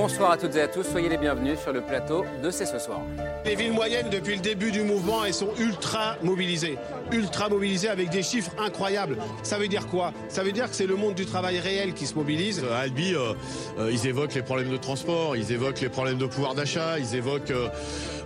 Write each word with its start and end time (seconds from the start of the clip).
Bonsoir 0.00 0.30
à 0.30 0.38
toutes 0.38 0.56
et 0.56 0.62
à 0.62 0.66
tous, 0.66 0.82
soyez 0.82 1.10
les 1.10 1.18
bienvenus 1.18 1.58
sur 1.60 1.74
le 1.74 1.82
plateau 1.82 2.24
de 2.42 2.50
C'est 2.50 2.64
ce 2.64 2.78
soir. 2.78 3.02
Les 3.44 3.54
villes 3.54 3.74
moyennes, 3.74 4.08
depuis 4.08 4.34
le 4.34 4.40
début 4.40 4.70
du 4.72 4.80
mouvement, 4.82 5.26
elles 5.26 5.34
sont 5.34 5.50
ultra 5.58 6.16
mobilisées. 6.22 6.78
Ultra 7.12 7.50
mobilisées 7.50 7.90
avec 7.90 8.08
des 8.08 8.22
chiffres 8.22 8.50
incroyables. 8.58 9.18
Ça 9.42 9.58
veut 9.58 9.68
dire 9.68 9.86
quoi? 9.88 10.14
Ça 10.30 10.42
veut 10.42 10.52
dire 10.52 10.70
que 10.70 10.74
c'est 10.74 10.86
le 10.86 10.96
monde 10.96 11.16
du 11.16 11.26
travail 11.26 11.58
réel 11.58 11.92
qui 11.92 12.06
se 12.06 12.14
mobilise. 12.14 12.64
À 12.72 12.78
Albi, 12.78 13.14
euh, 13.14 13.34
euh, 13.78 13.90
ils 13.92 14.06
évoquent 14.06 14.32
les 14.34 14.42
problèmes 14.42 14.70
de 14.70 14.78
transport, 14.78 15.36
ils 15.36 15.52
évoquent 15.52 15.82
les 15.82 15.90
problèmes 15.90 16.16
de 16.16 16.24
pouvoir 16.26 16.54
d'achat, 16.54 16.98
ils 16.98 17.14
évoquent 17.14 17.50
euh, 17.50 17.68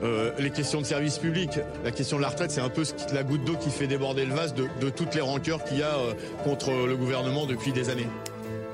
euh, 0.05 0.31
les 0.39 0.51
questions 0.51 0.81
de 0.81 0.87
services 0.87 1.19
publics. 1.19 1.59
La 1.83 1.91
question 1.91 2.19
de 2.19 2.23
la 2.23 2.29
retraite, 2.29 2.53
c'est 2.53 2.61
un 2.61 2.69
peu 2.69 2.85
ce 2.85 2.95
qui- 2.95 3.13
la 3.13 3.25
goutte 3.25 3.45
d'eau 3.45 3.57
qui 3.57 3.71
fait 3.71 3.89
déborder 3.89 4.25
le 4.27 4.35
vase 4.35 4.55
de, 4.55 4.69
de 4.81 4.91
toutes 4.91 5.17
les 5.17 5.23
rancœurs 5.23 5.65
qu'il 5.65 5.79
y 5.81 5.83
a 5.83 5.97
euh, 5.97 6.15
contre 6.45 6.71
le 6.71 6.97
gouvernement 6.97 7.47
depuis 7.47 7.73
des 7.73 7.91
années. 7.91 8.07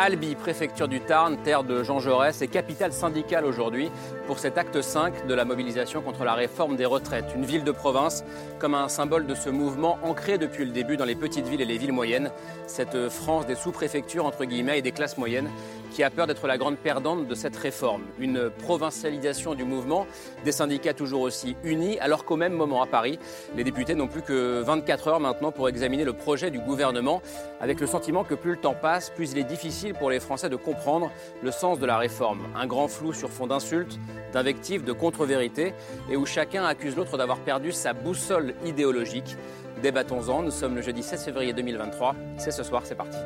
Albi, 0.02 0.34
préfecture 0.34 0.88
du 0.88 1.02
Tarn, 1.02 1.36
terre 1.44 1.62
de 1.62 1.82
Jean 1.82 1.98
Jaurès 2.00 2.40
et 2.40 2.48
capitale 2.48 2.90
syndicale 2.90 3.44
aujourd'hui 3.44 3.90
pour 4.26 4.38
cet 4.38 4.56
acte 4.56 4.80
5 4.80 5.26
de 5.26 5.34
la 5.34 5.44
mobilisation 5.44 6.00
contre 6.00 6.24
la 6.24 6.32
réforme 6.32 6.76
des 6.76 6.86
retraites. 6.86 7.34
Une 7.36 7.44
ville 7.44 7.64
de 7.64 7.70
province 7.70 8.24
comme 8.58 8.74
un 8.74 8.88
symbole 8.88 9.26
de 9.26 9.34
ce 9.34 9.50
mouvement 9.50 9.98
ancré 10.02 10.38
depuis 10.38 10.64
le 10.64 10.70
début 10.70 10.96
dans 10.96 11.04
les 11.04 11.16
petites 11.16 11.46
villes 11.46 11.60
et 11.60 11.66
les 11.66 11.76
villes 11.76 11.92
moyennes. 11.92 12.30
Cette 12.66 13.10
France 13.10 13.44
des 13.44 13.56
sous-préfectures, 13.56 14.24
entre 14.24 14.46
guillemets, 14.46 14.78
et 14.78 14.82
des 14.82 14.92
classes 14.92 15.18
moyennes 15.18 15.50
qui 15.90 16.02
a 16.02 16.10
peur 16.10 16.26
d'être 16.26 16.46
la 16.46 16.58
grande 16.58 16.76
perdante 16.76 17.26
de 17.26 17.34
cette 17.34 17.56
réforme. 17.56 18.02
Une 18.18 18.50
provincialisation 18.50 19.54
du 19.54 19.64
mouvement, 19.64 20.06
des 20.44 20.52
syndicats 20.52 20.94
toujours 20.94 21.22
aussi 21.22 21.56
unis, 21.64 21.98
alors 21.98 22.24
qu'au 22.24 22.36
même 22.36 22.52
moment 22.52 22.82
à 22.82 22.86
Paris, 22.86 23.18
les 23.56 23.64
députés 23.64 23.94
n'ont 23.94 24.08
plus 24.08 24.22
que 24.22 24.60
24 24.60 25.08
heures 25.08 25.20
maintenant 25.20 25.52
pour 25.52 25.68
examiner 25.68 26.04
le 26.04 26.12
projet 26.12 26.50
du 26.50 26.60
gouvernement, 26.60 27.22
avec 27.60 27.80
le 27.80 27.86
sentiment 27.86 28.24
que 28.24 28.34
plus 28.34 28.52
le 28.52 28.56
temps 28.56 28.74
passe, 28.74 29.10
plus 29.10 29.32
il 29.32 29.38
est 29.38 29.44
difficile 29.44 29.94
pour 29.94 30.10
les 30.10 30.20
Français 30.20 30.48
de 30.48 30.56
comprendre 30.56 31.10
le 31.42 31.50
sens 31.50 31.78
de 31.78 31.86
la 31.86 31.98
réforme. 31.98 32.40
Un 32.56 32.66
grand 32.66 32.88
flou 32.88 33.12
sur 33.12 33.30
fond 33.30 33.46
d'insultes, 33.46 33.98
d'invectives, 34.32 34.84
de 34.84 34.92
contre-vérités, 34.92 35.74
et 36.10 36.16
où 36.16 36.26
chacun 36.26 36.64
accuse 36.64 36.96
l'autre 36.96 37.18
d'avoir 37.18 37.38
perdu 37.38 37.72
sa 37.72 37.92
boussole 37.92 38.54
idéologique. 38.64 39.36
Débattons-en, 39.82 40.42
nous 40.42 40.50
sommes 40.50 40.76
le 40.76 40.82
jeudi 40.82 41.02
16 41.02 41.24
février 41.24 41.52
2023, 41.52 42.14
c'est 42.38 42.50
ce 42.50 42.62
soir, 42.62 42.82
c'est 42.84 42.94
parti. 42.94 43.18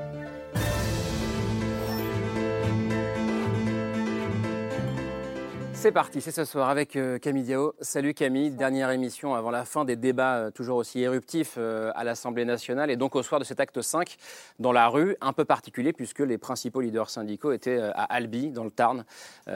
C'est 5.85 5.93
parti, 5.93 6.23
c'est 6.23 6.31
ce 6.31 6.47
soir 6.47 6.71
avec 6.71 6.97
euh, 6.97 7.19
Camille 7.19 7.43
Diao. 7.43 7.75
Salut 7.83 8.15
Camille, 8.15 8.51
dernière 8.51 8.91
émission 8.91 9.35
avant 9.35 9.51
la 9.51 9.67
fin 9.67 9.85
des 9.85 9.97
débats 9.97 10.37
euh, 10.37 10.51
toujours 10.51 10.79
aussi 10.79 11.03
éruptifs 11.03 11.57
euh, 11.59 11.93
à 11.95 12.05
l'Assemblée 12.05 12.47
nationale 12.47 12.91
et 12.91 12.97
donc 12.97 13.15
au 13.17 13.23
soir 13.23 13.39
de 13.39 13.45
cet 13.45 13.61
acte 13.61 13.83
5 13.83 14.17
dans 14.59 14.73
la 14.73 14.89
rue, 14.89 15.15
un 15.21 15.35
peu 15.35 15.45
particulier 15.45 15.93
puisque 15.93 16.21
les 16.21 16.39
principaux 16.39 16.81
leaders 16.81 17.11
syndicaux 17.11 17.53
étaient 17.53 17.79
à 17.83 18.05
Albi, 18.05 18.49
dans 18.49 18.65
le 18.65 18.71
Tarn, 18.71 19.05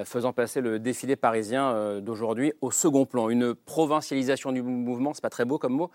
faisant 0.05 0.35
passer 0.35 0.61
le 0.61 0.79
défilé 0.79 1.17
parisien 1.17 2.01
d'aujourd'hui 2.01 2.53
au 2.61 2.71
second 2.71 3.07
plan. 3.07 3.31
Une 3.31 3.55
provincialisation 3.55 4.53
du 4.53 4.61
mouvement, 4.61 5.15
c'est 5.15 5.23
pas 5.23 5.31
très 5.31 5.47
beau 5.47 5.57
comme 5.57 5.73
mot, 5.73 5.91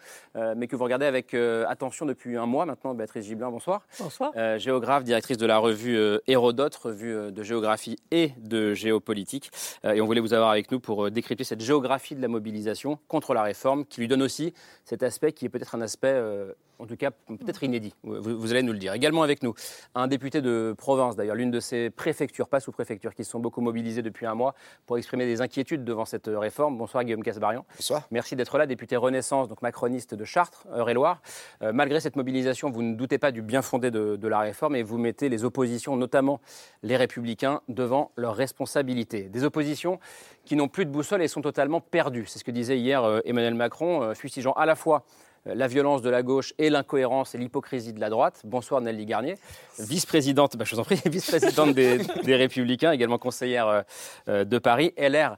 mais 0.56 0.67
que 0.67 0.76
vous 0.76 0.84
regardez 0.84 1.06
avec 1.06 1.36
attention 1.67 2.06
depuis 2.06 2.38
un 2.38 2.45
mois 2.48 2.66
maintenant. 2.66 2.95
Béatrice 2.95 3.26
Gibelin, 3.26 3.52
bonsoir. 3.52 3.81
Bonsoir. 4.00 4.31
Euh, 4.36 4.58
géographe, 4.58 5.04
directrice 5.04 5.38
de 5.38 5.45
la 5.45 5.58
revue 5.59 6.00
Hérodote, 6.26 6.76
revue 6.76 7.31
de 7.31 7.44
géographie 7.44 7.98
et 8.09 8.31
de 8.38 8.73
géopolitique. 8.73 9.52
Et 9.84 10.02
on 10.02 10.06
voulait 10.06 10.22
vous 10.23 10.33
avoir 10.33 10.49
avec 10.49 10.71
nous 10.71 10.79
pour 10.79 11.05
euh, 11.05 11.11
décrypter 11.11 11.43
cette 11.43 11.61
géographie 11.61 12.15
de 12.15 12.21
la 12.21 12.27
mobilisation 12.27 12.98
contre 13.08 13.33
la 13.33 13.43
réforme, 13.43 13.86
qui 13.86 14.02
lui 14.02 14.08
donne 14.08 14.21
aussi 14.21 14.53
cet 14.86 15.03
aspect 15.03 15.33
qui 15.33 15.45
est 15.45 15.49
peut-être 15.49 15.75
un 15.75 15.81
aspect, 15.81 16.14
euh, 16.14 16.53
en 16.80 16.86
tout 16.86 16.95
cas, 16.98 17.11
peut-être 17.11 17.64
inédit. 17.64 17.94
Vous, 18.04 18.38
vous 18.38 18.52
allez 18.52 18.64
nous 18.64 18.73
le 18.73 18.80
dire. 18.80 18.94
Également 18.94 19.23
avec 19.23 19.44
nous, 19.44 19.54
un 19.95 20.08
député 20.08 20.42
de 20.42 20.73
province, 20.78 21.16
d'ailleurs, 21.16 21.36
l'une 21.36 21.52
de 21.52 21.60
ces 21.60 21.89
préfectures, 21.89 22.48
pas 22.48 22.60
sous-préfectures, 22.60 23.14
qui 23.14 23.23
se 23.23 23.32
sont 23.32 23.39
beaucoup 23.39 23.61
mobilisées 23.61 24.02
depuis 24.02 24.26
un 24.26 24.36
mois 24.36 24.56
pour 24.86 24.98
exprimer 24.98 25.26
des 25.26 25.42
inquiétudes 25.42 25.84
devant 25.84 26.06
cette 26.06 26.28
euh, 26.28 26.39
réforme. 26.39 26.78
Bonsoir 26.78 27.04
Guillaume 27.04 27.23
Casbarian. 27.23 27.66
Bonsoir. 27.76 28.08
Merci 28.11 28.36
d'être 28.36 28.58
là, 28.58 28.66
député 28.66 28.95
Renaissance, 28.95 29.48
donc 29.48 29.61
macroniste 29.61 30.16
de 30.16 30.26
Chartres, 30.26 30.67
Eure-et-Loire. 30.76 31.22
Euh, 31.61 31.72
malgré 31.73 32.00
cette 32.00 32.16
mobilisation, 32.16 32.70
vous 32.70 32.82
ne 32.82 32.95
doutez 32.95 33.17
pas 33.17 33.32
du 33.32 33.42
bien 33.42 33.61
fondé 33.61 33.92
de, 33.92 34.16
de 34.16 34.28
la 34.28 34.40
réforme 34.40 34.76
et 34.76 34.84
vous 34.84 34.98
mettez 34.98 35.30
les 35.30 35.44
oppositions, 35.45 35.95
notamment 35.95 36.42
les 36.82 36.98
républicains, 36.98 37.61
devant 37.67 38.11
leurs 38.16 38.36
responsabilités. 38.36 39.23
Des 39.23 39.44
oppositions 39.44 40.00
qui 40.45 40.55
n'ont 40.55 40.67
plus 40.67 40.86
de 40.86 40.92
boussole 40.92 41.22
et 41.22 41.28
sont 41.28 41.42
totalement 41.42 41.82
perdues. 41.82 42.26
C'est 42.28 42.40
ce 42.40 42.44
que 42.44 42.52
disait 42.52 42.78
hier 42.78 43.04
euh, 43.04 43.20
Emmanuel 43.26 43.55
Macron, 43.55 44.14
fustigeant 44.16 44.54
à 44.54 44.66
la 44.66 44.76
fois 44.76 45.05
la 45.45 45.67
violence 45.67 46.02
de 46.02 46.09
la 46.09 46.23
gauche 46.23 46.54
et 46.58 46.70
l'incohérence 46.70 47.36
et 47.36 47.37
l'hypocrisie 47.37 47.93
de 47.93 47.99
la 47.99 48.09
droite. 48.09 48.42
Bonsoir 48.45 48.81
Nelly 48.81 49.05
Garnier, 49.05 49.36
vice-présidente, 49.80 50.55
bah, 50.58 50.65
vice-présidente 51.05 51.73
des, 51.73 51.99
des 52.23 52.36
Républicains, 52.36 52.92
également 52.92 53.17
conseillère 53.17 53.67
euh, 53.67 53.81
euh, 54.30 54.45
de 54.45 54.58
Paris. 54.58 54.93
LR 54.98 55.31
euh, 55.31 55.36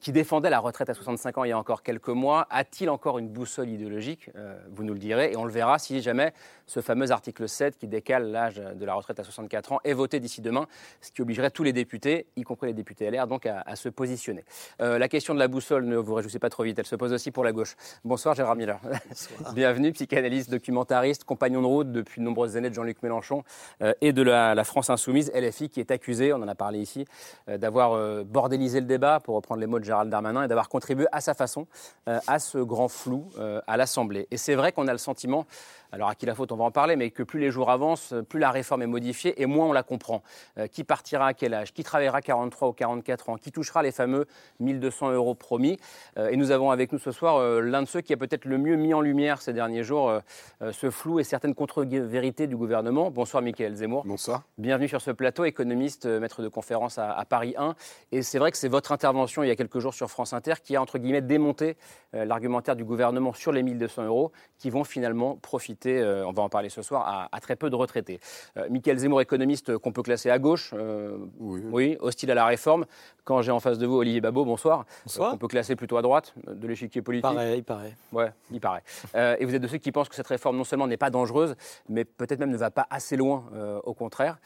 qui 0.00 0.12
défendait 0.12 0.50
la 0.50 0.60
retraite 0.60 0.88
à 0.90 0.94
65 0.94 1.38
ans 1.38 1.44
il 1.44 1.48
y 1.48 1.52
a 1.52 1.58
encore 1.58 1.82
quelques 1.82 2.08
mois, 2.08 2.46
a-t-il 2.50 2.88
encore 2.88 3.18
une 3.18 3.28
boussole 3.28 3.68
idéologique 3.68 4.30
Euh, 4.36 4.56
Vous 4.70 4.84
nous 4.84 4.92
le 4.92 4.98
direz 4.98 5.32
et 5.32 5.36
on 5.36 5.44
le 5.44 5.50
verra 5.50 5.78
si 5.78 6.00
jamais 6.00 6.32
ce 6.66 6.80
fameux 6.80 7.10
article 7.10 7.48
7 7.48 7.76
qui 7.76 7.88
décale 7.88 8.30
l'âge 8.30 8.56
de 8.56 8.84
la 8.84 8.94
retraite 8.94 9.18
à 9.18 9.24
64 9.24 9.72
ans 9.72 9.80
est 9.84 9.92
voté 9.92 10.20
d'ici 10.20 10.40
demain, 10.40 10.66
ce 11.00 11.10
qui 11.10 11.20
obligerait 11.20 11.50
tous 11.50 11.64
les 11.64 11.72
députés, 11.72 12.26
y 12.36 12.42
compris 12.42 12.68
les 12.68 12.74
députés 12.74 13.10
LR, 13.10 13.26
donc 13.26 13.46
à, 13.46 13.60
à 13.66 13.76
se 13.76 13.88
positionner. 13.88 14.44
Euh, 14.80 14.98
la 14.98 15.08
question 15.08 15.34
de 15.34 15.38
la 15.38 15.48
boussole, 15.48 15.84
ne 15.84 15.96
vous 15.96 16.14
réjouissez 16.14 16.38
pas 16.38 16.48
trop 16.50 16.62
vite, 16.62 16.78
elle 16.78 16.86
se 16.86 16.96
pose 16.96 17.12
aussi 17.12 17.30
pour 17.30 17.44
la 17.44 17.52
gauche. 17.52 17.74
Bonsoir 18.04 18.34
Gérard 18.34 18.56
Miller. 18.56 18.80
Bienvenue, 19.54 19.92
psychanalyste, 19.92 20.50
documentariste, 20.50 21.24
compagnon 21.24 21.60
de 21.60 21.66
route 21.66 21.92
depuis 21.92 22.20
de 22.20 22.24
nombreuses 22.24 22.56
années 22.56 22.70
de 22.70 22.74
Jean-Luc 22.74 23.02
Mélenchon 23.02 23.42
euh, 23.82 23.92
et 24.00 24.12
de 24.12 24.22
la, 24.22 24.54
la 24.54 24.64
France 24.64 24.90
Insoumise, 24.90 25.30
LFI, 25.34 25.68
qui 25.68 25.80
est 25.80 25.90
accusée, 25.90 26.32
on 26.32 26.36
en 26.36 26.48
a 26.48 26.54
parlé 26.54 26.78
ici, 26.78 27.04
euh, 27.48 27.58
d'avoir 27.58 27.92
euh, 27.92 28.22
bordélisé 28.24 28.80
le 28.80 28.86
débat, 28.86 29.18
pour 29.20 29.34
reprendre 29.34 29.60
les 29.60 29.66
de 29.78 29.84
Gérald 29.84 30.10
Darmanin, 30.10 30.44
et 30.44 30.48
d'avoir 30.48 30.68
contribué 30.68 31.06
à 31.12 31.20
sa 31.20 31.34
façon 31.34 31.66
euh, 32.08 32.18
à 32.26 32.38
ce 32.38 32.58
grand 32.58 32.88
flou 32.88 33.26
euh, 33.38 33.60
à 33.66 33.76
l'Assemblée. 33.76 34.26
Et 34.30 34.36
c'est 34.36 34.54
vrai 34.54 34.72
qu'on 34.72 34.88
a 34.88 34.92
le 34.92 34.98
sentiment, 34.98 35.46
alors 35.92 36.08
à 36.08 36.14
qui 36.14 36.24
la 36.24 36.34
faute, 36.34 36.50
on 36.52 36.56
va 36.56 36.64
en 36.64 36.70
parler, 36.70 36.96
mais 36.96 37.10
que 37.10 37.22
plus 37.22 37.38
les 37.38 37.50
jours 37.50 37.70
avancent, 37.70 38.14
plus 38.28 38.40
la 38.40 38.50
réforme 38.50 38.80
est 38.80 38.86
modifiée 38.86 39.40
et 39.42 39.44
moins 39.44 39.66
on 39.66 39.72
la 39.72 39.82
comprend. 39.82 40.22
Euh, 40.56 40.66
qui 40.66 40.84
partira 40.84 41.26
à 41.26 41.34
quel 41.34 41.52
âge? 41.52 41.74
Qui 41.74 41.84
travaillera 41.84 42.22
43 42.22 42.68
ou 42.68 42.72
44 42.72 43.28
ans? 43.28 43.36
Qui 43.36 43.52
touchera 43.52 43.82
les 43.82 43.92
fameux 43.92 44.26
1200 44.60 45.12
euros 45.12 45.34
promis? 45.34 45.78
Euh, 46.16 46.30
Et 46.30 46.36
nous 46.36 46.50
avons 46.50 46.70
avec 46.70 46.92
nous 46.92 46.98
ce 46.98 47.12
soir 47.12 47.36
euh, 47.36 47.60
l'un 47.60 47.82
de 47.82 47.88
ceux 47.88 48.00
qui 48.00 48.14
a 48.14 48.16
peut-être 48.16 48.46
le 48.46 48.56
mieux 48.56 48.76
mis 48.76 48.94
en 48.94 49.02
lumière 49.02 49.42
ces 49.42 49.52
derniers 49.52 49.82
jours 49.84 50.12
ce 50.60 50.90
flou 50.90 51.20
et 51.20 51.24
certaines 51.24 51.54
contre-vérités 51.54 52.46
du 52.46 52.56
gouvernement. 52.56 53.10
Bonsoir 53.10 53.42
Mickaël 53.42 53.74
Zemmour. 53.74 54.04
Bonsoir. 54.06 54.42
Bienvenue 54.56 54.88
sur 54.88 55.00
ce 55.00 55.10
plateau, 55.10 55.44
économiste, 55.44 56.06
maître 56.06 56.42
de 56.42 56.48
conférence 56.48 56.98
à, 56.98 57.12
à 57.12 57.24
Paris 57.24 57.54
1. 57.58 57.74
Et 58.12 58.22
c'est 58.22 58.38
vrai 58.38 58.50
que 58.50 58.56
c'est 58.56 58.68
votre 58.68 58.92
intervention 58.92 59.42
il 59.42 59.48
y 59.48 59.50
a 59.50 59.56
quelques 59.56 59.78
jours 59.78 59.94
sur 59.94 60.10
France 60.10 60.32
Inter 60.32 60.54
qui 60.62 60.76
a, 60.76 60.82
entre 60.82 60.98
guillemets, 60.98 61.20
démonté 61.20 61.76
l'argumentaire 62.12 62.76
du 62.76 62.84
gouvernement 62.84 63.32
sur 63.32 63.52
les 63.52 63.62
1200 63.62 64.04
euros 64.04 64.32
qui 64.58 64.70
vont 64.70 64.84
finalement 64.84 65.36
profiter, 65.36 65.81
euh, 65.90 66.26
on 66.26 66.32
va 66.32 66.42
en 66.42 66.48
parler 66.48 66.68
ce 66.68 66.82
soir, 66.82 67.06
à, 67.06 67.28
à 67.34 67.40
très 67.40 67.56
peu 67.56 67.70
de 67.70 67.76
retraités. 67.76 68.20
Euh, 68.56 68.68
Michael 68.70 68.98
Zemmour, 68.98 69.20
économiste 69.20 69.70
euh, 69.70 69.78
qu'on 69.78 69.92
peut 69.92 70.02
classer 70.02 70.30
à 70.30 70.38
gauche, 70.38 70.72
euh, 70.74 71.16
Oui. 71.40 71.62
oui, 71.70 71.96
hostile 72.00 72.30
à 72.30 72.34
la 72.34 72.44
réforme. 72.46 72.84
Quand 73.24 73.40
j'ai 73.42 73.52
en 73.52 73.60
face 73.60 73.78
de 73.78 73.86
vous 73.86 73.96
Olivier 73.96 74.20
Babot, 74.20 74.44
bonsoir, 74.44 74.84
Bonsoir. 75.06 75.28
Euh, 75.28 75.32
qu'on 75.32 75.38
peut 75.38 75.48
classer 75.48 75.76
plutôt 75.76 75.96
à 75.96 76.02
droite 76.02 76.34
de 76.46 76.66
l'échiquier 76.66 77.02
politique. 77.02 77.22
Pareil, 77.32 77.62
pareil. 77.62 77.94
Ouais, 78.12 78.32
il 78.50 78.60
paraît. 78.60 78.82
Euh, 79.14 79.36
et 79.38 79.44
vous 79.44 79.54
êtes 79.54 79.60
de 79.62 79.66
ceux 79.68 79.76
qui 79.78 79.92
pensent 79.92 80.08
que 80.08 80.14
cette 80.14 80.26
réforme 80.26 80.56
non 80.56 80.64
seulement 80.64 80.86
n'est 80.86 80.96
pas 80.96 81.10
dangereuse, 81.10 81.54
mais 81.88 82.04
peut-être 82.04 82.38
même 82.40 82.50
ne 82.50 82.56
va 82.56 82.70
pas 82.70 82.86
assez 82.88 83.16
loin, 83.16 83.44
euh, 83.54 83.78
au 83.84 83.92
contraire. 83.94 84.38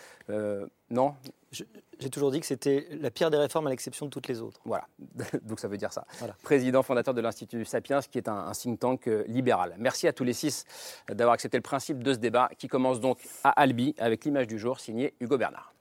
Non 0.90 1.14
J'ai 1.50 2.10
toujours 2.10 2.30
dit 2.30 2.40
que 2.40 2.46
c'était 2.46 2.86
la 3.00 3.10
pire 3.10 3.30
des 3.30 3.38
réformes 3.38 3.66
à 3.66 3.70
l'exception 3.70 4.06
de 4.06 4.10
toutes 4.10 4.28
les 4.28 4.40
autres. 4.40 4.60
Voilà, 4.64 4.86
donc 5.42 5.58
ça 5.58 5.68
veut 5.68 5.76
dire 5.76 5.92
ça. 5.92 6.06
Voilà. 6.18 6.36
Président 6.42 6.82
fondateur 6.82 7.14
de 7.14 7.20
l'Institut 7.20 7.64
Sapiens, 7.64 8.00
qui 8.00 8.18
est 8.18 8.28
un, 8.28 8.36
un 8.36 8.52
think 8.52 8.78
tank 8.78 9.08
euh, 9.08 9.24
libéral. 9.26 9.74
Merci 9.78 10.06
à 10.06 10.12
tous 10.12 10.24
les 10.24 10.32
six 10.32 10.64
euh, 11.10 11.14
d'avoir 11.14 11.34
accepté 11.34 11.56
le 11.58 11.62
principe 11.62 12.02
de 12.02 12.12
ce 12.12 12.18
débat, 12.18 12.50
qui 12.56 12.68
commence 12.68 13.00
donc 13.00 13.18
à 13.42 13.50
Albi, 13.50 13.94
avec 13.98 14.24
l'image 14.24 14.46
du 14.46 14.58
jour 14.58 14.78
signée 14.78 15.14
Hugo 15.20 15.38
Bernard. 15.38 15.72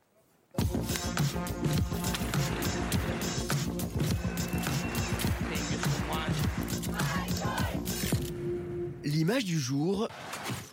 L'image 9.03 9.45
du 9.45 9.59
jour, 9.59 10.07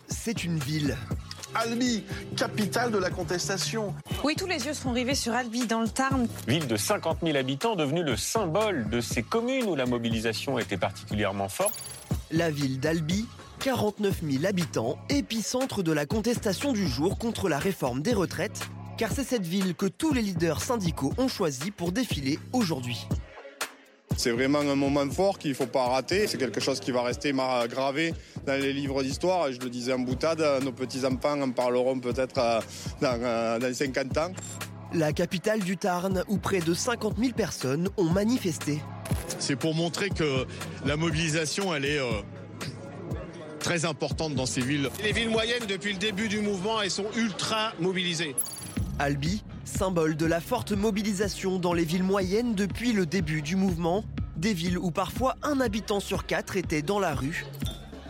c'est 0.07 0.43
une 0.43 0.57
ville. 0.57 0.97
Albi, 1.53 2.03
capitale 2.35 2.91
de 2.91 2.97
la 2.97 3.09
contestation. 3.09 3.93
Oui, 4.23 4.35
tous 4.37 4.47
les 4.47 4.65
yeux 4.65 4.73
sont 4.73 4.93
rivés 4.93 5.15
sur 5.15 5.33
Albi, 5.33 5.67
dans 5.67 5.81
le 5.81 5.89
Tarn. 5.89 6.27
Ville 6.47 6.65
de 6.65 6.77
50 6.77 7.17
000 7.23 7.35
habitants, 7.35 7.75
devenue 7.75 8.03
le 8.03 8.15
symbole 8.15 8.89
de 8.89 9.01
ces 9.01 9.21
communes 9.21 9.65
où 9.65 9.75
la 9.75 9.85
mobilisation 9.85 10.57
était 10.57 10.77
particulièrement 10.77 11.49
forte. 11.49 11.77
La 12.31 12.49
ville 12.49 12.79
d'Albi, 12.79 13.25
49 13.59 14.21
000 14.23 14.45
habitants, 14.45 14.97
épicentre 15.09 15.83
de 15.83 15.91
la 15.91 16.05
contestation 16.05 16.71
du 16.71 16.87
jour 16.87 17.17
contre 17.17 17.49
la 17.49 17.59
réforme 17.59 18.01
des 18.01 18.13
retraites, 18.13 18.61
car 18.97 19.11
c'est 19.11 19.25
cette 19.25 19.45
ville 19.45 19.75
que 19.75 19.87
tous 19.87 20.13
les 20.13 20.21
leaders 20.21 20.61
syndicaux 20.61 21.13
ont 21.17 21.27
choisi 21.27 21.71
pour 21.71 21.91
défiler 21.91 22.39
aujourd'hui. 22.53 23.05
C'est 24.17 24.31
vraiment 24.31 24.59
un 24.59 24.75
moment 24.75 25.09
fort 25.09 25.37
qu'il 25.37 25.51
ne 25.51 25.55
faut 25.55 25.65
pas 25.65 25.85
rater. 25.87 26.27
C'est 26.27 26.37
quelque 26.37 26.59
chose 26.59 26.79
qui 26.79 26.91
va 26.91 27.01
rester 27.03 27.33
gravé 27.69 28.13
dans 28.45 28.59
les 28.59 28.73
livres 28.73 29.03
d'histoire. 29.03 29.51
Je 29.51 29.59
le 29.59 29.69
disais 29.69 29.93
en 29.93 29.99
boutade, 29.99 30.43
nos 30.63 30.71
petits-enfants 30.71 31.41
en 31.41 31.51
parleront 31.51 31.99
peut-être 31.99 32.37
euh, 32.37 32.59
dans, 33.01 33.59
dans 33.59 33.73
50 33.73 34.17
ans. 34.17 34.31
La 34.93 35.11
capitale 35.11 35.59
du 35.59 35.75
Tarn, 35.75 36.23
où 36.27 36.37
près 36.37 36.59
de 36.59 36.73
50 36.73 37.17
000 37.17 37.33
personnes 37.33 37.89
ont 37.97 38.09
manifesté. 38.09 38.79
C'est 39.39 39.55
pour 39.55 39.73
montrer 39.73 40.09
que 40.09 40.45
la 40.85 40.95
mobilisation, 40.97 41.73
elle 41.73 41.85
est 41.85 41.99
euh, 41.99 42.21
très 43.59 43.85
importante 43.85 44.35
dans 44.35 44.45
ces 44.45 44.61
villes. 44.61 44.89
Les 45.03 45.11
villes 45.11 45.31
moyennes, 45.31 45.65
depuis 45.67 45.93
le 45.93 45.99
début 45.99 46.27
du 46.27 46.39
mouvement, 46.41 46.81
elles 46.81 46.91
sont 46.91 47.07
ultra 47.17 47.73
mobilisées. 47.79 48.35
Albi, 48.99 49.43
symbole 49.73 50.15
de 50.15 50.25
la 50.27 50.39
forte 50.39 50.71
mobilisation 50.71 51.57
dans 51.57 51.73
les 51.73 51.83
villes 51.83 52.03
moyennes 52.03 52.53
depuis 52.53 52.93
le 52.93 53.07
début 53.07 53.41
du 53.41 53.55
mouvement, 53.55 54.03
des 54.37 54.53
villes 54.53 54.77
où 54.77 54.91
parfois 54.91 55.35
un 55.41 55.59
habitant 55.59 55.99
sur 55.99 56.27
quatre 56.27 56.57
était 56.57 56.83
dans 56.83 56.99
la 56.99 57.15
rue, 57.15 57.45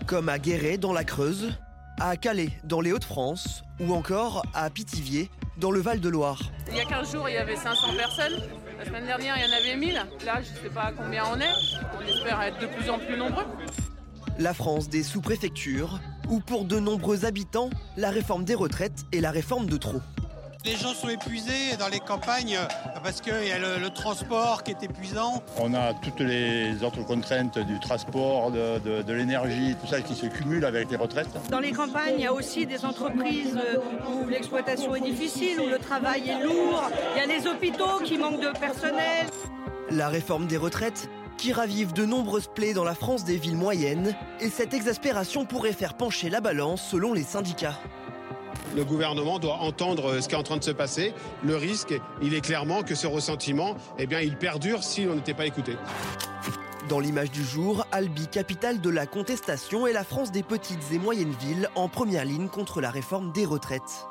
comme 0.05 0.27
à 0.27 0.39
Guéret 0.39 0.77
dans 0.77 0.91
la 0.91 1.05
Creuse, 1.05 1.57
à 1.99 2.17
Calais 2.17 2.49
dans 2.65 2.81
les 2.81 2.91
Hauts-de-France 2.91 3.63
ou 3.79 3.93
encore 3.93 4.43
à 4.53 4.69
Pithiviers 4.69 5.29
dans 5.57 5.71
le 5.71 5.79
Val-de-Loire. 5.79 6.41
Il 6.67 6.75
y 6.75 6.81
a 6.81 6.85
15 6.85 7.13
jours, 7.13 7.29
il 7.29 7.35
y 7.35 7.37
avait 7.37 7.55
500 7.55 7.93
personnes. 7.97 8.41
La 8.77 8.85
semaine 8.85 9.05
dernière, 9.05 9.35
il 9.37 9.49
y 9.49 9.53
en 9.53 9.57
avait 9.57 9.77
1000. 9.77 9.93
Là, 10.25 10.41
je 10.41 10.51
ne 10.51 10.63
sais 10.63 10.73
pas 10.73 10.91
combien 10.97 11.23
on 11.31 11.39
est. 11.39 11.53
On 11.97 12.01
espère 12.01 12.41
être 12.41 12.59
de 12.59 12.67
plus 12.67 12.89
en 12.89 12.99
plus 12.99 13.15
nombreux. 13.15 13.45
La 14.37 14.53
France 14.53 14.89
des 14.89 15.03
sous-préfectures, 15.03 16.01
où 16.27 16.39
pour 16.41 16.65
de 16.65 16.79
nombreux 16.79 17.23
habitants, 17.23 17.69
la 17.95 18.09
réforme 18.09 18.43
des 18.43 18.55
retraites 18.55 19.05
est 19.13 19.21
la 19.21 19.31
réforme 19.31 19.67
de 19.67 19.77
trop. 19.77 20.01
Les 20.65 20.77
gens 20.77 20.93
sont 20.93 21.09
épuisés 21.09 21.75
dans 21.77 21.89
les 21.89 21.99
campagnes 21.99 22.57
parce 23.03 23.19
qu'il 23.19 23.33
y 23.45 23.51
a 23.51 23.59
le, 23.59 23.89
transport 23.89 24.63
qui 24.63 24.71
est 24.71 24.81
épuisant. 24.81 25.43
On 25.59 25.73
a 25.73 25.93
toutes 25.93 26.21
les 26.21 26.81
autres 26.83 27.03
contraintes 27.03 27.59
du 27.59 27.81
transport, 27.81 28.49
de, 28.49 29.13
l'énergie, 29.13 29.75
tout 29.81 29.87
ça 29.87 29.99
qui 29.99 30.15
se 30.15 30.25
cumule 30.25 30.63
avec 30.63 30.89
les 30.89 30.95
retraites. 30.95 31.27
Dans 31.49 31.59
les 31.59 31.73
campagnes, 31.73 32.13
il 32.17 32.23
y 32.23 32.27
a 32.27 32.33
aussi 32.33 32.65
des 32.65 32.85
entreprises 32.85 33.59
où 34.09 34.25
l'exploitation 34.29 34.95
est 34.95 35.01
difficile, 35.01 35.59
où 35.59 35.67
le 35.67 35.79
travail 35.79 36.29
est 36.29 36.41
lourd. 36.41 36.89
Il 37.13 37.19
y 37.19 37.21
a 37.21 37.37
les 37.37 37.45
hôpitaux 37.45 37.99
qui 38.05 38.17
manquent 38.17 38.41
de 38.41 38.57
personnel. 38.57 39.27
La 39.91 40.07
réforme 40.07 40.47
des 40.47 40.57
retraites 40.57 41.09
qui 41.37 41.51
ravive 41.51 41.91
de 41.91 42.05
nombreuses 42.05 42.47
plaies 42.47 42.73
dans 42.73 42.85
la 42.85 42.95
France 42.95 43.25
des 43.25 43.35
villes 43.35 43.57
moyennes, 43.57 44.15
et 44.39 44.49
cette 44.49 44.73
exaspération 44.73 45.43
pourrait 45.43 45.73
faire 45.73 45.95
pencher 45.95 46.29
la 46.29 46.39
balance 46.39 46.81
selon 46.81 47.11
les 47.11 47.23
syndicats. 47.23 47.77
Le 48.75 48.83
gouvernement 48.83 49.37
doit 49.37 49.57
entendre 49.57 50.19
ce 50.19 50.27
qui 50.27 50.33
est 50.33 50.37
en 50.37 50.43
train 50.43 50.57
de 50.57 50.63
se 50.63 50.71
passer. 50.71 51.13
Le 51.43 51.55
risque, 51.55 51.93
il 52.23 52.33
est 52.33 52.41
clairement 52.41 52.81
que 52.81 52.95
ce 52.95 53.05
ressentiment, 53.05 53.75
eh 53.99 54.07
bien, 54.07 54.19
il 54.19 54.35
perdure 54.35 54.83
si 54.83 55.05
on 55.07 55.13
n'était 55.13 55.35
pas 55.35 55.45
écouté. 55.45 55.73
Dans 56.89 56.99
l'image 56.99 57.29
du 57.29 57.43
jour, 57.43 57.85
Albi, 57.91 58.27
capitale 58.27 58.81
de 58.81 58.89
la 58.89 59.05
contestation, 59.05 59.85
est 59.85 59.93
la 59.93 60.03
France 60.03 60.31
des 60.31 60.41
petites 60.41 60.91
et 60.91 60.97
moyennes 60.97 61.35
villes 61.39 61.69
en 61.75 61.87
première 61.87 62.25
ligne 62.25 62.47
contre 62.47 62.81
la 62.81 62.89
réforme 62.89 63.31
des 63.31 63.45
retraites. 63.45 64.07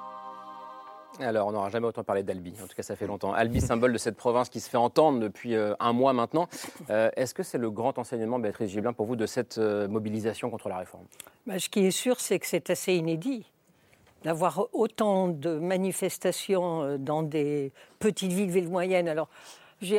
Alors, 1.18 1.48
on 1.48 1.52
n'aura 1.52 1.68
jamais 1.68 1.88
autant 1.88 2.04
parlé 2.04 2.22
d'Albi. 2.22 2.54
En 2.62 2.66
tout 2.68 2.74
cas, 2.76 2.82
ça 2.82 2.94
fait 2.94 3.08
longtemps. 3.08 3.32
Albi, 3.32 3.60
symbole 3.60 3.92
de 3.92 3.98
cette 3.98 4.16
province 4.16 4.48
qui 4.48 4.60
se 4.60 4.70
fait 4.70 4.78
entendre 4.78 5.18
depuis 5.18 5.56
euh, 5.56 5.74
un 5.80 5.92
mois 5.92 6.12
maintenant. 6.12 6.48
Euh, 6.88 7.10
est-ce 7.16 7.34
que 7.34 7.42
c'est 7.42 7.58
le 7.58 7.70
grand 7.70 7.98
enseignement, 7.98 8.38
Béatrice 8.38 8.70
Gibelin, 8.70 8.92
pour 8.92 9.06
vous, 9.06 9.16
de 9.16 9.26
cette 9.26 9.58
euh, 9.58 9.88
mobilisation 9.88 10.50
contre 10.50 10.68
la 10.68 10.78
réforme? 10.78 11.04
Bah, 11.46 11.58
Ce 11.58 11.68
qui 11.68 11.80
est 11.84 11.90
sûr, 11.90 12.20
c'est 12.20 12.38
que 12.38 12.46
c'est 12.46 12.70
assez 12.70 12.94
inédit 12.94 13.52
d'avoir 14.24 14.66
autant 14.72 15.28
de 15.28 15.58
manifestations 15.58 16.82
euh, 16.82 16.98
dans 16.98 17.22
des 17.22 17.72
petites 17.98 18.32
villes, 18.32 18.50
villes 18.50 18.68
moyennes. 18.68 19.08
Alors, 19.08 19.28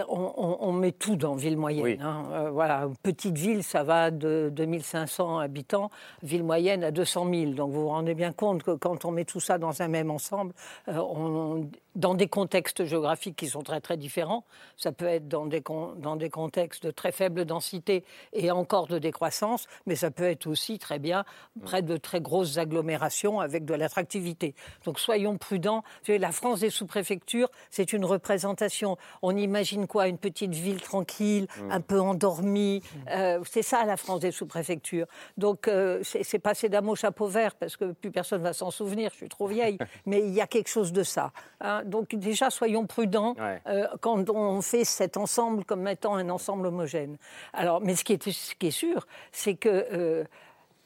on, 0.08 0.72
met 0.72 0.92
tout 0.92 1.16
dans 1.16 1.36
ville 1.36 1.58
moyenne. 1.58 2.02
Hein. 2.02 2.26
Euh, 2.32 2.50
voilà, 2.52 2.88
petite 3.04 3.38
ville, 3.38 3.64
ça 3.64 3.84
va 3.84 4.12
de 4.12 4.50
2500 4.54 5.40
habitants, 5.40 5.90
ville 6.22 6.44
moyenne 6.44 6.84
à 6.84 6.92
200 6.92 7.30
000. 7.30 7.52
Donc 7.52 7.72
vous 7.72 7.82
vous 7.82 7.90
rendez 7.90 8.14
bien 8.14 8.32
compte 8.32 8.64
que 8.64 8.72
quand 8.72 9.06
on 9.06 9.12
met 9.12 9.26
tout 9.26 9.40
ça 9.40 9.58
dans 9.58 9.82
un 9.82 9.88
même 9.88 10.10
ensemble, 10.10 10.54
euh, 10.88 10.98
on, 10.98 11.70
dans 11.96 12.16
des 12.16 12.28
contextes 12.28 12.86
géographiques 12.86 13.36
qui 13.36 13.48
sont 13.48 13.62
très 13.62 13.82
très 13.82 13.98
différents. 13.98 14.44
Ça 14.78 14.92
peut 14.92 15.06
être 15.06 15.28
dans 15.28 15.46
des, 15.46 15.62
dans 15.98 16.16
des 16.16 16.30
contextes 16.30 16.86
de 16.86 16.92
très 16.92 17.12
faible 17.12 17.46
densité 17.46 18.04
et 18.34 18.52
encore 18.52 18.88
de 18.88 19.00
décroissance, 19.00 19.68
mais 19.86 19.96
ça 19.96 20.12
peut 20.12 20.24
être 20.24 20.48
aussi 20.48 20.80
très 20.80 21.00
bien 21.00 21.24
près 21.64 21.82
de 21.82 21.98
très 21.98 22.22
grosses 22.22 22.58
agglomérations 22.58 23.40
avec 23.40 23.66
de 23.66 23.74
l'attractivité. 23.74 24.56
Donc 24.86 25.00
soyons 25.00 25.38
prudents. 25.38 25.84
La 26.08 26.32
France 26.32 26.62
des 26.62 26.70
sous-préfectures, 26.70 27.50
c'est 27.70 27.94
une 27.94 28.06
représentation. 28.06 28.98
On 29.22 29.36
imagine 29.36 29.88
quoi? 29.88 30.08
Une 30.08 30.18
petite 30.18 30.54
ville 30.54 30.82
tranquille, 30.82 31.48
mmh. 31.58 31.72
un 31.72 31.82
peu 31.82 32.00
endormie. 32.00 32.82
Euh, 33.10 33.42
c'est 33.50 33.62
ça 33.62 33.86
la 33.86 33.98
France 33.98 34.22
des 34.22 34.32
sous-préfectures. 34.32 35.08
Donc 35.38 35.68
euh, 35.68 36.02
c'est 36.04 36.40
passé 36.40 36.70
d'un 36.70 36.82
mot 36.82 36.96
chapeau 36.96 37.28
vert 37.28 37.56
parce 37.56 37.78
que 37.78 37.92
plus 37.92 38.12
personne 38.12 38.42
va 38.42 38.54
s'en 38.54 38.72
souvenir. 38.72 39.12
Je 39.12 39.18
suis 39.18 39.30
trop 39.30 39.48
vieille, 39.48 39.78
mais 40.06 40.20
il 40.20 40.34
y 40.34 40.42
a 40.42 40.48
quelque 40.48 40.70
chose 40.70 40.92
de 40.92 41.04
ça. 41.04 41.32
Hein 41.62 41.83
donc 41.84 42.16
déjà, 42.16 42.50
soyons 42.50 42.86
prudents 42.86 43.36
euh, 43.68 43.88
quand 44.02 44.30
on 44.30 44.62
fait 44.62 44.84
cet 44.84 45.18
ensemble 45.18 45.66
comme 45.66 45.88
étant 45.88 46.16
un 46.16 46.30
ensemble 46.30 46.68
homogène. 46.68 47.18
Alors, 47.54 47.82
mais 47.82 47.96
ce 47.96 48.04
qui 48.04 48.14
est, 48.14 48.32
ce 48.32 48.56
qui 48.56 48.68
est 48.68 48.72
sûr, 48.72 49.08
c'est 49.32 49.56
que 49.56 49.70
euh, 49.70 50.24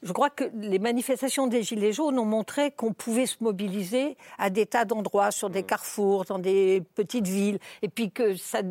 je 0.03 0.13
crois 0.13 0.29
que 0.29 0.43
les 0.53 0.79
manifestations 0.79 1.47
des 1.47 1.63
Gilets 1.63 1.93
jaunes 1.93 2.19
ont 2.19 2.25
montré 2.25 2.71
qu'on 2.71 2.93
pouvait 2.93 3.25
se 3.25 3.37
mobiliser 3.41 4.15
à 4.37 4.49
des 4.49 4.65
tas 4.65 4.85
d'endroits, 4.85 5.31
sur 5.31 5.49
des 5.49 5.63
mm. 5.63 5.65
carrefours, 5.65 6.25
dans 6.25 6.39
des 6.39 6.83
petites 6.95 7.27
villes, 7.27 7.59
et 7.81 7.89
puis 7.89 8.11
que 8.11 8.35
ça 8.35 8.61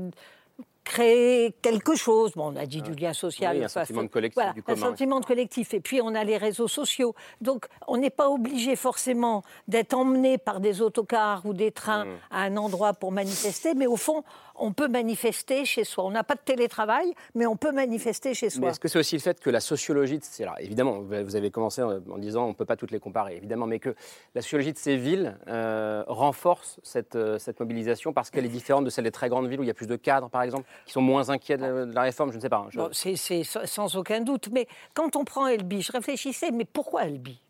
créer 0.87 1.53
quelque 1.63 1.97
chose. 1.97 2.33
Bon, 2.37 2.53
on 2.53 2.57
a 2.57 2.65
dit 2.65 2.81
du 2.81 2.95
lien 2.95 3.13
social. 3.13 3.61
un 3.63 3.69
sentiment 3.69 4.05
de 4.05 4.09
collectif. 4.09 4.43
un 4.69 4.77
sentiment 4.77 5.21
de 5.21 5.27
collectif. 5.27 5.75
Et 5.75 5.81
puis, 5.81 6.01
on 6.01 6.15
a 6.15 6.23
les 6.23 6.37
réseaux 6.37 6.69
sociaux. 6.69 7.15
Donc, 7.41 7.67
on 7.89 7.97
n'est 7.97 8.11
pas 8.11 8.31
obligé 8.31 8.77
forcément 8.77 9.43
d'être 9.67 9.95
emmené 9.95 10.39
par 10.39 10.61
des 10.61 10.81
autocars 10.81 11.45
ou 11.45 11.55
des 11.55 11.73
trains 11.73 12.05
mm. 12.05 12.19
à 12.31 12.43
un 12.43 12.57
endroit 12.57 12.95
pour 12.95 13.11
manifester. 13.11 13.75
Mais 13.75 13.87
au 13.87 13.97
fond, 13.97 14.23
on 14.59 14.73
peut 14.73 14.89
manifester 14.89 15.65
chez 15.65 15.85
soi. 15.85 16.05
On 16.05 16.11
n'a 16.11 16.25
pas 16.25 16.35
de 16.35 16.41
télétravail, 16.41 17.13
mais 17.35 17.47
on 17.47 17.57
peut 17.57 17.73
manifester 17.73 18.35
chez 18.35 18.51
soi. 18.51 18.71
Est-ce 18.71 18.81
que 18.81 18.89
c'est 18.89 18.99
aussi 18.99 19.17
le 19.17 19.21
fait 19.21 19.41
que 19.41 19.51
la 19.51 19.61
sociologie, 19.61 20.19
c'est 20.23 20.45
là, 20.45 20.55
évidemment, 20.61 21.01
vous 21.01 21.37
avez 21.37 21.51
commencé 21.51 21.83
en 21.83 22.19
disant 22.19 22.47
on 22.47 22.49
ne 22.49 22.55
peut 22.55 22.65
pas 22.65 22.77
toutes 22.77 22.91
les 22.91 23.01
comparer, 23.01 23.37
évidemment, 23.37 23.67
mais 23.67 23.79
que 23.79 23.95
la 24.35 24.43
sociologie 24.43 24.73
de 24.73 24.79
ces 24.79 24.97
villes 24.97 25.37
euh, 25.49 26.05
renforce 26.07 26.81
cette, 26.83 27.17
euh, 27.17 27.39
cette 27.39 27.61
mobilisation 27.61 28.13
parce 28.13 28.31
qu'elle 28.31 28.45
est 28.45 28.51
différente 28.51 28.85
de 28.85 28.91
celle 28.91 29.05
des 29.05 29.11
très 29.11 29.29
grandes 29.29 29.49
villes 29.49 29.61
où 29.61 29.65
il 29.65 29.69
y 29.69 29.71
a 29.71 29.75
plus 29.75 29.87
de 29.87 29.97
cadres, 29.97 30.29
par 30.29 30.43
exemple, 30.43 30.65
qui 30.87 30.93
sont 30.93 31.01
moins 31.01 31.31
inquiets 31.31 31.57
de, 31.57 31.91
la 31.93 32.03
réforme, 32.03 32.31
je 32.33 32.37
ne 32.37 32.43
sais 32.43 32.49
pas. 32.49 32.67
Hein, 32.77 32.89
c'est 32.93 33.45
sans 33.45 33.97
aucun 33.97 34.21
doute. 34.21 34.49
Mais 34.53 34.67
quand 34.95 35.17
on 35.17 35.25
prend 35.25 35.47
Elbi, 35.47 35.83
je 35.83 35.93
réfléchissais, 35.93 36.51
mais 36.51 36.65
pourquoi 36.65 37.05
Elbi 37.05 37.41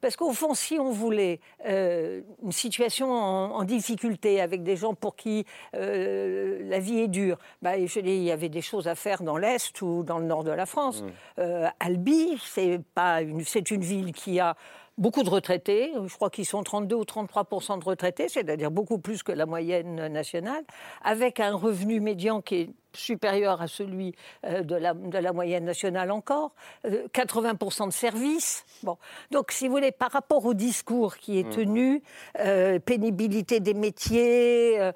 parce 0.00 0.16
qu'au 0.16 0.32
fond, 0.32 0.54
si 0.54 0.78
on 0.78 0.90
voulait 0.90 1.40
euh, 1.66 2.22
une 2.42 2.52
situation 2.52 3.10
en, 3.10 3.64
difficulté 3.64 4.40
avec 4.40 4.62
des 4.62 4.76
gens 4.76 4.94
pour 4.94 5.16
qui 5.16 5.44
euh, 5.74 6.60
la 6.68 6.78
vie 6.78 7.00
est 7.00 7.08
dure, 7.08 7.36
bah, 7.62 7.84
je 7.84 8.00
dis, 8.00 8.10
il 8.10 8.22
y 8.22 8.30
avait 8.30 8.48
des 8.48 8.62
choses 8.62 8.86
à 8.86 8.94
faire 8.94 9.22
dans 9.22 9.36
l'Est 9.36 9.80
ou 9.82 10.04
dans 10.04 10.18
le 10.18 10.24
nord 10.24 10.44
de 10.44 10.52
la 10.52 10.66
France. 10.66 11.02
Mmh. 11.02 11.06
Euh, 11.40 11.68
Albi, 11.80 12.38
c'est 12.44 12.80
une, 13.22 13.42
une 13.70 13.80
ville 13.80 14.12
qui 14.12 14.38
a 14.38 14.56
beaucoup 14.98 15.22
de 15.22 15.30
retraités, 15.30 15.92
je 16.06 16.14
crois 16.14 16.30
qu'ils 16.30 16.46
sont 16.46 16.62
32 16.62 16.96
ou 16.96 17.04
33 17.04 17.44
de 17.78 17.84
retraités, 17.84 18.28
c'est-à-dire 18.28 18.70
beaucoup 18.70 18.98
plus 18.98 19.22
que 19.22 19.32
la 19.32 19.46
moyenne 19.46 20.08
nationale, 20.08 20.64
avec 21.02 21.40
un 21.40 21.54
revenu 21.54 22.00
médian 22.00 22.40
qui 22.40 22.54
est 22.54 22.70
supérieur 22.96 23.62
à 23.62 23.68
celui 23.68 24.14
euh, 24.44 24.62
de 24.62 24.74
la, 24.74 24.94
de 24.94 25.18
la 25.18 25.32
moyenne 25.32 25.64
nationale 25.64 26.10
encore, 26.10 26.52
80% 26.84 27.82
euh, 27.82 27.86
de 27.86 27.92
services. 27.92 28.64
Bon. 28.82 28.96
Donc, 29.30 29.52
si 29.52 29.66
vous 29.66 29.74
voulez, 29.74 29.92
par 29.92 30.10
rapport 30.10 30.44
au 30.44 30.54
discours 30.54 31.16
qui 31.16 31.38
est 31.38 31.44
mmh. 31.44 31.50
tenu, 31.50 32.02
euh, 32.40 32.78
pénibilité 32.78 33.60
des 33.60 33.74
métiers, 33.74 34.90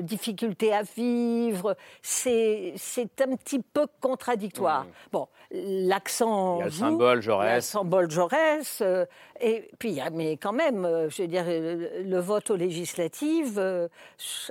difficulté 0.00 0.72
à 0.72 0.82
vivre, 0.82 1.76
c'est 2.02 2.74
un 3.20 3.36
petit 3.36 3.60
peu 3.60 3.86
contradictoire. 4.00 4.84
Mmh. 4.84 4.88
Bon, 5.12 5.28
l'accent. 5.50 6.56
Il 6.56 6.58
y 6.58 6.62
a 6.62 6.64
le 6.66 6.70
symbole 6.70 7.22
Jaurès. 7.22 7.54
Le 7.56 7.60
symbole 7.60 8.10
Jaurès. 8.10 8.82
et 9.40 9.70
puis, 9.78 10.00
mais 10.12 10.36
quand 10.36 10.52
même, 10.52 11.08
je 11.08 11.22
veux 11.22 11.28
dire, 11.28 11.44
le 11.46 12.18
vote 12.18 12.50
aux 12.50 12.56
législatives 12.56 13.88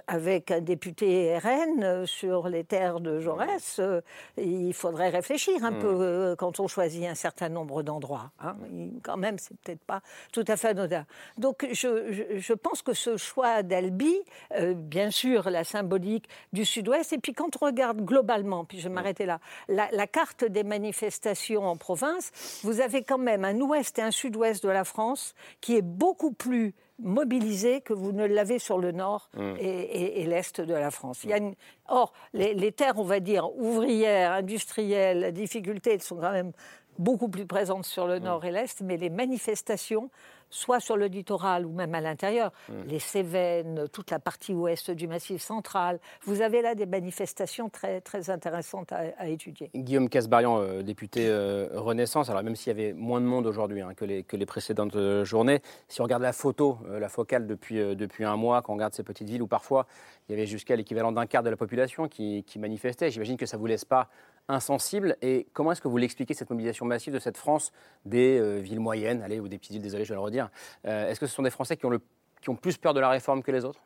avec 0.08 0.52
un 0.52 0.62
député 0.62 1.38
RN 1.38 2.06
sur 2.06 2.48
les 2.48 2.64
thèmes 2.64 2.77
de 3.02 3.20
Jaurès, 3.20 3.80
euh, 3.80 4.02
il 4.38 4.74
faudrait 4.74 5.10
réfléchir 5.10 5.64
un 5.64 5.72
Mm. 5.72 5.80
peu 5.80 5.88
euh, 6.02 6.36
quand 6.36 6.60
on 6.60 6.68
choisit 6.68 7.06
un 7.06 7.16
certain 7.16 7.50
nombre 7.50 7.84
d'endroits. 7.84 8.32
hein. 8.40 8.56
Quand 9.04 9.18
même, 9.18 9.38
c'est 9.40 9.58
peut-être 9.60 9.84
pas 9.84 10.02
tout 10.32 10.46
à 10.48 10.56
fait 10.58 10.70
anodin. 10.70 11.06
Donc, 11.38 11.68
je, 11.72 12.12
je- 12.12 12.38
je 12.40 12.54
pense 12.54 12.82
que 12.82 12.94
ce 12.94 13.18
choix 13.18 13.64
d'Albi, 13.64 14.16
euh, 14.56 14.74
bien 14.76 15.12
sûr, 15.12 15.50
la 15.50 15.64
symbolique 15.64 16.28
du 16.54 16.66
Sud-Ouest, 16.66 17.14
et 17.14 17.18
puis 17.18 17.34
quand 17.34 17.50
on 17.62 17.66
regarde 17.66 18.02
globalement, 18.02 18.66
puis 18.66 18.80
je 18.80 18.88
vais 18.88 18.94
m'arrêter 18.94 19.26
là, 19.26 19.40
la, 19.68 19.88
la 19.92 20.08
carte 20.08 20.44
des 20.46 20.64
manifestations 20.64 21.66
en 21.66 21.78
province, 21.78 22.32
vous 22.64 22.80
avez 22.82 23.04
quand 23.04 23.18
même 23.18 23.44
un 23.46 23.60
Ouest 23.62 24.00
et 24.00 24.02
un 24.02 24.12
Sud-Ouest 24.12 24.64
de 24.64 24.70
la 24.70 24.84
France 24.84 25.34
qui 25.62 25.76
est 25.78 25.82
beaucoup 25.82 26.32
plus 26.32 26.74
mobilisé 27.00 27.82
que 27.82 27.94
vous 27.94 28.12
ne 28.12 28.26
l'avez 28.26 28.60
sur 28.60 28.78
le 28.80 28.92
nord 28.92 29.30
Mm. 29.36 29.56
et, 29.60 29.66
et- 29.66 30.22
et 30.22 30.26
l'est 30.26 30.62
de 30.62 30.74
la 30.74 30.92
France. 30.92 31.24
Il 31.24 31.30
y 31.30 31.34
a 31.34 31.38
une- 31.38 31.56
Or, 31.90 32.12
les, 32.34 32.54
les 32.54 32.72
terres, 32.72 32.98
on 32.98 33.04
va 33.04 33.20
dire, 33.20 33.50
ouvrières, 33.58 34.32
industrielles, 34.34 35.20
la 35.22 35.32
difficulté, 35.32 35.94
elles 35.94 36.02
sont 36.02 36.18
quand 36.18 36.32
même 36.32 36.52
beaucoup 37.00 37.30
plus 37.30 37.46
présentes 37.46 37.86
sur 37.86 38.08
le 38.08 38.20
nord 38.20 38.46
et 38.46 38.52
l'est, 38.52 38.82
mais 38.82 38.98
les 38.98 39.10
manifestations, 39.10 40.10
soit 40.50 40.80
sur 40.80 40.96
le 40.96 41.08
littoral 41.08 41.66
ou 41.66 41.72
même 41.72 41.94
à 41.94 42.02
l'intérieur, 42.02 42.54
les 42.88 43.00
Cévennes, 43.00 43.88
toute 43.92 44.12
la 44.12 44.20
partie 44.20 44.54
ouest 44.54 44.92
du 44.92 45.08
Massif 45.08 45.42
central, 45.42 46.00
vous 46.24 46.42
avez 46.42 46.62
là 46.62 46.74
des 46.74 46.86
manifestations 46.86 47.70
très, 47.70 48.00
très 48.02 48.30
intéressantes 48.30 48.92
à, 48.92 49.02
à 49.18 49.28
étudier. 49.28 49.70
Guillaume 49.76 50.08
Casbarian, 50.08 50.62
euh, 50.62 50.84
député 50.84 51.28
euh, 51.28 51.68
Renaissance, 51.74 52.30
alors 52.30 52.44
même 52.44 52.56
s'il 52.56 52.68
y 52.68 52.80
avait 52.80 52.94
moins 52.94 53.20
de 53.20 53.26
monde 53.26 53.46
aujourd'hui 53.46 53.82
hein, 53.82 53.94
que, 53.96 54.06
les, 54.06 54.24
que 54.24 54.38
les 54.38 54.46
précédentes 54.46 54.96
euh, 54.96 55.26
journées, 55.26 55.62
si 55.90 56.00
on 56.00 56.06
regarde 56.06 56.24
la 56.24 56.34
photo, 56.34 56.78
la 56.90 57.10
focale 57.10 57.46
depuis, 57.46 57.96
depuis 57.96 58.24
un 58.24 58.38
mois, 58.38 58.62
quand 58.62 58.72
on 58.74 58.76
regarde 58.76 58.94
ces 58.94 59.04
petites 59.04 59.30
villes 59.30 59.42
où 59.42 59.48
parfois 59.48 59.86
il 60.28 60.32
y 60.32 60.36
avait 60.36 60.48
jusqu'à 60.48 60.76
l'équivalent 60.76 61.12
d'un 61.12 61.26
quart 61.26 61.44
de 61.44 61.50
la 61.50 61.58
population 61.58 62.08
qui, 62.08 62.44
qui 62.44 62.60
manifestait, 62.60 63.12
j'imagine 63.12 63.38
que 63.38 63.46
ça 63.46 63.58
ne 63.58 63.62
vous 63.62 63.68
laisse 63.68 63.86
pas 63.86 64.10
insensible. 64.48 65.18
Et 65.22 65.48
comment 65.54 65.72
est-ce 65.72 65.82
que 65.82 65.88
vous 65.88 65.98
l'expliquez, 65.98 66.34
cette 66.34 66.50
mobilisation 66.50 66.86
massive 66.86 67.14
de 67.14 67.20
cette 67.20 67.38
France 67.38 67.72
des 68.06 68.40
euh, 68.40 68.60
villes 68.60 68.80
moyennes, 68.80 69.22
allez, 69.22 69.40
ou 69.40 69.48
des 69.48 69.58
petites 69.58 69.74
villes, 69.74 69.82
désolé, 69.82 70.04
je 70.06 70.10
vais 70.10 70.16
le 70.16 70.22
redire 70.22 70.50
Euh, 70.86 71.10
Est-ce 71.10 71.20
que 71.20 71.28
ce 71.28 71.34
sont 71.34 71.44
des 71.44 71.50
Français 71.50 71.78
qui 71.78 71.86
ont, 71.86 71.90
le, 71.90 72.02
qui 72.42 72.50
ont 72.50 72.56
plus 72.56 72.78
peur 72.78 72.94
de 72.94 73.00
la 73.00 73.10
réforme 73.10 73.44
que 73.44 73.52
les 73.52 73.66
autres? 73.66 73.82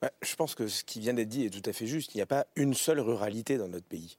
Bah, 0.00 0.10
je 0.22 0.34
pense 0.36 0.54
que 0.54 0.68
ce 0.68 0.84
qui 0.84 1.00
vient 1.00 1.14
d'être 1.14 1.28
dit 1.28 1.46
est 1.46 1.50
tout 1.50 1.68
à 1.68 1.72
fait 1.72 1.86
juste. 1.86 2.14
Il 2.14 2.18
n'y 2.18 2.22
a 2.22 2.26
pas 2.26 2.46
une 2.56 2.74
seule 2.74 3.00
ruralité 3.00 3.58
dans 3.58 3.68
notre 3.68 3.86
pays. 3.86 4.18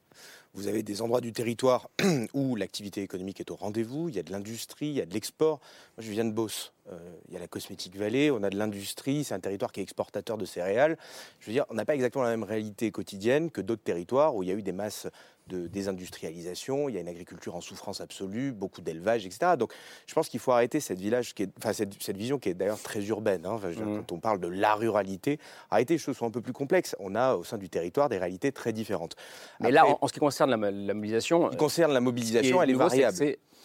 Vous 0.54 0.68
avez 0.68 0.82
des 0.82 1.02
endroits 1.02 1.20
du 1.20 1.32
territoire 1.32 1.90
où 2.34 2.56
l'activité 2.56 3.02
économique 3.02 3.40
est 3.40 3.50
au 3.50 3.56
rendez-vous, 3.56 4.08
il 4.08 4.16
y 4.16 4.18
a 4.18 4.22
de 4.22 4.32
l'industrie, 4.32 4.88
il 4.88 4.94
y 4.94 5.02
a 5.02 5.06
de 5.06 5.12
l'export. 5.12 5.60
Moi, 5.96 6.04
je 6.04 6.10
viens 6.10 6.24
de 6.24 6.32
Beauce. 6.32 6.72
Euh, 6.92 6.96
il 7.28 7.34
y 7.34 7.36
a 7.36 7.40
la 7.40 7.48
Cosmétique 7.48 7.96
Vallée, 7.96 8.30
on 8.30 8.42
a 8.42 8.50
de 8.50 8.56
l'industrie, 8.56 9.24
c'est 9.24 9.34
un 9.34 9.40
territoire 9.40 9.72
qui 9.72 9.80
est 9.80 9.82
exportateur 9.82 10.38
de 10.38 10.44
céréales. 10.44 10.96
Je 11.40 11.46
veux 11.46 11.52
dire, 11.52 11.64
on 11.70 11.74
n'a 11.74 11.84
pas 11.84 11.94
exactement 11.94 12.24
la 12.24 12.30
même 12.30 12.44
réalité 12.44 12.90
quotidienne 12.92 13.50
que 13.50 13.60
d'autres 13.60 13.82
territoires 13.82 14.36
où 14.36 14.42
il 14.42 14.48
y 14.48 14.52
a 14.52 14.54
eu 14.54 14.62
des 14.62 14.72
masses 14.72 15.08
de 15.48 15.68
désindustrialisation, 15.68 16.88
il 16.88 16.94
y 16.96 16.98
a 16.98 17.00
une 17.00 17.08
agriculture 17.08 17.54
en 17.54 17.60
souffrance 17.60 18.00
absolue, 18.00 18.52
beaucoup 18.52 18.80
d'élevage, 18.80 19.26
etc. 19.26 19.52
Donc, 19.56 19.72
je 20.06 20.14
pense 20.14 20.28
qu'il 20.28 20.40
faut 20.40 20.50
arrêter 20.52 20.80
cette, 20.80 20.98
village 20.98 21.34
qui 21.34 21.44
est, 21.44 21.50
enfin, 21.58 21.72
cette, 21.72 22.00
cette 22.02 22.16
vision 22.16 22.38
qui 22.38 22.48
est 22.48 22.54
d'ailleurs 22.54 22.80
très 22.82 23.04
urbaine. 23.06 23.46
hein. 23.46 23.52
Enfin, 23.54 23.70
dire, 23.70 23.84
Mhm. 23.86 23.98
Quand 23.98 24.12
on 24.12 24.18
parle 24.20 24.40
de 24.40 24.48
la 24.48 24.74
ruralité, 24.74 25.38
arrêter 25.70 25.94
les 25.94 25.98
choses 25.98 26.16
sont 26.16 26.26
un 26.26 26.30
peu 26.30 26.40
plus 26.40 26.52
complexes. 26.52 26.96
On 26.98 27.14
a 27.14 27.34
au 27.34 27.44
sein 27.44 27.58
du 27.58 27.68
territoire 27.68 28.08
des 28.08 28.18
réalités 28.18 28.50
très 28.50 28.72
différentes. 28.72 29.14
Mais 29.60 29.70
là, 29.70 29.86
en, 29.86 29.98
en 30.00 30.08
ce 30.08 30.12
qui 30.12 30.18
concerne 30.18 30.50
la, 30.50 30.70
la 30.70 30.94
mobilisation. 30.94 31.48
concerne 31.56 31.92
la 31.92 32.00
mobilisation, 32.00 32.60
elle 32.62 32.70
est 32.70 32.74
variable. 32.74 33.16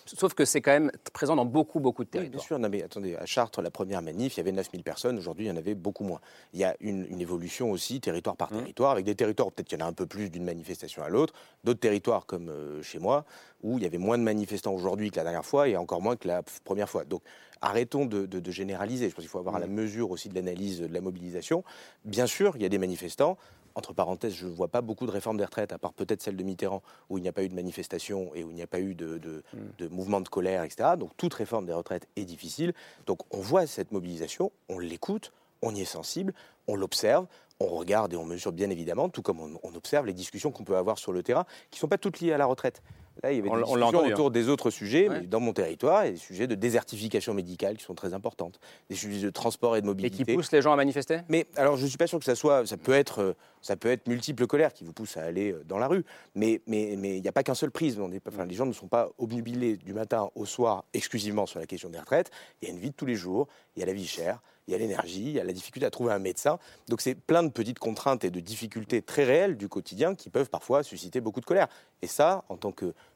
Sauf 0.06 0.34
que 0.34 0.46
c'est 0.46 0.62
quand 0.62 0.72
même 0.72 0.92
présent 1.14 1.36
dans 1.36 1.46
beaucoup, 1.46 1.80
beaucoup 1.80 2.04
de 2.04 2.10
Oui, 2.10 2.12
bien 2.14 2.22
territoires. 2.22 2.44
sûr. 2.46 2.60
Non, 2.60 2.70
mais 2.70 2.84
attendez, 2.84 3.16
à 3.16 3.26
Chartres, 3.26 3.62
la 3.62 3.72
première 3.72 4.02
manif, 4.02 4.36
il 4.36 4.38
y 4.38 4.42
avait 4.42 4.52
9000 4.52 4.84
personnes. 4.84 5.18
Aujourd'hui, 5.18 5.46
il 5.46 5.48
y 5.50 5.52
en 5.52 5.56
avait 5.58 5.76
beaucoup 5.76 6.04
moins. 6.04 6.20
Il 6.54 6.60
y 6.60 6.64
a 6.64 6.76
une, 6.80 7.06
une 7.10 7.22
évolution 7.22 7.72
aussi, 7.72 8.02
territoire 8.02 8.36
par 8.36 8.50
territoire, 8.50 8.92
avec 8.92 9.06
des 9.06 9.16
territoires 9.16 9.48
où 9.48 9.52
peut-être 9.52 9.68
qu'il 9.68 9.80
y 9.80 9.82
en 9.82 9.86
a 9.86 9.90
un 9.90 9.94
peu 9.94 10.06
plus 10.06 10.30
d'une 10.30 10.44
manifestation 10.44 11.04
à 11.04 11.10
l'autre. 11.10 11.34
D'autres 11.64 11.80
territoires, 11.80 12.26
comme 12.26 12.50
euh, 12.50 12.82
chez 12.82 13.00
moi, 13.00 13.26
où 13.64 13.78
il 13.78 13.84
y 13.84 13.88
avait 13.88 13.98
moins 13.98 14.18
de 14.18 14.24
manifestants 14.24 14.74
aujourd'hui 14.74 15.12
que 15.12 15.18
la 15.18 15.24
dernière 15.24 15.46
fois 15.46 15.68
et 15.70 15.78
encore 15.78 16.02
moins 16.02 16.16
que 16.16 16.28
la 16.28 16.44
première 16.64 16.90
fois. 16.90 17.04
Donc, 17.06 17.22
arrêtons 17.62 18.06
de, 18.06 18.26
de- 18.26 18.40
de 18.40 18.52
généraliser. 18.52 19.08
Je 19.10 19.14
pense 19.16 19.22
qu'il 19.24 19.30
faut 19.30 19.38
avoir 19.40 19.56
à 19.56 19.60
la 19.60 19.68
mesure 19.68 20.10
aussi 20.10 20.30
de 20.30 20.36
l'analyse 20.36 20.80
de 20.82 20.88
la 20.92 21.00
mobilisation. 21.02 21.64
Bien 22.06 22.26
sûr, 22.26 22.54
il 22.56 22.64
y 22.64 22.66
a 22.66 22.70
des 22.70 22.80
manifestants. 22.80 23.38
Entre 23.76 23.94
parenthèses, 23.94 24.34
je 24.34 24.48
ne 24.48 24.52
vois 24.52 24.68
pas 24.68 24.82
beaucoup 24.82 25.06
de 25.06 25.12
réformes 25.12 25.38
des 25.38 25.46
retraites, 25.46 25.72
à 25.72 25.78
part 25.78 25.94
peut-être 25.94 26.22
celle 26.22 26.36
de 26.36 26.44
Mitterrand, 26.44 26.82
où 27.10 27.18
il 27.18 27.22
n'y 27.22 27.28
a 27.28 27.32
pas 27.32 27.44
eu 27.44 27.50
de 27.50 27.56
manifestation 27.56 28.34
et 28.36 28.44
où 28.44 28.50
il 28.50 28.56
n'y 28.56 28.62
a 28.62 28.68
pas 28.68 28.80
eu 28.80 28.96
de, 28.96 29.18
de, 29.18 29.44
de 29.78 29.88
mouvement 29.88 30.22
de 30.22 30.30
colère, 30.30 30.64
etc. 30.64 30.90
Donc 30.98 31.12
toute 31.18 31.34
réforme 31.34 31.66
des 31.66 31.74
retraites 31.74 32.08
est 32.16 32.26
difficile. 32.26 32.74
Donc 33.06 33.20
on 33.32 33.40
voit 33.40 33.68
cette 33.68 33.92
mobilisation, 33.92 34.52
on 34.70 34.80
l'écoute, 34.80 35.32
on 35.62 35.74
y 35.76 35.82
est 35.82 35.86
sensible, 35.86 36.34
on 36.68 36.76
l'observe, 36.76 37.28
on 37.60 37.68
regarde 37.68 38.14
et 38.14 38.18
on 38.18 38.26
mesure 38.26 38.52
bien 38.52 38.70
évidemment, 38.70 39.10
tout 39.10 39.22
comme 39.22 39.40
on, 39.40 39.60
on 39.64 39.76
observe 39.76 40.06
les 40.06 40.14
discussions 40.14 40.52
qu'on 40.52 40.64
peut 40.64 40.78
avoir 40.78 40.98
sur 40.98 41.12
le 41.12 41.24
terrain, 41.24 41.46
qui 41.70 41.78
ne 41.78 41.82
sont 41.82 41.88
pas 41.88 41.98
toutes 41.98 42.20
liées 42.20 42.34
à 42.34 42.38
la 42.38 42.46
retraite. 42.46 42.82
Là, 43.24 43.32
il 43.32 43.36
y 43.36 43.40
avait 43.40 43.50
On 43.50 43.56
des 43.58 43.62
on 43.64 43.66
discussions 43.66 43.88
entendu, 43.88 44.14
autour 44.14 44.28
hein. 44.28 44.32
des 44.32 44.50
autres 44.50 44.70
sujets, 44.72 45.10
Ouais. 45.10 45.20
mais 45.22 45.28
dans 45.28 45.40
mon 45.40 45.54
territoire, 45.54 46.04
il 46.04 46.08
y 46.08 46.10
a 46.10 46.12
des 46.14 46.18
sujets 46.18 46.48
de 46.48 46.56
désertification 46.56 47.34
médicale 47.34 47.78
qui 47.78 47.84
sont 47.84 47.94
très 47.94 48.14
importantes, 48.14 48.60
des 48.90 48.96
sujets 48.96 49.22
de 49.22 49.30
transport 49.30 49.76
et 49.76 49.82
de 49.82 49.86
Et 49.86 49.90
mobilité. 49.90 50.24
qui 50.26 50.34
poussent 50.34 50.52
les 50.52 50.62
gens 50.62 50.72
à 50.74 50.76
manifester? 50.76 51.20
Mais 51.30 51.46
alors, 51.56 51.78
je 51.78 51.84
ne 51.84 51.88
suis 51.90 51.98
pas 51.98 52.08
sûr 52.08 52.18
que 52.20 52.26
ça 52.26 52.36
soit. 52.36 52.66
Ça 52.66 52.78
peut 52.78 52.94
être, 52.94 53.20
euh, 53.22 53.34
ça 53.62 53.76
peut 53.76 53.92
être 53.92 54.08
multiples 54.08 54.48
colères 54.48 54.74
qui 54.74 54.84
vous 54.86 54.94
poussent 54.94 55.18
à 55.18 55.24
aller 55.24 55.52
euh, 55.52 55.64
dans 55.68 55.78
la 55.78 55.88
rue. 55.88 56.04
Mais 56.36 56.62
mais 56.68 56.96
mais 56.98 57.18
il 57.18 57.22
n'y 57.22 57.28
a 57.28 57.32
pas 57.34 57.44
qu'un 57.44 57.54
seul 57.54 57.70
prisme. 57.70 58.02
On 58.02 58.12
est 58.12 58.20
pas- 58.20 58.32
enfin, 58.34 58.46
les 58.46 58.56
gens 58.56 58.66
ne 58.66 58.74
sont 58.74 58.88
pas 58.88 59.10
obnubilés 59.18 59.78
du 59.78 59.94
matin 59.94 60.30
au 60.36 60.46
soir 60.46 60.86
exclusivement 60.94 61.46
sur 61.46 61.60
la 61.60 61.66
question 61.68 61.90
des 61.90 62.00
retraites. 62.00 62.32
Il 62.62 62.68
y 62.70 62.72
a 62.72 62.74
une 62.74 62.80
vie 62.80 62.90
de 62.92 62.96
tous 62.96 63.06
les 63.06 63.16
jours. 63.16 63.48
Il 63.76 63.80
y 63.80 63.84
a 63.84 63.86
la 63.86 63.94
vie 63.94 64.08
chère. 64.08 64.42
Il 64.68 64.72
y 64.72 64.76
a 64.76 64.78
l'énergie. 64.78 65.24
Il 65.24 65.32
y 65.32 65.40
a 65.40 65.44
la 65.44 65.54
difficulté 65.54 65.86
à 65.86 65.92
trouver 65.92 66.14
un 66.14 66.20
médecin. 66.20 66.60
Donc 66.88 67.02
c'est 67.02 67.16
plein 67.16 67.44
de 67.44 67.50
petites 67.50 67.80
contraintes 67.80 68.24
et 68.24 68.30
de 68.30 68.40
difficultés 68.40 69.02
très 69.02 69.24
réelles 69.24 69.58
du 69.58 69.70
quotidien 69.70 70.16
qui 70.16 70.30
peuvent 70.30 70.50
parfois 70.50 70.84
susciter 70.84 71.22
beaucoup 71.22 71.42
de 71.42 71.46
colère. 71.46 71.68
Et 72.02 72.08
ça, 72.08 72.44
en 72.50 72.58
tant 72.58 72.74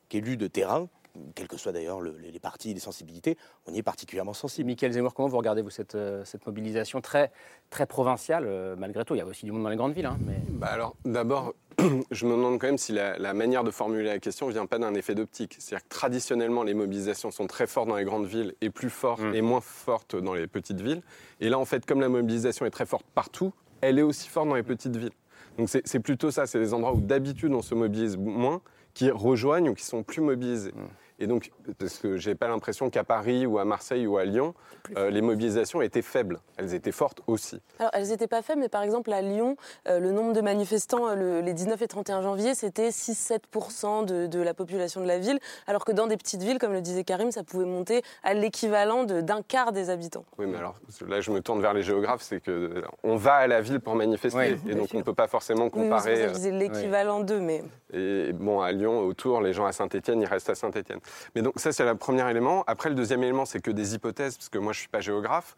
qu'élu 0.09 0.37
de 0.37 0.47
terrain. 0.47 0.89
Quels 1.33 1.47
que 1.47 1.57
soient 1.57 1.71
d'ailleurs 1.71 2.01
le- 2.01 2.17
les 2.17 2.39
partis, 2.39 2.73
les 2.73 2.79
sensibilités, 2.79 3.37
on 3.67 3.73
y 3.73 3.77
est 3.77 3.83
particulièrement 3.83 4.33
sensible. 4.33 4.67
Michael 4.67 4.91
Zemmour, 4.91 5.13
comment 5.13 5.27
vous 5.27 5.37
regardez 5.37 5.61
vous 5.61 5.69
cette, 5.69 5.95
euh, 5.95 6.23
cette 6.25 6.45
mobilisation 6.45 7.01
très, 7.01 7.31
très 7.69 7.85
provinciale 7.85 8.45
euh, 8.47 8.75
malgré 8.77 9.05
tout? 9.05 9.15
Il 9.15 9.19
y 9.19 9.21
a 9.21 9.25
aussi 9.25 9.45
du 9.45 9.51
monde 9.51 9.63
dans 9.63 9.69
les 9.69 9.75
grandes 9.77 9.93
villes. 9.93 10.05
hein, 10.05 10.17
mais... 10.25 10.35
Bah 10.49 10.67
alors, 10.67 10.95
d'abord, 11.05 11.53
je 12.11 12.25
me 12.25 12.31
demande 12.31 12.59
quand 12.59 12.67
même 12.67 12.77
si 12.77 12.91
la, 12.91 13.17
la 13.17 13.33
manière 13.33 13.63
de 13.63 13.71
formuler 13.71 14.03
la 14.05 14.19
question 14.19 14.47
vient 14.49 14.65
pas 14.65 14.77
d'un 14.79 14.93
effet 14.93 15.15
d'optique. 15.15 15.55
C'est-à-dire 15.59 15.83
que 15.87 15.89
traditionnellement, 15.89 16.63
les 16.63 16.73
mobilisations 16.73 17.31
sont 17.31 17.47
très 17.47 17.67
fortes 17.67 17.87
dans 17.87 17.95
les 17.97 18.05
grandes 18.05 18.25
villes 18.27 18.53
et 18.61 18.69
plus 18.69 18.89
fortes 18.89 19.21
Mm. 19.21 19.35
et 19.35 19.41
moins 19.41 19.61
fortes 19.61 20.15
dans 20.15 20.33
les 20.33 20.47
petites 20.47 20.81
villes. 20.81 21.01
Et 21.39 21.49
là, 21.49 21.57
en 21.59 21.65
fait, 21.65 21.85
comme 21.85 22.01
la 22.01 22.09
mobilisation 22.09 22.65
est 22.65 22.71
très 22.71 22.85
forte 22.85 23.05
partout, 23.15 23.53
elle 23.81 23.99
est 23.99 24.03
aussi 24.03 24.27
forte 24.29 24.49
dans 24.49 24.55
les 24.55 24.63
petites 24.63 24.95
villes. 24.97 25.11
Donc 25.57 25.69
c'est 25.69 25.87
c'est 25.87 25.99
plutôt 26.01 26.31
ça, 26.31 26.47
c'est 26.47 26.59
les 26.59 26.73
endroits 26.73 26.93
où 26.93 26.99
d'habitude 26.99 27.53
on 27.53 27.61
se 27.61 27.75
mobilise 27.75 28.17
moins, 28.17 28.61
qui 28.93 29.09
rejoignent 29.11 29.69
ou 29.69 29.73
qui 29.73 29.85
sont 29.85 30.03
plus 30.03 30.21
mobilisés. 30.21 30.73
Et 31.19 31.27
donc, 31.27 31.51
parce 31.79 31.97
que 31.97 32.17
j'ai 32.17 32.35
pas 32.35 32.47
l'impression 32.49 32.89
qu'à 32.89 33.03
Paris 33.05 33.45
ou 33.45 33.57
à 33.57 33.63
Marseille 33.65 34.05
ou 34.05 34.17
à 34.17 34.25
Lyon, 34.25 34.53
euh, 34.97 35.09
les 35.09 35.21
mobilisations 35.21 35.81
étaient 35.81 36.01
faibles. 36.01 36.39
Elles 36.57 36.73
étaient 36.73 36.91
fortes 36.91 37.21
aussi. 37.27 37.61
Alors, 37.79 37.91
elles 37.93 38.07
n'étaient 38.09 38.27
pas 38.27 38.41
faibles, 38.41 38.59
mais 38.59 38.67
par 38.69 38.83
exemple, 38.83 39.13
à 39.13 39.21
Lyon, 39.21 39.55
euh, 39.87 39.99
le 39.99 40.11
nombre 40.11 40.33
de 40.33 40.41
manifestants 40.41 41.07
euh, 41.07 41.15
le- 41.15 41.39
les 41.41 41.53
19 41.53 41.81
et 41.81 41.87
31 41.87 42.21
janvier, 42.21 42.53
c'était 42.53 42.91
6-7% 42.91 44.03
de, 44.05 44.27
de 44.27 44.39
la 44.41 44.53
population 44.53 44.99
de 45.01 45.07
la 45.07 45.17
ville, 45.17 45.39
alors 45.67 45.85
que 45.85 45.91
dans 45.93 46.07
des 46.07 46.17
petites 46.17 46.43
villes, 46.43 46.59
comme 46.59 46.73
le 46.73 46.81
disait 46.81 47.03
Karim, 47.05 47.31
ça 47.31 47.43
pouvait 47.43 47.65
monter 47.65 48.01
à 48.23 48.33
l'équivalent 48.33 49.03
de- 49.05 49.21
d'un 49.21 49.41
quart 49.41 49.71
des 49.71 49.89
habitants. 49.89 50.25
Oui, 50.37 50.45
mais 50.47 50.57
alors 50.57 50.75
là, 51.07 51.21
je 51.21 51.31
me 51.31 51.39
tourne 51.41 51.61
vers 51.61 51.73
les 51.73 51.83
géographes, 51.83 52.21
c'est 52.23 52.41
que 52.41 52.83
on 53.03 53.15
va 53.15 53.35
à 53.35 53.47
la 53.47 53.61
ville 53.61 53.79
pour 53.79 53.95
manifester, 53.95 54.37
Oui, 54.37 54.71
et 54.71 54.75
donc 54.75 54.87
sûr. 54.89 54.95
on 54.97 54.99
ne 54.99 55.03
peut 55.03 55.13
pas 55.13 55.27
forcément 55.27 55.65
Oui, 55.65 55.71
mais 55.75 55.81
comparer. 55.83 56.27
disais 56.31 56.51
l'équivalent 56.51 57.21
d'eux, 57.21 57.39
mais... 57.39 57.63
Et 57.93 58.33
bon, 58.33 58.59
à 58.61 58.71
Lyon, 58.73 58.99
autour, 58.99 59.39
les 59.41 59.53
gens 59.53 59.65
à 59.65 59.71
Saint-Étienne, 59.71 60.19
ils 60.21 60.27
restent 60.27 60.49
à 60.49 60.55
Saint-Étienne. 60.55 60.99
Mais 61.35 61.41
donc 61.41 61.53
ça, 61.57 61.71
c'est 61.71 61.85
le 61.85 61.95
premier 61.95 62.29
élément. 62.29 62.63
Après, 62.67 62.89
le 62.89 62.95
deuxième 62.95 63.23
élément, 63.23 63.45
c'est 63.45 63.61
que 63.61 63.71
des 63.71 63.95
hypothèses, 63.95 64.37
parce 64.37 64.49
que 64.49 64.57
moi, 64.57 64.73
je 64.73 64.79
suis 64.79 64.89
pas 64.89 65.01
géographe. 65.01 65.55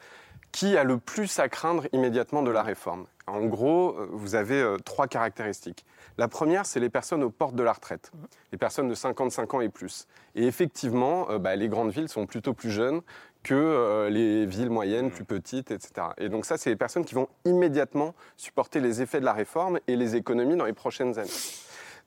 Qui 0.51 0.77
a 0.77 0.83
le 0.83 0.97
plus 0.97 1.39
à 1.39 1.49
craindre 1.49 1.87
immédiatement 1.91 2.41
de 2.41 2.51
la 2.51 2.63
réforme? 2.63 3.05
En 3.27 3.45
gros, 3.45 3.89
euh, 3.89 4.07
vous 4.11 4.35
avez 4.35 4.61
euh, 4.61 4.77
trois 4.77 5.07
caractéristiques. 5.07 5.85
La 6.17 6.27
première, 6.29 6.65
c'est 6.65 6.79
les 6.79 6.89
personnes 6.89 7.23
aux 7.23 7.29
portes 7.29 7.55
de 7.55 7.63
la 7.63 7.73
retraite, 7.73 8.11
les 8.51 8.57
personnes 8.57 8.87
de 8.87 8.95
55 8.95 9.53
ans 9.53 9.61
et 9.61 9.69
plus. 9.69 10.07
Et 10.33 10.47
effectivement, 10.47 11.29
euh, 11.29 11.37
bah, 11.37 11.55
les 11.55 11.67
grandes 11.67 11.91
villes 11.91 12.07
sont 12.07 12.25
plutôt 12.25 12.53
plus 12.53 12.71
jeunes 12.71 13.01
que 13.43 14.09
les 14.09 14.45
villes 14.45 14.69
moyennes, 14.69 15.09
plus 15.09 15.23
petites, 15.23 15.71
etc. 15.71 16.07
Et 16.17 16.27
donc 16.27 16.43
ça, 16.43 16.57
c'est 16.57 16.69
les 16.69 16.75
personnes 16.75 17.05
qui 17.05 17.15
vont 17.15 17.29
immédiatement 17.45 18.13
supporter 18.35 18.81
les 18.81 19.01
effets 19.01 19.21
de 19.21 19.25
la 19.25 19.31
réforme 19.31 19.79
et 19.87 19.95
les 19.95 20.17
économies 20.17 20.57
dans 20.57 20.65
les 20.65 20.73
prochaines 20.73 21.17
années. 21.17 21.29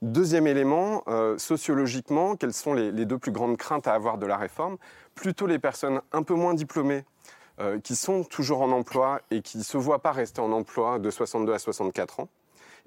Deuxième 0.02 0.46
élément, 0.46 1.02
euh, 1.08 1.36
sociologiquement, 1.36 2.34
quelles 2.34 2.54
sont 2.54 2.72
les, 2.72 3.04
deux 3.04 3.18
plus 3.18 3.32
grandes 3.32 3.58
craintes 3.58 3.86
à 3.86 3.92
avoir 3.92 4.16
de 4.16 4.24
la 4.24 4.38
réforme? 4.38 4.78
Plutôt 5.14 5.46
les 5.46 5.58
personnes 5.58 6.00
un 6.12 6.22
peu 6.22 6.32
moins 6.32 6.54
diplômées, 6.54 7.04
euh, 7.60 7.78
qui 7.80 7.94
sont 7.96 8.24
toujours 8.24 8.62
en 8.62 8.70
emploi 8.72 9.20
et 9.30 9.42
qui 9.42 9.58
ne 9.58 9.62
se 9.62 9.76
voient 9.76 10.00
pas 10.00 10.12
rester 10.12 10.40
en 10.40 10.52
emploi 10.52 10.98
de 10.98 11.10
62 11.10 11.52
à 11.52 11.58
64 11.58 12.20
ans 12.20 12.28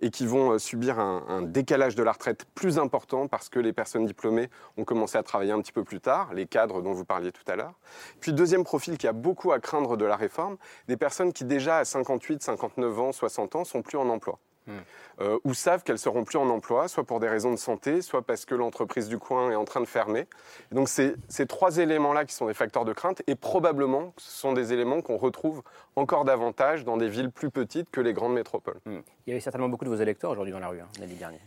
et 0.02 0.10
qui 0.10 0.26
vont 0.26 0.54
euh, 0.54 0.58
subir 0.58 0.98
un, 0.98 1.24
un 1.30 1.44
décalage 1.44 1.94
de 1.94 2.02
la 2.02 2.14
retraite 2.14 2.46
plus 2.56 2.80
important 2.80 3.28
parce 3.28 3.48
que 3.48 3.60
les 3.60 3.74
personnes 3.74 4.08
diplômées 4.08 4.50
ont 4.78 4.84
commencé 4.84 5.16
à 5.16 5.22
travailler 5.22 5.52
un 5.52 5.62
petit 5.62 5.72
peu 5.72 5.84
plus 5.84 6.00
tard, 6.00 6.34
les 6.34 6.48
cadres 6.48 6.82
dont 6.82 6.94
vous 6.94 7.06
parliez 7.06 7.32
tout 7.32 7.46
à 7.46 7.56
l'heure. 7.56 7.76
Puis 8.22 8.34
deuxième 8.34 8.64
profil 8.64 8.98
qui 8.98 9.08
a 9.08 9.14
beaucoup 9.14 9.52
à 9.52 9.60
craindre 9.60 9.98
de 9.98 10.06
la 10.06 10.16
réforme, 10.16 10.58
des 10.88 10.98
personnes 10.98 11.32
qui 11.32 11.46
déjà 11.46 11.78
à 11.78 11.86
58, 11.86 12.42
59 12.42 13.00
ans, 13.00 13.12
60 13.12 13.56
ans 13.56 13.66
sont 13.66 13.84
plus 13.84 14.00
en 14.00 14.10
emploi. 14.10 14.40
Euh, 15.22 15.38
ou 15.44 15.54
savent 15.54 15.84
qu'elles 15.84 16.00
seront 16.00 16.24
plus 16.24 16.38
en 16.38 16.50
emploi, 16.50 16.88
soit 16.88 17.04
pour 17.04 17.20
des 17.20 17.28
raisons 17.28 17.52
de 17.52 17.58
santé, 17.58 18.02
soit 18.02 18.22
parce 18.22 18.46
que 18.46 18.56
l'entreprise 18.56 19.08
du 19.08 19.18
coin 19.18 19.52
est 19.52 19.56
en 19.56 19.66
train 19.66 19.82
de 19.82 19.86
fermer. 19.86 20.28
Et 20.72 20.76
donc 20.76 20.90
c'est 20.90 21.16
ces 21.28 21.46
trois 21.46 21.78
éléments-là 21.78 22.26
qui 22.26 22.34
sont 22.34 22.48
des 22.48 22.54
facteurs 22.54 22.86
de 22.86 22.94
crainte 22.94 23.22
et 23.28 23.36
probablement 23.36 24.14
ce 24.18 24.32
sont 24.32 24.54
des 24.54 24.74
éléments 24.74 25.02
qu'on 25.02 25.18
retrouve 25.18 25.64
encore 25.96 26.26
davantage 26.26 26.84
dans 26.84 26.98
des 26.98 27.10
villes 27.10 27.32
plus 27.32 27.52
petites 27.52 27.90
que 27.92 28.02
les 28.02 28.14
grandes 28.14 28.34
métropoles. 28.34 28.80
Il 28.86 29.02
y 29.28 29.32
avait 29.32 29.40
certainement 29.40 29.70
beaucoup 29.70 29.86
de 29.86 29.90
vos 29.90 29.96
électeurs 29.96 30.32
aujourd'hui 30.32 30.54
dans 30.54 30.60
la 30.60 30.70
rue 30.70 30.80
hein, 30.80 30.88
l'année 31.00 31.16
dernière. 31.16 31.42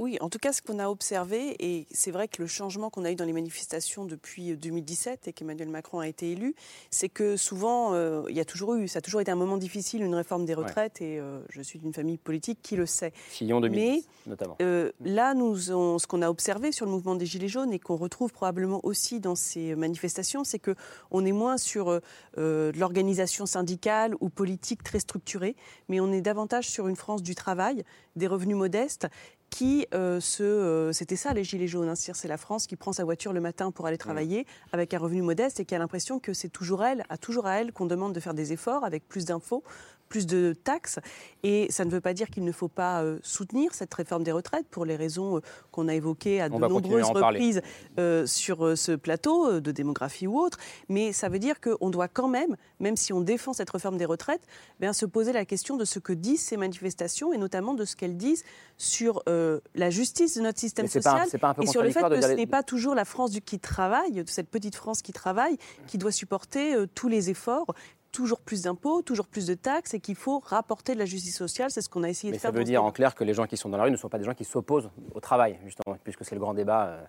Oui, 0.00 0.16
en 0.22 0.30
tout 0.30 0.38
cas, 0.38 0.54
ce 0.54 0.62
qu'on 0.62 0.78
a 0.78 0.88
observé, 0.88 1.56
et 1.58 1.86
c'est 1.92 2.10
vrai 2.10 2.26
que 2.26 2.40
le 2.40 2.48
changement 2.48 2.88
qu'on 2.88 3.04
a 3.04 3.10
eu 3.12 3.16
dans 3.16 3.26
les 3.26 3.34
manifestations 3.34 4.06
depuis 4.06 4.56
2017 4.56 5.28
et 5.28 5.34
qu'Emmanuel 5.34 5.68
Macron 5.68 6.00
a 6.00 6.08
été 6.08 6.32
élu, 6.32 6.54
c'est 6.90 7.10
que 7.10 7.36
souvent, 7.36 7.92
euh, 7.92 8.22
il 8.30 8.34
y 8.34 8.40
a 8.40 8.46
toujours 8.46 8.76
eu, 8.76 8.88
ça 8.88 9.00
a 9.00 9.02
toujours 9.02 9.20
été 9.20 9.30
un 9.30 9.34
moment 9.36 9.58
difficile, 9.58 10.02
une 10.02 10.14
réforme 10.14 10.46
des 10.46 10.54
retraites, 10.54 11.02
et 11.02 11.20
euh, 11.20 11.40
je 11.50 11.60
suis 11.60 11.78
d'une 11.78 11.92
famille 11.92 12.16
politique 12.16 12.60
qui 12.62 12.76
le 12.76 12.86
sait. 12.86 13.12
Fillon 13.28 13.60
2010, 13.60 13.78
Mais 13.78 14.02
notamment. 14.26 14.56
euh, 14.62 14.90
là, 15.04 15.34
nous, 15.34 15.70
on- 15.70 15.98
ce 15.98 16.06
qu'on 16.06 16.22
a 16.22 16.30
observé 16.30 16.72
sur 16.72 16.86
le 16.86 16.92
mouvement 16.92 17.14
des 17.14 17.26
Gilets 17.26 17.48
jaunes 17.48 17.74
et 17.74 17.78
qu'on 17.78 17.96
retrouve 17.96 18.32
probablement 18.32 18.80
aussi 18.84 19.20
dans 19.20 19.34
ces 19.34 19.74
manifestations, 19.74 20.44
c'est 20.44 20.58
que 20.58 20.74
on 21.10 21.26
est 21.26 21.32
moins 21.32 21.58
sur 21.58 21.90
euh, 21.90 22.00
euh, 22.38 22.72
de 22.72 22.78
l'organisation 22.78 23.44
syndicale 23.44 24.14
ou 24.20 24.30
politique 24.30 24.82
très 24.82 25.00
structurée, 25.00 25.56
mais 25.90 26.00
on 26.00 26.10
est 26.10 26.22
davantage 26.22 26.70
sur 26.70 26.88
une 26.88 26.96
France 26.96 27.22
du 27.22 27.34
travail, 27.34 27.84
des 28.16 28.26
revenus 28.28 28.56
modestes 28.56 29.06
qui 29.50 29.86
euh, 29.94 30.20
se, 30.20 30.42
euh, 30.42 30.92
c'était 30.92 31.16
ça 31.16 31.34
les 31.34 31.44
gilets 31.44 31.66
jaunes, 31.66 31.88
hein, 31.88 31.94
c'est 31.94 32.28
la 32.28 32.36
France 32.36 32.66
qui 32.66 32.76
prend 32.76 32.92
sa 32.92 33.04
voiture 33.04 33.32
le 33.32 33.40
matin 33.40 33.70
pour 33.72 33.86
aller 33.86 33.98
travailler 33.98 34.46
avec 34.72 34.94
un 34.94 34.98
revenu 34.98 35.22
modeste 35.22 35.60
et 35.60 35.64
qui 35.64 35.74
a 35.74 35.78
l'impression 35.78 36.18
que 36.18 36.32
c'est 36.32 36.48
toujours 36.48 36.84
elle, 36.84 37.04
à 37.08 37.18
toujours 37.18 37.46
à 37.46 37.60
elle 37.60 37.72
qu'on 37.72 37.86
demande 37.86 38.14
de 38.14 38.20
faire 38.20 38.34
des 38.34 38.52
efforts 38.52 38.84
avec 38.84 39.06
plus 39.08 39.24
d'infos, 39.24 39.64
plus 40.10 40.26
de 40.26 40.54
taxes. 40.64 40.98
Et 41.42 41.68
ça 41.70 41.86
ne 41.86 41.90
veut 41.90 42.02
pas 42.02 42.12
dire 42.12 42.28
qu'il 42.28 42.44
ne 42.44 42.52
faut 42.52 42.68
pas 42.68 43.02
euh, 43.02 43.18
soutenir 43.22 43.72
cette 43.72 43.94
réforme 43.94 44.24
des 44.24 44.32
retraites 44.32 44.66
pour 44.68 44.84
les 44.84 44.96
raisons 44.96 45.38
euh, 45.38 45.40
qu'on 45.70 45.88
a 45.88 45.94
évoquées 45.94 46.42
à 46.42 46.48
de 46.50 46.54
à 46.56 46.58
nombreuses 46.68 47.06
reprises 47.38 47.62
euh, 47.98 48.26
sur 48.26 48.76
ce 48.76 48.92
plateau 48.92 49.60
de 49.60 49.70
démographie 49.72 50.26
ou 50.26 50.38
autre. 50.38 50.58
Mais 50.88 51.12
ça 51.12 51.28
veut 51.30 51.38
dire 51.38 51.60
qu'on 51.60 51.88
doit 51.88 52.08
quand 52.08 52.28
même, 52.28 52.56
même 52.80 52.96
si 52.96 53.12
on 53.14 53.20
défend 53.22 53.52
cette 53.54 53.70
réforme 53.70 53.96
des 53.96 54.04
retraites, 54.04 54.42
bien, 54.80 54.92
se 54.92 55.06
poser 55.06 55.32
la 55.32 55.44
question 55.46 55.76
de 55.76 55.84
ce 55.86 55.98
que 56.00 56.12
disent 56.12 56.42
ces 56.42 56.56
manifestations 56.56 57.32
et 57.32 57.38
notamment 57.38 57.72
de 57.74 57.84
ce 57.84 57.94
qu'elles 57.96 58.16
disent 58.16 58.42
sur 58.76 59.22
euh, 59.28 59.60
la 59.76 59.90
justice 59.90 60.36
de 60.36 60.42
notre 60.42 60.58
système 60.58 60.86
pas 60.86 60.90
social 60.90 61.28
pas 61.40 61.54
et 61.62 61.66
sur 61.66 61.82
le 61.82 61.90
fait 61.90 62.00
que 62.08 62.20
ce 62.20 62.28
les- 62.28 62.34
n'est 62.34 62.46
pas 62.46 62.64
toujours 62.64 62.96
la 62.96 63.04
France 63.04 63.30
du- 63.30 63.40
qui 63.40 63.60
travaille, 63.60 64.24
cette 64.26 64.50
petite 64.50 64.74
France 64.74 65.02
qui 65.02 65.12
travaille, 65.12 65.56
qui 65.86 65.98
doit 65.98 66.10
supporter 66.12 66.74
euh, 66.74 66.86
tous 66.92 67.06
les 67.08 67.30
efforts. 67.30 67.72
Toujours 68.12 68.40
plus 68.40 68.62
d'impôts, 68.62 69.02
toujours 69.02 69.26
plus 69.26 69.46
de 69.46 69.54
taxes 69.54 69.94
et 69.94 70.00
qu'il 70.00 70.16
faut 70.16 70.40
rapporter 70.40 70.94
de 70.94 70.98
la 70.98 71.04
justice 71.04 71.36
sociale. 71.36 71.70
C'est 71.70 71.80
ce 71.80 71.88
qu'on 71.88 72.02
a 72.02 72.08
essayé 72.08 72.32
Mais 72.32 72.38
de 72.38 72.42
ça 72.42 72.48
faire. 72.48 72.52
veut 72.52 72.60
dans 72.60 72.66
ce 72.66 72.70
dire 72.70 72.84
en 72.84 72.90
clair 72.90 73.14
que 73.14 73.22
les 73.24 73.34
gens 73.34 73.46
qui 73.46 73.56
sont 73.56 73.68
dans 73.68 73.76
la 73.78 73.84
rue 73.84 73.90
ne 73.90 73.96
sont 73.96 74.08
pas 74.08 74.18
des 74.18 74.24
gens 74.24 74.34
qui 74.34 74.44
s'opposent 74.44 74.90
au 75.14 75.20
travail, 75.20 75.58
justement, 75.64 75.96
puisque 76.02 76.24
c'est 76.24 76.34
le 76.34 76.40
grand 76.40 76.54
débat. 76.54 76.86
euh. 76.86 77.04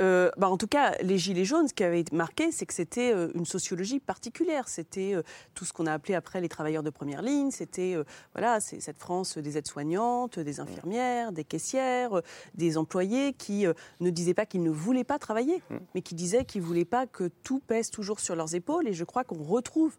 Euh, 0.00 0.28
bah, 0.36 0.48
en 0.48 0.56
tout 0.56 0.66
cas, 0.66 0.96
les 1.02 1.18
Gilets 1.18 1.44
jaunes, 1.44 1.68
ce 1.68 1.74
qui 1.74 1.84
avait 1.84 2.00
été 2.00 2.16
marqué, 2.16 2.50
c'est 2.50 2.66
que 2.66 2.74
c'était 2.74 3.12
euh, 3.14 3.30
une 3.36 3.44
sociologie 3.44 4.00
particulière. 4.00 4.66
C'était 4.66 5.14
euh, 5.14 5.22
tout 5.54 5.64
ce 5.64 5.72
qu'on 5.72 5.86
a 5.86 5.92
appelé 5.92 6.16
après 6.16 6.40
les 6.40 6.48
travailleurs 6.48 6.82
de 6.82 6.90
première 6.90 7.22
ligne. 7.22 7.52
C'était 7.52 7.96
voilà, 8.32 8.58
c'est 8.58 8.80
cette 8.80 8.98
France 8.98 9.38
des 9.38 9.56
aides-soignantes, 9.56 10.40
des 10.40 10.58
infirmières, 10.58 11.30
des 11.30 11.44
caissières, 11.44 12.22
des 12.56 12.76
employés 12.76 13.34
qui 13.34 13.66
ne 14.00 14.10
disaient 14.10 14.34
pas 14.34 14.46
qu'ils 14.46 14.64
ne 14.64 14.70
voulaient 14.70 15.04
pas 15.04 15.20
travailler, 15.20 15.62
mais 15.94 16.02
qui 16.02 16.16
disaient 16.16 16.44
qu'ils 16.44 16.62
ne 16.62 16.66
voulaient 16.66 16.84
pas 16.84 17.06
que 17.06 17.28
tout 17.44 17.60
pèse 17.60 17.90
toujours 17.90 18.18
sur 18.18 18.34
leurs 18.34 18.56
épaules. 18.56 18.88
Et 18.88 18.94
je 18.94 19.04
crois 19.04 19.22
qu'on 19.22 19.44
retrouve 19.44 19.96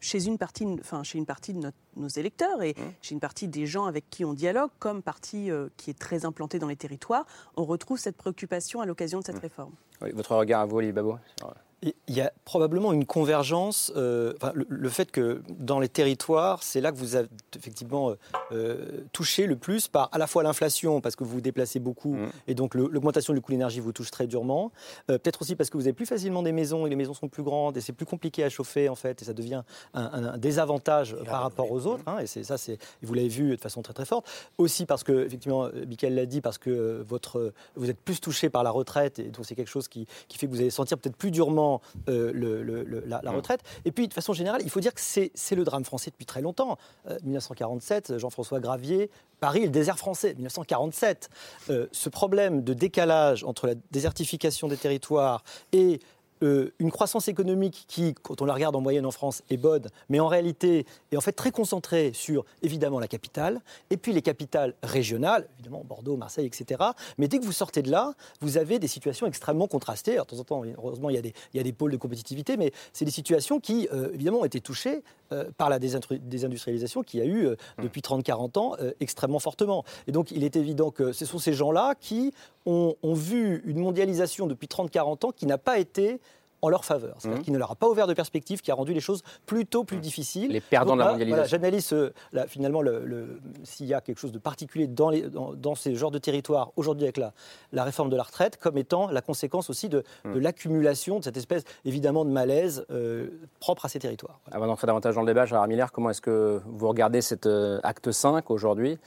chez 0.00 0.26
une 0.26 0.38
partie, 0.38 0.66
enfin, 0.80 1.02
chez 1.02 1.18
une 1.18 1.26
partie 1.26 1.52
de 1.54 1.58
notre- 1.60 1.76
nos 1.96 2.08
électeurs 2.08 2.62
et 2.62 2.74
chez 3.02 3.14
une 3.14 3.20
partie 3.20 3.48
des 3.48 3.66
gens 3.66 3.86
avec 3.86 4.08
qui 4.10 4.24
on 4.24 4.34
dialogue, 4.34 4.70
comme 4.78 5.02
partie 5.02 5.50
euh, 5.50 5.68
qui 5.76 5.90
est 5.90 5.98
très 5.98 6.24
implantée 6.24 6.58
dans 6.58 6.68
les 6.68 6.76
territoires, 6.76 7.24
on 7.56 7.64
retrouve 7.64 7.98
cette 7.98 8.16
préoccupation 8.16 8.80
à 8.80 8.86
l'occasion 8.86 9.20
de 9.20 9.24
cette 9.24 9.38
réforme. 9.38 9.72
Oui, 10.02 10.10
votre 10.12 10.34
regard 10.36 10.60
à 10.60 10.66
vous, 10.66 10.76
Olivier 10.76 10.92
Babot 10.92 11.16
Et 11.40 11.44
Il 11.82 11.92
y 12.08 12.22
a 12.22 12.32
probablement 12.46 12.92
une 12.94 13.04
convergence, 13.04 13.92
euh, 13.96 14.32
enfin, 14.40 14.50
le, 14.54 14.66
le 14.68 14.88
fait 14.88 15.10
que 15.10 15.42
dans 15.58 15.78
les 15.78 15.90
territoires, 15.90 16.62
c'est 16.62 16.80
là 16.80 16.90
que 16.90 16.96
vous 16.96 17.16
avez 17.16 17.28
effectivement 17.54 18.10
euh, 18.10 18.14
euh, 18.52 19.04
touché 19.12 19.46
le 19.46 19.56
plus 19.56 19.86
par 19.86 20.08
à 20.10 20.16
la 20.18 20.26
fois 20.26 20.42
l'inflation, 20.42 21.02
parce 21.02 21.16
que 21.16 21.22
vous 21.24 21.30
vous 21.34 21.40
déplacez 21.42 21.78
beaucoup, 21.78 22.16
et 22.48 22.54
donc 22.54 22.74
l'augmentation 22.74 23.34
du 23.34 23.42
coût 23.42 23.52
de 23.52 23.56
l'énergie 23.56 23.80
vous 23.80 23.92
touche 23.92 24.10
très 24.10 24.26
durement. 24.26 24.72
Euh, 25.10 25.18
Peut-être 25.18 25.42
aussi 25.42 25.54
parce 25.54 25.68
que 25.68 25.76
vous 25.76 25.82
avez 25.84 25.92
plus 25.92 26.06
facilement 26.06 26.42
des 26.42 26.52
maisons, 26.52 26.86
et 26.86 26.90
les 26.90 26.96
maisons 26.96 27.12
sont 27.12 27.28
plus 27.28 27.42
grandes, 27.42 27.76
et 27.76 27.82
c'est 27.82 27.92
plus 27.92 28.06
compliqué 28.06 28.42
à 28.42 28.48
chauffer, 28.48 28.88
en 28.88 28.94
fait, 28.94 29.20
et 29.20 29.24
ça 29.26 29.34
devient 29.34 29.62
un, 29.92 30.02
un- 30.02 30.24
un 30.34 30.38
désavantage 30.38 31.14
par 31.26 31.42
rapport 31.42 31.70
aux 31.70 31.86
autres. 31.86 32.04
hein, 32.06 32.18
et 32.20 32.26
c'est 32.26 32.42
ça, 32.42 32.56
vous 33.02 33.14
l'avez 33.14 33.28
vu 33.28 33.54
de 33.54 33.60
façon 33.60 33.82
très 33.82 33.92
très 33.92 34.06
forte. 34.06 34.26
Aussi 34.56 34.86
parce 34.86 35.04
que, 35.04 35.26
effectivement, 35.26 35.68
Michael 35.86 36.14
l'a 36.14 36.24
dit, 36.26 36.40
parce 36.40 36.56
que 36.56 37.04
votre, 37.06 37.52
vous 37.74 37.90
êtes 37.90 38.00
plus 38.00 38.18
touché 38.20 38.48
par 38.48 38.62
la 38.64 38.70
retraite, 38.70 39.18
et 39.18 39.24
donc 39.24 39.44
c'est 39.44 39.54
quelque 39.54 39.68
chose 39.68 39.88
qui, 39.88 40.06
qui 40.26 40.38
fait 40.38 40.46
que 40.46 40.52
vous 40.52 40.60
allez 40.60 40.70
sentir 40.70 40.96
peut-être 40.96 41.16
plus 41.16 41.30
durement 41.30 41.65
euh, 42.08 42.32
le- 42.32 42.62
le- 42.62 42.82
le- 42.84 43.02
la, 43.06 43.20
la 43.22 43.30
retraite. 43.30 43.60
Et 43.84 43.92
puis, 43.92 44.08
de 44.08 44.14
façon 44.14 44.32
générale, 44.32 44.60
il 44.64 44.70
faut 44.70 44.80
dire 44.80 44.94
que 44.94 45.00
c'est 45.00 45.30
c'est 45.34 45.54
le 45.54 45.64
drame 45.64 45.84
français 45.84 46.10
depuis 46.10 46.26
très 46.26 46.40
longtemps. 46.40 46.78
Euh, 47.08 47.18
1947, 47.24 48.18
Jean-François 48.18 48.60
Gravier, 48.60 49.10
Paris 49.40 49.60
et 49.60 49.66
le 49.66 49.70
désert 49.70 49.98
français, 49.98 50.34
1947. 50.34 51.28
Euh, 51.70 51.86
ce 51.92 52.08
problème 52.08 52.62
de 52.62 52.74
décalage 52.74 53.44
entre 53.44 53.66
la 53.66 53.74
désertification 53.90 54.68
des 54.68 54.76
territoires 54.76 55.42
et 55.72 56.00
euh, 56.42 56.72
une 56.78 56.90
croissance 56.90 57.28
économique 57.28 57.84
qui, 57.88 58.14
quand 58.22 58.42
on 58.42 58.44
la 58.44 58.54
regarde 58.54 58.76
en 58.76 58.80
moyenne 58.80 59.06
en 59.06 59.10
France, 59.10 59.42
est 59.50 59.56
bonne, 59.56 59.86
mais 60.08 60.20
en 60.20 60.28
réalité 60.28 60.86
est 61.12 61.16
en 61.16 61.20
fait 61.20 61.32
très 61.32 61.50
concentrée 61.50 62.12
sur 62.14 62.44
évidemment 62.62 62.98
la 62.98 63.08
capitale, 63.08 63.60
et 63.90 63.96
puis 63.96 64.12
les 64.12 64.22
capitales 64.22 64.74
régionales, 64.82 65.48
évidemment 65.58 65.84
Bordeaux, 65.84 66.16
Marseille, 66.16 66.46
etc. 66.46 66.82
Mais 67.18 67.28
dès 67.28 67.38
que 67.38 67.44
vous 67.44 67.52
sortez 67.52 67.82
de 67.82 67.90
là, 67.90 68.14
vous 68.40 68.58
avez 68.58 68.78
des 68.78 68.88
situations 68.88 69.26
extrêmement 69.26 69.66
contrastées. 69.66 70.14
Alors, 70.14 70.26
de 70.26 70.30
temps 70.30 70.40
en 70.40 70.44
temps, 70.44 70.62
heureusement, 70.64 71.10
il 71.10 71.16
y 71.16 71.18
a 71.18 71.22
des, 71.22 71.34
il 71.54 71.56
y 71.56 71.60
a 71.60 71.62
des 71.62 71.72
pôles 71.72 71.92
de 71.92 71.96
compétitivité, 71.96 72.56
mais 72.56 72.72
c'est 72.92 73.04
des 73.04 73.10
situations 73.10 73.60
qui, 73.60 73.88
euh, 73.92 74.10
évidemment, 74.12 74.40
ont 74.40 74.44
été 74.44 74.60
touchées 74.60 75.02
euh, 75.32 75.50
par 75.56 75.70
la 75.70 75.78
désindustrialisation 75.78 77.02
qui 77.02 77.20
a 77.20 77.24
eu 77.24 77.46
euh, 77.46 77.56
depuis 77.82 78.00
30-40 78.00 78.58
ans 78.58 78.76
euh, 78.80 78.92
extrêmement 79.00 79.38
fortement. 79.38 79.84
Et 80.06 80.12
donc, 80.12 80.30
il 80.30 80.44
est 80.44 80.56
évident 80.56 80.90
que 80.90 81.12
ce 81.12 81.24
sont 81.24 81.38
ces 81.38 81.52
gens-là 81.52 81.94
qui 81.98 82.32
ont, 82.64 82.94
ont 83.02 83.14
vu 83.14 83.62
une 83.66 83.80
mondialisation 83.80 84.46
depuis 84.46 84.68
30-40 84.68 85.26
ans 85.26 85.32
qui 85.32 85.46
n'a 85.46 85.58
pas 85.58 85.78
été 85.78 86.20
en 86.66 86.68
leur 86.68 86.84
faveur. 86.84 87.14
C'est-à-dire 87.18 87.42
qui 87.42 87.50
ne 87.52 87.58
leur 87.58 87.70
a 87.70 87.74
pas 87.76 87.88
ouvert 87.88 88.06
de 88.06 88.14
perspective, 88.14 88.60
qui 88.60 88.70
a 88.70 88.74
rendu 88.74 88.92
les 88.92 89.00
choses 89.00 89.22
plutôt 89.46 89.84
plus 89.84 89.98
difficiles. 89.98 90.50
Les 90.50 90.60
perdants 90.60 90.94
de 90.94 91.00
la 91.00 91.10
mondialisation. 91.12 91.36
voilà, 91.36 91.48
J'analyse 91.48 91.92
euh, 91.92 92.10
là, 92.32 92.46
finalement 92.46 92.82
le- 92.82 93.04
le- 93.04 93.40
s'il 93.64 93.86
y 93.86 93.94
a 93.94 94.00
quelque 94.00 94.18
chose 94.18 94.32
de 94.32 94.38
particulier 94.38 94.86
dans, 94.86 95.10
les, 95.10 95.22
dans, 95.22 95.52
dans 95.54 95.74
ces 95.74 95.94
genres 95.94 96.10
de 96.10 96.18
territoires 96.18 96.72
aujourd'hui 96.76 97.04
avec 97.04 97.16
la, 97.18 97.32
la 97.72 97.84
réforme 97.84 98.10
de 98.10 98.16
la 98.16 98.22
retraite 98.24 98.56
comme 98.58 98.76
étant 98.78 99.08
la 99.10 99.20
conséquence 99.22 99.70
aussi 99.70 99.88
de, 99.88 100.02
de 100.24 100.38
l'accumulation 100.38 101.18
de 101.20 101.24
cette 101.24 101.36
espèce 101.36 101.62
évidemment 101.84 102.24
de 102.24 102.30
malaise 102.30 102.84
euh, 102.90 103.28
propre 103.60 103.84
à 103.86 103.88
ces 103.88 103.98
territoires. 103.98 104.40
Avant 104.50 104.66
d'entrer 104.66 104.86
davantage 104.86 105.14
dans 105.14 105.20
le 105.22 105.26
débat, 105.26 105.46
Gérard 105.46 105.68
Miller, 105.68 105.92
comment 105.92 106.10
est-ce 106.10 106.20
que 106.20 106.60
vous 106.66 106.88
regardez 106.88 107.20
cet 107.20 107.46
euh, 107.46 107.78
acte 107.84 108.10
5 108.10 108.50
aujourd'hui? 108.50 108.98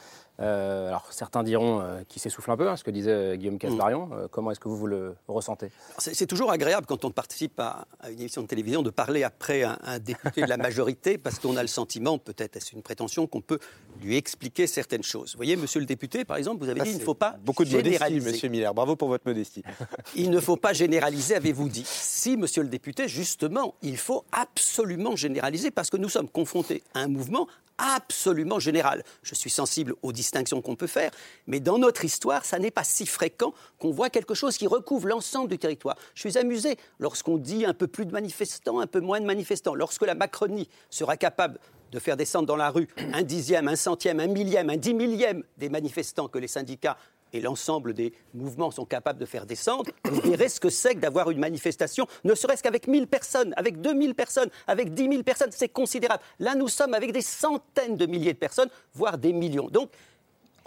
Euh, 0.41 0.87
Alors, 0.87 1.07
certains 1.11 1.43
diront 1.43 1.81
euh, 1.81 2.01
qu'il 2.07 2.21
s'essouffle 2.21 2.49
un 2.51 2.57
peu, 2.57 2.69
hein, 2.69 2.77
ce 2.77 2.83
que 2.83 2.91
disait 2.91 3.11
euh, 3.11 3.35
Guillaume 3.35 3.57
Casbarian. 3.57 4.09
Euh, 4.13 4.27
comment 4.31 4.51
est-ce 4.51 4.59
que 4.59 4.69
vous, 4.69 4.77
vous 4.77 4.87
le 4.87 5.15
ressentez? 5.27 5.69
C'est 5.97 6.15
c'est 6.15 6.27
toujours 6.27 6.51
agréable 6.51 6.85
quand 6.87 7.03
on 7.03 7.11
participe 7.11 7.59
à, 7.59 7.85
à 7.99 8.09
une 8.09 8.19
émission 8.21 8.41
de 8.41 8.47
télévision 8.47 8.81
de 8.81 8.89
parler 8.89 9.23
après 9.23 9.63
un, 9.63 9.77
un 9.83 9.99
député 9.99 10.41
de 10.41 10.47
la 10.47 10.57
majorité 10.57 11.17
parce 11.17 11.39
qu'on 11.39 11.57
a 11.57 11.61
le 11.61 11.67
sentiment, 11.67 12.17
peut-être 12.17 12.55
est-ce 12.55 12.73
une 12.73 12.81
prétention, 12.81 13.27
qu'on 13.27 13.41
peut 13.41 13.59
lui 14.01 14.15
expliquer 14.15 14.65
certaines 14.67 15.03
choses. 15.03 15.31
Vous 15.33 15.37
voyez, 15.37 15.57
monsieur 15.57 15.79
le 15.81 15.85
député, 15.85 16.23
par 16.23 16.37
exemple, 16.37 16.63
vous 16.63 16.69
avez 16.69 16.79
Ça, 16.79 16.85
dit 16.85 16.91
qu'il 16.91 16.99
ne 16.99 17.05
faut 17.05 17.13
pas 17.15 17.35
Beaucoup 17.43 17.65
de 17.65 17.69
modestie, 17.69 17.91
généraliser. 17.93 18.31
monsieur 18.31 18.49
Miller. 18.49 18.73
Bravo 18.73 18.95
pour 18.95 19.09
votre 19.09 19.27
modestie. 19.27 19.63
Il 20.15 20.29
ne 20.29 20.39
faut 20.39 20.55
pas 20.57 20.71
généraliser, 20.73 21.35
avez-vous 21.35 21.67
dit. 21.69 21.83
Si, 21.85 22.37
monsieur 22.37 22.63
le 22.63 22.69
député, 22.69 23.07
justement, 23.07 23.75
il 23.81 23.97
faut 23.97 24.23
absolument 24.31 25.15
généraliser 25.15 25.71
parce 25.71 25.89
que 25.89 25.97
nous 25.97 26.09
sommes 26.09 26.29
confrontés 26.29 26.81
à 26.93 26.99
un 27.01 27.07
mouvement 27.07 27.47
absolument 27.79 28.59
général. 28.59 29.03
Je 29.23 29.33
suis 29.33 29.49
sensible 29.49 29.95
aux 30.03 30.11
distinctions 30.11 30.61
qu'on 30.61 30.75
peut 30.75 30.87
faire, 30.87 31.11
mais 31.47 31.59
dans 31.59 31.77
notre 31.77 32.05
histoire, 32.05 32.45
ça 32.45 32.59
n'est 32.59 32.71
pas 32.71 32.83
si 32.83 33.05
fréquent 33.05 33.53
qu'on 33.79 33.91
voit 33.91 34.09
quelque 34.09 34.33
chose 34.33 34.57
qui 34.57 34.67
recouvre 34.67 35.07
l'ensemble 35.07 35.49
du 35.49 35.57
territoire. 35.57 35.95
Je 36.13 36.21
suis 36.27 36.37
amusé 36.37 36.77
lorsqu'on 36.99 37.37
dit 37.37 37.65
un 37.65 37.73
peu 37.73 37.87
plus 37.87 38.05
de 38.05 38.11
manifestants, 38.11 38.79
un 38.79 38.87
peu 38.87 38.99
moins 38.99 39.19
de 39.19 39.25
manifestants. 39.25 39.75
Lorsque 39.75 40.05
la 40.05 40.15
Macronie 40.15 40.69
sera 40.89 41.17
capable 41.17 41.59
de 41.91 41.99
faire 41.99 42.17
descendre 42.17 42.45
dans 42.45 42.55
la 42.55 42.69
rue 42.69 42.87
un 43.13 43.23
dixième, 43.23 43.67
un 43.67 43.75
centième, 43.75 44.19
un 44.19 44.27
millième, 44.27 44.69
un 44.69 44.77
dix 44.77 44.93
millième 44.93 45.43
des 45.57 45.69
manifestants 45.69 46.27
que 46.27 46.37
les 46.37 46.47
syndicats 46.47 46.97
et 47.33 47.41
l'ensemble 47.41 47.93
des 47.93 48.13
mouvements 48.33 48.71
sont 48.71 48.85
capables 48.85 49.19
de 49.19 49.25
faire 49.25 49.45
descendre, 49.45 49.91
vous 50.05 50.21
verrez 50.21 50.49
ce 50.49 50.59
que 50.59 50.69
c'est 50.69 50.95
que 50.95 50.99
d'avoir 50.99 51.31
une 51.31 51.39
manifestation, 51.39 52.07
ne 52.23 52.35
serait-ce 52.35 52.63
qu'avec 52.63 52.87
1000 52.87 53.07
personnes, 53.07 53.53
avec 53.57 53.81
2000 53.81 54.15
personnes, 54.15 54.49
avec 54.67 54.93
10 54.93 55.09
000 55.09 55.23
personnes, 55.23 55.51
c'est 55.51 55.69
considérable. 55.69 56.23
Là, 56.39 56.55
nous 56.55 56.67
sommes 56.67 56.93
avec 56.93 57.11
des 57.11 57.21
centaines 57.21 57.97
de 57.97 58.05
milliers 58.05 58.33
de 58.33 58.39
personnes, 58.39 58.69
voire 58.93 59.17
des 59.17 59.33
millions. 59.33 59.69
Donc, 59.69 59.91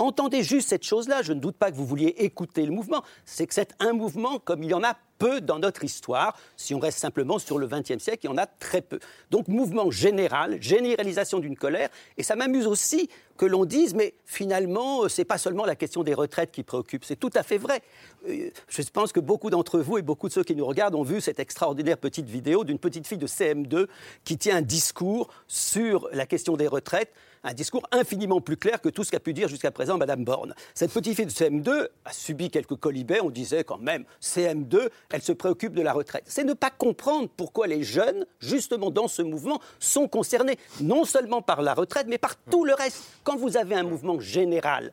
Entendez 0.02 0.42
juste 0.42 0.68
cette 0.68 0.82
chose-là, 0.82 1.22
je 1.22 1.32
ne 1.32 1.38
doute 1.38 1.54
pas 1.56 1.70
que 1.70 1.76
vous 1.76 1.86
vouliez 1.86 2.14
écouter 2.18 2.66
le 2.66 2.72
mouvement, 2.72 3.04
c'est 3.24 3.46
que 3.46 3.54
c'est 3.54 3.72
un 3.78 3.92
mouvement 3.92 4.40
comme 4.40 4.64
il 4.64 4.70
y 4.70 4.74
en 4.74 4.82
a 4.82 4.96
peu 5.18 5.40
dans 5.40 5.60
notre 5.60 5.84
histoire. 5.84 6.36
Si 6.56 6.74
on 6.74 6.80
reste 6.80 6.98
simplement 6.98 7.38
sur 7.38 7.56
le 7.56 7.68
XXe 7.68 8.02
siècle, 8.02 8.24
il 8.24 8.26
y 8.26 8.28
en 8.28 8.36
a 8.36 8.46
très 8.46 8.82
peu. 8.82 8.98
Donc 9.30 9.46
mouvement 9.46 9.92
général, 9.92 10.60
généralisation 10.60 11.38
d'une 11.38 11.54
colère. 11.54 11.88
Et 12.16 12.24
ça 12.24 12.34
m'amuse 12.34 12.66
aussi 12.66 13.08
que 13.36 13.46
l'on 13.46 13.64
dise, 13.64 13.94
mais 13.94 14.14
finalement, 14.24 15.08
c'est 15.08 15.24
pas 15.24 15.38
seulement 15.38 15.64
la 15.64 15.76
question 15.76 16.02
des 16.02 16.14
retraites 16.14 16.50
qui 16.50 16.64
préoccupe. 16.64 17.04
C'est 17.04 17.14
tout 17.14 17.30
à 17.34 17.44
fait 17.44 17.58
vrai. 17.58 17.80
Euh, 18.28 18.50
Je 18.68 18.82
pense 18.92 19.12
que 19.12 19.20
beaucoup 19.20 19.50
d'entre 19.50 19.78
vous 19.78 19.98
et 19.98 20.02
beaucoup 20.02 20.26
de 20.26 20.32
ceux 20.32 20.42
qui 20.42 20.56
nous 20.56 20.66
regardent 20.66 20.96
ont 20.96 21.04
vu 21.04 21.20
cette 21.20 21.38
extraordinaire 21.38 21.98
petite 21.98 22.28
vidéo 22.28 22.64
d'une 22.64 22.80
petite 22.80 23.06
fille 23.06 23.18
de 23.18 23.28
CM2 23.28 23.86
qui 24.24 24.36
tient 24.36 24.56
un 24.56 24.62
discours 24.62 25.28
sur 25.46 26.08
la 26.12 26.26
question 26.26 26.56
des 26.56 26.66
retraites 26.66 27.12
un 27.44 27.54
discours 27.54 27.82
infiniment 27.92 28.40
plus 28.40 28.56
clair 28.56 28.80
que 28.80 28.88
tout 28.88 29.04
ce 29.04 29.10
qu'a 29.10 29.20
pu 29.20 29.32
dire 29.32 29.48
jusqu'à 29.48 29.70
présent 29.70 29.98
Madame 29.98 30.24
Borne. 30.24 30.54
Cette 30.74 30.92
petite 30.92 31.16
fille 31.16 31.26
de 31.26 31.30
CM2 31.30 31.88
a 32.04 32.12
subi 32.12 32.50
quelques 32.50 32.76
colibets, 32.76 33.20
on 33.20 33.30
disait 33.30 33.64
quand 33.64 33.78
même, 33.78 34.04
CM2, 34.20 34.88
elle 35.10 35.22
se 35.22 35.32
préoccupe 35.32 35.74
de 35.74 35.82
la 35.82 35.92
retraite. 35.92 36.24
C'est 36.26 36.44
ne 36.44 36.54
pas 36.54 36.70
comprendre 36.70 37.28
pourquoi 37.36 37.66
les 37.66 37.82
jeunes, 37.82 38.26
justement 38.40 38.90
dans 38.90 39.08
ce 39.08 39.22
mouvement, 39.22 39.60
sont 39.78 40.08
concernés 40.08 40.58
non 40.80 41.04
seulement 41.04 41.42
par 41.42 41.62
la 41.62 41.74
retraite, 41.74 42.06
mais 42.08 42.18
par 42.18 42.36
tout 42.36 42.64
le 42.64 42.74
reste. 42.74 43.02
Quand 43.24 43.36
vous 43.36 43.56
avez 43.56 43.74
un 43.74 43.82
mouvement 43.82 44.20
général, 44.20 44.92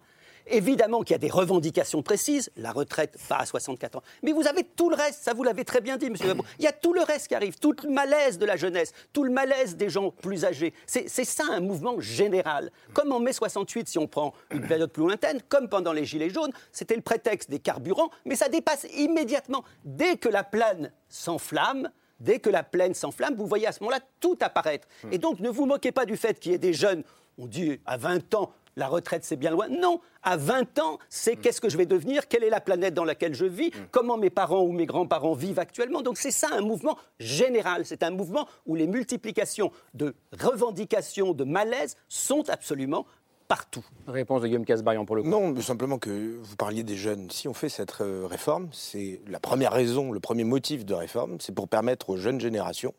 Évidemment 0.52 1.02
qu'il 1.02 1.14
y 1.14 1.16
a 1.16 1.20
des 1.20 1.30
revendications 1.30 2.02
précises, 2.02 2.50
la 2.58 2.72
retraite 2.72 3.18
pas 3.28 3.38
à 3.38 3.46
64 3.46 3.98
ans, 3.98 4.04
mais 4.24 4.32
vous 4.32 4.48
avez 4.48 4.64
tout 4.64 4.90
le 4.90 4.96
reste, 4.96 5.24
ça 5.24 5.34
vous 5.34 5.44
l'avez 5.44 5.64
très 5.64 5.82
bien 5.82 5.98
dit, 5.98 6.10
monsieur. 6.10 6.34
Il 6.58 6.66
y 6.66 6.68
a 6.68 6.72
tout 6.72 6.94
le 6.94 7.02
reste 7.02 7.28
qui 7.28 7.36
arrive, 7.36 7.58
tout 7.60 7.76
le 7.84 7.90
malaise 7.90 8.38
de 8.38 8.46
la 8.46 8.56
jeunesse, 8.56 8.94
tout 9.14 9.24
le 9.24 9.32
malaise 9.32 9.76
des 9.76 9.90
gens 9.90 10.12
plus 10.12 10.46
âgés. 10.46 10.74
C'est 10.86 11.08
ça 11.08 11.44
un 11.52 11.60
mouvement 11.60 12.00
général. 12.00 12.72
Comme 12.94 13.12
en 13.12 13.20
mai 13.20 13.34
68, 13.34 13.88
si 13.88 13.98
on 14.00 14.08
prend 14.08 14.34
une 14.52 14.66
période 14.68 14.92
plus 14.92 15.04
lointaine, 15.04 15.42
comme 15.48 15.70
pendant 15.70 15.94
les 15.94 16.06
Gilets 16.06 16.30
jaunes, 16.30 16.52
c'était 16.72 16.96
le 16.96 17.02
prétexte 17.02 17.50
des 17.50 17.60
carburants, 17.60 18.10
mais 18.26 18.36
ça 18.36 18.50
dépasse 18.50 18.88
immédiatement. 18.98 19.64
Dès 19.86 20.18
que 20.18 20.30
la 20.30 20.44
plaine 20.44 20.92
s'enflamme, 21.10 21.90
Dès 22.20 22.40
que 22.40 22.50
la 22.50 22.64
plaine 22.64 22.94
s'enflamme, 22.94 23.36
vous 23.36 23.48
voyez 23.48 23.66
à 23.66 23.72
ce 23.72 23.82
moment-là 23.82 24.02
tout 24.20 24.38
apparaître. 24.42 24.88
Et 25.12 25.18
donc, 25.18 25.40
ne 25.40 25.50
vous 25.50 25.66
moquez 25.66 25.92
pas 25.92 26.06
du 26.06 26.18
fait 26.18 26.38
qu'il 26.40 26.52
y 26.52 26.56
ait 26.56 26.60
des 26.60 26.74
jeunes, 26.74 27.04
on 27.38 27.48
dit 27.48 27.80
à 27.86 27.96
20 27.96 28.34
ans, 28.34 28.52
la 28.80 28.88
retraite 28.88 29.24
c'est 29.24 29.36
bien 29.36 29.52
loin. 29.52 29.68
Non, 29.70 30.02
à 30.24 30.38
20 30.38 30.80
ans, 30.80 30.98
c'est 31.10 31.36
qu'est-ce 31.36 31.62
que 31.62 31.70
je 31.70 31.78
vais 31.78 31.86
devenir, 31.86 32.28
quelle 32.28 32.44
est 32.44 32.50
la 32.50 32.62
planète 32.62 32.94
dans 32.94 33.06
laquelle 33.06 33.34
je 33.34 33.46
vis, 33.46 33.72
comment 33.92 34.18
mes 34.18 34.30
parents 34.30 34.62
ou 34.62 34.72
mes 34.72 34.86
grands-parents 34.86 35.34
vivent 35.34 35.60
actuellement? 35.60 36.02
Donc 36.02 36.18
c'est 36.18 36.32
ça 36.32 36.48
un 36.52 36.62
mouvement 36.62 36.98
général, 37.20 37.86
c'est 37.86 38.04
un 38.04 38.12
mouvement 38.12 38.48
où 38.66 38.76
les 38.76 38.88
multiplications 38.88 39.72
de 39.94 40.16
revendications, 40.40 41.34
de 41.34 41.44
malaise 41.44 41.96
sont 42.08 42.50
absolument 42.50 43.06
partout. 43.48 43.84
Réponse 44.08 44.42
de 44.44 44.48
Guillaume 44.48 44.66
Casbarian 44.66 45.06
pour 45.06 45.16
le 45.16 45.24
coup. 45.24 45.30
Non, 45.30 45.50
mais 45.50 45.62
simplement 45.62 45.98
que 45.98 46.38
vous 46.42 46.56
parliez 46.56 46.84
des 46.84 46.96
jeunes. 46.96 47.30
Si 47.32 47.48
on 47.48 47.54
fait 47.54 47.68
cette 47.68 48.00
euh, 48.00 48.28
réforme, 48.28 48.70
c'est 48.72 49.22
la 49.28 49.40
première 49.40 49.74
raison, 49.74 50.12
le 50.12 50.20
premier 50.20 50.44
motif 50.44 50.86
de 50.86 50.94
réforme, 50.94 51.38
c'est 51.40 51.54
pour 51.54 51.68
permettre 51.68 52.12
aux 52.12 52.18
jeunes 52.18 52.40
générations 52.40 52.94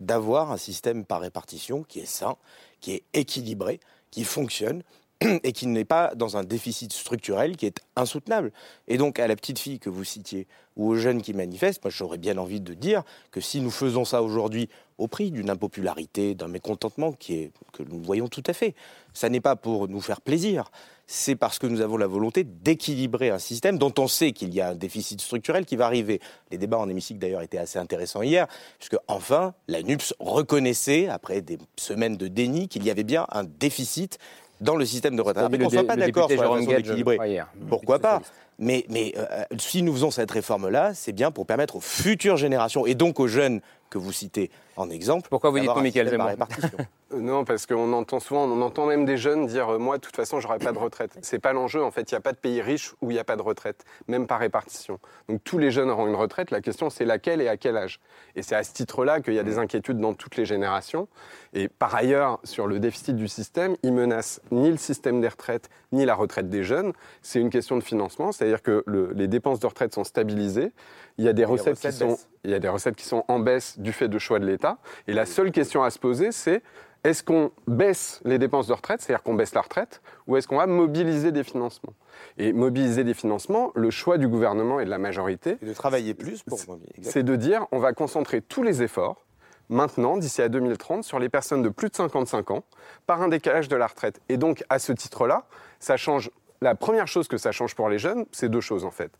d'avoir 0.00 0.50
un 0.50 0.56
système 0.56 1.04
par 1.04 1.20
répartition 1.20 1.84
qui 1.84 2.00
est 2.00 2.06
sain, 2.06 2.36
qui 2.80 2.92
est 2.92 3.04
équilibré, 3.14 3.78
qui 4.10 4.24
fonctionne 4.24 4.82
et 5.20 5.52
qui 5.52 5.66
n'est 5.66 5.84
pas 5.84 6.14
dans 6.14 6.36
un 6.36 6.44
déficit 6.44 6.92
structurel 6.92 7.56
qui 7.56 7.66
est 7.66 7.80
insoutenable. 7.96 8.52
Et 8.88 8.98
donc 8.98 9.18
à 9.18 9.26
la 9.26 9.36
petite 9.36 9.58
fille 9.58 9.78
que 9.78 9.90
vous 9.90 10.04
citiez 10.04 10.46
ou 10.76 10.88
aux 10.90 10.96
jeunes 10.96 11.22
qui 11.22 11.34
manifestent, 11.34 11.82
moi 11.84 11.90
j'aurais 11.90 12.18
bien 12.18 12.36
envie 12.36 12.60
de 12.60 12.74
dire 12.74 13.04
que 13.30 13.40
si 13.40 13.60
nous 13.60 13.70
faisons 13.70 14.04
ça 14.04 14.22
aujourd'hui 14.22 14.68
au 14.98 15.08
prix 15.08 15.30
d'une 15.30 15.50
impopularité, 15.50 16.34
d'un 16.34 16.48
mécontentement 16.48 17.12
qui 17.12 17.34
est, 17.34 17.52
que 17.72 17.82
nous 17.82 18.00
voyons 18.00 18.28
tout 18.28 18.42
à 18.46 18.52
fait, 18.52 18.74
ça 19.12 19.28
n'est 19.28 19.40
pas 19.40 19.56
pour 19.56 19.88
nous 19.88 20.00
faire 20.00 20.20
plaisir, 20.20 20.70
c'est 21.06 21.36
parce 21.36 21.58
que 21.58 21.66
nous 21.66 21.80
avons 21.80 21.96
la 21.96 22.06
volonté 22.06 22.44
d'équilibrer 22.44 23.30
un 23.30 23.38
système 23.38 23.78
dont 23.78 23.92
on 23.98 24.08
sait 24.08 24.32
qu'il 24.32 24.54
y 24.54 24.60
a 24.60 24.70
un 24.70 24.74
déficit 24.74 25.20
structurel 25.20 25.66
qui 25.66 25.76
va 25.76 25.86
arriver. 25.86 26.20
Les 26.50 26.58
débats 26.58 26.78
en 26.78 26.88
hémicycle 26.88 27.20
d'ailleurs 27.20 27.42
étaient 27.42 27.58
assez 27.58 27.78
intéressants 27.78 28.22
hier, 28.22 28.46
puisque 28.78 28.96
enfin 29.06 29.54
la 29.68 29.82
NUPS 29.82 30.14
reconnaissait, 30.18 31.08
après 31.08 31.42
des 31.42 31.58
semaines 31.76 32.16
de 32.16 32.28
déni, 32.28 32.68
qu'il 32.68 32.84
y 32.84 32.90
avait 32.90 33.04
bien 33.04 33.26
un 33.30 33.44
déficit 33.44 34.18
dans 34.64 34.76
le 34.76 34.84
système 34.84 35.14
de 35.16 35.22
retraite. 35.22 35.46
Mais 35.50 35.58
qu'on 35.58 35.64
ne 35.64 35.70
soit 35.70 35.86
pas 35.86 35.96
d'accord 35.96 36.30
sur 36.30 36.42
la 36.42 36.48
façon 36.48 36.66
d'équilibrer. 36.66 37.18
hier. 37.28 37.46
Pourquoi 37.68 37.98
pas 37.98 38.20
mais, 38.58 38.84
mais 38.88 39.12
euh, 39.16 39.42
si 39.58 39.82
nous 39.82 39.92
faisons 39.92 40.12
cette 40.12 40.30
réforme-là, 40.30 40.92
c'est 40.94 41.12
bien 41.12 41.32
pour 41.32 41.44
permettre 41.44 41.74
aux 41.74 41.80
futures 41.80 42.36
générations 42.36 42.86
et 42.86 42.94
donc 42.94 43.18
aux 43.18 43.26
jeunes 43.26 43.60
que 43.90 43.98
vous 43.98 44.12
citez 44.12 44.50
en 44.76 44.90
exemple. 44.90 45.28
Pourquoi 45.28 45.50
vous 45.50 45.58
dites 45.58 45.68
non, 45.68 45.80
Michael 45.80 46.08
Zemmour. 46.08 46.28
Euh, 46.28 46.84
Non, 47.20 47.44
parce 47.44 47.66
qu'on 47.66 47.92
entend 47.92 48.20
souvent, 48.20 48.44
on 48.44 48.60
entend 48.62 48.86
même 48.86 49.04
des 49.04 49.16
jeunes 49.16 49.46
dire 49.46 49.68
euh, 49.74 49.78
Moi, 49.78 49.96
de 49.98 50.02
toute 50.02 50.16
façon, 50.16 50.40
j'aurai 50.40 50.58
pas 50.58 50.72
de 50.72 50.78
retraite. 50.78 51.16
C'est 51.22 51.38
pas 51.38 51.52
l'enjeu. 51.52 51.82
En 51.82 51.90
fait, 51.90 52.10
il 52.10 52.14
n'y 52.14 52.18
a 52.18 52.20
pas 52.20 52.32
de 52.32 52.36
pays 52.38 52.60
riche 52.60 52.94
où 53.02 53.10
il 53.10 53.14
n'y 53.14 53.20
a 53.20 53.24
pas 53.24 53.36
de 53.36 53.42
retraite, 53.42 53.84
même 54.08 54.26
par 54.26 54.40
répartition. 54.40 54.98
Donc, 55.28 55.42
tous 55.44 55.58
les 55.58 55.70
jeunes 55.70 55.90
auront 55.90 56.06
une 56.06 56.14
retraite. 56.14 56.50
La 56.50 56.60
question, 56.60 56.90
c'est 56.90 57.04
laquelle 57.04 57.40
et 57.40 57.48
à 57.48 57.56
quel 57.56 57.76
âge? 57.76 58.00
Et 58.36 58.42
c'est 58.42 58.54
à 58.56 58.62
ce 58.64 58.72
titre-là 58.72 59.20
qu'il 59.20 59.34
y 59.34 59.38
a 59.38 59.42
des 59.42 59.58
inquiétudes 59.58 59.98
dans 59.98 60.14
toutes 60.14 60.36
les 60.36 60.44
générations. 60.44 61.08
Et 61.52 61.68
par 61.68 61.94
ailleurs, 61.94 62.40
sur 62.44 62.66
le 62.66 62.78
déficit 62.80 63.16
du 63.16 63.28
système, 63.28 63.76
il 63.82 63.92
menace 63.92 64.40
ni 64.50 64.70
le 64.70 64.76
système 64.76 65.20
des 65.20 65.28
retraites, 65.28 65.68
ni 65.92 66.04
la 66.04 66.14
retraite 66.14 66.48
des 66.48 66.64
jeunes. 66.64 66.92
C'est 67.22 67.40
une 67.40 67.50
question 67.50 67.76
de 67.76 67.82
financement, 67.82 68.32
c'est-à-dire 68.32 68.62
que 68.62 68.82
le- 68.86 69.12
les 69.14 69.28
dépenses 69.28 69.60
de 69.60 69.66
retraite 69.66 69.94
sont 69.94 70.04
stabilisées. 70.04 70.72
Il 71.18 71.24
y 71.24 71.28
a 71.28 71.32
des 71.32 71.44
recettes, 71.44 71.76
recettes 71.76 71.92
qui 71.92 71.98
sont, 71.98 72.08
baissent. 72.08 72.28
il 72.44 72.50
y 72.50 72.54
a 72.54 72.58
des 72.58 72.68
recettes 72.68 72.96
qui 72.96 73.04
sont 73.04 73.24
en 73.28 73.38
baisse 73.38 73.78
du 73.78 73.92
fait 73.92 74.08
de 74.08 74.18
choix 74.18 74.38
de 74.38 74.46
l'État. 74.46 74.78
Et 75.06 75.12
la 75.12 75.26
seule 75.26 75.52
question 75.52 75.82
à 75.82 75.90
se 75.90 75.98
poser, 75.98 76.32
c'est 76.32 76.62
est-ce 77.04 77.22
qu'on 77.22 77.52
baisse 77.66 78.20
les 78.24 78.38
dépenses 78.38 78.66
de 78.66 78.72
retraite, 78.72 79.02
c'est-à-dire 79.02 79.22
qu'on 79.22 79.34
baisse 79.34 79.54
la 79.54 79.60
retraite, 79.60 80.00
ou 80.26 80.36
est-ce 80.36 80.48
qu'on 80.48 80.56
va 80.56 80.66
mobiliser 80.66 81.32
des 81.32 81.44
financements? 81.44 81.92
Et 82.38 82.52
mobiliser 82.52 83.04
des 83.04 83.12
financements, 83.12 83.72
le 83.74 83.90
choix 83.90 84.16
du 84.16 84.26
gouvernement 84.26 84.80
et 84.80 84.86
de 84.86 84.90
la 84.90 84.98
majorité, 84.98 85.58
Et 85.62 85.66
de 85.66 85.74
travailler 85.74 86.14
plus 86.14 86.42
pour 86.42 86.58
c'est 87.02 87.22
de 87.22 87.36
dire 87.36 87.66
on 87.72 87.78
va 87.78 87.92
concentrer 87.92 88.40
tous 88.40 88.62
les 88.62 88.82
efforts 88.82 89.24
maintenant, 89.68 90.16
d'ici 90.16 90.42
à 90.42 90.48
2030, 90.48 91.04
sur 91.04 91.18
les 91.18 91.28
personnes 91.28 91.62
de 91.62 91.68
plus 91.68 91.88
de 91.88 91.96
55 91.96 92.50
ans, 92.50 92.64
par 93.06 93.22
un 93.22 93.28
décalage 93.28 93.68
de 93.68 93.76
la 93.76 93.86
retraite. 93.86 94.20
Et 94.28 94.36
donc, 94.36 94.62
à 94.68 94.78
ce 94.78 94.92
titre-là, 94.92 95.46
ça 95.80 95.96
change. 95.96 96.30
La 96.60 96.74
première 96.74 97.08
chose 97.08 97.28
que 97.28 97.36
ça 97.36 97.52
change 97.52 97.74
pour 97.74 97.88
les 97.88 97.98
jeunes, 97.98 98.24
c'est 98.32 98.48
deux 98.48 98.60
choses 98.60 98.84
en 98.84 98.90
fait. 98.90 99.10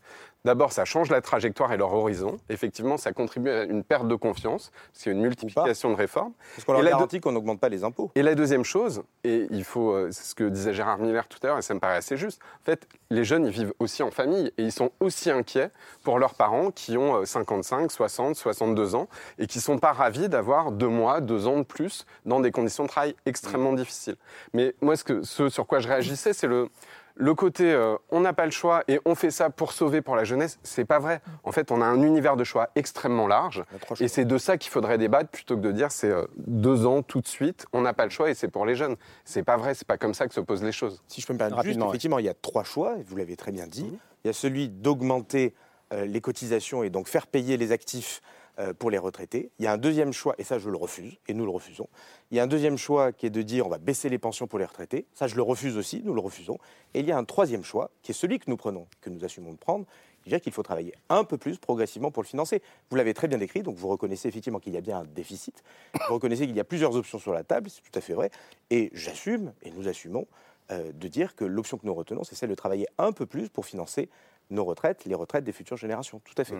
D'abord, 0.45 0.71
ça 0.71 0.85
change 0.85 1.09
la 1.09 1.21
trajectoire 1.21 1.73
et 1.73 1.77
leur 1.77 1.91
horizon. 1.91 2.37
Effectivement, 2.49 2.97
ça 2.97 3.11
contribue 3.11 3.49
à 3.49 3.63
une 3.63 3.83
perte 3.83 4.07
de 4.07 4.13
confiance, 4.13 4.71
parce 4.91 5.03
qu'il 5.03 5.11
y 5.11 5.15
a 5.15 5.17
une 5.17 5.23
multiplication 5.23 5.89
de 5.89 5.95
réformes. 5.95 6.33
Parce 6.55 6.65
qu'on 6.65 6.73
leur 6.73 6.85
Et 6.85 6.89
garantit 6.89 7.19
qu'on 7.19 7.31
n'augmente 7.31 7.59
pas 7.59 7.67
les 7.67 7.83
impôts. 7.83 8.11
et 8.13 8.21
la 8.21 8.35
deuxième 8.35 8.63
chose, 8.63 9.01
et 9.23 9.47
il 9.49 9.63
faut, 9.63 9.91
euh, 9.91 10.09
c'est 10.11 10.23
ce 10.23 10.35
que 10.35 10.43
disait 10.43 10.71
Gérard 10.71 10.99
Miller 10.99 11.27
tout 11.27 11.39
à 11.41 11.47
l'heure, 11.47 11.57
et 11.57 11.63
ça 11.63 11.73
me 11.73 11.79
paraît 11.79 11.97
assez 11.97 12.15
juste, 12.15 12.39
en 12.61 12.65
fait, 12.65 12.87
les 13.09 13.23
jeunes, 13.23 13.47
ils 13.47 13.51
vivent 13.51 13.73
aussi 13.79 14.03
en 14.03 14.11
famille, 14.11 14.51
et 14.59 14.63
ils 14.63 14.71
sont 14.71 14.91
aussi 14.99 15.31
inquiets 15.31 15.71
pour 16.03 16.19
leurs 16.19 16.35
parents 16.35 16.69
qui 16.69 16.95
ont 16.95 17.21
euh, 17.21 17.25
55, 17.25 17.91
60, 17.91 18.35
62 18.35 18.93
ans, 18.93 19.07
et 19.39 19.47
qui 19.47 19.59
sont 19.59 19.79
pas 19.79 19.93
ravis 19.93 20.29
d'avoir 20.29 20.71
deux 20.71 20.89
mois, 20.89 21.21
deux 21.21 21.47
ans 21.47 21.57
de 21.57 21.63
plus 21.63 22.05
dans 22.25 22.39
des 22.39 22.51
conditions 22.51 22.83
de 22.83 22.89
travail 22.89 23.15
extrêmement 23.25 23.73
difficiles. 23.73 24.17
Mais 24.53 24.75
moi, 24.79 24.95
ce, 24.95 25.03
que, 25.03 25.23
ce 25.23 25.49
sur 25.49 25.65
quoi 25.65 25.79
je 25.79 25.87
réagissais, 25.87 26.33
c'est 26.33 26.47
le, 26.47 26.69
le 27.15 27.33
côté 27.33 27.71
euh, 27.71 27.95
on 28.11 28.19
n'a 28.19 28.33
pas 28.33 28.45
le 28.45 28.51
choix 28.51 28.83
et 28.87 28.99
on 29.05 29.15
fait 29.15 29.31
ça 29.31 29.49
pour 29.49 29.71
sauver 29.71 30.01
pour 30.01 30.15
la 30.15 30.23
jeunesse, 30.23 30.59
c'est 30.63 30.85
pas 30.85 30.99
vrai. 30.99 31.21
En 31.43 31.51
fait, 31.51 31.71
on 31.71 31.81
a 31.81 31.85
un 31.85 32.01
univers 32.01 32.35
de 32.35 32.43
choix 32.43 32.69
extrêmement 32.75 33.27
large 33.27 33.63
et 33.99 34.07
c'est 34.07 34.25
de 34.25 34.37
ça 34.37 34.57
qu'il 34.57 34.71
faudrait 34.71 34.97
débattre 34.97 35.29
plutôt 35.29 35.55
que 35.55 35.61
de 35.61 35.71
dire 35.71 35.91
c'est 35.91 36.11
euh, 36.11 36.25
deux 36.37 36.85
ans 36.85 37.01
tout 37.01 37.21
de 37.21 37.27
suite, 37.27 37.65
on 37.73 37.81
n'a 37.81 37.93
pas 37.93 38.03
le 38.03 38.11
choix 38.11 38.29
et 38.29 38.33
c'est 38.33 38.49
pour 38.49 38.65
les 38.65 38.75
jeunes. 38.75 38.95
C'est 39.23 39.43
pas 39.43 39.57
vrai, 39.57 39.73
c'est 39.73 39.87
pas 39.87 39.97
comme 39.97 40.13
ça 40.13 40.27
que 40.27 40.33
se 40.33 40.41
posent 40.41 40.63
les 40.63 40.71
choses. 40.71 41.01
Si 41.07 41.21
je 41.21 41.27
peux 41.27 41.33
me 41.33 41.39
permettre 41.39 41.63
juste, 41.63 41.79
effectivement, 41.79 42.19
il 42.19 42.25
y 42.25 42.29
a 42.29 42.33
trois 42.33 42.63
choix, 42.63 42.97
et 42.99 43.03
vous 43.03 43.15
l'avez 43.15 43.35
très 43.35 43.51
bien 43.51 43.67
dit. 43.67 43.97
Il 44.23 44.27
y 44.27 44.29
a 44.29 44.33
celui 44.33 44.69
d'augmenter 44.69 45.53
euh, 45.93 46.05
les 46.05 46.19
cotisations 46.19 46.83
et 46.83 46.89
donc 46.89 47.07
faire 47.07 47.27
payer 47.27 47.57
les 47.57 47.71
actifs 47.71 48.21
euh, 48.23 48.34
pour 48.79 48.89
les 48.89 48.97
retraités. 48.97 49.51
Il 49.59 49.65
y 49.65 49.67
a 49.67 49.73
un 49.73 49.77
deuxième 49.77 50.13
choix, 50.13 50.35
et 50.37 50.43
ça 50.43 50.59
je 50.59 50.69
le 50.69 50.77
refuse, 50.77 51.17
et 51.27 51.33
nous 51.33 51.45
le 51.45 51.51
refusons. 51.51 51.87
Il 52.31 52.37
y 52.37 52.39
a 52.39 52.43
un 52.43 52.47
deuxième 52.47 52.77
choix 52.77 53.11
qui 53.11 53.25
est 53.25 53.29
de 53.29 53.41
dire 53.41 53.67
on 53.67 53.69
va 53.69 53.77
baisser 53.77 54.09
les 54.09 54.17
pensions 54.17 54.47
pour 54.47 54.59
les 54.59 54.65
retraités. 54.65 55.05
Ça 55.13 55.27
je 55.27 55.35
le 55.35 55.41
refuse 55.41 55.77
aussi, 55.77 56.01
nous 56.03 56.13
le 56.13 56.21
refusons. 56.21 56.57
Et 56.93 57.01
il 57.01 57.05
y 57.05 57.11
a 57.11 57.17
un 57.17 57.25
troisième 57.25 57.63
choix, 57.63 57.91
qui 58.01 58.11
est 58.11 58.15
celui 58.15 58.39
que 58.39 58.49
nous 58.49 58.57
prenons, 58.57 58.87
que 59.01 59.09
nous 59.09 59.25
assumons 59.25 59.51
de 59.51 59.57
prendre, 59.57 59.85
qui 60.23 60.29
veut 60.29 60.37
dire 60.37 60.41
qu'il 60.41 60.53
faut 60.53 60.63
travailler 60.63 60.93
un 61.09 61.23
peu 61.23 61.37
plus 61.37 61.57
progressivement 61.57 62.11
pour 62.11 62.23
le 62.23 62.27
financer. 62.27 62.61
Vous 62.89 62.95
l'avez 62.95 63.13
très 63.13 63.27
bien 63.27 63.37
décrit, 63.37 63.61
donc 63.61 63.75
vous 63.75 63.87
reconnaissez 63.87 64.27
effectivement 64.27 64.59
qu'il 64.59 64.73
y 64.73 64.77
a 64.77 64.81
bien 64.81 64.99
un 64.99 65.05
déficit. 65.05 65.63
Vous 66.07 66.15
reconnaissez 66.15 66.47
qu'il 66.47 66.55
y 66.55 66.59
a 66.59 66.63
plusieurs 66.63 66.95
options 66.95 67.19
sur 67.19 67.33
la 67.33 67.43
table, 67.43 67.69
c'est 67.69 67.81
tout 67.81 67.97
à 67.97 68.01
fait 68.01 68.13
vrai. 68.13 68.31
Et 68.69 68.89
j'assume, 68.93 69.53
et 69.61 69.71
nous 69.71 69.87
assumons, 69.87 70.25
euh, 70.71 70.91
de 70.91 71.07
dire 71.07 71.35
que 71.35 71.45
l'option 71.45 71.77
que 71.77 71.85
nous 71.85 71.93
retenons, 71.93 72.23
c'est 72.23 72.33
celle 72.33 72.49
de 72.49 72.55
travailler 72.55 72.87
un 72.97 73.11
peu 73.11 73.27
plus 73.27 73.49
pour 73.49 73.67
financer 73.67 74.09
nos 74.49 74.65
retraites, 74.65 75.05
les 75.05 75.15
retraites 75.15 75.43
des 75.43 75.51
futures 75.51 75.77
générations. 75.77 76.21
Tout 76.23 76.39
à 76.41 76.43
fait. 76.43 76.55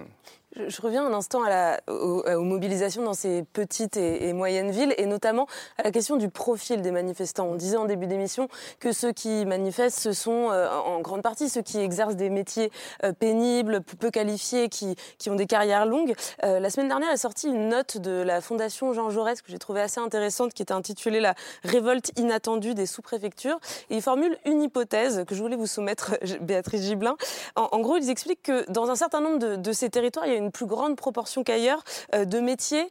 Je, 0.55 0.69
je 0.69 0.81
reviens 0.81 1.05
un 1.05 1.13
instant 1.13 1.43
à 1.43 1.49
la, 1.49 1.81
aux, 1.87 2.23
aux 2.23 2.43
mobilisations 2.43 3.03
dans 3.03 3.13
ces 3.13 3.43
petites 3.43 3.97
et, 3.97 4.27
et 4.27 4.33
moyennes 4.33 4.71
villes, 4.71 4.93
et 4.97 5.05
notamment 5.05 5.47
à 5.77 5.83
la 5.83 5.91
question 5.91 6.15
du 6.15 6.29
profil 6.29 6.81
des 6.81 6.91
manifestants. 6.91 7.45
On 7.45 7.55
disait 7.55 7.77
en 7.77 7.85
début 7.85 8.07
d'émission 8.07 8.47
que 8.79 8.91
ceux 8.91 9.11
qui 9.11 9.45
manifestent, 9.45 9.99
ce 9.99 10.13
sont 10.13 10.49
euh, 10.51 10.69
en 10.69 11.01
grande 11.01 11.21
partie 11.21 11.49
ceux 11.49 11.61
qui 11.61 11.79
exercent 11.79 12.15
des 12.15 12.29
métiers 12.29 12.71
euh, 13.03 13.13
pénibles, 13.13 13.81
peu 13.81 13.95
peu 13.97 14.11
qualifiés, 14.11 14.69
qui, 14.69 14.95
qui 15.17 15.29
ont 15.29 15.35
des 15.35 15.47
carrières 15.47 15.85
longues. 15.85 16.13
Euh, 16.43 16.59
la 16.59 16.69
semaine 16.69 16.87
dernière 16.87 17.11
est 17.11 17.17
sortie 17.17 17.47
une 17.47 17.69
note 17.69 17.97
de 17.97 18.21
la 18.21 18.41
Fondation 18.41 18.93
Jean 18.93 19.09
Jaurès 19.09 19.41
que 19.41 19.51
j'ai 19.51 19.59
trouvée 19.59 19.81
assez 19.81 19.99
intéressante, 19.99 20.53
qui 20.53 20.61
était 20.61 20.73
intitulée 20.73 21.19
La 21.19 21.35
révolte 21.63 22.11
inattendue 22.17 22.73
des 22.73 22.85
sous-préfectures. 22.85 23.59
Et 23.89 23.95
il 23.95 24.01
formule 24.01 24.37
une 24.45 24.61
hypothèse 24.61 25.23
que 25.27 25.35
je 25.35 25.41
voulais 25.41 25.55
vous 25.55 25.67
soumettre, 25.67 26.17
Béatrice 26.41 26.83
Gibelin, 26.83 27.15
en, 27.55 27.74
en 27.75 27.79
gros, 27.81 27.97
ils 27.97 28.09
expliquent 28.09 28.43
que 28.43 28.71
dans 28.71 28.89
un 28.89 28.95
certain 28.95 29.19
nombre 29.19 29.57
de, 29.57 29.71
ces 29.73 29.89
territoires, 29.89 30.25
il 30.25 30.31
y 30.31 30.35
a 30.35 30.37
une 30.37 30.51
plus 30.51 30.65
grande 30.65 30.95
proportion 30.95 31.43
qu'ailleurs 31.43 31.83
de 32.13 32.39
métiers, 32.39 32.89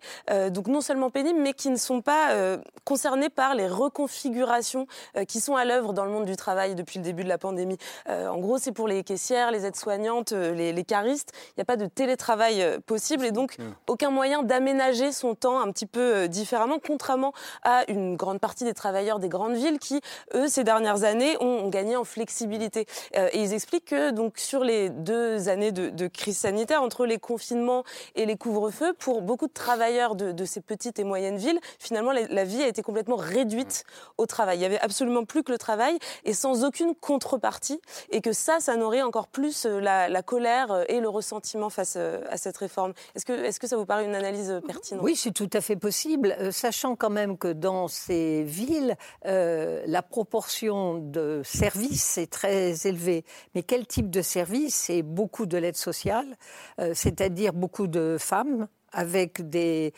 donc 0.51 0.67
non 0.67 0.83
seulement 0.83 1.09
pénibles, 1.09 1.41
mais 1.41 1.55
qui 1.55 1.71
ne 1.71 1.77
sont 1.77 2.03
pas 2.03 2.59
concernés 2.85 3.31
par 3.31 3.55
les 3.55 3.67
reconfigurations 3.67 4.87
qui 5.27 5.41
sont 5.41 5.57
à 5.57 5.65
l'œuvre 5.65 5.95
dans 5.95 6.05
le 6.05 6.11
monde 6.11 6.27
du 6.27 6.37
travail 6.37 6.75
depuis 6.75 6.99
le 6.99 7.05
début 7.05 7.25
de 7.25 7.29
la 7.29 7.39
pandémie. 7.39 7.79
en 8.09 8.37
gros, 8.39 8.59
c'est 8.59 8.73
pour 8.73 8.87
les 8.87 9.03
caissières, 9.05 9.51
les 9.51 9.65
aides-soignantes, 9.65 10.33
les, 10.33 10.73
les 10.73 10.85
caristes. 10.85 11.33
Il 11.49 11.55
n'y 11.59 11.63
a 11.63 11.65
pas 11.65 11.77
de 11.77 11.87
télétravail 11.87 12.79
possible 12.87 13.25
et 13.25 13.33
donc 13.33 13.57
aucun 13.87 14.11
moyen 14.11 14.43
d'aménager 14.43 15.13
son 15.13 15.35
temps 15.35 15.61
un 15.61 15.71
petit 15.73 15.87
peu 15.87 16.29
différemment, 16.29 16.79
contrairement 16.85 17.33
à 17.63 17.91
une 17.91 18.17
grande 18.17 18.41
partie 18.41 18.65
des 18.65 18.75
travailleurs 18.75 19.19
des 19.19 19.31
grandes 19.31 19.55
villes 19.55 19.79
qui, 19.79 20.01
eux, 20.35 20.49
ces 20.49 20.65
dernières 20.65 21.05
années, 21.05 21.37
ont, 21.41 21.69
gagné 21.69 21.97
en 21.97 22.05
flexibilité. 22.05 22.87
Euh, 23.17 23.29
et 23.33 23.41
ils 23.41 23.55
expliquent 23.55 23.87
que 23.87 24.11
donc 24.11 24.39
sur 24.39 24.65
les 24.65 24.74
deux 24.91 25.49
années 25.49 25.73
de, 25.73 26.07
crise 26.09 26.39
sanitaire, 26.39 26.83
entre 26.83 27.07
les 27.07 27.19
confinements 27.19 27.85
et 28.15 28.27
les 28.27 28.37
couvre-feux, 28.37 28.93
pour 28.95 29.23
beaucoup 29.23 29.47
de 29.47 29.53
travailleurs 29.53 30.15
de, 30.15 30.45
ces 30.45 30.61
petites 30.61 30.99
et 30.99 31.05
moyennes 31.05 31.37
villes, 31.37 31.59
finalement, 31.79 32.13
la, 32.13 32.45
vie 32.45 32.63
a 32.63 32.69
été 32.69 32.83
complètement 32.83 33.17
réduite 33.17 33.85
au 34.19 34.27
travail. 34.27 34.59
Il 34.59 34.63
y 34.63 34.67
avait 34.67 34.81
absolument 34.81 35.25
plus 35.25 35.43
que 35.43 35.53
le 35.53 35.59
travail 35.59 35.99
et 36.25 36.35
sans 36.35 36.65
aucune 36.65 36.95
contrepartie. 36.95 37.81
Et 38.11 38.21
que 38.21 38.33
ça, 38.33 38.61
ça 38.61 38.77
nourrit 38.77 39.03
encore 39.03 39.29
plus 39.29 39.67
euh, 39.67 39.81
la, 39.81 40.23
colère 40.23 40.71
euh, 40.71 40.85
et 40.89 41.01
le 41.01 41.09
ressentiment 41.09 41.71
face 41.71 41.97
à 41.97 42.37
cette 42.37 42.57
réforme. 42.57 42.93
Est-ce 43.15 43.25
que, 43.25 43.33
est 43.33 43.59
que 43.59 43.67
ça 43.67 43.77
vous 43.77 43.87
paraît 43.87 44.05
une 44.05 44.15
analyse 44.15 44.61
pertinente? 44.67 45.03
Oui, 45.05 45.17
c'est 45.17 45.33
tout 45.33 45.51
à 45.53 45.61
fait 45.61 45.77
possible, 45.77 46.37
sachant 46.51 46.97
quand 46.97 47.11
même 47.11 47.39
que 47.39 47.53
dans 47.53 47.89
ces 47.89 48.43
villes, 48.43 48.97
la 49.25 50.03
proportion 50.03 50.99
de 50.99 51.43
services 51.45 52.19
est 52.19 52.31
très 52.31 52.87
élevée. 52.87 53.25
Mais 53.55 53.63
quel 53.63 53.87
type 53.87 54.11
de 54.11 54.23
service 54.23 54.64
C'est 54.71 55.03
beaucoup 55.03 55.47
de 55.47 55.59
l'aide 55.59 55.77
sociale, 55.77 56.37
euh, 56.81 56.93
c'est-à-dire 56.95 57.53
beaucoup 57.53 57.87
de 57.87 58.17
femmes 58.19 58.69
avec 58.93 59.49
des 59.49 59.93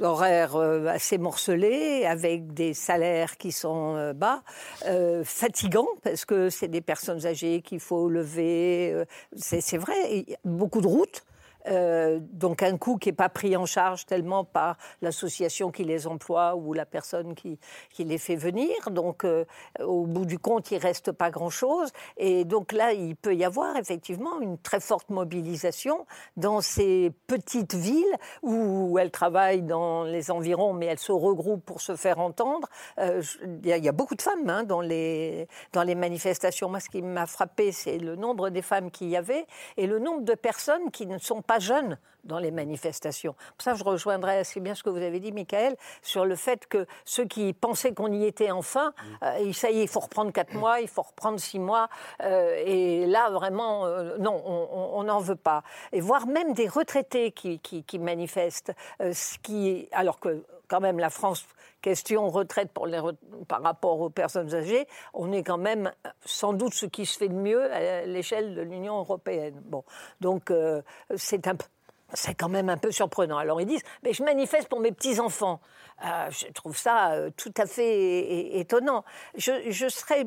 horaires 0.00 0.56
euh, 0.56 0.86
assez 0.86 1.16
morcelés, 1.16 2.04
avec 2.04 2.52
des 2.52 2.74
salaires 2.74 3.38
qui 3.38 3.52
sont 3.52 3.96
euh, 3.96 4.12
bas, 4.12 4.42
fatigants, 5.24 5.88
parce 6.02 6.24
que 6.24 6.50
c'est 6.50 6.68
des 6.68 6.82
personnes 6.82 7.26
âgées 7.26 7.62
qu'il 7.62 7.80
faut 7.80 8.08
lever. 8.08 9.04
C'est 9.36 9.78
vrai, 9.78 10.26
beaucoup 10.44 10.80
de 10.80 10.86
routes. 10.86 11.24
Euh, 11.68 12.18
donc 12.32 12.62
un 12.62 12.76
coût 12.76 12.96
qui 12.96 13.08
n'est 13.08 13.14
pas 13.14 13.28
pris 13.28 13.56
en 13.56 13.66
charge 13.66 14.06
tellement 14.06 14.44
par 14.44 14.76
l'association 15.02 15.70
qui 15.70 15.84
les 15.84 16.06
emploie 16.06 16.56
ou 16.56 16.72
la 16.72 16.86
personne 16.86 17.34
qui, 17.34 17.58
les 17.98 18.18
fait 18.18 18.36
venir. 18.36 18.70
Donc 18.90 19.24
euh, 19.24 19.44
au 19.80 20.06
bout 20.06 20.24
du 20.24 20.38
compte, 20.38 20.70
il 20.70 20.78
ne 20.78 20.82
reste 20.82 21.12
pas 21.12 21.30
grand-chose. 21.30 21.90
Et 22.16 22.44
donc 22.44 22.72
là, 22.72 22.92
il 22.92 23.16
peut 23.16 23.34
y 23.34 23.44
avoir 23.44 23.76
effectivement 23.76 24.40
une 24.40 24.58
très 24.58 24.80
forte 24.80 25.10
mobilisation 25.10 26.06
dans 26.36 26.60
ces 26.60 27.12
petites 27.26 27.74
villes 27.74 28.04
où 28.42 28.98
elles 28.98 29.10
travaillent 29.10 29.62
dans 29.62 30.04
les 30.04 30.30
environs, 30.30 30.72
mais 30.72 30.86
elles 30.86 30.98
se 30.98 31.12
regroupent 31.12 31.64
pour 31.64 31.80
se 31.80 31.96
faire 31.96 32.18
entendre. 32.18 32.68
Euh, 32.98 33.22
il 33.64 33.68
y, 33.68 33.88
a 33.88 33.92
beaucoup 33.92 34.14
de 34.14 34.22
femmes 34.22 34.48
hein, 34.48 34.62
dans, 34.62 34.80
les, 34.80 35.48
dans 35.72 35.82
les 35.82 35.94
manifestations. 35.94 36.68
Moi, 36.68 36.80
ce 36.80 36.88
qui 36.88 37.02
m'a 37.02 37.26
frappé, 37.26 37.72
c'est 37.72 37.98
le 37.98 38.16
nombre 38.16 38.50
des 38.50 38.62
femmes 38.62 38.90
qu'il 38.90 39.08
y 39.08 39.16
avait 39.16 39.46
et 39.76 39.86
le 39.86 39.98
nombre 39.98 40.22
de 40.22 40.34
personnes 40.34 40.90
qui 40.90 41.06
ne 41.06 41.18
sont 41.18 41.42
pas 41.42 41.57
jeunes 41.58 41.98
dans 42.24 42.38
les 42.38 42.50
manifestations. 42.50 43.32
Pour 43.32 43.62
ça, 43.62 43.74
je 43.74 43.82
rejoindrai 43.84 44.38
assez 44.38 44.60
bien 44.60 44.74
ce 44.74 44.82
que 44.82 44.90
vous 44.90 45.02
avez 45.02 45.20
dit, 45.20 45.32
Michael, 45.32 45.76
sur 46.02 46.24
le 46.24 46.36
fait 46.36 46.66
que 46.66 46.86
ceux 47.04 47.24
qui 47.24 47.52
pensaient 47.52 47.94
qu'on 47.94 48.12
y 48.12 48.24
était 48.24 48.50
enfin, 48.50 48.90
mm. 48.90 49.24
euh, 49.24 49.52
ça 49.52 49.70
y 49.70 49.80
est, 49.80 49.82
il 49.82 49.88
faut 49.88 50.00
reprendre 50.00 50.32
quatre 50.32 50.54
mois, 50.54 50.80
il 50.80 50.88
faut 50.88 51.02
reprendre 51.02 51.40
six 51.40 51.58
mois, 51.58 51.88
euh, 52.22 52.62
et 52.64 53.06
là, 53.06 53.30
vraiment, 53.30 53.86
euh, 53.86 54.16
non, 54.18 54.42
on 54.44 55.02
n'en 55.04 55.20
veut 55.20 55.36
pas. 55.36 55.62
Et 55.92 56.00
voir 56.00 56.26
même 56.26 56.52
des 56.52 56.68
retraités 56.68 57.32
qui, 57.32 57.58
qui, 57.60 57.98
manifestent, 57.98 58.72
ce 59.00 59.38
qui, 59.38 59.88
alors 59.92 60.20
que 60.20 60.44
quand 60.68 60.80
même 60.80 60.98
la 60.98 61.10
France 61.10 61.46
question 61.80 62.28
retraite 62.28 62.70
pour 62.72 62.86
les, 62.86 63.00
par 63.46 63.62
rapport 63.62 64.00
aux 64.00 64.10
personnes 64.10 64.54
âgées, 64.54 64.86
on 65.14 65.32
est 65.32 65.42
quand 65.42 65.58
même 65.58 65.92
sans 66.24 66.52
doute 66.52 66.74
ce 66.74 66.86
qui 66.86 67.06
se 67.06 67.16
fait 67.16 67.28
de 67.28 67.34
mieux 67.34 67.72
à 67.72 68.04
l'échelle 68.04 68.54
de 68.54 68.62
l'Union 68.62 68.98
européenne. 68.98 69.60
Bon, 69.64 69.84
donc 70.20 70.52
c'est 71.16 71.46
un 71.46 71.54
c'est 72.14 72.34
quand 72.34 72.48
même 72.48 72.68
un 72.68 72.76
peu 72.76 72.90
surprenant. 72.90 73.36
Alors 73.36 73.60
ils 73.60 73.66
disent, 73.66 73.82
mais 74.02 74.12
je 74.12 74.22
manifeste 74.22 74.68
pour 74.68 74.80
mes 74.80 74.92
petits-enfants. 74.92 75.60
Euh, 76.04 76.30
je 76.30 76.46
trouve 76.52 76.76
ça 76.76 77.12
euh, 77.12 77.30
tout 77.36 77.52
à 77.56 77.66
fait 77.66 78.58
étonnant. 78.58 79.04
Je, 79.36 79.88
serais 79.88 80.24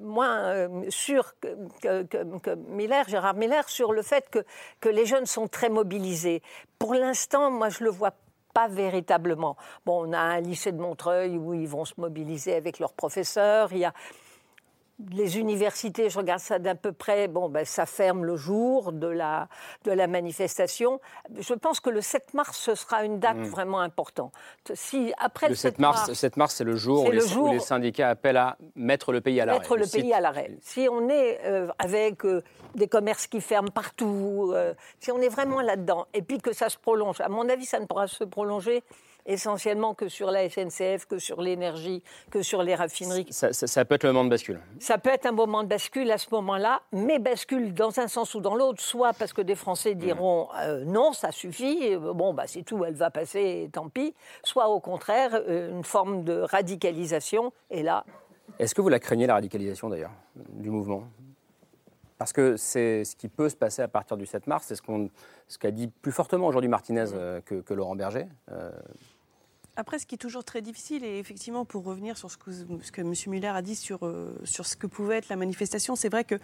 moins 0.00 0.38
euh, 0.38 0.84
sûr 0.88 1.34
que, 1.40 2.54
Miller, 2.68 3.08
Gérard 3.08 3.34
Miller, 3.34 3.68
sur 3.68 3.92
le 3.92 4.02
fait 4.02 4.28
que, 4.30 4.40
que 4.80 4.88
les 4.88 5.06
jeunes 5.06 5.26
sont 5.26 5.48
très 5.48 5.68
mobilisés. 5.68 6.42
Pour 6.78 6.94
l'instant, 6.94 7.50
moi, 7.50 7.68
je 7.68 7.84
le 7.84 7.90
vois 7.90 8.10
pas 8.10 8.25
véritablement. 8.68 9.56
Bon, 9.84 10.08
on 10.08 10.12
a 10.12 10.18
un 10.18 10.40
lycée 10.40 10.72
de 10.72 10.80
Montreuil 10.80 11.36
où 11.36 11.52
ils 11.54 11.68
vont 11.68 11.84
se 11.84 11.94
mobiliser 11.98 12.54
avec 12.54 12.78
leurs 12.78 12.94
professeurs. 12.94 13.68
Il 13.72 13.78
y 13.78 13.84
a 13.84 13.92
les 15.12 15.38
universités, 15.38 16.08
je 16.08 16.18
regarde 16.18 16.40
ça 16.40 16.58
d'à 16.58 16.74
peu 16.74 16.92
près, 16.92 17.28
bon, 17.28 17.50
ben, 17.50 17.64
ça 17.64 17.84
ferme 17.84 18.24
le 18.24 18.36
jour 18.36 18.92
de 18.92 19.06
la, 19.06 19.48
de 19.84 19.92
la 19.92 20.06
manifestation. 20.06 21.00
Je 21.38 21.52
pense 21.52 21.80
que 21.80 21.90
le 21.90 22.00
7 22.00 22.32
mars, 22.32 22.56
ce 22.56 22.74
sera 22.74 23.04
une 23.04 23.18
date 23.18 23.36
hmm. 23.36 23.44
vraiment 23.44 23.80
importante. 23.80 24.32
Si, 24.72 25.12
après 25.18 25.50
le, 25.50 25.54
7, 25.54 25.78
mars, 25.78 26.12
7 26.12 26.36
mars, 26.38 26.54
c'est 26.54 26.64
le 26.64 26.76
jour, 26.76 27.06
où, 27.06 27.10
les, 27.10 27.60
syndicats 27.60 28.08
appellent 28.08 28.38
à 28.38 28.56
mettre 28.74 29.12
le 29.12 29.20
pays 29.20 29.40
à 29.40 29.44
l'arrêt. 29.44 29.58
Mettre 29.58 29.76
le, 29.76 29.86
pays 29.86 30.12
à 30.14 30.20
l'arrêt. 30.20 30.56
Si 30.62 30.88
on 30.90 31.08
est 31.10 31.40
euh, 31.44 31.68
avec 31.78 32.24
euh, 32.24 32.42
des 32.74 32.88
commerces 32.88 33.26
qui 33.26 33.42
ferment 33.42 33.70
partout, 33.70 34.52
euh, 34.54 34.72
si 35.00 35.12
on 35.12 35.20
est 35.20 35.28
vraiment 35.28 35.60
là-dedans, 35.60 36.06
et 36.14 36.22
puis 36.22 36.38
que 36.38 36.54
ça 36.54 36.70
se 36.70 36.78
prolonge, 36.78 37.20
à 37.20 37.28
mon 37.28 37.48
avis, 37.50 37.66
ça 37.66 37.78
ne 37.80 37.84
pourra 37.84 38.06
se 38.06 38.24
prolonger 38.24 38.82
essentiellement 39.26 39.94
que 39.94 40.08
sur 40.08 40.30
la 40.30 40.48
SNCF, 40.48 41.06
que 41.06 41.18
sur 41.18 41.40
l'énergie, 41.40 42.02
que 42.30 42.42
sur 42.42 42.62
les 42.62 42.74
raffineries. 42.74 43.26
Ça, 43.30 43.84
peut 43.84 43.94
être 43.96 44.04
le 44.04 44.12
moment 44.12 44.24
de 44.24 44.30
bascule. 44.30 44.60
Ça 44.78 44.98
peut 44.98 45.10
être 45.10 45.26
un 45.26 45.32
moment 45.32 45.62
de 45.62 45.68
bascule 45.68 46.10
à 46.10 46.18
ce 46.18 46.28
moment-là, 46.32 46.82
mais 46.92 47.18
bascule 47.18 47.74
dans 47.74 47.98
un 48.00 48.08
sens 48.08 48.34
ou 48.34 48.40
dans 48.40 48.54
l'autre, 48.54 48.80
soit 48.80 49.12
parce 49.12 49.32
que 49.32 49.42
des 49.42 49.54
Français 49.54 49.94
mm. 49.94 49.98
diront 49.98 50.48
euh, 50.60 50.84
non, 50.84 51.12
ça 51.12 51.32
suffit, 51.32 51.94
euh, 51.94 52.12
bon, 52.12 52.34
bah, 52.34 52.44
c'est 52.46 52.62
tout, 52.62 52.84
elle 52.84 52.94
va 52.94 53.10
passer, 53.10 53.68
tant 53.72 53.88
pis, 53.88 54.14
soit 54.42 54.68
au 54.68 54.80
contraire, 54.80 55.30
euh, 55.34 55.70
une 55.70 55.84
forme 55.84 56.24
de 56.24 56.40
radicalisation, 56.40 57.52
et 57.70 57.82
là. 57.82 58.04
Est-ce 58.58 58.74
que 58.74 58.80
vous 58.80 58.88
la 58.88 59.00
craignez, 59.00 59.26
la 59.26 59.34
radicalisation 59.34 59.88
d'ailleurs, 59.88 60.12
du 60.34 60.70
mouvement? 60.70 61.04
Parce 62.18 62.32
que 62.32 62.56
c'est 62.56 63.04
ce 63.04 63.14
qui 63.14 63.28
peut 63.28 63.50
se 63.50 63.56
passer 63.56 63.82
à 63.82 63.88
partir 63.88 64.16
du 64.16 64.24
7 64.24 64.46
mars, 64.46 64.64
c'est 64.66 64.74
ce 64.74 64.82
qu'a 64.82 64.98
ce 65.48 65.66
dit 65.68 65.88
plus 65.88 66.12
fortement 66.12 66.46
aujourd'hui 66.46 66.68
Martinez 66.68 67.04
mm. 67.04 67.42
que, 67.44 67.60
que, 67.60 67.74
Laurent 67.74 67.96
Berger. 67.96 68.26
Après, 69.78 69.98
ce 69.98 70.06
qui 70.06 70.14
est 70.14 70.18
toujours 70.18 70.42
très 70.42 70.62
difficile, 70.62 71.04
et 71.04 71.18
effectivement, 71.18 71.66
pour 71.66 71.84
revenir 71.84 72.16
sur 72.16 72.30
ce 72.30 72.38
que, 72.38 73.00
M. 73.02 73.12
Muller 73.26 73.48
a 73.48 73.60
dit 73.60 73.76
sur, 73.76 74.06
euh, 74.06 74.34
sur 74.44 74.64
ce 74.64 74.74
que 74.74 74.86
pouvait 74.86 75.16
être 75.16 75.28
la 75.28 75.36
manifestation, 75.36 75.96
c'est 75.96 76.08
vrai 76.08 76.24
que 76.24 76.36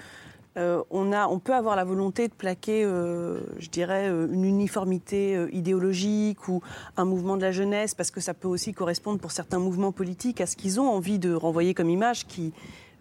euh, 0.59 0.83
on 0.91 1.39
peut 1.39 1.55
avoir 1.55 1.75
la 1.75 1.85
volonté 1.85 2.29
de 2.29 2.35
plaquer, 2.35 2.85
euh, 2.85 3.41
je 3.59 3.71
dirais, 3.71 4.09
une 4.09 4.45
uniformité 4.45 5.47
idéologique 5.51 6.47
ou 6.47 6.61
un 6.99 7.07
mouvement 7.07 7.39
de 7.39 7.43
la 7.43 7.53
jeunesse, 7.53 7.95
parce 7.95 8.11
que 8.11 8.21
ça 8.21 8.35
peut 8.35 8.49
aussi 8.49 8.75
correspondre 8.75 9.19
pour 9.19 9.33
certains 9.33 9.59
mouvements 9.59 9.93
politiques 9.93 10.43
à 10.43 10.47
ce 10.47 10.55
qu'ils 10.55 10.79
ont 10.79 10.91
envie 10.91 11.19
de 11.19 11.33
renvoyer 11.33 11.73
comme 11.73 11.89
image, 11.89 12.27
qui, 12.27 12.53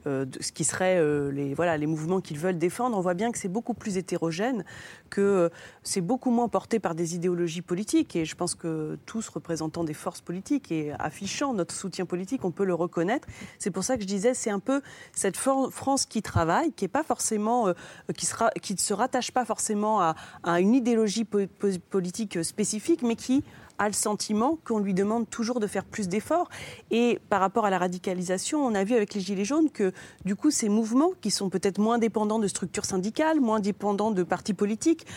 euh, 0.08 0.26
ce 0.40 0.52
qui 0.52 0.64
serait 0.64 0.98
euh, 0.98 1.32
les, 1.32 1.54
voilà, 1.54 1.78
les 1.78 1.88
mouvements 1.88 2.22
qu'ils 2.22 2.38
veulent 2.40 2.58
défendre, 2.58 2.98
on 2.98 3.02
voit 3.02 3.14
bien 3.14 3.32
que 3.32 3.38
c'est 3.38 3.48
beaucoup 3.48 3.74
plus 3.74 3.98
hétérogène, 3.98 4.64
que 5.10 5.22
euh, 5.22 5.50
c'est 5.84 6.02
beaucoup 6.02 6.32
moins 6.32 6.48
porté 6.48 6.80
par 6.80 6.96
des 6.96 7.16
idéologies 7.16 7.62
politiques. 7.62 8.16
Et 8.16 8.26
je 8.26 8.36
pense 8.36 8.56
que 8.56 8.98
tous 9.06 9.30
représentant 9.30 9.84
des 9.84 9.94
forces 9.94 10.22
politiques 10.22 10.72
et 10.72 10.94
affichant 11.00 11.54
notre 11.54 11.76
soutien 11.76 12.06
politique, 12.06 12.46
on 12.46 12.52
peut 12.52 12.66
le 12.66 12.74
reconnaître. 12.74 13.28
C'est 13.60 13.72
pour 13.72 13.84
ça 13.84 13.96
que 13.96 14.04
je 14.04 14.08
disais, 14.08 14.34
c'est 14.34 14.52
un 14.52 14.60
peu 14.60 14.82
cette 15.14 15.38
France 15.38 16.06
qui 16.06 16.22
travaille, 16.22 16.72
qui 16.74 16.86
est 16.86 16.90
pas 16.90 17.04
forcément, 17.04 17.74
qui, 18.16 18.26
sera, 18.26 18.50
qui 18.62 18.74
ne 18.74 18.80
se 18.80 18.94
rattache 18.94 19.32
pas 19.32 19.46
forcément 19.46 20.02
à 20.02 20.60
une 20.60 20.74
idéologie 20.74 21.26
politique 21.26 22.44
spécifique, 22.44 23.04
mais 23.04 23.16
qui 23.16 23.44
a 23.82 23.88
le 23.88 23.94
sentiment 23.94 24.60
qu'on 24.64 24.78
lui 24.78 24.94
demande 24.94 25.28
toujours 25.28 25.60
de 25.60 25.66
faire 25.66 25.86
plus 25.86 26.08
d'efforts. 26.08 26.50
Et 26.92 27.20
par 27.30 27.40
rapport 27.40 27.66
à 27.66 27.72
la 27.72 27.80
radicalisation, 27.80 28.64
on 28.64 28.76
a 28.76 28.84
vu 28.84 28.94
avec 28.94 29.16
les 29.16 29.22
Gilets 29.22 29.44
jaunes 29.44 29.72
que 29.72 29.92
du 30.24 30.36
coup, 30.36 30.52
ces 30.52 30.70
mouvements 30.70 31.14
qui 31.20 31.32
sont 31.32 31.50
peut-être 31.50 31.80
moins 31.80 31.98
dépendants 31.98 32.38
de 32.38 32.48
structures 32.48 32.86
syndicales, 32.86 33.42
moins 33.42 33.60
dépendants 33.60 34.12
de 34.12 34.22
partis 34.22 34.54
politiques, 34.54 35.08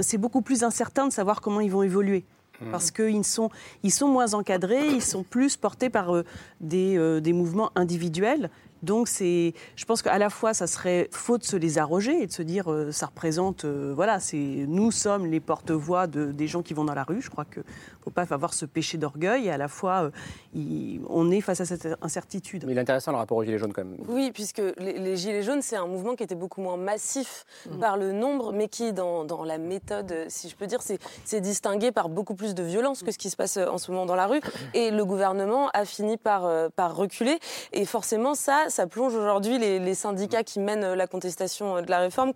c'est 0.00 0.18
beaucoup 0.18 0.40
plus 0.40 0.62
incertain 0.62 1.08
de 1.08 1.12
savoir 1.12 1.40
comment 1.40 1.60
ils 1.60 1.70
vont 1.70 1.82
évoluer 1.82 2.24
mmh. 2.60 2.70
parce 2.70 2.92
qu'ils 2.92 3.24
sont, 3.24 3.50
ils 3.82 3.90
sont 3.90 4.06
moins 4.06 4.34
encadrés, 4.34 4.86
ils 4.86 5.02
sont 5.02 5.24
plus 5.24 5.56
portés 5.56 5.90
par 5.90 6.14
euh, 6.14 6.24
des, 6.60 6.96
euh, 6.96 7.20
des, 7.20 7.32
mouvements 7.32 7.72
individuels 7.74 8.50
Donc 8.82 9.08
c'est, 9.08 9.54
je 9.76 9.84
pense 9.84 10.02
qu'à 10.02 10.18
la 10.18 10.30
fois 10.30 10.54
ça 10.54 10.66
serait 10.66 11.08
faux 11.12 11.38
de 11.38 11.44
se 11.44 11.56
les 11.56 11.78
arroger 11.78 12.22
et 12.22 12.26
de 12.26 12.32
se 12.32 12.42
dire 12.42 12.70
euh, 12.70 12.92
ça 12.92 13.06
représente, 13.06 13.64
euh, 13.64 13.92
voilà, 13.94 14.20
c'est 14.20 14.36
nous 14.36 14.90
sommes 14.90 15.26
les 15.26 15.40
porte-voix 15.40 16.06
de, 16.06 16.32
des 16.32 16.46
gens 16.46 16.62
qui 16.62 16.74
vont 16.74 16.84
dans 16.84 16.94
la 16.94 17.04
rue. 17.04 17.20
Je 17.22 17.30
crois 17.30 17.44
que 17.44 17.60
faut 18.02 18.10
pas 18.10 18.26
avoir 18.32 18.54
ce 18.54 18.64
péché 18.66 18.98
d'orgueil 18.98 19.46
et 19.46 19.50
à 19.50 19.56
la 19.58 19.68
fois 19.68 20.04
euh, 20.04 20.10
il- 20.54 21.00
on 21.08 21.30
est 21.30 21.40
face 21.40 21.60
à 21.60 21.64
cette 21.64 21.88
incertitude. 22.02 22.64
Mais 22.66 22.72
il 22.72 22.78
est 22.78 22.80
intéressant 22.80 23.10
le 23.12 23.16
rapport 23.18 23.36
aux 23.38 23.44
Gilets 23.44 23.58
jaunes 23.58 23.72
quand 23.72 23.84
même. 23.84 23.96
Oui, 24.08 24.30
puisque 24.32 24.62
les, 24.78 24.98
les 24.98 25.16
Gilets 25.16 25.42
jaunes, 25.42 25.62
c'est 25.62 25.76
un 25.76 25.86
mouvement 25.86 26.14
qui 26.14 26.22
était 26.22 26.34
beaucoup 26.34 26.60
moins 26.60 26.76
massif 26.76 27.44
Mm. 27.68 27.78
par 27.80 27.96
le 27.96 28.12
nombre, 28.12 28.52
mais 28.52 28.68
qui, 28.68 28.92
dans, 28.92 29.24
dans 29.24 29.42
la 29.44 29.58
méthode, 29.58 30.12
si 30.28 30.48
je 30.48 30.54
peux 30.56 30.66
dire, 30.66 30.80
c'est 31.24 31.40
distingué 31.40 31.90
par 31.90 32.08
beaucoup 32.08 32.34
plus 32.34 32.54
de 32.54 32.62
violence 32.62 33.02
que 33.02 33.10
ce 33.10 33.18
qui 33.18 33.30
se 33.30 33.36
passe 33.36 33.56
en 33.56 33.78
ce 33.78 33.90
moment 33.90 34.06
dans 34.06 34.14
la 34.14 34.26
rue. 34.26 34.40
Et 34.74 34.90
le 34.90 35.04
gouvernement 35.04 35.68
a 35.74 35.84
fini 35.84 36.16
par, 36.16 36.44
euh, 36.44 36.68
par 36.74 36.94
reculer. 36.94 37.38
Et 37.72 37.84
forcément, 37.84 38.34
ça, 38.34 38.65
ça 38.70 38.86
plonge 38.86 39.14
aujourd'hui 39.14 39.58
les, 39.58 39.94
syndicats 39.94 40.44
qui 40.44 40.60
mènent 40.60 40.84
euh, 40.84 40.96
la 40.96 41.06
contestation 41.06 41.76
euh, 41.76 41.82
de 41.82 41.90
la 41.90 42.00
réforme 42.00 42.32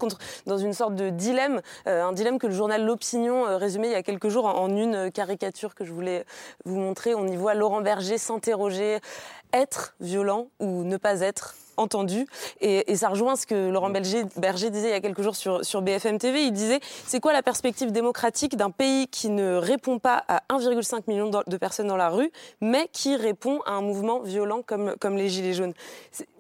dans 0.47 0.59
une 0.59 0.73
sorte 0.73 0.95
de 0.95 1.11
dilemme, 1.11 1.61
euh, 1.87 2.03
un 2.03 2.13
dilemme 2.13 2.39
que 2.39 2.47
le 2.47 2.53
journal 2.53 2.85
L'Opinion 2.85 3.59
résumait 3.59 3.89
il 3.89 3.93
y 3.93 3.97
a 3.97 4.03
quelques 4.03 4.29
jours 4.29 4.47
en, 4.47 4.69
une 4.69 5.11
caricature 5.11 5.75
que 5.75 5.85
je 5.85 5.93
voulais 5.93 6.25
vous 6.65 6.79
montrer. 6.79 7.15
On 7.15 7.27
y 7.27 7.37
voit 7.37 7.55
Laurent 7.55 7.81
Berger 7.81 8.19
s'interroger 8.19 8.99
être 9.53 9.95
violent 10.01 10.49
ou 10.61 10.85
ne 10.85 10.97
pas 10.97 11.21
être 11.21 11.57
entendu. 11.81 12.27
Et, 12.61 12.91
et 12.93 12.97
ça 12.97 13.09
rejoint 13.09 13.37
ce 13.37 13.47
que 13.47 13.69
Laurent 13.71 13.91
Berger, 13.91 14.25
Berger 14.37 14.71
disait 14.71 14.89
il 14.89 14.93
y 14.93 14.95
a 14.95 15.01
quelques 15.01 15.23
jours 15.23 15.37
sur, 15.37 15.65
sur 15.65 15.83
BFM 15.83 16.19
TV. 16.19 16.45
Il 16.45 16.53
disait 16.53 16.81
c'est 17.07 17.21
quoi 17.21 17.33
la 17.33 17.43
perspective 17.43 17.91
démocratique 17.93 18.57
d'un 18.57 18.71
pays 18.71 19.09
qui 19.09 19.29
ne 19.31 19.55
répond 19.57 19.99
pas 19.99 20.25
à 20.29 20.43
1,5 20.51 21.03
million 21.09 21.31
de 21.47 21.57
personnes 21.57 21.89
dans 21.89 21.97
la 21.97 22.09
rue, 22.11 22.31
mais 22.61 22.89
qui 22.93 23.17
répond 23.17 23.61
à 23.67 23.73
un 23.73 23.81
mouvement 23.83 24.21
violent 24.21 24.63
comme, 24.65 24.95
comme 25.01 25.17
les 25.17 25.29
Gilets 25.29 25.55
jaunes? 25.55 25.73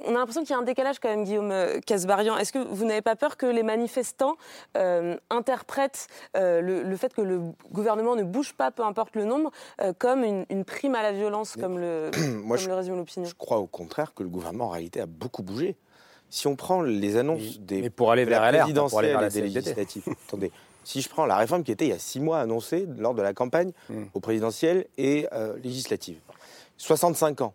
On 0.07 0.11
a 0.15 0.19
l'impression 0.19 0.43
qu'il 0.43 0.51
y 0.51 0.55
a 0.55 0.59
un 0.59 0.63
décalage 0.63 0.99
quand 0.99 1.09
même, 1.09 1.25
Guillaume 1.25 1.51
euh, 1.53 1.79
Casbarian. 1.87 2.37
Est-ce 2.37 2.53
que 2.53 2.59
vous 2.59 2.85
n'avez 2.85 3.03
pas 3.03 3.17
peur 3.17 3.37
que 3.37 3.47
les 3.47 3.63
manifestants 3.63 4.37
euh, 4.77 5.17
interprètent 5.31 6.07
euh, 6.37 6.61
le, 6.61 6.83
le 6.83 6.97
fait 6.97 7.13
que 7.15 7.21
le 7.21 7.41
gouvernement 7.73 8.17
ne 8.17 8.23
bouge 8.23 8.53
pas, 8.55 8.71
peu 8.71 8.83
importe 8.83 9.15
le 9.17 9.25
nombre, 9.25 9.51
euh, 9.83 9.93
comme 9.99 10.25
une, 10.25 10.45
une 10.51 10.65
prime 10.65 10.95
à 10.95 11.03
la 11.03 11.13
violence, 11.13 11.57
comme 11.61 11.79
le, 11.79 12.11
Moi, 12.43 12.57
comme 12.57 12.65
je- 12.65 12.69
le 12.69 12.75
résume 12.75 12.97
l'opinion? 12.97 13.29
Je 13.29 13.35
crois 13.35 13.59
au 13.59 13.67
contraire 13.67 14.13
que 14.15 14.23
le 14.23 14.29
gouvernement 14.29 14.67
en 14.67 14.71
réalité 14.71 15.01
a 15.01 15.07
beaucoup 15.07 15.30
bougé. 15.43 15.77
Si 16.29 16.47
on 16.47 16.55
prend 16.57 16.83
les 16.83 17.17
annonces 17.17 17.59
des 17.61 17.81
mais 17.83 17.91
pour 17.91 18.13
aller 18.13 18.25
de 18.25 18.31
vers 18.31 18.41
la 18.43 18.53
LR, 18.53 18.73
pas 18.73 18.89
pour 18.89 18.99
aller 19.01 19.09
présidentielle 19.09 19.13
vers 19.13 19.21
la 19.21 19.27
et 19.27 19.31
des 19.31 19.41
législatives, 19.43 20.03
attendez, 20.29 20.53
si 20.85 21.01
je 21.03 21.09
prends 21.09 21.27
la 21.27 21.37
réforme 21.37 21.65
qui 21.65 21.73
était 21.73 21.87
il 21.87 21.91
y 21.91 21.93
a 21.93 21.99
six 21.99 22.21
mois 22.21 22.41
annoncée 22.41 22.87
lors 22.99 23.15
de 23.15 23.23
la 23.23 23.33
campagne 23.35 23.73
Hmm. 23.89 24.05
aux 24.15 24.21
présidentielles 24.21 24.87
et 24.97 25.27
euh, 25.33 25.57
législatives, 25.63 26.19
65 26.77 27.41
ans. 27.43 27.55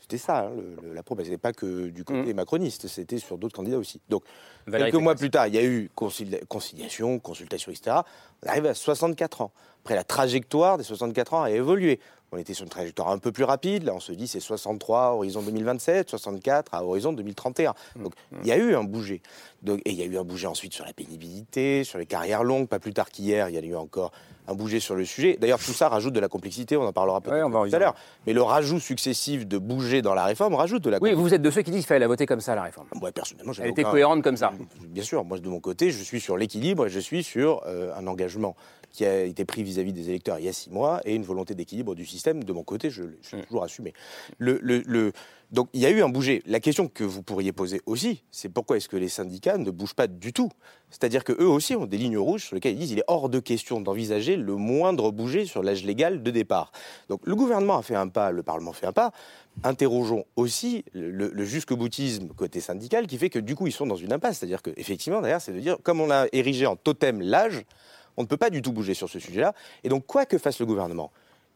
C'était 0.00 0.16
ça, 0.18 0.38
hein, 0.46 0.50
le- 0.56 0.88
le- 0.88 0.94
la 0.94 1.02
promesse. 1.02 1.26
C'était 1.26 1.36
pas 1.36 1.52
que 1.52 1.88
du 1.88 2.04
côté 2.04 2.32
macroniste, 2.32 2.86
c'était 2.88 3.18
sur 3.18 3.36
d'autres 3.36 3.54
candidats 3.54 3.76
aussi. 3.76 4.00
Donc, 4.08 4.22
Hmm. 4.66 4.70
Valérie 4.70 4.90
quelques 4.92 5.02
mois 5.02 5.14
plus 5.14 5.28
tard, 5.30 5.46
il 5.46 5.54
y 5.54 5.58
a 5.58 5.62
eu 5.64 5.90
concilia- 5.94 6.42
conciliation, 6.46 7.18
consultation, 7.18 7.70
etc. 7.70 7.96
On 8.42 8.48
arrive 8.48 8.64
à 8.64 8.72
64 8.74 9.42
ans. 9.42 9.50
Après, 9.82 9.94
la 9.94 10.04
trajectoire 10.04 10.78
des 10.78 10.84
64 10.84 11.34
ans 11.34 11.42
a 11.42 11.50
évolué. 11.50 12.00
On 12.34 12.38
était 12.38 12.52
sur 12.52 12.64
une 12.64 12.70
trajectoire 12.70 13.10
un 13.10 13.18
peu 13.18 13.30
plus 13.30 13.44
rapide. 13.44 13.84
Là, 13.84 13.94
on 13.94 14.00
se 14.00 14.10
dit 14.10 14.26
c'est 14.26 14.40
63 14.40 15.00
à 15.06 15.10
horizon 15.12 15.40
2027, 15.42 16.10
64 16.10 16.74
à 16.74 16.84
horizon 16.84 17.12
2031. 17.12 17.74
Donc, 17.96 18.12
il 18.42 18.48
y 18.48 18.52
a 18.52 18.56
eu 18.56 18.74
un 18.74 18.82
bouger. 18.82 19.22
Donc, 19.62 19.80
et 19.84 19.90
il 19.92 19.96
y 19.96 20.02
a 20.02 20.06
eu 20.06 20.18
un 20.18 20.24
bouger 20.24 20.48
ensuite 20.48 20.72
sur 20.74 20.84
la 20.84 20.92
pénibilité, 20.92 21.84
sur 21.84 21.98
les 21.98 22.06
carrières 22.06 22.42
longues. 22.42 22.66
Pas 22.66 22.80
plus 22.80 22.92
tard 22.92 23.08
qu'hier, 23.08 23.48
il 23.48 23.54
y 23.54 23.58
a 23.58 23.62
eu 23.62 23.76
encore 23.76 24.10
un 24.48 24.54
bouger 24.54 24.80
sur 24.80 24.94
le 24.96 25.04
sujet. 25.04 25.38
D'ailleurs, 25.40 25.60
tout 25.60 25.72
ça 25.72 25.88
rajoute 25.88 26.12
de 26.12 26.20
la 26.20 26.28
complexité. 26.28 26.76
On 26.76 26.82
en 26.82 26.92
parlera 26.92 27.20
peut-être 27.20 27.44
en 27.46 27.68
tout 27.68 27.74
à 27.74 27.78
l'heure. 27.78 27.94
Mais 28.26 28.32
le 28.32 28.42
rajout 28.42 28.80
successif 28.80 29.46
de 29.46 29.56
bouger 29.56 30.02
dans 30.02 30.14
la 30.14 30.24
réforme 30.24 30.54
rajoute 30.54 30.82
de 30.82 30.90
la 30.90 30.98
Oui, 31.00 31.12
vous 31.14 31.32
êtes 31.32 31.40
de 31.42 31.50
ceux 31.50 31.62
qui 31.62 31.70
disent 31.70 31.82
qu'il 31.82 31.86
fallait 31.88 32.00
la 32.00 32.08
voter 32.08 32.26
comme 32.26 32.40
ça, 32.40 32.54
la 32.56 32.62
réforme. 32.64 32.88
Moi, 33.00 33.12
personnellement, 33.12 33.52
Elle 33.60 33.70
était 33.70 33.82
aucun- 33.82 33.90
cohérente 33.92 34.22
comme 34.24 34.36
ça. 34.36 34.52
Bien 34.80 35.04
sûr, 35.04 35.24
moi 35.24 35.38
de 35.38 35.48
mon 35.48 35.60
côté, 35.60 35.90
je 35.92 36.02
suis 36.02 36.20
sur 36.20 36.36
l'équilibre 36.36 36.86
et 36.86 36.90
je 36.90 37.00
suis 37.00 37.22
sur 37.22 37.62
euh, 37.66 37.94
un 37.96 38.06
engagement 38.06 38.56
qui 38.94 39.04
a 39.04 39.24
été 39.24 39.44
pris 39.44 39.64
vis-à-vis 39.64 39.92
des 39.92 40.08
électeurs 40.08 40.38
il 40.38 40.44
y 40.44 40.48
a 40.48 40.52
six 40.52 40.70
mois 40.70 41.00
et 41.04 41.16
une 41.16 41.24
volonté 41.24 41.56
d'équilibre 41.56 41.96
du 41.96 42.06
système. 42.06 42.44
De 42.44 42.52
mon 42.52 42.62
côté, 42.62 42.90
je 42.90 43.02
l'ai 43.02 43.18
je 43.28 43.36
l'ai 43.36 43.42
toujours 43.42 43.64
assumé. 43.64 43.92
Le, 44.38 44.60
le- 44.62 44.84
le- 44.86 45.12
donc 45.50 45.68
il 45.72 45.80
y 45.80 45.86
a 45.86 45.90
eu 45.90 46.00
un 46.00 46.08
bouger. 46.08 46.42
La 46.46 46.60
question 46.60 46.86
que 46.86 47.02
vous 47.02 47.22
pourriez 47.22 47.52
poser 47.52 47.80
aussi, 47.86 48.22
c'est 48.30 48.48
pourquoi 48.48 48.76
est-ce 48.76 48.88
que 48.88 48.96
les 48.96 49.08
syndicats 49.08 49.58
ne 49.58 49.70
bougent 49.72 49.94
pas 49.94 50.06
du 50.06 50.32
tout? 50.32 50.48
C'est-à-dire 50.90 51.24
que 51.24 51.32
eux 51.32 51.48
aussi 51.48 51.74
ont 51.74 51.86
des 51.86 51.98
lignes 51.98 52.18
rouges 52.18 52.44
sur 52.44 52.54
lesquelles 52.54 52.74
ils 52.74 52.78
disent 52.78 52.92
il 52.92 53.00
est 53.00 53.04
hors 53.08 53.28
de 53.28 53.40
question 53.40 53.80
d'envisager 53.80 54.36
le 54.36 54.54
moindre 54.54 55.10
bouger 55.10 55.44
sur 55.44 55.64
l'âge 55.64 55.84
légal 55.84 56.22
de 56.22 56.30
départ. 56.30 56.70
Donc 57.08 57.20
le 57.24 57.34
gouvernement 57.34 57.76
a 57.76 57.82
fait 57.82 57.96
un 57.96 58.06
pas, 58.08 58.30
le 58.30 58.44
Parlement 58.44 58.72
fait 58.72 58.86
un 58.86 58.92
pas. 58.92 59.10
Interrogeons 59.64 60.24
aussi 60.36 60.84
le, 60.92 61.28
le 61.28 61.44
jusque-boutisme 61.44 62.28
côté 62.28 62.60
syndical 62.60 63.06
qui 63.08 63.18
fait 63.18 63.30
que 63.30 63.38
du 63.40 63.54
coup 63.56 63.66
ils 63.66 63.72
sont 63.72 63.86
dans 63.86 63.96
une 63.96 64.12
impasse. 64.12 64.38
C'est-à-dire 64.38 64.62
que 64.62 64.70
effectivement 64.76 65.20
derrière 65.20 65.40
c'est 65.40 65.52
de 65.52 65.60
dire 65.60 65.78
comme 65.82 66.00
on 66.00 66.10
a 66.12 66.26
érigé 66.32 66.66
en 66.66 66.76
totem 66.76 67.20
l'âge, 67.20 67.64
on 68.16 68.22
ne 68.22 68.26
peut 68.26 68.36
pas 68.36 68.50
du 68.50 68.62
tout 68.62 68.72
bouger 68.72 68.94
sur 68.94 69.08
ce 69.08 69.18
sujet-là. 69.18 69.54
Et 69.82 69.88
donc 69.88 70.06
quoi 70.06 70.26
que 70.26 70.38
fasse 70.38 70.58
le 70.58 70.66
gouvernement, 70.66 71.10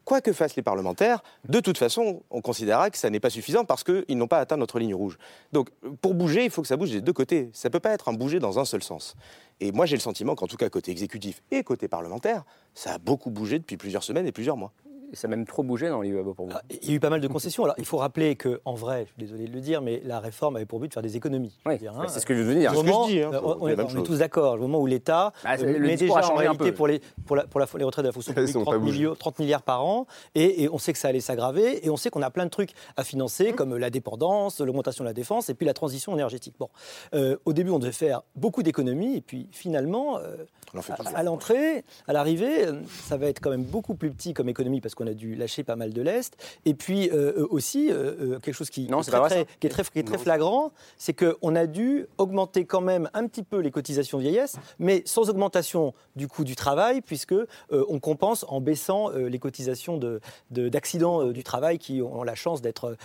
quoi 0.09 0.23
que 0.23 0.33
fassent 0.33 0.57
les 0.57 0.63
parlementaires, 0.63 1.23
de 1.47 1.61
toute 1.61 1.77
façon, 1.77 2.23
on 2.31 2.41
considérera 2.41 2.89
que 2.89 2.97
ça 2.97 3.11
n'est 3.11 3.21
pas 3.21 3.29
suffisant 3.29 3.67
parce 3.67 3.85
qu'ils 3.85 4.17
n'ont 4.17 4.27
pas 4.27 4.39
atteint 4.39 4.57
notre 4.57 4.79
ligne 4.79 4.95
rouge. 4.95 5.19
Donc, 5.53 5.69
pour 6.01 6.15
bouger, 6.15 6.47
il 6.47 6.51
faut 6.51 6.63
que 6.63 6.69
ça 6.69 6.79
bouge 6.79 6.93
des 6.93 7.03
deux 7.03 7.13
côtés. 7.13 7.51
Ça 7.53 7.69
ne 7.69 7.73
peut 7.73 7.79
pas 7.79 7.91
être 7.91 8.09
un 8.09 8.15
bouger 8.15 8.39
dans 8.39 8.59
un 8.59 8.65
seul 8.65 8.83
sens. 8.83 9.17
Et 9.61 9.71
moi, 9.71 9.85
j'ai 9.85 9.97
le 9.97 10.01
sentiment 10.01 10.35
qu'en 10.35 10.47
tout 10.47 10.57
cas, 10.57 10.71
côté 10.71 10.93
exécutif 10.93 11.43
et 11.51 11.63
côté 11.63 11.89
parlementaire, 11.89 12.45
ça 12.73 12.95
a 12.95 12.99
beaucoup 12.99 13.29
bougé 13.29 13.59
depuis 13.59 13.77
plusieurs 13.77 14.03
semaines 14.03 14.27
et 14.27 14.33
plusieurs 14.33 14.57
mois. 14.57 14.73
Ça 15.15 15.27
a 15.27 15.31
même 15.31 15.47
trop 15.47 15.63
bougé 15.63 15.89
dans 15.89 16.01
l'IUABO 16.03 16.35
pour 16.35 16.47
vous. 16.47 16.53
Il 16.83 16.89
y 16.89 16.93
a 16.93 16.95
eu 16.97 17.01
pas 17.01 17.11
mal 17.11 17.21
de 17.21 17.29
concessions. 17.29 17.65
Alors, 17.65 17.77
il 17.79 17.85
faut 17.85 17.97
rappeler 17.97 18.37
que, 18.37 18.61
en 18.65 18.75
vrai, 18.75 19.07
je 19.07 19.13
suis 19.13 19.19
désolé 19.33 19.49
de 19.49 19.55
le 19.55 19.61
dire, 19.61 19.81
mais 19.83 20.03
la 20.05 20.21
réforme 20.21 20.57
avait 20.57 20.67
pour 20.67 20.81
but 20.81 20.89
de 20.89 20.93
faire 20.95 21.03
des 21.03 21.17
économies. 21.17 21.57
Oui, 21.67 21.75
c'est 22.09 22.21
ce 22.21 22.27
que 22.27 22.35
je 22.37 22.43
veux 22.43 22.55
dire. 22.55 22.73
au 22.73 22.75
C'est 22.75 22.81
ce 22.81 22.83
que 22.83 22.89
je 22.89 22.93
moment- 22.93 23.07
dis, 23.09 23.23
hein, 23.23 23.31
euh, 23.33 23.41
on, 23.61 23.69
est, 23.69 23.81
on 23.81 24.03
tous 24.03 24.19
d'accord. 24.19 24.55
Au 24.55 24.59
moment 24.59 24.81
où 24.81 24.87
l'État 24.87 25.33
Bah, 25.45 25.51
euh, 25.59 25.79
le 25.79 25.87
met 25.87 25.97
déjà 25.97 26.27
en 26.31 26.35
réalité 26.35 26.67
peu. 26.71 26.75
pour 26.75 26.87
les, 26.87 27.01
pour, 27.27 27.37
la- 27.37 27.47
pour 27.47 27.61
la- 27.61 27.67
les 27.77 27.85
retraites 27.85 28.05
de 28.05 28.09
la 28.09 28.13
fonction 28.13 28.33
publique 28.35 28.53
sont 28.53 28.65
pas 28.65 28.73
30, 28.73 28.81
bougés. 28.81 28.93
millions- 28.99 29.15
30 29.15 29.39
milliards 29.39 29.63
par 29.63 29.85
an, 29.85 30.07
et, 30.35 30.63
et 30.65 30.69
on 30.71 30.79
sait 30.79 30.93
que 30.93 30.99
ça 30.99 31.09
allait 31.09 31.21
s'aggraver, 31.21 31.85
et 31.87 31.91
on 31.91 31.97
sait 31.97 32.11
qu'on 32.11 32.23
a 32.23 32.31
plein 32.31 32.45
de 32.45 32.51
trucs 32.51 32.73
à 32.97 33.05
financer, 33.05 33.53
comme 33.53 33.77
la 33.77 33.91
dépendance, 33.91 34.61
l'augmentation 34.61 35.05
de 35.05 35.09
la 35.09 35.15
défense, 35.15 35.49
et 35.49 35.55
puis 35.55 35.67
la 35.67 35.75
transition 35.75 36.13
énergétique. 36.15 36.55
Bon, 36.59 36.69
Euh, 37.15 37.37
au 37.47 37.53
début, 37.53 37.71
on 37.71 37.79
devait 37.79 37.93
faire 37.93 38.23
beaucoup 38.37 38.63
d'économies, 38.63 39.17
et 39.17 39.21
puis 39.21 39.49
finalement, 39.53 40.19
euh, 40.19 40.37
On 40.75 40.79
en 40.79 40.83
fait 40.83 40.93
à, 40.93 41.19
à 41.19 41.23
l'entrée, 41.23 41.85
à 42.07 42.13
l'arrivée, 42.13 42.67
ça 42.89 43.17
va 43.17 43.27
être 43.27 43.41
quand 43.41 43.51
même 43.51 43.63
beaucoup 43.65 43.95
plus 43.95 44.11
petit 44.11 44.35
comme 44.35 44.49
économie 44.49 44.81
parce 44.81 44.95
qu'on 44.99 45.07
a 45.07 45.15
dû 45.15 45.37
lâcher 45.37 45.63
pas 45.63 45.77
mal 45.77 45.93
de 45.93 46.03
l'Est. 46.03 46.37
Et 46.65 46.75
puis 46.75 47.09
euh, 47.11 47.33
euh, 47.39 47.47
aussi, 47.51 47.89
euh, 47.93 48.39
quelque 48.41 48.55
chose 48.55 48.69
qui, 48.71 48.89
Non, 48.89 49.01
est 49.01 49.05
très, 49.05 49.19
vrai, 49.19 49.29
très- 49.29 49.47
qui 49.61 49.67
est 49.69 49.71
très, 49.71 49.85
qui 49.85 49.99
est 50.01 50.03
très 50.03 50.19
flagrant, 50.19 50.73
c'est 50.97 51.15
qu'on 51.15 51.55
a 51.55 51.67
dû 51.67 52.07
augmenter 52.19 52.65
quand 52.65 52.81
même 52.81 53.09
un 53.15 53.27
petit 53.29 53.45
peu 53.45 53.59
les 53.61 53.71
cotisations 53.71 54.19
vieillesse, 54.19 54.57
mais 54.81 55.03
sans 55.07 55.31
augmentation 55.31 55.95
du 56.17 56.27
coût 56.27 56.43
du 56.45 56.57
travail, 56.57 57.01
puisque 57.01 57.33
euh, 57.33 57.47
on 57.71 58.01
compense 58.01 58.45
en 58.49 58.61
baissant 58.61 59.11
les 59.11 59.39
cotisations 59.39 59.97
de- 59.99 60.21
de- 60.51 60.69
d'accidents 60.69 61.27
du 61.27 61.45
travail 61.45 61.79
qui 61.79 62.03
ont 62.03 62.25
la 62.25 62.35
chance 62.35 62.61
d'être 62.61 62.97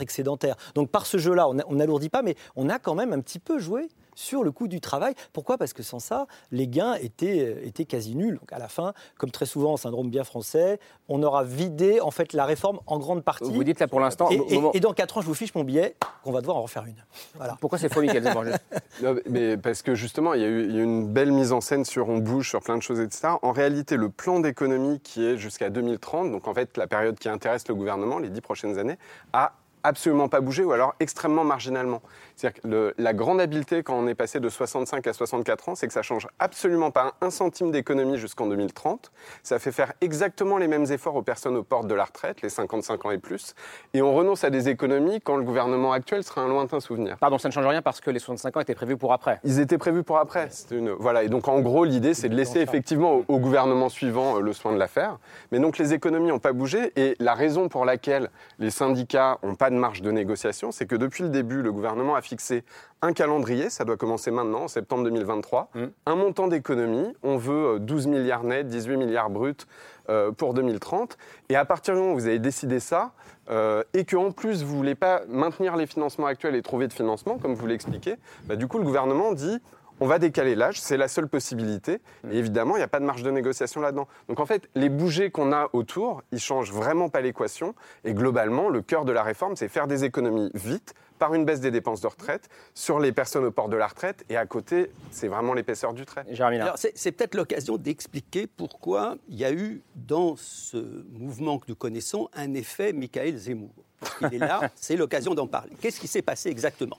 excédentaires. 0.00 0.56
Donc 0.74 0.90
par 0.90 1.04
ce 1.06 1.18
jeu-là, 1.18 1.48
on 1.48 1.74
n'alourdit 1.74 2.08
pas, 2.08 2.22
mais 2.22 2.36
on 2.56 2.68
a 2.70 2.78
quand 2.78 2.94
même 2.94 3.12
un 3.12 3.20
petit 3.20 3.38
peu 3.38 3.58
joué 3.58 3.88
sur 4.18 4.42
le 4.42 4.50
coût 4.50 4.66
du 4.66 4.80
travail. 4.80 5.14
Pourquoi? 5.32 5.58
Parce 5.58 5.72
que 5.72 5.84
sans 5.84 6.00
ça, 6.00 6.26
les 6.50 6.66
gains 6.66 6.94
étaient, 6.94 7.40
euh, 7.40 7.64
étaient 7.66 7.84
quasi 7.84 8.16
nuls. 8.16 8.34
Donc 8.40 8.52
à 8.52 8.58
la 8.58 8.66
fin, 8.66 8.92
comme 9.16 9.30
très 9.30 9.46
souvent, 9.46 9.76
syndrome 9.76 10.10
bien 10.10 10.24
français, 10.24 10.80
on 11.08 11.22
aura 11.22 11.44
vidé 11.44 12.00
en 12.00 12.10
fait 12.10 12.32
la 12.32 12.44
réforme 12.44 12.80
en 12.88 12.98
grande 12.98 13.22
partie. 13.22 13.44
Vous 13.52 13.62
dites 13.62 13.78
là 13.78 13.86
pour 13.86 14.00
l'instant. 14.00 14.28
Et, 14.30 14.40
au 14.40 14.46
et- 14.48 14.54
moment- 14.56 14.72
et 14.74 14.80
dans 14.80 14.92
4 14.92 15.18
ans, 15.18 15.20
je 15.20 15.26
vous 15.26 15.34
fiche 15.34 15.54
mon 15.54 15.62
billet, 15.62 15.94
qu'on 16.24 16.32
va 16.32 16.40
devoir 16.40 16.56
en 16.56 16.62
refaire 16.62 16.84
une. 16.84 16.96
Voilà. 17.36 17.56
Pourquoi 17.60 17.78
c'est 17.78 17.92
faux, 17.92 18.00
Michael 18.00 18.24
Non, 19.02 19.14
mais 19.30 19.56
parce 19.56 19.82
que 19.82 19.94
justement, 19.94 20.34
il 20.34 20.40
y, 20.40 20.44
a 20.44 20.48
eu, 20.48 20.64
il 20.64 20.74
y 20.74 20.78
a 20.78 20.80
eu 20.80 20.84
une 20.84 21.06
belle 21.06 21.30
mise 21.30 21.52
en 21.52 21.60
scène 21.60 21.84
sur 21.84 22.08
on 22.08 22.18
bouge, 22.18 22.48
sur 22.48 22.60
plein 22.60 22.76
de 22.76 22.82
choses, 22.82 22.98
etc. 22.98 23.34
En 23.42 23.52
réalité, 23.52 23.96
le 23.96 24.08
plan 24.08 24.40
d'économie 24.40 24.98
qui 25.00 25.24
est 25.24 25.36
jusqu'à 25.36 25.70
2030, 25.70 26.32
donc 26.32 26.48
en 26.48 26.54
fait 26.54 26.76
la 26.76 26.88
période 26.88 27.18
qui 27.20 27.28
intéresse 27.28 27.68
le 27.68 27.74
gouvernement, 27.76 28.18
les 28.18 28.30
dix 28.30 28.40
prochaines 28.40 28.78
années, 28.78 28.98
a 29.32 29.52
absolument 29.84 30.28
pas 30.28 30.40
bougé 30.40 30.64
ou 30.64 30.72
alors 30.72 30.94
extrêmement 30.98 31.44
marginalement. 31.44 32.02
C'est-à-dire 32.38 32.62
que 32.62 32.68
le- 32.68 32.94
la 32.98 33.12
grande 33.14 33.40
habileté 33.40 33.82
quand 33.82 33.98
on 33.98 34.06
est 34.06 34.14
passé 34.14 34.38
de 34.38 34.48
65 34.48 35.04
à 35.08 35.12
64 35.12 35.70
ans, 35.70 35.74
c'est 35.74 35.88
que 35.88 35.92
ça 35.92 36.02
change 36.02 36.28
absolument 36.38 36.92
pas 36.92 37.14
un 37.20 37.30
centime 37.30 37.72
d'économie 37.72 38.16
jusqu'en 38.16 38.46
2030. 38.46 39.10
Ça 39.42 39.58
fait 39.58 39.72
faire 39.72 39.92
exactement 40.00 40.56
les 40.56 40.68
mêmes 40.68 40.84
efforts 40.92 41.16
aux 41.16 41.22
personnes 41.22 41.56
aux 41.56 41.64
portes 41.64 41.88
de 41.88 41.94
la 41.94 42.04
retraite, 42.04 42.40
les 42.42 42.48
55 42.48 43.04
ans 43.06 43.10
et 43.10 43.18
plus, 43.18 43.54
et 43.92 44.02
on 44.02 44.14
renonce 44.14 44.44
à 44.44 44.50
des 44.50 44.68
économies 44.68 45.20
quand 45.20 45.36
le 45.36 45.42
gouvernement 45.42 45.92
actuel 45.92 46.22
sera 46.22 46.42
un 46.42 46.48
lointain 46.48 46.78
souvenir. 46.78 47.16
Pardon, 47.18 47.38
ça 47.38 47.48
ne 47.48 47.52
change 47.52 47.66
rien 47.66 47.82
parce 47.82 48.00
que 48.00 48.10
les 48.12 48.20
65 48.20 48.56
ans 48.56 48.60
étaient 48.60 48.76
prévus 48.76 48.96
pour 48.96 49.12
après. 49.12 49.40
Ils 49.42 49.58
étaient 49.58 49.76
prévus 49.78 50.04
pour 50.04 50.18
après. 50.18 50.48
Une... 50.70 50.90
Voilà. 50.90 51.24
Et 51.24 51.28
donc, 51.28 51.48
en 51.48 51.58
gros, 51.60 51.84
l'idée, 51.84 52.14
c'est 52.14 52.28
de 52.28 52.36
laisser 52.36 52.60
effectivement 52.60 53.14
au, 53.16 53.24
au 53.26 53.38
gouvernement 53.40 53.88
suivant 53.88 54.36
euh, 54.36 54.40
le 54.42 54.52
soin 54.52 54.72
de 54.72 54.78
l'affaire. 54.78 55.18
Mais 55.50 55.58
donc, 55.58 55.76
les 55.76 55.92
économies 55.92 56.28
n'ont 56.28 56.38
pas 56.38 56.52
bougé. 56.52 56.92
Et 56.94 57.16
la 57.18 57.34
raison 57.34 57.68
pour 57.68 57.84
laquelle 57.84 58.30
les 58.60 58.70
syndicats 58.70 59.38
n'ont 59.42 59.56
pas 59.56 59.70
de 59.70 59.74
marge 59.74 60.02
de 60.02 60.12
négociation, 60.12 60.70
c'est 60.70 60.86
que 60.86 60.94
depuis 60.94 61.24
le 61.24 61.30
début, 61.30 61.62
le 61.62 61.72
gouvernement 61.72 62.14
a 62.14 62.20
fixé 62.28 62.64
un 63.02 63.12
calendrier. 63.12 63.70
Ça 63.70 63.84
doit 63.84 63.96
commencer 63.96 64.30
maintenant, 64.30 64.62
en 64.62 64.68
septembre 64.68 65.04
2023. 65.04 65.70
Un 66.06 66.14
montant 66.14 66.48
d'économie. 66.48 67.14
On 67.22 67.36
veut 67.36 67.76
euh, 67.76 67.78
12 67.78 68.06
milliards 68.06 68.44
nets, 68.44 68.68
18 68.68 68.96
milliards 68.96 69.30
bruts 69.30 69.54
euh, 70.08 70.30
pour 70.32 70.54
2030. 70.54 71.16
Et 71.48 71.56
à 71.56 71.64
partir 71.64 71.94
du 71.94 72.00
moment 72.00 72.12
où 72.12 72.16
vous 72.16 72.26
avez 72.26 72.38
décidé 72.38 72.80
ça, 72.80 73.12
euh, 73.50 73.82
et 73.94 74.04
qu'en 74.04 74.30
plus 74.30 74.62
vous 74.62 74.72
ne 74.72 74.76
voulez 74.78 74.94
pas 74.94 75.22
maintenir 75.28 75.76
les 75.76 75.86
financements 75.86 76.26
actuels 76.26 76.54
et 76.54 76.62
trouver 76.62 76.86
de 76.86 76.92
financement, 76.92 77.38
comme 77.38 77.54
vous 77.54 77.66
l'expliquez, 77.66 78.16
bah, 78.44 78.56
du 78.56 78.68
coup 78.68 78.78
le 78.78 78.84
gouvernement 78.84 79.32
dit 79.32 79.60
on 80.00 80.06
va 80.06 80.18
décaler 80.18 80.54
l'âge, 80.54 80.80
c'est 80.80 80.96
la 80.96 81.08
seule 81.08 81.28
possibilité. 81.28 82.00
Et 82.30 82.38
évidemment, 82.38 82.76
il 82.76 82.78
n'y 82.78 82.84
a 82.84 82.88
pas 82.88 83.00
de 83.00 83.04
marge 83.04 83.22
de 83.22 83.30
négociation 83.30 83.80
là-dedans. 83.80 84.06
Donc 84.28 84.38
en 84.38 84.46
fait, 84.46 84.68
les 84.74 84.88
bougées 84.88 85.30
qu'on 85.30 85.52
a 85.52 85.68
autour, 85.72 86.22
ils 86.30 86.38
changent 86.38 86.72
vraiment 86.72 87.08
pas 87.08 87.20
l'équation. 87.20 87.74
Et 88.04 88.14
globalement, 88.14 88.68
le 88.68 88.80
cœur 88.80 89.04
de 89.04 89.12
la 89.12 89.22
réforme, 89.22 89.56
c'est 89.56 89.68
faire 89.68 89.88
des 89.88 90.04
économies 90.04 90.50
vite 90.54 90.94
par 91.18 91.34
une 91.34 91.44
baisse 91.44 91.60
des 91.60 91.70
dépenses 91.70 92.00
de 92.00 92.06
retraite 92.06 92.48
sur 92.74 92.98
les 92.98 93.12
personnes 93.12 93.44
au 93.44 93.50
port 93.50 93.68
de 93.68 93.76
la 93.76 93.86
retraite. 93.86 94.24
Et 94.28 94.36
à 94.36 94.46
côté, 94.46 94.90
c'est 95.10 95.28
vraiment 95.28 95.54
l'épaisseur 95.54 95.92
du 95.92 96.04
trait. 96.04 96.24
C'est 96.94 97.12
peut-être 97.12 97.34
l'occasion 97.34 97.76
d'expliquer 97.76 98.46
pourquoi 98.46 99.16
il 99.28 99.36
y 99.36 99.44
a 99.44 99.52
eu 99.52 99.82
dans 99.94 100.36
ce 100.36 101.04
mouvement 101.12 101.58
que 101.58 101.66
nous 101.68 101.76
connaissons 101.76 102.28
un 102.34 102.54
effet 102.54 102.92
Michael 102.92 103.36
Zemmour. 103.36 103.74
Il 104.22 104.34
est 104.34 104.38
là, 104.38 104.70
c'est 104.76 104.96
l'occasion 104.96 105.34
d'en 105.34 105.46
parler. 105.46 105.72
Qu'est-ce 105.80 106.00
qui 106.00 106.08
s'est 106.08 106.22
passé 106.22 106.48
exactement? 106.48 106.98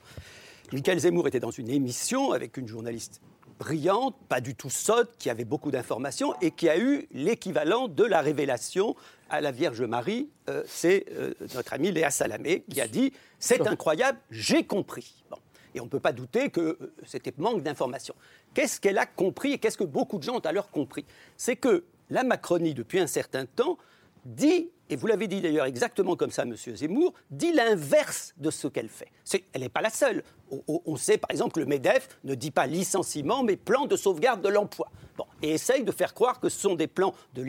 Michael 0.72 1.00
Zemmour 1.00 1.26
était 1.26 1.40
dans 1.40 1.50
une 1.50 1.68
émission 1.68 2.32
avec 2.32 2.56
une 2.56 2.68
journaliste 2.68 3.20
brillante, 3.60 4.16
pas 4.28 4.40
du 4.40 4.54
tout 4.54 4.70
sotte, 4.70 5.16
qui 5.18 5.28
avait 5.28 5.44
beaucoup 5.44 5.70
d'informations 5.70 6.34
et 6.40 6.50
qui 6.50 6.68
a 6.68 6.78
eu 6.78 7.06
l'équivalent 7.12 7.88
de 7.88 8.04
la 8.04 8.22
révélation 8.22 8.96
à 9.28 9.42
la 9.42 9.52
Vierge 9.52 9.82
Marie. 9.82 10.30
Euh, 10.48 10.64
c'est 10.66 11.04
euh, 11.12 11.34
notre 11.54 11.74
amie 11.74 11.92
Léa 11.92 12.10
Salamé 12.10 12.64
qui 12.68 12.80
a 12.80 12.88
dit 12.88 13.12
C'est 13.38 13.66
incroyable, 13.66 14.18
j'ai 14.30 14.64
compris. 14.64 15.22
Bon. 15.30 15.36
Et 15.74 15.80
on 15.80 15.84
ne 15.84 15.90
peut 15.90 16.00
pas 16.00 16.12
douter 16.12 16.48
que 16.48 16.60
euh, 16.60 16.94
c'était 17.06 17.34
manque 17.36 17.62
d'informations. 17.62 18.14
Qu'est-ce 18.54 18.80
qu'elle 18.80 18.98
a 18.98 19.06
compris 19.06 19.52
et 19.52 19.58
qu'est-ce 19.58 19.78
que 19.78 19.84
beaucoup 19.84 20.18
de 20.18 20.24
gens 20.24 20.36
ont 20.36 20.40
alors 20.40 20.70
compris? 20.70 21.04
C'est 21.36 21.56
que 21.56 21.84
la 22.08 22.24
Macronie, 22.24 22.72
depuis 22.72 22.98
un 22.98 23.06
certain 23.06 23.44
temps, 23.44 23.76
dit, 24.24 24.70
et 24.90 24.96
vous 24.96 25.06
l'avez 25.06 25.28
dit 25.28 25.40
d'ailleurs 25.40 25.66
exactement 25.66 26.16
comme 26.16 26.32
ça, 26.32 26.44
Monsieur 26.44 26.74
Zemmour, 26.74 27.14
dit 27.30 27.52
l'inverse 27.52 28.34
de 28.36 28.50
ce 28.50 28.66
qu'elle 28.66 28.88
fait. 28.88 29.08
Elle 29.52 29.62
n'est 29.62 29.68
pas 29.68 29.80
la 29.80 29.90
seule. 29.90 30.24
On, 30.66 30.96
sait 30.96 31.16
par 31.16 31.30
exemple 31.30 31.54
que 31.54 31.60
le 31.60 31.66
MEDEF 31.66 32.18
ne 32.24 32.34
dit 32.34 32.50
pas 32.50 32.66
licenciement, 32.66 33.44
mais 33.44 33.56
plan 33.56 33.86
de 33.86 33.94
sauvegarde 33.94 34.42
de 34.42 34.48
l'emploi. 34.48 34.90
Bon, 35.16 35.26
et 35.42 35.50
essaye 35.50 35.84
de 35.84 35.92
faire 35.92 36.12
croire 36.12 36.40
que 36.40 36.48
ce 36.48 36.60
sont 36.60 36.74
des 36.74 36.88
plans 36.88 37.14
de, 37.34 37.44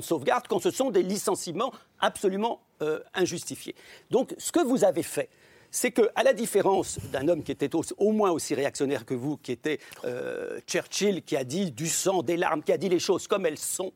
sauvegarde 0.00 0.46
quand 0.48 0.60
ce 0.60 0.70
sont 0.70 0.90
des 0.90 1.02
licenciements 1.02 1.72
absolument 2.00 2.62
euh, 2.80 3.00
injustifiés. 3.12 3.74
Donc 4.10 4.34
ce 4.38 4.50
que 4.50 4.64
vous 4.64 4.82
avez 4.82 5.02
fait, 5.02 5.28
c'est 5.70 5.90
que, 5.90 6.08
à 6.14 6.22
la 6.22 6.32
différence 6.32 6.98
d'un 7.12 7.28
homme 7.28 7.42
qui 7.42 7.52
était 7.52 7.74
au, 7.74 7.82
au 7.98 8.12
moins 8.12 8.30
aussi 8.30 8.54
réactionnaire 8.54 9.04
que 9.04 9.14
vous, 9.14 9.36
qui 9.36 9.52
était 9.52 9.78
euh, 10.04 10.58
Churchill, 10.66 11.22
qui 11.22 11.36
a 11.36 11.44
dit 11.44 11.70
du 11.70 11.86
sang, 11.86 12.22
des 12.22 12.38
larmes, 12.38 12.62
qui 12.62 12.72
a 12.72 12.78
dit 12.78 12.88
les 12.88 12.98
choses 12.98 13.28
comme 13.28 13.44
elles 13.44 13.58
sont, 13.58 13.92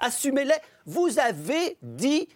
assumez-les. 0.00 0.54
Vous 0.86 1.18
avez 1.18 1.76
dit, 1.82 2.28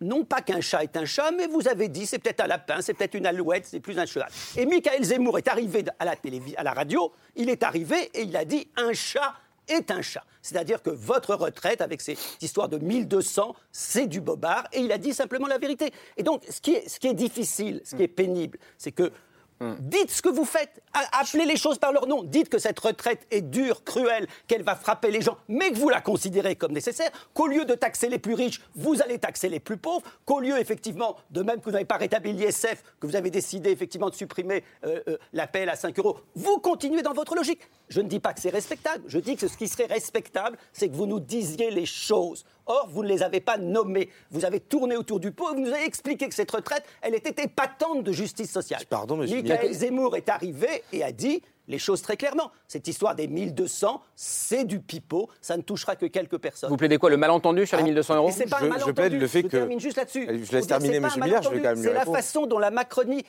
non 0.00 0.24
pas 0.24 0.40
qu'un 0.40 0.60
chat 0.60 0.84
est 0.84 0.96
un 0.96 1.04
chat, 1.04 1.30
mais 1.30 1.46
vous 1.46 1.68
avez 1.68 1.88
dit 1.88 2.06
c'est 2.06 2.18
peut-être 2.18 2.40
un 2.40 2.46
lapin, 2.46 2.80
c'est 2.80 2.94
peut-être 2.94 3.14
une 3.14 3.26
alouette, 3.26 3.66
c'est 3.66 3.80
plus 3.80 3.98
un 3.98 4.06
cheval. 4.06 4.28
Et 4.56 4.66
Michael 4.66 5.02
Zemmour 5.02 5.38
est 5.38 5.48
arrivé 5.48 5.84
à 5.98 6.04
la, 6.04 6.14
à 6.56 6.62
la 6.62 6.72
radio, 6.72 7.12
il 7.36 7.48
est 7.48 7.62
arrivé 7.62 8.10
et 8.14 8.22
il 8.22 8.36
a 8.36 8.44
dit 8.44 8.68
un 8.76 8.92
chat 8.92 9.34
est 9.68 9.90
un 9.90 10.02
chat. 10.02 10.24
C'est-à-dire 10.42 10.82
que 10.82 10.90
votre 10.90 11.34
retraite, 11.34 11.80
avec 11.80 12.00
cette 12.00 12.18
histoire 12.40 12.68
de 12.68 12.78
1200, 12.78 13.54
c'est 13.70 14.06
du 14.06 14.20
bobard, 14.20 14.64
et 14.72 14.80
il 14.80 14.90
a 14.92 14.98
dit 14.98 15.12
simplement 15.12 15.46
la 15.46 15.58
vérité. 15.58 15.92
Et 16.16 16.22
donc, 16.22 16.42
ce 16.48 16.60
qui 16.60 16.74
est 16.74 17.14
difficile, 17.14 17.82
ce 17.84 17.94
qui 17.94 18.02
est 18.02 18.08
pénible, 18.08 18.58
c'est 18.78 18.92
que 18.92 19.12
Dites 19.60 20.10
ce 20.10 20.22
que 20.22 20.28
vous 20.28 20.44
faites. 20.44 20.82
Appelez 21.12 21.44
les 21.44 21.56
choses 21.56 21.78
par 21.78 21.92
leur 21.92 22.06
nom. 22.06 22.22
Dites 22.22 22.48
que 22.48 22.58
cette 22.58 22.78
retraite 22.78 23.26
est 23.30 23.40
dure, 23.40 23.82
cruelle, 23.84 24.26
qu'elle 24.46 24.62
va 24.62 24.76
frapper 24.76 25.10
les 25.10 25.20
gens, 25.20 25.36
mais 25.48 25.70
que 25.70 25.76
vous 25.76 25.88
la 25.88 26.00
considérez 26.00 26.56
comme 26.56 26.72
nécessaire. 26.72 27.10
Qu'au 27.34 27.46
lieu 27.46 27.64
de 27.64 27.74
taxer 27.74 28.08
les 28.08 28.18
plus 28.18 28.34
riches, 28.34 28.60
vous 28.74 29.02
allez 29.02 29.18
taxer 29.18 29.48
les 29.48 29.60
plus 29.60 29.76
pauvres. 29.76 30.02
Qu'au 30.24 30.40
lieu, 30.40 30.58
effectivement, 30.58 31.16
de 31.30 31.42
même 31.42 31.58
que 31.58 31.64
vous 31.64 31.72
n'avez 31.72 31.84
pas 31.84 31.96
rétabli 31.96 32.32
l'ISF, 32.32 32.82
que 33.00 33.06
vous 33.06 33.16
avez 33.16 33.30
décidé, 33.30 33.70
effectivement, 33.70 34.10
de 34.10 34.14
supprimer 34.14 34.62
euh, 34.84 35.00
euh, 35.08 35.16
l'appel 35.32 35.68
à 35.68 35.76
5 35.76 35.98
euros, 35.98 36.18
vous 36.34 36.58
continuez 36.58 37.02
dans 37.02 37.12
votre 37.12 37.34
logique. 37.34 37.68
Je 37.88 38.00
ne 38.00 38.08
dis 38.08 38.20
pas 38.20 38.34
que 38.34 38.40
c'est 38.40 38.50
respectable. 38.50 39.02
Je 39.06 39.18
dis 39.18 39.36
que 39.36 39.48
ce 39.48 39.56
qui 39.56 39.68
serait 39.68 39.86
respectable, 39.86 40.58
c'est 40.72 40.88
que 40.88 40.94
vous 40.94 41.06
nous 41.06 41.20
disiez 41.20 41.70
les 41.70 41.86
choses. 41.86 42.44
Or, 42.68 42.88
vous 42.90 43.02
ne 43.02 43.08
les 43.08 43.22
avez 43.22 43.40
pas 43.40 43.56
nommées. 43.56 44.08
Vous 44.30 44.44
avez 44.44 44.60
tourné 44.60 44.96
autour 44.96 45.18
du 45.20 45.32
pot 45.32 45.50
et 45.50 45.54
vous 45.54 45.62
nous 45.62 45.72
avez 45.72 45.84
expliqué 45.84 46.28
que 46.28 46.34
cette 46.34 46.50
retraite, 46.50 46.84
elle 47.02 47.14
était 47.14 47.42
épatante 47.44 48.04
de 48.04 48.12
justice 48.12 48.50
sociale. 48.52 48.82
Pardon, 48.88 49.16
monsieur 49.16 49.42
Michael. 49.42 49.72
Zemmour 49.72 50.16
est 50.16 50.28
arrivé 50.28 50.84
et 50.92 51.02
a 51.02 51.10
dit 51.10 51.42
les 51.66 51.78
choses 51.78 52.00
très 52.02 52.16
clairement. 52.16 52.50
Cette 52.66 52.88
histoire 52.88 53.14
des 53.14 53.26
1200, 53.28 54.00
c'est 54.14 54.64
du 54.64 54.80
pipeau, 54.80 55.28
ça 55.40 55.56
ne 55.56 55.62
touchera 55.62 55.96
que 55.96 56.06
quelques 56.06 56.38
personnes. 56.38 56.70
Vous 56.70 56.76
plaidez 56.76 56.96
quoi 56.98 57.10
Le 57.10 57.16
malentendu 57.16 57.66
sur 57.66 57.76
les 57.78 57.82
1200 57.84 58.16
euros 58.16 58.28
pas 58.28 58.34
un 58.34 58.60
Je- 58.60 58.64
je 58.64 58.68
malentendu. 58.68 58.92
plaide 58.94 59.12
le 59.20 59.26
fait 59.26 59.40
Je 59.42 59.46
que- 59.46 59.56
termine 59.56 59.80
juste 59.80 59.96
là-dessus. 59.96 60.26
Je 60.44 60.52
laisse 60.52 60.66
terminer 60.66 60.96
un 60.98 61.16
Millard, 61.24 61.42
je 61.42 61.48
vais 61.50 61.56
quand 61.60 61.68
même 61.68 61.76
lui 61.76 61.82
C'est 61.84 61.92
la 61.92 62.04
façon 62.06 62.46
dont 62.46 62.58
la 62.58 62.70
Macronie 62.70 63.24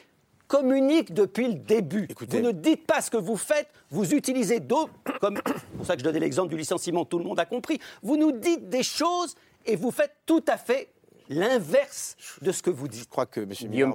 communique 0.49 1.13
depuis 1.13 1.47
le 1.47 1.53
début. 1.53 2.09
Vous 2.27 2.39
ne 2.39 2.51
dites 2.51 2.85
pas 2.85 2.99
ce 3.01 3.09
que 3.09 3.17
vous 3.17 3.37
faites, 3.37 3.69
vous 3.91 4.13
utilisez 4.13 4.59
d'autres, 4.59 4.91
comme 5.21 5.39
c'est 5.45 5.77
pour 5.77 5.85
ça 5.85 5.93
que 5.93 5.99
je 5.99 6.03
donnais 6.03 6.19
l'exemple 6.19 6.49
du 6.49 6.57
licenciement, 6.57 7.05
tout 7.05 7.19
le 7.19 7.23
monde 7.23 7.39
a 7.39 7.45
compris. 7.45 7.79
Vous 8.01 8.17
nous 8.17 8.33
dites 8.33 8.67
des 8.67 8.83
choses 8.83 9.35
et 9.65 9.77
vous 9.77 9.91
faites 9.91 10.15
tout 10.25 10.43
à 10.47 10.57
fait 10.57 10.89
l'inverse 11.29 12.15
de 12.41 12.51
ce 12.51 12.63
que 12.63 12.71
vous 12.71 12.87
dites. 12.87 13.03
Je 13.03 13.07
crois 13.07 13.27
que 13.27 13.41
M. 13.41 13.51
Guillaume 13.69 13.93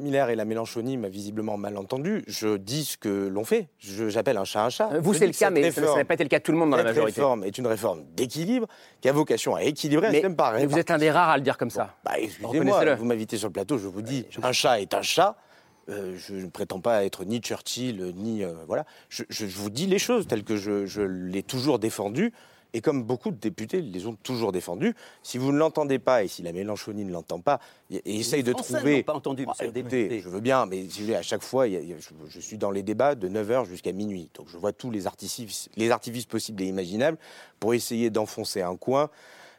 Miller, 0.00 0.30
et 0.30 0.36
la 0.36 0.44
Mélenchonie 0.44 0.96
m'a 0.96 1.08
visiblement 1.08 1.56
mal 1.56 1.76
entendu. 1.76 2.22
Je 2.28 2.56
dis 2.56 2.84
ce 2.84 2.96
que 2.96 3.26
l'on 3.26 3.44
fait. 3.44 3.68
J'appelle 3.80 4.36
un 4.36 4.44
chat 4.44 4.64
un 4.64 4.70
chat. 4.70 4.90
Euh, 4.92 5.00
Vous, 5.00 5.12
c'est 5.12 5.26
le 5.26 5.32
cas, 5.32 5.48
cette 5.48 5.54
mais 5.54 5.72
ça 5.72 5.96
n'a 5.96 6.04
pas 6.04 6.14
été 6.14 6.22
le 6.22 6.28
cas 6.28 6.38
de 6.38 6.44
tout 6.44 6.52
le 6.52 6.58
monde 6.58 6.70
dans 6.70 6.76
la 6.76 6.84
cette 6.84 6.94
majorité. 6.94 7.20
réforme 7.20 7.42
est 7.42 7.58
une 7.58 7.66
réforme 7.66 8.04
d'équilibre 8.14 8.68
qui 9.00 9.08
a 9.08 9.12
vocation 9.12 9.56
à 9.56 9.64
équilibrer 9.64 10.06
un 10.06 10.10
Mais, 10.10 10.18
système 10.18 10.36
par 10.36 10.52
mais 10.52 10.66
vous 10.66 10.78
êtes 10.78 10.92
un 10.92 10.98
des 10.98 11.10
rares 11.10 11.30
à 11.30 11.36
le 11.36 11.42
dire 11.42 11.58
comme 11.58 11.70
ça. 11.70 11.96
Bah, 12.04 12.12
excusez-moi, 12.16 12.94
vous 12.94 13.04
m'invitez 13.04 13.36
sur 13.38 13.48
le 13.48 13.52
plateau, 13.52 13.76
je 13.76 13.88
vous 13.88 14.02
dis, 14.02 14.24
un 14.40 14.52
chat 14.52 14.80
est 14.80 14.94
un 14.94 15.02
chat. 15.02 15.36
Euh, 15.88 16.16
je 16.18 16.34
ne 16.34 16.48
prétends 16.48 16.80
pas 16.80 17.04
être 17.04 17.24
ni 17.24 17.38
Churchill, 17.40 18.12
ni... 18.16 18.44
euh, 18.44 18.52
voilà. 18.66 18.84
Je, 19.08 19.24
vous 19.46 19.70
dis 19.70 19.86
les 19.86 19.98
choses 19.98 20.26
telles 20.26 20.44
que 20.44 20.56
je, 20.56 20.86
je 20.86 21.02
l'ai 21.02 21.42
toujours 21.42 21.78
défendu. 21.78 22.32
Et 22.74 22.82
comme 22.82 23.02
beaucoup 23.02 23.30
de 23.30 23.36
députés 23.36 23.80
les 23.80 24.06
ont 24.06 24.14
toujours 24.22 24.52
défendus, 24.52 24.94
si 25.22 25.38
vous 25.38 25.52
ne 25.52 25.58
l'entendez 25.58 25.98
pas 25.98 26.22
et 26.22 26.28
si 26.28 26.42
la 26.42 26.52
Mélenchonie 26.52 27.04
ne 27.04 27.12
l'entend 27.12 27.40
pas, 27.40 27.60
et, 27.90 28.02
essaye 28.18 28.42
de 28.42 28.52
trouver... 28.52 29.02
pas 29.02 29.14
entendu, 29.14 29.44
Ah, 29.46 29.50
monsieur 29.52 29.72
le 29.72 29.78
écoutez, 29.78 30.02
député. 30.02 30.20
je 30.20 30.28
veux 30.28 30.40
bien, 30.40 30.66
mais 30.66 30.86
si 30.88 30.98
vous 31.00 31.06
voulez, 31.06 31.16
à 31.16 31.22
chaque 31.22 31.42
fois, 31.42 31.66
je 31.66 32.40
suis 32.40 32.58
dans 32.58 32.70
les 32.70 32.82
débats 32.82 33.14
de 33.14 33.26
9h 33.26 33.64
jusqu'à 33.64 33.92
minuit. 33.92 34.28
Donc 34.34 34.48
je 34.48 34.58
vois 34.58 34.72
tous 34.72 34.90
les 34.90 35.06
artifices, 35.06 35.70
les 35.76 35.90
artifices 35.90 36.26
possibles 36.26 36.62
et 36.62 36.66
imaginables 36.66 37.16
pour 37.58 37.72
essayer 37.72 38.10
d'enfoncer 38.10 38.60
un 38.60 38.76
coin, 38.76 39.08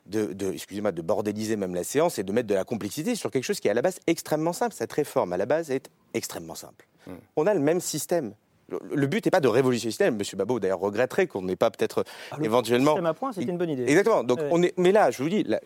de, 0.09 0.33
de- 0.33 0.51
excusez-moi, 0.51 0.91
de 0.91 1.01
bordéliser 1.01 1.55
même 1.55 1.73
la 1.75 1.83
séance 1.83 2.19
et 2.19 2.23
de 2.23 2.31
mettre 2.33 2.47
de 2.47 2.55
la 2.55 2.63
complexité 2.63 3.15
sur 3.15 3.31
quelque 3.31 3.43
chose 3.43 3.59
qui 3.59 3.67
est 3.67 3.71
à 3.71 3.75
la 3.75 3.81
base 3.81 3.99
extrêmement 4.07 4.53
simple. 4.53 4.73
Cette 4.75 4.91
réforme, 4.91 5.31
à 5.33 5.37
la 5.37 5.45
base, 5.45 5.71
est 5.71 5.89
extrêmement 6.13 6.55
simple. 6.55 6.87
On 7.35 7.47
a 7.47 7.53
le 7.53 7.59
même 7.59 7.79
système. 7.79 8.33
Le, 8.67 8.77
le 8.93 9.07
but 9.07 9.25
n'est 9.25 9.31
pas 9.31 9.39
de 9.39 9.47
révolutionner 9.47 9.87
le 9.89 9.91
système. 9.91 10.15
Monsieur 10.17 10.37
Babot, 10.37 10.59
d'ailleurs, 10.59 10.79
regretterait 10.79 11.25
qu'on 11.25 11.41
n'ait 11.41 11.55
pas 11.55 11.71
peut-être 11.71 12.03
éventuellement... 12.41 12.91
système 12.91 13.05
à 13.07 13.13
point, 13.15 13.31
c'était 13.31 13.49
une 13.51 13.57
bonne 13.57 13.69
idée. 13.71 13.83
Exactement. 13.83 14.23
Donc, 14.23 14.39
Ouais. 14.39 14.49
on 14.51 14.61
est, 14.61 14.73
mais 14.77 14.91
là, 14.91 15.09
je 15.09 15.23
vous 15.23 15.29
dis, 15.29 15.43
là, 15.43 15.59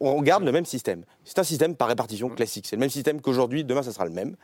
on 0.00 0.20
garde 0.20 0.44
le 0.44 0.52
même 0.52 0.66
système. 0.66 1.04
C'est 1.24 1.38
un 1.38 1.44
système 1.44 1.74
par 1.76 1.88
répartition 1.88 2.28
classique. 2.28 2.66
C'est 2.66 2.76
le 2.76 2.80
même 2.80 2.90
système 2.90 3.22
qu'aujourd'hui. 3.22 3.64
Demain, 3.64 3.82
ça 3.82 3.92
sera 3.92 4.04
le 4.04 4.10
même. 4.10 4.36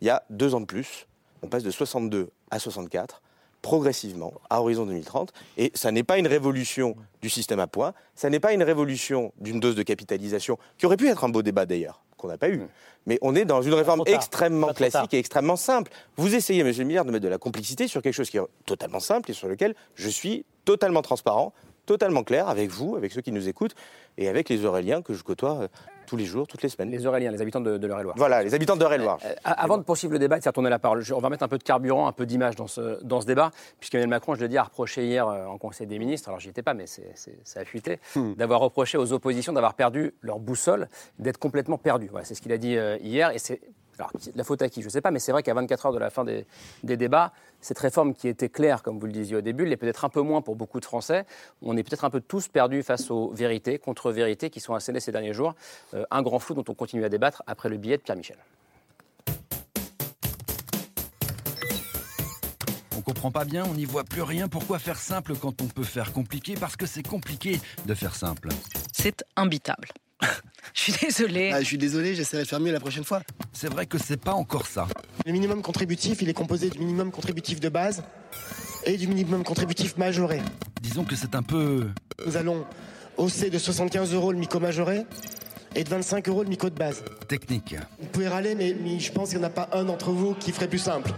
Il 0.00 0.06
y 0.06 0.10
a 0.10 0.22
deux 0.30 0.54
ans 0.54 0.60
de 0.60 0.66
plus. 0.66 1.06
On 1.42 1.48
passe 1.48 1.62
de 1.62 1.70
62 1.70 2.30
à 2.50 2.58
64 2.58 3.20
progressivement 3.62 4.32
à 4.48 4.60
horizon 4.60 4.86
2030. 4.86 5.32
Et 5.56 5.70
ça 5.74 5.92
n'est 5.92 6.02
pas 6.02 6.18
une 6.18 6.26
révolution 6.26 6.96
du 7.22 7.30
système 7.30 7.60
à 7.60 7.66
points, 7.66 7.92
ça 8.14 8.30
n'est 8.30 8.40
pas 8.40 8.52
une 8.52 8.62
révolution 8.62 9.32
d'une 9.40 9.60
dose 9.60 9.74
de 9.74 9.82
capitalisation, 9.82 10.58
qui 10.78 10.86
aurait 10.86 10.96
pu 10.96 11.08
être 11.08 11.24
un 11.24 11.28
beau 11.28 11.42
débat 11.42 11.66
d'ailleurs, 11.66 12.02
qu'on 12.16 12.28
n'a 12.28 12.38
pas 12.38 12.48
eu. 12.48 12.62
Mais 13.06 13.18
on 13.22 13.34
est 13.34 13.44
dans 13.44 13.62
une 13.62 13.74
réforme 13.74 14.02
extrêmement 14.06 14.72
classique 14.72 15.14
et 15.14 15.18
extrêmement 15.18 15.56
simple. 15.56 15.90
Vous 16.16 16.34
essayez, 16.34 16.64
monsieur 16.64 16.82
le 16.82 16.88
milliard, 16.88 17.04
de 17.04 17.10
mettre 17.10 17.24
de 17.24 17.28
la 17.28 17.38
complexité 17.38 17.88
sur 17.88 18.02
quelque 18.02 18.14
chose 18.14 18.30
qui 18.30 18.38
est 18.38 18.42
totalement 18.66 19.00
simple 19.00 19.30
et 19.30 19.34
sur 19.34 19.48
lequel 19.48 19.74
je 19.94 20.08
suis 20.08 20.44
totalement 20.64 21.02
transparent, 21.02 21.52
totalement 21.86 22.22
clair 22.22 22.48
avec 22.48 22.70
vous, 22.70 22.96
avec 22.96 23.12
ceux 23.12 23.20
qui 23.20 23.32
nous 23.32 23.48
écoutent 23.48 23.74
et 24.18 24.28
avec 24.28 24.48
les 24.48 24.64
Auréliens 24.64 25.02
que 25.02 25.14
je 25.14 25.22
côtoie 25.22 25.62
euh, 25.62 25.68
tous 26.10 26.16
les 26.16 26.24
jours, 26.24 26.48
toutes 26.48 26.62
les 26.62 26.68
semaines. 26.68 26.90
Les 26.90 27.06
Auréliens, 27.06 27.30
les 27.30 27.40
habitants 27.40 27.60
de, 27.60 27.78
de 27.78 27.86
l'Eure-et-Loire. 27.86 28.16
Voilà, 28.18 28.42
les 28.42 28.52
habitants 28.52 28.74
d'Eure-et-Loire. 28.74 29.18
Euh, 29.24 29.32
avant 29.44 29.78
de 29.78 29.84
poursuivre 29.84 30.12
le 30.12 30.18
débat 30.18 30.38
de 30.38 30.42
faire 30.42 30.52
tourner 30.52 30.68
la 30.68 30.80
parole, 30.80 31.02
je- 31.02 31.14
on 31.14 31.20
va 31.20 31.28
mettre 31.30 31.44
un 31.44 31.48
peu 31.48 31.56
de 31.56 31.62
carburant, 31.62 32.08
un 32.08 32.12
peu 32.12 32.26
d'image 32.26 32.56
dans 32.56 32.66
ce, 32.66 33.00
dans 33.04 33.20
ce 33.20 33.26
débat, 33.26 33.52
puisqu'Emmanuel 33.78 34.10
Macron, 34.10 34.34
je 34.34 34.40
le 34.40 34.48
dis, 34.48 34.58
a 34.58 34.64
reproché 34.64 35.06
hier 35.06 35.28
euh, 35.28 35.46
en 35.46 35.56
Conseil 35.56 35.86
des 35.86 36.00
ministres, 36.00 36.28
alors 36.28 36.40
j'y 36.40 36.48
étais 36.48 36.62
pas, 36.62 36.74
mais 36.74 36.88
c'est, 36.88 37.12
c'est- 37.14 37.38
ça 37.44 37.60
a 37.60 37.64
fuité, 37.64 38.00
d'avoir 38.36 38.58
reproché 38.58 38.98
aux 38.98 39.12
oppositions 39.12 39.52
d'avoir 39.52 39.74
perdu 39.74 40.12
leur 40.20 40.40
boussole, 40.40 40.88
d'être 41.20 41.38
complètement 41.38 41.78
perdus. 41.78 42.08
Voilà, 42.10 42.24
c'est 42.24 42.34
ce 42.34 42.42
qu'il 42.42 42.50
a 42.52 42.58
dit 42.58 42.76
euh, 42.76 42.96
hier, 43.00 43.30
et 43.30 43.38
c'est 43.38 43.60
alors, 44.00 44.12
la 44.34 44.44
faute 44.44 44.62
à 44.62 44.70
qui 44.70 44.80
Je 44.80 44.86
ne 44.86 44.90
sais 44.90 45.02
pas, 45.02 45.10
mais 45.10 45.18
c'est 45.18 45.30
vrai 45.30 45.42
qu'à 45.42 45.52
24 45.52 45.86
heures 45.86 45.92
de 45.92 45.98
la 45.98 46.08
fin 46.08 46.24
des, 46.24 46.46
des 46.82 46.96
débats, 46.96 47.32
cette 47.60 47.78
réforme 47.78 48.14
qui 48.14 48.28
était 48.28 48.48
claire, 48.48 48.82
comme 48.82 48.98
vous 48.98 49.04
le 49.04 49.12
disiez 49.12 49.36
au 49.36 49.40
début, 49.42 49.66
l'est 49.66 49.76
peut-être 49.76 50.06
un 50.06 50.08
peu 50.08 50.22
moins 50.22 50.40
pour 50.40 50.56
beaucoup 50.56 50.80
de 50.80 50.86
Français. 50.86 51.26
On 51.60 51.76
est 51.76 51.82
peut-être 51.82 52.06
un 52.06 52.10
peu 52.10 52.22
tous 52.22 52.48
perdus 52.48 52.82
face 52.82 53.10
aux 53.10 53.30
vérités, 53.30 53.78
contre-vérités 53.78 54.48
qui 54.48 54.60
sont 54.60 54.74
assénées 54.74 55.00
ces 55.00 55.12
derniers 55.12 55.34
jours. 55.34 55.54
Euh, 55.92 56.04
un 56.10 56.22
grand 56.22 56.38
flou 56.38 56.54
dont 56.54 56.64
on 56.66 56.74
continue 56.74 57.04
à 57.04 57.10
débattre 57.10 57.42
après 57.46 57.68
le 57.68 57.76
billet 57.76 57.98
de 57.98 58.02
Pierre 58.02 58.16
Michel. 58.16 58.38
On 62.96 63.02
comprend 63.02 63.30
pas 63.30 63.44
bien, 63.44 63.64
on 63.66 63.74
n'y 63.74 63.84
voit 63.84 64.04
plus 64.04 64.22
rien. 64.22 64.48
Pourquoi 64.48 64.78
faire 64.78 64.98
simple 64.98 65.34
quand 65.36 65.60
on 65.60 65.66
peut 65.66 65.82
faire 65.82 66.14
compliqué? 66.14 66.54
Parce 66.58 66.76
que 66.76 66.86
c'est 66.86 67.06
compliqué 67.06 67.60
de 67.84 67.94
faire 67.94 68.14
simple. 68.14 68.48
C'est 68.92 69.24
imbitable. 69.36 69.88
je 70.74 70.80
suis 70.80 70.92
désolée. 70.92 71.50
Ah, 71.52 71.60
je 71.60 71.66
suis 71.66 71.78
désolé, 71.78 72.14
j'essaierai 72.14 72.44
de 72.44 72.48
faire 72.48 72.60
mieux 72.60 72.72
la 72.72 72.80
prochaine 72.80 73.04
fois. 73.04 73.22
C'est 73.52 73.68
vrai 73.68 73.86
que 73.86 73.98
c'est 73.98 74.16
pas 74.20 74.34
encore 74.34 74.66
ça. 74.66 74.86
Le 75.26 75.32
minimum 75.32 75.62
contributif, 75.62 76.22
il 76.22 76.28
est 76.28 76.34
composé 76.34 76.70
du 76.70 76.78
minimum 76.78 77.10
contributif 77.10 77.60
de 77.60 77.68
base 77.68 78.02
et 78.84 78.96
du 78.96 79.06
minimum 79.06 79.44
contributif 79.44 79.96
majoré. 79.96 80.40
Disons 80.80 81.04
que 81.04 81.16
c'est 81.16 81.34
un 81.34 81.42
peu. 81.42 81.88
Nous 82.26 82.36
allons 82.36 82.64
hausser 83.16 83.50
de 83.50 83.58
75 83.58 84.14
euros 84.14 84.32
le 84.32 84.38
MICO 84.38 84.60
majoré 84.60 85.04
et 85.74 85.84
de 85.84 85.88
25 85.88 86.28
euros 86.28 86.42
le 86.42 86.48
MICO 86.48 86.70
de 86.70 86.74
base. 86.74 87.04
Technique. 87.28 87.76
Vous 88.00 88.08
pouvez 88.08 88.28
râler, 88.28 88.54
mais, 88.54 88.74
mais 88.82 88.98
je 88.98 89.12
pense 89.12 89.30
qu'il 89.30 89.38
n'y 89.38 89.44
en 89.44 89.48
a 89.48 89.50
pas 89.50 89.68
un 89.72 89.84
d'entre 89.84 90.10
vous 90.10 90.34
qui 90.34 90.52
ferait 90.52 90.68
plus 90.68 90.78
simple. 90.78 91.12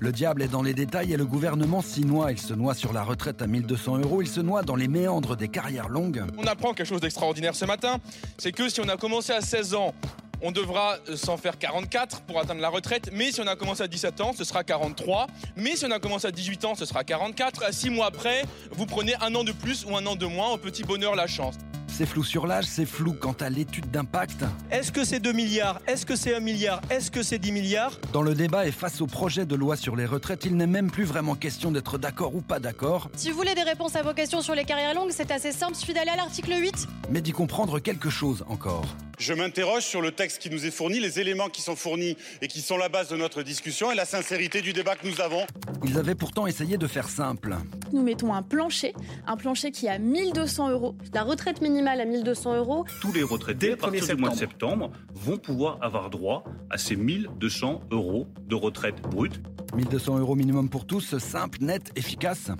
Le 0.00 0.12
diable 0.12 0.42
est 0.42 0.48
dans 0.48 0.62
les 0.62 0.74
détails 0.74 1.12
et 1.12 1.16
le 1.16 1.26
gouvernement 1.26 1.82
s'y 1.82 2.02
noie. 2.02 2.30
Il 2.30 2.38
se 2.38 2.54
noie 2.54 2.74
sur 2.74 2.92
la 2.92 3.02
retraite 3.02 3.42
à 3.42 3.48
1200 3.48 3.98
euros, 3.98 4.22
il 4.22 4.28
se 4.28 4.40
noie 4.40 4.62
dans 4.62 4.76
les 4.76 4.86
méandres 4.86 5.36
des 5.36 5.48
carrières 5.48 5.88
longues. 5.88 6.24
On 6.38 6.44
apprend 6.44 6.72
quelque 6.72 6.86
chose 6.86 7.00
d'extraordinaire 7.00 7.56
ce 7.56 7.64
matin, 7.64 7.98
c'est 8.38 8.52
que 8.52 8.68
si 8.68 8.80
on 8.80 8.88
a 8.88 8.96
commencé 8.96 9.32
à 9.32 9.40
16 9.40 9.74
ans, 9.74 9.94
on 10.40 10.52
devra 10.52 10.98
s'en 11.16 11.36
faire 11.36 11.58
44 11.58 12.20
pour 12.20 12.38
atteindre 12.38 12.60
la 12.60 12.68
retraite, 12.68 13.10
mais 13.12 13.32
si 13.32 13.40
on 13.40 13.46
a 13.48 13.56
commencé 13.56 13.82
à 13.82 13.88
17 13.88 14.20
ans, 14.20 14.32
ce 14.32 14.44
sera 14.44 14.62
43, 14.62 15.26
mais 15.56 15.74
si 15.74 15.84
on 15.84 15.90
a 15.90 15.98
commencé 15.98 16.28
à 16.28 16.30
18 16.30 16.64
ans, 16.64 16.74
ce 16.76 16.84
sera 16.84 17.02
44. 17.02 17.64
À 17.64 17.72
6 17.72 17.90
mois 17.90 18.06
après, 18.06 18.42
vous 18.70 18.86
prenez 18.86 19.14
un 19.20 19.34
an 19.34 19.42
de 19.42 19.50
plus 19.50 19.84
ou 19.84 19.96
un 19.96 20.06
an 20.06 20.14
de 20.14 20.26
moins, 20.26 20.50
au 20.50 20.58
petit 20.58 20.84
bonheur 20.84 21.16
la 21.16 21.26
chance. 21.26 21.56
C'est 21.98 22.06
flou 22.06 22.22
sur 22.22 22.46
l'âge, 22.46 22.66
c'est 22.66 22.86
flou 22.86 23.12
quant 23.12 23.34
à 23.40 23.50
l'étude 23.50 23.90
d'impact. 23.90 24.44
Est-ce 24.70 24.92
que 24.92 25.02
c'est 25.02 25.18
2 25.18 25.32
milliards? 25.32 25.80
Est-ce 25.88 26.06
que 26.06 26.14
c'est 26.14 26.32
1 26.32 26.38
milliard? 26.38 26.80
Est-ce 26.90 27.10
que 27.10 27.24
c'est 27.24 27.40
10 27.40 27.50
milliards? 27.50 27.98
Dans 28.12 28.22
le 28.22 28.36
débat 28.36 28.68
et 28.68 28.70
face 28.70 29.00
au 29.00 29.08
projet 29.08 29.46
de 29.46 29.56
loi 29.56 29.74
sur 29.74 29.96
les 29.96 30.06
retraites, 30.06 30.44
il 30.44 30.56
n'est 30.56 30.68
même 30.68 30.92
plus 30.92 31.02
vraiment 31.02 31.34
question 31.34 31.72
d'être 31.72 31.98
d'accord 31.98 32.36
ou 32.36 32.40
pas 32.40 32.60
d'accord. 32.60 33.10
Si 33.16 33.32
vous 33.32 33.36
voulez 33.36 33.56
des 33.56 33.64
réponses 33.64 33.96
à 33.96 34.02
vos 34.02 34.14
questions 34.14 34.42
sur 34.42 34.54
les 34.54 34.64
carrières 34.64 34.94
longues, 34.94 35.10
c'est 35.10 35.32
assez 35.32 35.50
simple, 35.50 35.74
suffit 35.74 35.92
d'aller 35.92 36.12
à 36.12 36.16
l'article 36.16 36.52
8. 36.56 36.86
Mais 37.10 37.20
d'y 37.20 37.32
comprendre 37.32 37.80
quelque 37.80 38.10
chose 38.10 38.44
encore. 38.48 38.86
Je 39.18 39.34
m'interroge 39.34 39.82
sur 39.82 40.00
le 40.00 40.12
texte 40.12 40.38
qui 40.40 40.48
nous 40.48 40.64
est 40.64 40.70
fourni, 40.70 41.00
les 41.00 41.18
éléments 41.18 41.48
qui 41.48 41.60
sont 41.60 41.74
fournis 41.74 42.16
et 42.40 42.46
qui 42.46 42.60
sont 42.60 42.76
la 42.76 42.88
base 42.88 43.08
de 43.08 43.16
notre 43.16 43.42
discussion 43.42 43.90
et 43.90 43.96
la 43.96 44.04
sincérité 44.04 44.60
du 44.60 44.72
débat 44.72 44.94
que 44.94 45.08
nous 45.08 45.20
avons. 45.20 45.44
Ils 45.82 45.98
avaient 45.98 46.14
pourtant 46.14 46.46
essayé 46.46 46.78
de 46.78 46.86
faire 46.86 47.08
simple. 47.08 47.56
Nous 47.92 48.04
mettons 48.04 48.32
un 48.32 48.44
plancher, 48.44 48.94
un 49.26 49.36
plancher 49.36 49.72
qui 49.72 49.86
est 49.86 49.90
à 49.90 49.98
1200 49.98 50.70
euros, 50.70 50.94
la 51.12 51.24
retraite 51.24 51.60
minimale 51.60 51.87
à 51.88 52.04
1200 52.04 52.56
euros. 52.56 52.84
Tous 53.00 53.12
les 53.12 53.22
retraités, 53.22 53.72
à 53.72 53.76
partir 53.76 54.06
du 54.06 54.20
mois 54.20 54.30
de 54.30 54.36
septembre, 54.36 54.90
vont 55.14 55.38
pouvoir 55.38 55.78
avoir 55.80 56.10
droit 56.10 56.44
à 56.70 56.78
ces 56.78 56.96
1200 56.96 57.80
euros 57.90 58.26
de 58.46 58.54
retraite 58.54 59.00
brute. 59.02 59.40
1200 59.74 60.18
euros 60.18 60.34
minimum 60.34 60.68
pour 60.68 60.86
tous, 60.86 61.16
simple, 61.18 61.58
net, 61.60 61.90
efficace. 61.96 62.50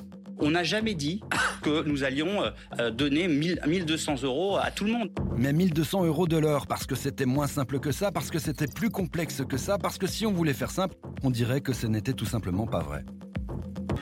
On 0.40 0.50
n'a 0.50 0.62
jamais 0.62 0.94
dit 0.94 1.20
que 1.62 1.82
nous 1.82 2.04
allions 2.04 2.42
euh, 2.78 2.90
donner 2.90 3.26
1200 3.26 4.22
euros 4.22 4.56
à 4.56 4.70
tout 4.70 4.84
le 4.84 4.92
monde. 4.92 5.10
Mais 5.36 5.52
1200 5.52 6.04
euros 6.04 6.28
de 6.28 6.36
l'heure, 6.36 6.66
parce 6.66 6.86
que 6.86 6.94
c'était 6.94 7.26
moins 7.26 7.48
simple 7.48 7.80
que 7.80 7.90
ça, 7.90 8.12
parce 8.12 8.30
que 8.30 8.38
c'était 8.38 8.68
plus 8.68 8.90
complexe 8.90 9.42
que 9.48 9.56
ça, 9.56 9.78
parce 9.78 9.98
que 9.98 10.06
si 10.06 10.26
on 10.26 10.32
voulait 10.32 10.52
faire 10.52 10.70
simple, 10.70 10.94
on 11.24 11.30
dirait 11.30 11.60
que 11.60 11.72
ce 11.72 11.86
n'était 11.86 12.12
tout 12.12 12.24
simplement 12.24 12.66
pas 12.66 12.80
vrai. 12.80 13.04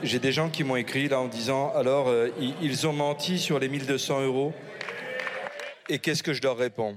J'ai 0.03 0.18
des 0.18 0.31
gens 0.31 0.51
qui 0.51 0.62
m'ont 0.62 0.77
écrit 0.77 1.09
là 1.09 1.20
en 1.20 1.29
disant 1.29 1.72
alors 1.74 2.09
euh, 2.09 2.29
ils 2.61 2.87
ont 2.87 2.93
menti 2.93 3.39
sur 3.39 3.59
les 3.59 3.68
1200 3.68 4.24
euros. 4.24 4.53
Et 5.89 5.99
qu'est-ce 5.99 6.22
que 6.22 6.32
je 6.32 6.43
leur 6.43 6.57
réponds 6.57 6.97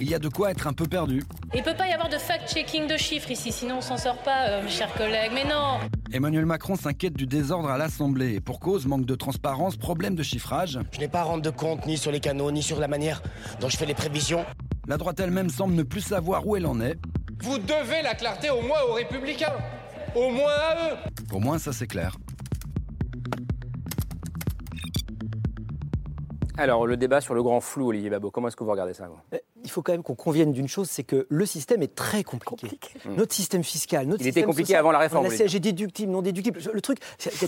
il 0.00 0.08
y 0.08 0.14
a 0.14 0.18
de 0.18 0.28
quoi 0.28 0.50
être 0.50 0.66
un 0.66 0.72
peu 0.72 0.86
perdu. 0.86 1.24
Il 1.54 1.62
peut 1.62 1.74
pas 1.74 1.88
y 1.88 1.92
avoir 1.92 2.08
de 2.08 2.16
fact-checking 2.16 2.86
de 2.86 2.96
chiffres 2.96 3.30
ici, 3.30 3.50
sinon 3.50 3.78
on 3.78 3.80
s'en 3.80 3.96
sort 3.96 4.16
pas, 4.18 4.48
euh, 4.48 4.62
mes 4.62 4.70
chers 4.70 4.92
collègues. 4.94 5.32
Mais 5.34 5.44
non 5.44 5.80
Emmanuel 6.12 6.46
Macron 6.46 6.76
s'inquiète 6.76 7.14
du 7.14 7.26
désordre 7.26 7.68
à 7.68 7.76
l'Assemblée. 7.76 8.34
Et 8.34 8.40
pour 8.40 8.60
cause, 8.60 8.86
manque 8.86 9.06
de 9.06 9.14
transparence, 9.14 9.76
problème 9.76 10.14
de 10.14 10.22
chiffrage. 10.22 10.78
Je 10.92 11.00
n'ai 11.00 11.08
pas 11.08 11.20
à 11.20 11.24
rendre 11.24 11.42
de 11.42 11.50
compte 11.50 11.84
ni 11.86 11.98
sur 11.98 12.12
les 12.12 12.20
canaux, 12.20 12.50
ni 12.52 12.62
sur 12.62 12.78
la 12.78 12.88
manière 12.88 13.22
dont 13.60 13.68
je 13.68 13.76
fais 13.76 13.86
les 13.86 13.94
prévisions. 13.94 14.46
La 14.86 14.96
droite 14.96 15.18
elle-même 15.20 15.50
semble 15.50 15.74
ne 15.74 15.82
plus 15.82 16.00
savoir 16.00 16.46
où 16.46 16.56
elle 16.56 16.66
en 16.66 16.80
est. 16.80 16.96
Vous 17.40 17.58
devez 17.58 18.02
la 18.02 18.14
clarté 18.14 18.50
au 18.50 18.62
moins 18.62 18.80
aux 18.88 18.94
républicains 18.94 19.54
Au 20.14 20.30
moins 20.30 20.52
à 20.52 20.92
eux 20.92 20.96
Au 21.32 21.40
moins, 21.40 21.58
ça 21.58 21.72
c'est 21.72 21.88
clair. 21.88 22.16
Alors, 26.58 26.88
le 26.88 26.96
débat 26.96 27.20
sur 27.20 27.34
le 27.34 27.42
grand 27.44 27.60
flou, 27.60 27.90
Olivier 27.90 28.10
Babot, 28.10 28.32
comment 28.32 28.48
est-ce 28.48 28.56
que 28.56 28.64
vous 28.64 28.70
regardez 28.72 28.92
ça 28.92 29.08
il 29.68 29.70
faut 29.70 29.82
quand 29.82 29.92
même 29.92 30.02
qu'on 30.02 30.14
convienne 30.14 30.50
d'une 30.52 30.66
chose, 30.66 30.88
c'est 30.88 31.02
que 31.02 31.26
le 31.28 31.44
système 31.44 31.82
est 31.82 31.94
très 31.94 32.24
compliqué. 32.24 32.78
Notre 33.04 33.34
système 33.34 33.62
fiscal, 33.62 34.06
notre 34.06 34.22
il 34.22 34.24
système 34.24 34.40
était 34.40 34.46
compliqué 34.46 34.68
social, 34.68 34.80
avant 34.80 34.92
la 34.92 34.98
réforme. 34.98 35.24
La 35.24 35.36
CSG 35.36 35.60
déductible, 35.60 36.10
non 36.10 36.22
déductible. 36.22 36.58
Le 36.72 36.80
truc, 36.80 37.00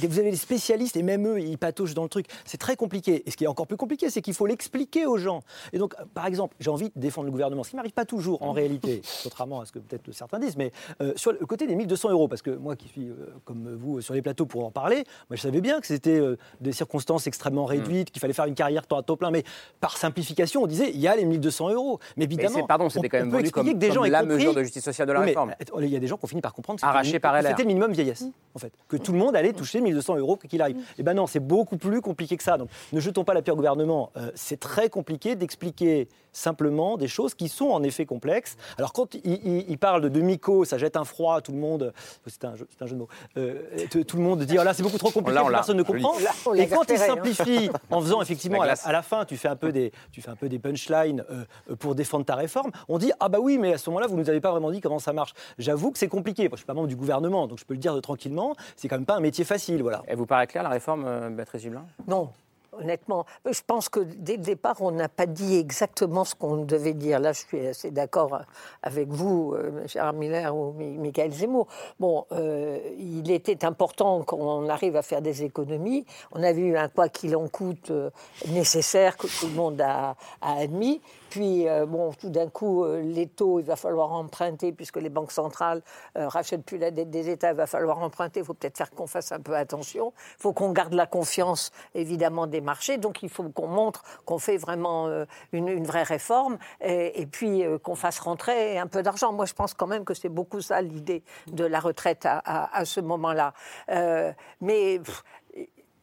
vous 0.03 0.19
avez 0.19 0.31
les 0.31 0.37
spécialistes 0.37 0.99
et 0.99 1.03
même 1.03 1.27
eux, 1.27 1.41
ils 1.41 1.57
patauchent 1.57 1.95
dans 1.95 2.03
le 2.03 2.11
truc. 2.11 2.27
C'est 2.45 2.59
très 2.59 2.77
compliqué. 2.77 3.23
Et 3.25 3.31
ce 3.31 3.39
qui 3.39 3.45
est 3.45 3.47
encore 3.47 3.67
plus 3.67 3.79
compliqué, 3.79 4.11
c'est 4.11 4.21
qu'il 4.21 4.35
faut 4.35 4.45
l'expliquer 4.45 5.07
aux 5.07 5.17
gens. 5.17 5.41
Et 5.73 5.79
donc, 5.79 5.95
par 6.13 6.27
exemple, 6.27 6.55
j'ai 6.61 6.69
envie 6.69 6.91
de 6.95 7.01
défendre 7.01 7.25
le 7.25 7.33
gouvernement, 7.33 7.65
ce 7.65 7.71
qui 7.71 7.77
m'arrive 7.77 7.93
pas 7.93 8.05
toujours 8.05 8.43
en 8.43 8.53
réalité, 8.53 9.01
contrairement 9.23 9.63
à 9.63 9.65
ce 9.65 9.73
que 9.73 9.79
peut-être 9.79 10.13
certains 10.13 10.39
disent, 10.39 10.59
mais 10.59 10.73
euh, 11.01 11.15
sur 11.17 11.33
le 11.33 11.39
côté 11.47 11.67
des 11.67 11.75
1200 11.75 12.11
euros, 12.11 12.29
parce 12.29 12.43
que 12.43 12.51
moi 12.51 12.77
qui 12.77 12.89
suis 12.89 13.09
euh, 13.09 13.15
comme 13.47 13.75
vous 13.77 14.03
sur 14.03 14.13
les 14.13 14.21
plateaux 14.21 14.45
pour 14.45 14.67
en 14.67 14.71
parler, 14.71 15.05
moi 15.31 15.37
je 15.37 15.41
savais 15.41 15.63
bien 15.63 15.81
que 15.81 15.87
c'était 15.87 16.21
euh, 16.21 16.37
des 16.61 16.73
circonstances 16.73 17.27
extrêmement 17.27 17.65
réduites, 17.65 18.11
qu'il 18.11 18.21
fallait 18.21 18.35
faire 18.35 18.45
une 18.45 18.55
carrière 18.55 18.87
temps 18.87 18.99
à 18.99 19.03
temps 19.03 19.17
plein, 19.17 19.31
mais 19.31 19.45
par 19.81 19.97
simplification, 19.97 20.63
on 20.63 20.67
disait 20.67 20.91
il 20.93 21.01
y 21.01 21.09
a 21.09 21.17
les 21.17 21.25
1200 21.25 21.71
euros. 21.71 21.99
Mais 22.17 22.25
évidemment, 22.25 22.67
pardon, 22.67 22.89
c'était 22.89 23.09
quand 23.09 23.19
même 23.19 23.31
comme, 23.51 23.67
que 23.67 23.73
des 23.73 23.93
gens 23.93 24.03
la 24.05 24.21
compris... 24.21 24.37
mesure 24.37 24.55
de 24.55 24.63
justice 24.63 24.85
sociale 24.85 25.09
de 25.09 25.13
la 25.13 25.21
mais, 25.21 25.27
réforme. 25.27 25.55
Il 25.81 25.87
y 25.87 25.97
a 25.97 25.99
des 25.99 26.07
gens 26.07 26.17
qui 26.17 26.25
ont 26.25 26.29
fini 26.29 26.41
par 26.41 26.53
comprendre 26.53 26.81
LR. 26.83 27.05
c'était 27.05 27.63
le 27.63 27.67
minimum 27.67 27.93
vieillesse, 27.93 28.25
en 28.55 28.59
fait. 28.59 28.73
Que 28.89 28.97
tout 28.97 29.13
le 29.13 29.19
monde 29.19 29.37
allait 29.37 29.53
toucher 29.53 29.81
1200 29.81 30.17
euros 30.17 30.37
qu'il 30.37 30.63
arrive. 30.63 30.77
Eh 30.99 31.03
ben 31.03 31.15
non, 31.15 31.27
c'est 31.27 31.41
beaucoup 31.41 31.77
plus 31.77 32.01
compliqué 32.01 32.37
que 32.37 32.43
ça. 32.43 32.59
Donc 32.59 32.69
ne 32.93 33.01
jetons 33.01 33.25
pas 33.25 33.35
la 33.35 33.43
pierre 33.43 33.55
au 33.55 33.57
gouvernement. 33.57 34.11
Euh, 34.17 34.31
c'est 34.35 34.59
très 34.59 34.89
compliqué 34.89 35.37
d'expliquer 35.37 36.09
simplement 36.33 36.97
des 36.97 37.09
choses 37.09 37.35
qui 37.35 37.49
sont 37.49 37.69
en 37.69 37.83
effet 37.83 38.07
complexes. 38.07 38.57
Alors 38.79 38.93
quand 38.93 39.15
il, 39.15 39.21
il, 39.25 39.65
il 39.69 39.79
parle 39.79 40.03
de 40.03 40.09
demi-co, 40.09 40.65
ça 40.65 40.79
jette 40.79 40.97
un 40.97 41.05
froid 41.05 41.41
tout 41.41 41.53
le 41.53 41.59
monde. 41.59 41.93
C'est 42.27 42.45
un, 42.45 42.53
un 42.53 42.87
jeu 42.87 42.95
de 42.95 43.01
mots. 43.01 43.09
Euh, 43.37 43.63
tout 44.07 44.17
le 44.17 44.23
monde 44.23 44.43
dit 44.45 44.57
oh 44.59 44.63
là 44.63 44.75
c'est 44.75 44.83
beaucoup 44.83 44.99
trop 44.99 45.11
compliqué, 45.11 45.41
là, 45.41 45.49
personne 45.51 45.77
ne 45.77 45.83
comprend. 45.83 46.15
Là, 46.21 46.31
Et 46.57 46.69
quand 46.69 46.89
il 46.89 46.99
simplifie 46.99 47.71
hein. 47.73 47.79
en 47.91 48.01
faisant 48.01 48.23
effectivement 48.23 48.63
à 48.63 48.67
la, 48.67 48.75
à 48.85 48.93
la, 48.93 49.03
fin, 49.03 49.25
tu 49.25 49.37
fais 49.37 49.49
un 49.49 49.57
peu 49.57 49.73
des, 49.73 49.93
tu 50.13 50.21
fais 50.23 50.31
un 50.31 50.37
peu 50.37 50.49
des 50.49 50.59
punchlines 50.59 51.25
euh, 51.31 51.77
pour 51.77 51.90
défendre 51.95 52.25
ta 52.25 52.35
réforme. 52.35 52.71
On 52.89 52.99
dit 52.99 53.13
ah 53.21 53.29
bah 53.29 53.39
oui, 53.41 53.59
mais 53.59 53.75
à 53.75 53.79
ce 53.79 53.91
moment-là 53.91 54.07
vous 54.07 54.17
nous 54.17 54.29
avez 54.29 54.41
pas 54.41 54.51
vraiment 54.51 54.71
dit 54.71 54.81
comment 54.81 54.99
ça 54.99 55.13
marche. 55.13 55.35
J'avoue 55.59 55.91
que 55.91 55.99
c'est 55.99 56.09
compliqué. 56.09 56.49
Moi, 56.49 56.57
je 56.57 56.61
suis 56.61 56.67
pas 56.67 56.75
membre 56.75 56.89
du 56.89 56.97
gouvernement, 56.97 57.47
donc 57.47 57.59
je 57.59 57.65
peux 57.65 57.75
le 57.75 57.81
dire 57.81 58.01
tranquillement. 58.01 58.55
C'est 58.77 58.89
quand 58.89 58.97
même 58.97 59.07
pas 59.07 59.17
un 59.17 59.21
métier 59.21 59.45
facile, 59.45 59.83
voilà. 59.83 60.03
Elle 60.07 60.17
vous 60.17 60.27
paraît 60.27 60.47
claire 60.47 60.63
la 60.63 60.71
réforme, 60.71 61.05
euh, 61.07 61.31
Béatrice 61.31 61.63
Gibelin? 61.63 61.85
Non, 62.07 62.31
honnêtement. 62.73 63.27
Je 63.51 63.61
pense 63.67 63.89
que 63.89 64.01
dès 64.01 64.37
le 64.37 64.43
départ, 64.43 64.77
on 64.81 64.91
n'a 64.91 65.09
pas 65.09 65.27
dit 65.27 65.57
exactement 65.57 66.25
ce 66.25 66.35
qu'on 66.35 66.65
devait 66.65 66.95
dire. 66.95 67.21
Là, 67.21 67.33
je 67.33 67.41
suis 67.41 67.67
assez 67.67 67.91
d'accord 67.91 68.41
avec 68.83 69.09
vous, 69.09 69.55
euh, 69.55 69.87
Gérard 69.87 70.13
Miller 70.13 70.55
ou 70.55 70.73
Michael 70.73 71.33
Zemmour. 71.33 71.67
Bon, 71.99 72.27
euh, 72.33 72.79
il 72.99 73.31
était 73.31 73.65
important 73.65 74.23
qu'on 74.23 74.69
arrive 74.69 74.97
à 74.97 75.03
faire 75.03 75.23
des 75.23 75.43
économies. 75.43 76.07
On 76.33 76.43
a 76.43 76.53
vu 76.53 76.77
un 76.77 76.89
quoi 76.89 77.09
qu'il 77.09 77.37
en 77.37 77.49
coûte 77.49 77.91
euh, 77.91 78.11
nécessaire 78.49 79.17
que 79.17 79.27
tout 79.27 79.47
le 79.47 79.55
monde 79.55 79.81
a, 79.81 80.17
a 80.41 80.53
admis. 80.59 81.01
Puis, 81.31 81.69
euh, 81.69 81.87
bon, 81.87 82.13
tout 82.13 82.29
d'un 82.29 82.49
coup, 82.49 82.85
euh, 82.85 83.01
les 83.01 83.29
taux, 83.29 83.61
il 83.61 83.65
va 83.65 83.77
falloir 83.77 84.13
emprunter, 84.13 84.73
puisque 84.73 84.97
les 84.97 85.09
banques 85.09 85.31
centrales 85.31 85.81
euh, 86.19 86.27
rachètent 86.27 86.65
plus 86.65 86.77
la 86.77 86.91
dette 86.91 87.09
des 87.09 87.31
États, 87.31 87.53
il 87.53 87.57
va 87.57 87.69
falloir 87.69 88.01
emprunter. 88.01 88.41
Il 88.41 88.47
faut 88.47 88.53
peut-être 88.53 88.77
faire 88.77 88.91
qu'on 88.91 89.07
fasse 89.07 89.31
un 89.31 89.39
peu 89.39 89.55
attention. 89.55 90.13
Il 90.39 90.43
faut 90.43 90.53
qu'on 90.53 90.73
garde 90.73 90.93
la 90.93 91.07
confiance, 91.07 91.71
évidemment, 91.95 92.49
des 92.49 92.61
marchés. 92.61 92.99
Donc, 92.99 93.23
il 93.23 93.29
faut 93.29 93.45
qu'on 93.45 93.69
montre 93.69 94.03
qu'on 94.25 94.39
fait 94.39 94.57
vraiment 94.57 95.09
une, 95.53 95.85
vraie 95.85 96.03
réforme 96.03 96.59
et, 96.81 97.27
puis 97.27 97.65
qu'on 97.83 97.95
fasse 97.95 98.19
rentrer 98.19 98.79
un 98.79 98.89
peu 98.89 99.03
d'argent. 99.03 99.33
Moi, 99.33 99.47
je 99.47 99.55
pense 99.55 99.73
quand 99.73 99.87
même 99.87 100.05
que 100.05 100.15
c'est 100.15 100.29
beaucoup 100.29 100.61
ça 100.61 100.83
l'idée 100.83 101.23
de 101.47 101.65
la 101.65 101.79
retraite 101.79 102.27
à, 102.27 102.85
ce 102.85 103.01
moment-là. 103.01 103.55
Mais 104.61 105.01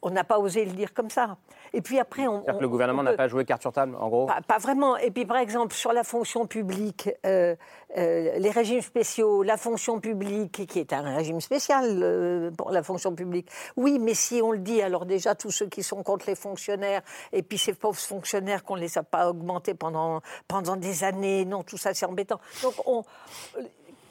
on 0.02 0.10
n'a 0.10 0.24
pas 0.24 0.40
osé 0.40 0.66
le 0.66 0.72
dire 0.72 0.94
comme 0.94 1.10
ça. 1.10 1.38
Et 1.74 1.82
puis 1.82 2.00
après, 2.00 2.28
on. 2.28 2.44
le 2.60 2.70
gouvernement 2.70 3.04
n'a 3.04 3.14
pas 3.14 3.28
joué 3.28 3.46
carte 3.46 3.62
sur 3.62 3.72
table, 3.72 3.96
en 4.00 4.10
gros 4.10 4.26
pas, 4.26 4.42
pas, 4.46 4.58
vraiment. 4.58 4.98
Et 4.98 5.12
puis, 5.12 5.26
par 5.26 5.38
exemple, 5.38 5.74
sur 5.74 5.94
la 5.94 6.04
fonction 6.04 6.46
publique, 6.46 7.10
euh, 7.26 7.56
euh, 7.98 8.38
les 8.38 8.52
régimes 8.52 8.82
spéciaux, 8.82 9.44
la 9.44 9.58
fonction 9.58 10.00
publique, 10.00 10.66
qui 10.68 10.80
est 10.80 10.94
un 10.94 11.16
régime 11.16 11.42
spécial 11.42 11.86
euh, 12.04 12.52
pour 12.52 12.72
la 12.72 12.84
fonction 12.84 13.16
publique. 13.16 13.50
Oui, 13.76 14.00
mais 14.00 14.14
si 14.14 14.42
on 14.42 14.52
le 14.52 14.60
dit, 14.60 14.82
alors 14.82 15.06
déjà, 15.06 15.36
tous 15.36 15.52
ceux 15.52 15.68
qui 15.68 15.84
sont 15.84 16.04
contre 16.04 16.26
les 16.28 16.36
fonctionnaires, 16.36 17.02
et 17.32 17.44
puis 17.44 17.58
ces 17.58 17.74
pauvres 17.74 17.98
fonctionnaires 17.98 18.64
qu'on 18.64 18.76
ne 18.76 18.82
les 18.82 18.98
a 18.98 19.04
pas 19.04 19.30
augmentés 19.30 19.74
pendant, 19.74 20.22
pendant 20.48 20.76
des 20.76 21.04
années, 21.04 21.46
non, 21.46 21.64
tout 21.64 21.78
ça, 21.78 21.94
c'est 21.94 22.06
embêtant. 22.06 22.40
Donc, 22.64 22.74
on 22.86 23.04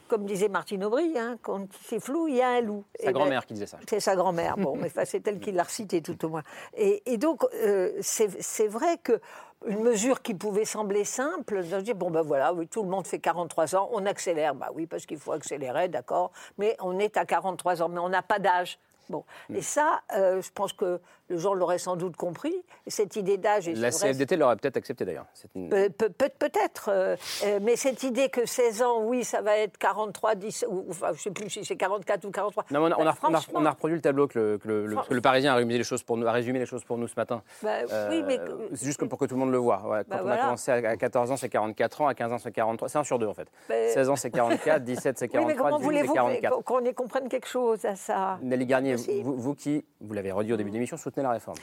comme 0.09 0.25
disait 0.25 0.49
Martine 0.49 0.85
Aubry, 0.85 1.19
hein, 1.19 1.39
quand 1.43 1.67
c'est 1.85 2.01
flou, 2.01 2.29
il 2.29 2.37
y 2.37 2.43
a 2.43 2.51
un 2.51 2.61
loup. 2.61 2.85
Sa 3.03 3.13
grand-mère 3.13 3.41
ben, 3.41 3.47
qui 3.47 3.55
disait 3.55 3.67
ça. 3.67 3.79
C'est 3.89 4.01
sa 4.01 4.17
grand-mère, 4.17 4.57
bon, 4.57 4.77
mais 4.81 4.91
c'est 5.05 5.27
elle 5.27 5.41
qui 5.41 5.53
l'a 5.53 5.65
recité 5.65 6.03
tout 6.03 6.25
au 6.25 6.29
moins. 6.29 6.43
Et, 6.77 7.03
et 7.07 7.17
donc, 7.17 7.45
euh, 7.55 7.93
c'est 8.01 8.69
vrai 8.69 8.99
que 9.03 9.21
une 9.67 9.81
mesure 9.81 10.23
qui 10.23 10.35
pouvait 10.35 10.65
sembler 10.65 11.05
simple, 11.05 11.65
de 11.65 11.81
dire 11.81 11.95
bon 11.95 12.11
ben 12.11 12.23
voilà, 12.23 12.53
oui, 12.53 12.69
tout 12.69 12.83
le 12.83 12.89
monde 12.89 13.07
fait 13.07 13.19
43 13.19 13.75
ans, 13.75 13.89
on 13.93 14.05
accélère, 14.07 14.55
bah 14.55 14.71
oui 14.75 14.87
parce 14.87 15.07
qu'il 15.07 15.19
faut 15.19 15.33
accélérer, 15.33 15.89
d'accord, 15.89 16.31
mais 16.59 16.77
on 16.81 16.99
est 16.99 17.17
à 17.17 17.25
43 17.25 17.83
ans, 17.83 17.89
mais 17.89 17.99
on 17.99 18.09
n'a 18.09 18.23
pas 18.23 18.39
d'âge. 18.39 18.79
Bon. 19.09 19.25
Et 19.55 19.63
ça, 19.63 20.01
euh, 20.15 20.43
je 20.43 20.51
pense 20.53 20.73
que 20.73 21.01
le 21.29 21.39
gens 21.39 21.55
l'auraient 21.55 21.79
sans 21.79 21.97
doute 21.97 22.16
compris. 22.16 22.55
Cette 22.87 23.16
idée 23.16 23.37
d'âge. 23.37 23.68
La 23.68 23.91
CFDT 23.91 24.37
l'aurait 24.37 24.57
peut-être 24.57 24.77
accepté 24.77 25.05
d'ailleurs. 25.05 25.27
C'est 25.35 25.49
une- 25.55 25.68
Pe- 25.68 25.89
pe- 25.91 26.09
peut- 26.11 26.27
Peut-être, 26.39 26.91
euh, 26.93 27.16
euh, 27.45 27.59
mais 27.62 27.77
cette 27.77 28.03
idée 28.03 28.29
que 28.29 28.47
16 28.47 28.83
ans, 28.83 29.01
oui, 29.03 29.24
ça 29.24 29.41
va 29.41 29.57
être 29.59 29.79
43, 29.79 30.35
10, 30.35 30.64
ou, 30.68 30.85
enfin, 30.91 31.09
je 31.09 31.12
ne 31.12 31.18
sais 31.18 31.31
plus 31.31 31.51
si 31.51 31.64
c'est 31.64 31.77
44 31.77 32.24
ou 32.24 32.31
43. 32.31 32.64
Non, 32.70 32.81
on, 32.83 32.85
a, 32.87 32.89
on, 32.89 32.91
a, 32.91 32.91
Bah, 32.91 32.99
on, 32.99 33.07
a, 33.07 33.12
franchement, 33.41 33.61
on 33.62 33.64
a 33.66 33.70
reproduit 33.70 33.97
le 33.97 34.03
tableau 34.03 34.27
que 34.29 34.39
le, 34.39 34.59
que 34.59 34.68
le- 34.68 34.87
le- 34.87 34.95
Fran- 34.97 35.05
que 35.09 35.14
le 35.14 35.20
Parisien 35.20 35.53
a 35.53 35.57
résumé, 35.57 35.79
les 35.79 35.85
choses 35.85 36.03
pour 36.03 36.16
nous, 36.16 36.27
a 36.27 36.33
résumé 36.33 36.59
les 36.59 36.66
choses 36.66 36.85
pour 36.85 36.99
nous 36.99 37.09
ce 37.09 37.14
matin. 37.16 37.43
Bah, 37.62 37.70
oui, 38.11 38.22
mais 38.27 38.39
C'est 38.74 38.85
juste 38.87 39.05
pour 39.05 39.18
que 39.18 39.24
tout 39.24 39.35
le 39.35 39.41
monde 39.41 39.51
le 39.51 39.59
voit. 39.59 39.83
Ouais, 39.87 40.03
quand 40.05 40.11
Bah, 40.11 40.16
on 40.20 40.22
voilà. 40.22 40.41
a 40.41 40.45
commencé 40.45 40.70
à, 40.70 40.74
à 40.74 40.97
14 40.97 41.31
ans, 41.33 41.37
c'est 41.37 41.49
44 41.49 42.01
ans, 42.03 42.07
à 42.09 42.14
15 42.14 42.33
ans, 42.33 42.39
c'est 42.39 42.53
43. 42.53 42.89
C'est 42.89 42.99
un 42.99 43.05
sur 43.05 43.18
deux 43.18 43.27
en 43.27 43.35
fait. 43.35 43.49
Bah, 43.68 43.74
16 43.89 44.09
ans, 44.11 44.16
c'est 44.16 44.31
44, 44.31 44.85
17, 44.85 45.18
c'est 45.18 45.24
Oui, 45.27 45.33
43, 45.33 45.49
mais 45.49 45.57
comment 45.57 45.79
18, 45.79 45.81
c'est 45.81 45.85
voulez-vous 45.87 46.14
44. 46.14 46.64
qu'on 46.64 46.85
y 46.85 46.95
comprenne 46.95 47.29
quelque 47.29 47.49
chose 47.49 47.85
à 47.85 47.97
ça? 47.97 48.39
Nelly 48.43 48.66
Garnier, 48.66 48.97
vous 49.24 49.55
qui, 49.55 49.85
vous 50.01 50.12
l'avez 50.14 50.33
redit 50.33 50.53
au 50.53 50.57
début 50.57 50.70
de 50.70 50.74
l'émission, 50.74 50.97
soutenez 51.17 51.25
la 51.25 51.31
réforme. 51.33 51.57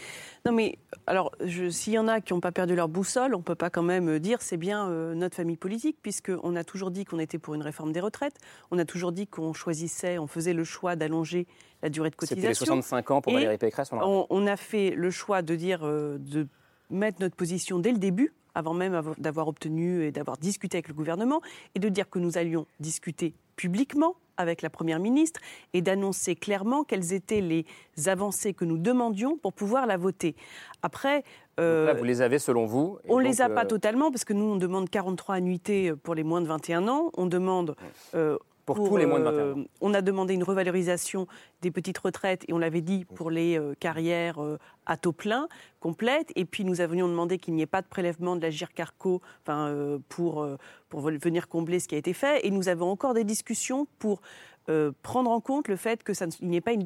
Non, 0.45 0.51
mais 0.51 0.77
alors, 1.07 1.31
s'il 1.69 1.93
y 1.93 1.97
en 1.97 2.07
a 2.07 2.21
qui 2.21 2.33
n'ont 2.33 2.39
pas 2.39 2.51
perdu 2.51 2.75
leur 2.75 2.87
boussole, 2.89 3.35
on 3.35 3.39
ne 3.39 3.43
peut 3.43 3.55
pas 3.55 3.69
quand 3.69 3.83
même 3.83 4.19
dire 4.19 4.41
c'est 4.41 4.57
bien 4.57 4.89
euh, 4.89 5.13
notre 5.13 5.35
famille 5.35 5.57
politique, 5.57 5.97
puisqu'on 6.01 6.55
a 6.55 6.63
toujours 6.63 6.91
dit 6.91 7.05
qu'on 7.05 7.19
était 7.19 7.37
pour 7.37 7.53
une 7.53 7.61
réforme 7.61 7.91
des 7.91 7.99
retraites, 7.99 8.35
on 8.71 8.79
a 8.79 8.85
toujours 8.85 9.11
dit 9.11 9.27
qu'on 9.27 9.53
choisissait, 9.53 10.17
on 10.17 10.27
faisait 10.27 10.53
le 10.53 10.63
choix 10.63 10.95
d'allonger 10.95 11.47
la 11.81 11.89
durée 11.89 12.09
de 12.09 12.15
C'était 12.19 12.35
cotisation. 12.41 12.75
les 12.75 12.81
65 12.81 13.11
ans 13.11 13.21
pour 13.21 13.33
Valérie 13.33 13.57
Pécresse. 13.57 13.91
on 13.91 13.97
l'a- 13.97 14.07
on, 14.07 14.25
on 14.29 14.47
a 14.47 14.57
fait 14.57 14.91
le 14.91 15.11
choix 15.11 15.41
de 15.41 15.55
dire, 15.55 15.81
euh, 15.83 16.17
de 16.19 16.47
mettre 16.89 17.21
notre 17.21 17.35
position 17.35 17.79
dès 17.79 17.91
le 17.91 17.97
début, 17.97 18.33
avant 18.55 18.73
même 18.73 18.93
avo- 18.93 19.19
d'avoir 19.19 19.47
obtenu 19.47 20.03
et 20.03 20.11
d'avoir 20.11 20.37
discuté 20.37 20.77
avec 20.77 20.87
le 20.87 20.93
gouvernement, 20.93 21.41
et 21.75 21.79
de 21.79 21.89
dire 21.89 22.09
que 22.09 22.19
nous 22.19 22.37
allions 22.37 22.65
discuter 22.79 23.33
publiquement 23.55 24.15
avec 24.37 24.61
la 24.61 24.69
Première 24.69 24.99
ministre 24.99 25.39
et 25.73 25.81
d'annoncer 25.81 26.35
clairement 26.35 26.83
quelles 26.83 27.13
étaient 27.13 27.41
les 27.41 27.65
avancées 28.07 28.53
que 28.53 28.65
nous 28.65 28.77
demandions 28.77 29.37
pour 29.37 29.53
pouvoir 29.53 29.85
la 29.85 29.97
voter. 29.97 30.35
Après, 30.81 31.23
euh, 31.59 31.85
là, 31.85 31.93
vous 31.93 32.03
les 32.03 32.21
avez 32.21 32.39
selon 32.39 32.65
vous. 32.65 32.97
on 33.07 33.19
ne 33.19 33.23
les 33.23 33.41
a 33.41 33.49
euh, 33.49 33.53
pas 33.55 33.65
totalement 33.65 34.11
parce 34.11 34.25
que 34.25 34.33
nous, 34.33 34.45
on 34.45 34.55
demande 34.55 34.89
43 34.89 35.35
annuités 35.35 35.93
pour 36.03 36.15
les 36.15 36.23
moins 36.23 36.41
de 36.41 36.47
21 36.47 36.87
ans. 36.87 37.11
On 37.15 37.25
demande. 37.25 37.75
euh, 38.15 38.37
Pour 38.65 38.87
tous 38.87 38.97
les 38.97 39.05
moins 39.05 39.19
de 39.19 39.25
21 39.25 39.39
euh, 39.39 39.53
ans. 39.55 39.63
On 39.81 39.93
a 39.93 40.01
demandé 40.01 40.33
une 40.33 40.43
revalorisation 40.43 41.27
des 41.61 41.71
petites 41.71 41.97
retraites 41.97 42.45
et 42.47 42.53
on 42.53 42.57
l'avait 42.57 42.81
dit 42.81 43.05
pour 43.05 43.29
les 43.29 43.59
euh, 43.59 43.73
carrières 43.79 44.41
euh, 44.41 44.57
à 44.85 44.97
taux 44.97 45.11
plein, 45.11 45.47
complètes. 45.79 46.31
Et 46.35 46.45
puis 46.45 46.63
nous 46.63 46.81
avions 46.81 47.07
demandé 47.07 47.37
qu'il 47.37 47.53
n'y 47.55 47.61
ait 47.61 47.67
pas 47.67 47.81
de 47.81 47.87
prélèvement 47.87 48.35
de 48.35 48.41
la 48.41 48.49
GIRCARCO 48.49 49.21
enfin, 49.43 49.67
euh, 49.67 49.99
pour, 50.09 50.41
euh, 50.41 50.57
pour 50.89 51.01
venir 51.01 51.47
combler 51.47 51.79
ce 51.79 51.87
qui 51.87 51.95
a 51.95 51.97
été 51.97 52.13
fait. 52.13 52.45
Et 52.45 52.51
nous 52.51 52.69
avons 52.69 52.89
encore 52.89 53.13
des 53.13 53.23
discussions 53.23 53.87
pour 53.99 54.21
euh, 54.69 54.91
prendre 55.01 55.29
en 55.29 55.41
compte 55.41 55.67
le 55.67 55.75
fait 55.75 56.03
que 56.03 56.13
ça 56.13 56.25
ne 56.41 56.59
pas 56.59 56.71
une 56.71 56.83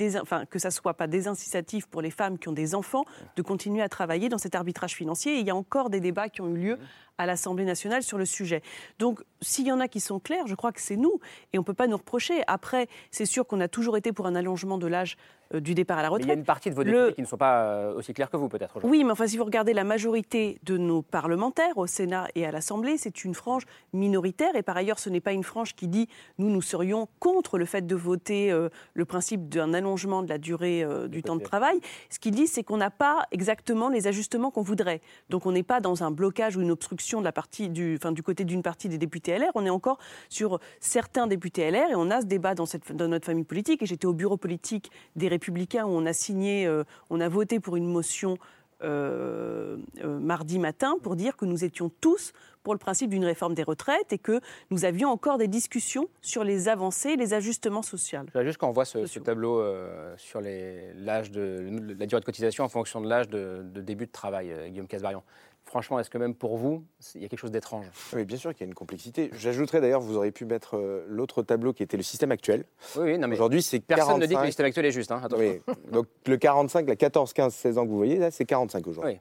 que 0.49 0.59
ça 0.59 0.71
soit 0.71 0.95
pas 0.95 1.07
désincitatif 1.07 1.85
pour 1.85 2.01
les 2.01 2.11
femmes 2.11 2.39
qui 2.39 2.47
ont 2.47 2.53
des 2.53 2.75
enfants 2.75 3.05
de 3.35 3.41
continuer 3.41 3.81
à 3.81 3.89
travailler 3.89 4.29
dans 4.29 4.37
cet 4.37 4.55
arbitrage 4.55 4.95
financier. 4.95 5.35
Et 5.35 5.39
il 5.39 5.45
y 5.45 5.49
a 5.49 5.55
encore 5.55 5.89
des 5.89 5.99
débats 5.99 6.29
qui 6.29 6.41
ont 6.41 6.49
eu 6.49 6.57
lieu 6.57 6.79
à 7.17 7.25
l'Assemblée 7.25 7.65
nationale 7.65 8.03
sur 8.03 8.17
le 8.17 8.25
sujet. 8.25 8.61
Donc, 8.99 9.23
s'il 9.41 9.67
y 9.67 9.71
en 9.71 9.79
a 9.79 9.87
qui 9.87 9.99
sont 9.99 10.19
clairs, 10.19 10.47
je 10.47 10.55
crois 10.55 10.71
que 10.71 10.81
c'est 10.81 10.97
nous, 10.97 11.19
et 11.53 11.57
on 11.57 11.61
ne 11.61 11.65
peut 11.65 11.73
pas 11.73 11.87
nous 11.87 11.97
reprocher. 11.97 12.43
Après, 12.47 12.87
c'est 13.11 13.25
sûr 13.25 13.45
qu'on 13.45 13.59
a 13.59 13.67
toujours 13.67 13.97
été 13.97 14.11
pour 14.11 14.27
un 14.27 14.35
allongement 14.35 14.77
de 14.77 14.87
l'âge 14.87 15.17
du 15.53 15.73
départ 15.75 15.97
à 15.97 16.01
la 16.01 16.09
mais 16.09 16.13
retraite. 16.13 16.25
il 16.27 16.29
y 16.29 16.35
a 16.35 16.39
une 16.39 16.45
partie 16.45 16.69
de 16.69 16.75
vos 16.75 16.83
Le- 16.83 16.91
députés 16.91 17.13
qui 17.15 17.21
ne 17.21 17.25
sont 17.27 17.37
pas 17.37 17.61
euh, 17.63 17.93
aussi 17.95 18.13
clairs 18.13 18.29
que 18.29 18.37
vous, 18.37 18.49
peut-être. 18.49 18.79
oui, 18.83 19.03
mais 19.03 19.11
enfin, 19.11 19.27
si 19.27 19.37
vous 19.37 19.45
regardez 19.45 19.73
la 19.73 19.83
majorité 19.83 20.59
de 20.63 20.77
nos 20.77 21.01
parlementaires 21.01 21.77
au 21.77 21.87
Sénat 21.87 22.27
et 22.35 22.45
à 22.45 22.51
l'Assemblée, 22.51 22.97
c'est 22.97 23.23
une 23.23 23.33
frange 23.33 23.63
minoritaire. 23.93 24.55
Et 24.55 24.63
par 24.63 24.77
ailleurs, 24.77 24.99
ce 24.99 25.09
n'est 25.09 25.21
pas 25.21 25.31
une 25.33 25.43
frange 25.43 25.75
qui 25.75 25.87
dit 25.87 26.07
nous, 26.37 26.49
nous 26.49 26.61
serions 26.61 27.07
contre 27.19 27.57
le 27.57 27.65
fait 27.65 27.85
de 27.85 27.95
voter 27.95 28.51
euh, 28.51 28.69
le 28.93 29.05
principe 29.05 29.49
d'un 29.49 29.73
allongement 29.73 30.23
de 30.23 30.29
la 30.29 30.37
durée 30.37 30.83
euh, 30.83 31.07
du 31.07 31.23
temps 31.23 31.35
de 31.35 31.43
travail. 31.43 31.79
Ce 32.09 32.19
qu'il 32.19 32.33
dit, 32.35 32.47
c'est 32.47 32.63
qu'on 32.63 32.77
n'a 32.77 32.91
pas 32.91 33.25
exactement 33.31 33.89
les 33.89 34.07
ajustements 34.07 34.51
qu'on 34.51 34.61
voudrait. 34.61 35.01
Donc, 35.29 35.45
on 35.45 35.51
n'est 35.51 35.63
pas 35.63 35.79
dans 35.79 36.03
un 36.03 36.11
blocage 36.11 36.57
ou 36.57 36.61
une 36.61 36.71
obstruction 36.71 37.19
de 37.19 37.25
la 37.25 37.31
partie 37.31 37.69
du, 37.69 37.95
enfin, 37.99 38.11
du 38.11 38.23
côté 38.23 38.43
d'une 38.45 38.61
partie 38.63 38.89
des 38.89 38.97
députés 38.97 39.37
LR. 39.37 39.51
On 39.55 39.65
est 39.65 39.69
encore 39.69 39.97
sur 40.29 40.59
certains 40.79 41.27
députés 41.27 41.69
LR 41.71 41.91
et 41.91 41.95
on 41.95 42.09
a 42.11 42.21
ce 42.21 42.25
débat 42.25 42.55
dans, 42.55 42.65
cette, 42.65 42.91
dans 42.95 43.07
notre 43.07 43.25
famille 43.25 43.43
politique. 43.43 43.81
Et 43.81 43.85
j'étais 43.85 44.05
au 44.05 44.13
bureau 44.13 44.37
politique 44.37 44.91
des 45.15 45.27
Républicains 45.37 45.85
où 45.85 45.89
on 45.89 46.05
a 46.05 46.13
signé, 46.13 46.65
euh, 46.65 46.83
on 47.09 47.21
a 47.21 47.29
voté 47.29 47.59
pour 47.59 47.75
une 47.75 47.87
motion 47.87 48.37
euh, 48.83 49.77
euh, 50.03 50.19
mardi 50.19 50.59
matin 50.59 50.97
pour 51.01 51.15
dire 51.15 51.35
que 51.35 51.45
nous 51.45 51.63
étions 51.63 51.89
tous 51.99 52.31
pour 52.61 52.75
le 52.75 52.77
principe 52.77 53.09
d'une 53.09 53.25
réforme 53.25 53.55
des 53.55 53.63
retraites 53.63 54.13
et 54.13 54.19
que 54.19 54.39
nous 54.69 54.85
avions 54.85 55.09
encore 55.09 55.39
des 55.39 55.47
discussions 55.47 56.09
sur 56.21 56.43
les 56.43 56.69
avancées 56.69 57.09
et 57.09 57.15
les 57.15 57.33
ajustements 57.33 57.81
sociaux. 57.81 58.19
Juste 58.43 58.59
qu'on 58.59 58.71
voit 58.71 58.85
ce, 58.85 59.07
ce 59.07 59.17
tableau 59.17 59.59
euh, 59.59 60.13
sur 60.17 60.41
l'âge 60.41 61.31
de 61.31 61.95
la 61.97 62.05
durée 62.05 62.19
de 62.19 62.25
cotisation 62.25 62.65
en 62.65 62.69
fonction 62.69 63.01
de 63.01 63.09
l'âge 63.09 63.29
de, 63.29 63.63
de 63.63 63.81
début 63.81 64.05
de 64.05 64.11
travail, 64.11 64.53
Guillaume 64.69 64.87
Casbarian. 64.87 65.23
Franchement, 65.67 65.99
est-ce 65.99 66.09
que 66.09 66.17
même 66.17 66.33
pour 66.33 66.55
vous, 66.55 66.85
il 67.13 67.21
y 67.21 67.25
a 67.25 67.27
quelque 67.27 67.39
chose 67.39 67.51
d'étrange? 67.51 67.85
Oui, 68.13 68.23
bien 68.23 68.37
sûr 68.37 68.53
qu'il 68.53 68.61
y 68.61 68.63
a 68.63 68.67
une 68.67 68.73
complexité. 68.73 69.29
J'ajouterais 69.33 69.81
d'ailleurs, 69.81 69.99
vous 69.99 70.15
auriez 70.15 70.31
pu 70.31 70.45
mettre 70.45 70.77
euh, 70.77 71.05
l'autre 71.09 71.43
tableau 71.43 71.73
qui 71.73 71.83
était 71.83 71.97
le 71.97 72.03
système 72.03 72.31
actuel. 72.31 72.63
Oui, 72.95 73.03
oui, 73.03 73.17
non, 73.17 73.27
mais 73.27 73.35
Aujourd'hui, 73.35 73.61
c'est 73.61 73.81
personne 73.81 74.19
45. 74.19 74.21
ne 74.21 74.25
dit 74.27 74.35
que 74.35 74.39
le 74.39 74.45
système 74.45 74.65
actuel 74.65 74.85
est 74.85 74.91
juste. 74.91 75.11
Hein. 75.11 75.21
Oui. 75.37 75.61
Donc 75.91 76.07
le 76.25 76.37
45, 76.37 76.87
la 76.87 76.95
14, 76.95 77.33
15, 77.33 77.53
16 77.53 77.77
ans 77.77 77.83
que 77.83 77.89
vous 77.89 77.97
voyez, 77.97 78.17
là, 78.17 78.31
c'est 78.31 78.45
45 78.45 78.87
aujourd'hui. 78.87 79.19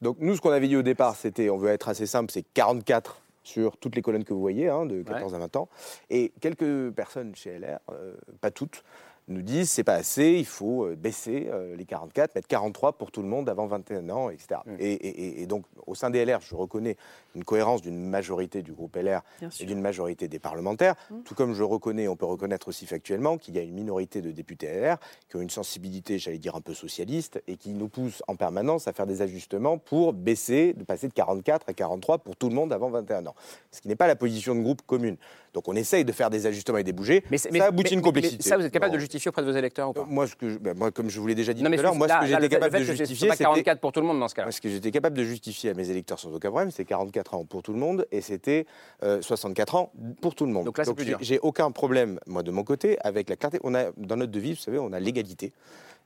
Donc 0.00 0.18
nous, 0.20 0.36
ce 0.36 0.40
qu'on 0.40 0.52
avait 0.52 0.68
dit 0.68 0.76
au 0.76 0.82
départ, 0.82 1.16
c'était, 1.16 1.50
on 1.50 1.56
veut 1.56 1.70
être 1.70 1.88
assez 1.88 2.06
simple, 2.06 2.30
c'est 2.30 2.44
44 2.54 3.20
sur 3.42 3.76
toutes 3.78 3.96
les 3.96 4.02
colonnes 4.02 4.24
que 4.24 4.34
vous 4.34 4.40
voyez, 4.40 4.68
hein, 4.68 4.86
de 4.86 5.02
14 5.02 5.34
à 5.34 5.38
20 5.38 5.56
ans. 5.56 5.68
Et 6.10 6.32
quelques 6.40 6.90
personnes 6.90 7.34
chez 7.34 7.58
LR, 7.58 7.78
euh, 7.90 8.14
pas 8.40 8.50
toutes, 8.50 8.84
nous 9.28 9.42
disent 9.42 9.70
c'est 9.70 9.84
pas 9.84 9.94
assez, 9.94 10.32
il 10.32 10.46
faut 10.46 10.86
euh, 10.86 10.96
baisser 10.96 11.48
euh, 11.50 11.76
les 11.76 11.84
44, 11.84 12.34
mettre 12.34 12.48
43 12.48 12.94
pour 12.98 13.10
tout 13.10 13.22
le 13.22 13.28
monde 13.28 13.48
avant 13.48 13.66
21 13.66 14.08
ans, 14.10 14.30
etc. 14.30 14.60
Mm. 14.66 14.74
Et, 14.78 14.92
et- 14.92 15.42
et 15.42 15.46
donc 15.46 15.64
au 15.86 15.94
sein 15.94 16.10
des 16.10 16.24
LR, 16.24 16.40
je 16.40 16.54
reconnais 16.54 16.96
une 17.34 17.44
cohérence 17.44 17.82
d'une 17.82 18.08
majorité 18.08 18.62
du 18.62 18.72
groupe 18.72 18.96
LR 18.96 19.20
Bien 19.40 19.48
et 19.60 19.64
d'une 19.64 19.80
majorité 19.80 20.28
des 20.28 20.38
parlementaires, 20.38 20.94
Mm. 21.10 21.22
tout 21.24 21.34
comme 21.34 21.52
je 21.54 21.62
reconnais, 21.62 22.08
on 22.08 22.16
peut 22.16 22.26
reconnaître 22.26 22.68
aussi 22.68 22.86
factuellement 22.86 23.38
qu'il 23.38 23.54
y 23.54 23.58
a 23.58 23.62
une 23.62 23.74
minorité 23.74 24.22
de 24.22 24.30
députés 24.30 24.66
LR 24.68 24.96
qui 25.28 25.36
ont 25.36 25.40
une 25.40 25.50
sensibilité, 25.50 26.18
j'allais 26.18 26.38
dire, 26.38 26.56
un 26.56 26.60
peu 26.60 26.74
socialiste 26.74 27.42
et 27.46 27.56
qui 27.56 27.70
nous 27.74 27.88
poussent 27.88 28.22
en 28.28 28.36
permanence 28.36 28.88
à 28.88 28.92
faire 28.92 29.06
des 29.06 29.22
ajustements 29.22 29.78
pour 29.78 30.12
baisser, 30.12 30.72
de 30.72 30.84
passer 30.84 31.08
de 31.08 31.12
44 31.12 31.68
à 31.68 31.72
43 31.74 32.18
pour 32.18 32.36
tout 32.36 32.48
le 32.48 32.54
monde 32.54 32.72
avant 32.72 32.90
21 32.90 33.26
ans. 33.26 33.34
Ce 33.70 33.80
qui 33.80 33.88
n'est 33.88 33.96
pas 33.96 34.06
la 34.06 34.16
position 34.16 34.54
de 34.54 34.60
groupe 34.60 34.82
commune. 34.86 35.16
Donc 35.58 35.66
on 35.66 35.74
essaye 35.74 36.04
de 36.04 36.12
faire 36.12 36.30
des 36.30 36.46
ajustements 36.46 36.78
et 36.78 36.84
des 36.84 36.92
bouger, 36.92 37.24
mais, 37.32 37.36
ça 37.38 37.48
aboutit 37.64 37.94
à 37.94 37.96
une 37.96 38.00
complexité. 38.00 38.36
mais 38.44 38.48
ça, 38.48 38.56
vous 38.56 38.64
êtes 38.64 38.72
capable 38.72 38.94
de 38.94 38.98
justifier 39.00 39.28
auprès 39.28 39.42
de 39.42 39.50
vos 39.50 39.56
électeurs 39.58 39.88
ou 39.88 39.92
pas? 39.92 40.04
Moi, 40.08 40.28
ce 40.28 40.36
que 40.36 40.48
je- 40.50 40.56
ben, 40.58 40.78
moi, 40.78 40.92
comme 40.92 41.10
je 41.10 41.18
vous 41.18 41.26
l'ai 41.26 41.34
déjà 41.34 41.52
dit 41.52 41.64
Non, 41.64 41.70
tout 41.72 41.80
à 41.80 41.82
l'heure, 41.82 41.94
moi, 41.96 42.06
là- 42.06 42.18
ce 42.18 42.20
que 42.20 42.26
j'étais 42.28 42.40
le 42.42 42.48
capable 42.48 42.78
de 42.78 42.84
justifier, 42.84 43.16
c'est 43.16 43.26
pas 43.26 43.32
c'était- 43.34 43.44
44 43.44 43.80
pour 43.80 43.90
tout 43.90 44.00
le 44.00 44.06
monde 44.06 44.20
dans 44.20 44.28
ce 44.28 44.36
cas-là. 44.36 44.52
Ce 44.52 44.60
que 44.60 44.68
j'étais 44.68 44.92
capable 44.92 45.16
de 45.18 45.24
justifier 45.24 45.70
à 45.70 45.74
mes 45.74 45.90
électeurs 45.90 46.20
sans 46.20 46.32
aucun 46.32 46.50
problème, 46.50 46.70
c'est 46.70 46.84
44 46.84 47.34
ans 47.34 47.44
pour 47.44 47.64
tout 47.64 47.72
le 47.72 47.80
monde 47.80 48.06
et 48.12 48.20
c'était 48.20 48.66
euh, 49.02 49.20
64 49.20 49.74
ans 49.74 49.90
pour 50.22 50.36
tout 50.36 50.46
le 50.46 50.52
monde. 50.52 50.64
Donc 50.66 50.78
là, 50.78 50.84
c'est 50.84 50.94
plus 50.94 51.02
j'ai- 51.04 51.10
dur. 51.10 51.18
j'ai 51.22 51.38
aucun 51.40 51.72
problème, 51.72 52.20
moi, 52.28 52.44
de 52.44 52.52
mon 52.52 52.62
côté, 52.62 52.96
avec 53.00 53.28
la 53.28 53.34
clarté. 53.34 53.58
On 53.64 53.74
a, 53.74 53.86
dans 53.96 54.14
notre 54.16 54.30
devise, 54.30 54.58
vous 54.58 54.62
savez, 54.62 54.78
on 54.78 54.92
a 54.92 55.00
l'égalité, 55.00 55.52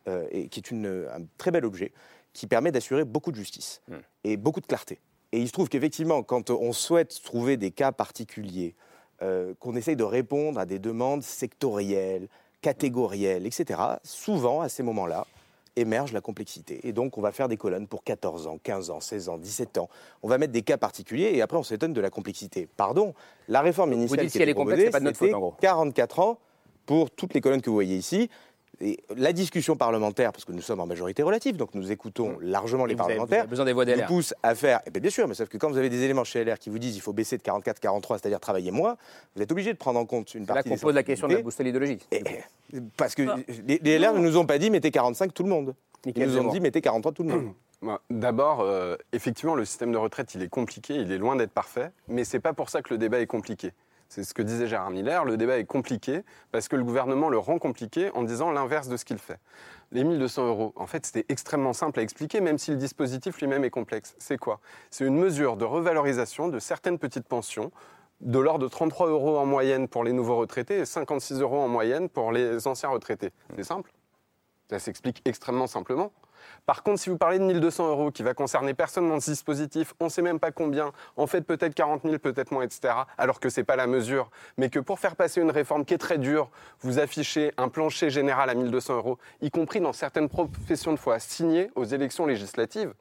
euh, 0.09 0.25
et 0.31 0.49
qui 0.49 0.61
est 0.61 0.71
une, 0.71 0.87
un 1.15 1.25
très 1.37 1.51
bel 1.51 1.67
objet 1.67 1.93
qui 2.33 2.47
permet 2.47 2.73
d'assurer 2.73 3.05
beaucoup 3.05 3.33
de 3.33 3.37
justice 3.37 3.83
Hmm. 3.89 3.97
et 4.25 4.39
beaucoup 4.39 4.63
de 4.63 4.67
clarté. 4.67 4.99
Et 5.33 5.41
il 5.41 5.47
se 5.47 5.53
trouve 5.53 5.69
qu'effectivement, 5.69 6.23
quand 6.23 6.49
on 6.51 6.73
souhaite 6.73 7.19
trouver 7.25 7.57
des 7.59 7.71
cas 7.71 7.91
particuliers, 7.93 8.75
euh, 9.23 9.55
qu'on 9.61 9.77
essaye 9.77 9.97
de 9.97 10.05
répondre 10.05 10.59
à 10.59 10.67
des 10.67 10.79
demandes 10.79 11.23
sectorielles, 11.23 12.29
catégorielles, 12.61 13.47
etc., 13.47 13.81
souvent, 14.03 14.61
à 14.61 14.69
ces 14.69 14.83
moments-là, 14.83 15.27
émerge 15.77 16.13
la 16.13 16.21
complexité. 16.21 16.87
Et 16.87 16.93
donc, 16.93 17.17
on 17.19 17.21
va 17.21 17.33
faire 17.33 17.49
des 17.49 17.57
colonnes 17.57 17.87
pour 17.87 18.05
14 18.05 18.47
ans, 18.47 18.59
15 18.63 18.91
ans, 18.91 19.01
16 19.01 19.29
ans, 19.29 19.39
17 19.39 19.79
ans. 19.79 19.89
On 20.23 20.29
va 20.29 20.39
mettre 20.39 20.53
des 20.53 20.63
cas 20.63 20.77
particuliers 20.77 21.31
et 21.35 21.43
après, 21.43 21.57
on 21.57 21.63
s'étonne 21.63 21.93
de 21.93 22.01
la 22.01 22.11
complexité. 22.11 22.69
Pardon, 22.77 23.15
la 23.49 23.63
réforme 23.63 23.91
Vous 23.91 23.99
initiale 23.99 24.21
dites 24.21 24.33
qui 24.33 24.39
si 24.39 24.43
elle 24.43 24.49
était 24.49 24.53
est 24.53 24.55
complexe, 24.55 24.83
proposée, 24.83 24.87
c'est 24.87 24.93
pas 24.93 25.01
de 25.01 25.05
notre 25.05 25.19
faute, 25.19 25.35
en 25.35 25.41
gros. 25.41 25.55
44 25.61 26.19
ans 26.21 26.39
pour 26.85 27.11
toutes 27.11 27.35
les 27.35 27.41
colonnes 27.41 27.63
que 27.63 27.71
vous 27.71 27.77
voyez 27.77 27.97
ici. 27.97 28.29
Et 28.83 28.99
la 29.17 29.33
discussion 29.33 29.77
parlementaire, 29.77 30.33
parce 30.33 30.45
que 30.45 30.51
nous 30.51 30.61
sommes 30.61 30.81
en 30.81 30.87
majorité 30.87 31.23
relative, 31.23 31.57
donc 31.57 31.73
nous 31.75 31.93
écoutons 31.93 32.37
largement 32.41 32.85
les 32.85 32.93
Et 32.93 32.97
vous 32.97 32.99
parlementaires, 32.99 33.29
vous 33.29 33.41
avez 33.43 33.49
besoin 33.49 33.65
des 33.65 33.73
voix 33.73 33.85
nous 33.85 34.07
pousse 34.07 34.35
à 34.43 34.57
faire. 34.57 34.81
Eh 34.87 34.91
bien, 34.91 35.01
bien 35.01 35.11
sûr, 35.11 35.29
mais 35.29 35.35
sauf 35.35 35.49
que 35.49 35.57
quand 35.57 35.71
vous 35.71 35.79
avez 35.79 35.89
des 35.89 36.03
éléments 36.03 36.25
chez 36.25 36.45
LR 36.45 36.59
qui 36.59 36.69
vous 36.69 36.81
disent 36.81 36.97
il 36.97 37.01
faut 37.01 37.13
baisser 37.13 37.39
de 37.39 37.43
44 37.43 37.79
43, 37.79 38.19
c'est-à-dire 38.19 38.41
travailler 38.41 38.73
moins, 38.73 38.97
vous 39.37 39.43
êtes 39.43 39.53
obligé 39.53 39.73
de 39.73 39.79
prendre 39.79 40.01
en 40.01 40.05
compte 40.05 40.35
une 40.35 40.43
C'est 40.43 40.49
là 40.49 40.55
partie 40.55 40.71
qu'on 40.71 40.77
pose 40.77 40.95
la 40.97 41.05
question 41.05 41.29
de 41.29 41.35
la 41.35 41.43
boussole 41.43 41.69
idéologique. 41.69 42.09
Parce 42.97 43.15
que 43.15 43.23
les, 43.67 43.79
les 43.83 43.99
LR 43.99 44.15
ne 44.15 44.19
nous 44.19 44.37
ont 44.37 44.47
pas 44.47 44.59
dit 44.59 44.69
mettez 44.69 44.91
45 44.91 45.33
tout 45.33 45.45
le 45.45 45.51
monde. 45.51 45.75
Ils 46.05 46.27
nous 46.27 46.39
ont 46.39 46.51
dit 46.51 46.61
mettez 46.61 46.81
43 46.81 47.13
tout 47.13 47.23
le 47.23 47.29
monde. 47.29 47.53
D'abord, 48.11 48.61
euh, 48.61 48.97
effectivement, 49.13 49.55
le 49.55 49.65
système 49.65 49.91
de 49.91 49.97
retraite, 49.97 50.35
il 50.35 50.43
est 50.43 50.49
compliqué, 50.49 50.95
il 50.95 51.11
est 51.11 51.19
loin 51.19 51.35
d'être 51.35 51.51
parfait, 51.51 51.91
mais 52.07 52.23
c'est 52.23 52.39
pas 52.39 52.53
pour 52.53 52.71
ça 52.71 52.81
que 52.81 52.95
le 52.95 52.99
débat 52.99 53.21
est 53.21 53.27
compliqué. 53.27 53.73
C'est 54.15 54.25
ce 54.25 54.35
que 54.35 54.43
disait 54.43 54.67
Gérard 54.67 54.91
Miller, 54.91 55.25
le 55.25 55.39
débat 55.39 55.57
est 55.57 55.65
compliqué 55.65 56.21
parce 56.51 56.69
que 56.69 56.77
le 56.77 56.85
gouvernement 56.85 57.31
le 57.31 57.39
rend 57.39 57.59
compliqué 57.59 58.11
en 58.13 58.25
disant 58.25 58.51
l'inverse 58.51 58.89
de 58.89 58.99
ce 58.99 59.07
qu'il 59.07 59.17
fait. 59.17 59.39
Les 59.91 60.05
1200 60.05 60.49
euros, 60.49 60.75
en 60.77 60.87
fait, 60.87 61.07
c'était 61.07 61.25
extrêmement 61.31 61.73
simple 61.73 61.99
à 61.99 62.03
expliquer, 62.03 62.43
même 62.43 62.59
si 62.59 62.73
le 62.73 62.77
dispositif 62.77 63.41
lui-même 63.41 63.65
est 63.65 63.71
complexe. 63.71 64.15
C'est 64.19 64.37
quoi? 64.37 64.61
C'est 64.91 65.07
une 65.07 65.17
mesure 65.17 65.57
de 65.57 65.65
revalorisation 65.65 66.49
de 66.49 66.59
certaines 66.59 66.99
petites 66.99 67.27
pensions 67.27 67.73
de 68.21 68.39
l'ordre 68.39 68.67
de 68.67 68.69
33 68.69 69.09
euros 69.09 69.39
en 69.39 69.47
moyenne 69.47 69.89
pour 69.89 70.05
les 70.05 70.13
nouveaux 70.13 70.37
retraités 70.37 70.81
et 70.81 70.85
56 70.85 71.41
euros 71.41 71.61
en 71.61 71.69
moyenne 71.69 72.11
pour 72.11 72.33
les 72.33 72.67
anciens 72.67 72.91
retraités. 72.91 73.31
C'est 73.57 73.65
simple 73.65 73.95
Ça 74.69 74.79
s'explique 74.79 75.23
extrêmement 75.25 75.67
simplement. 75.67 76.13
Par 76.67 76.83
contre, 76.83 77.01
si 77.01 77.11
vous 77.11 77.19
parlez 77.19 77.39
de 77.39 77.45
1200 77.45 77.89
euros 77.89 78.11
qui 78.11 78.23
va 78.23 78.35
concerner 78.35 78.75
personne 78.75 79.09
dans 79.09 79.21
ce 79.21 79.31
dispositif, 79.31 79.95
on 80.01 80.07
ne 80.07 80.11
sait 80.11 80.23
même 80.23 80.39
pas 80.39 80.53
combien, 80.53 80.93
en 81.17 81.27
fait 81.27 81.43
peut-être 81.43 81.75
40 81.75 82.03
000, 82.05 82.19
peut-être 82.19 82.51
moins, 82.53 82.63
etc., 82.63 82.95
alors 83.19 83.41
que 83.41 83.49
ce 83.49 83.61
n'est 83.61 83.65
pas 83.65 83.77
la 83.77 83.87
mesure, 83.87 84.31
mais 84.57 84.71
que 84.71 84.79
pour 84.79 84.99
faire 84.99 85.17
passer 85.17 85.41
une 85.41 85.51
réforme 85.51 85.85
qui 85.85 85.95
est 85.95 85.99
très 85.99 86.19
dure, 86.19 86.51
vous 86.81 86.99
affichez 86.99 87.53
un 87.57 87.69
plancher 87.69 88.11
général 88.11 88.51
à 88.51 88.55
1200 88.55 88.97
euros, 88.97 89.19
y 89.41 89.51
compris 89.51 89.81
dans 89.81 89.93
certaines 89.93 90.29
professions 90.29 90.93
de 90.93 90.99
foi 90.99 91.19
signées 91.19 91.71
aux 91.75 91.85
élections 91.85 92.27
législatives, 92.27 92.95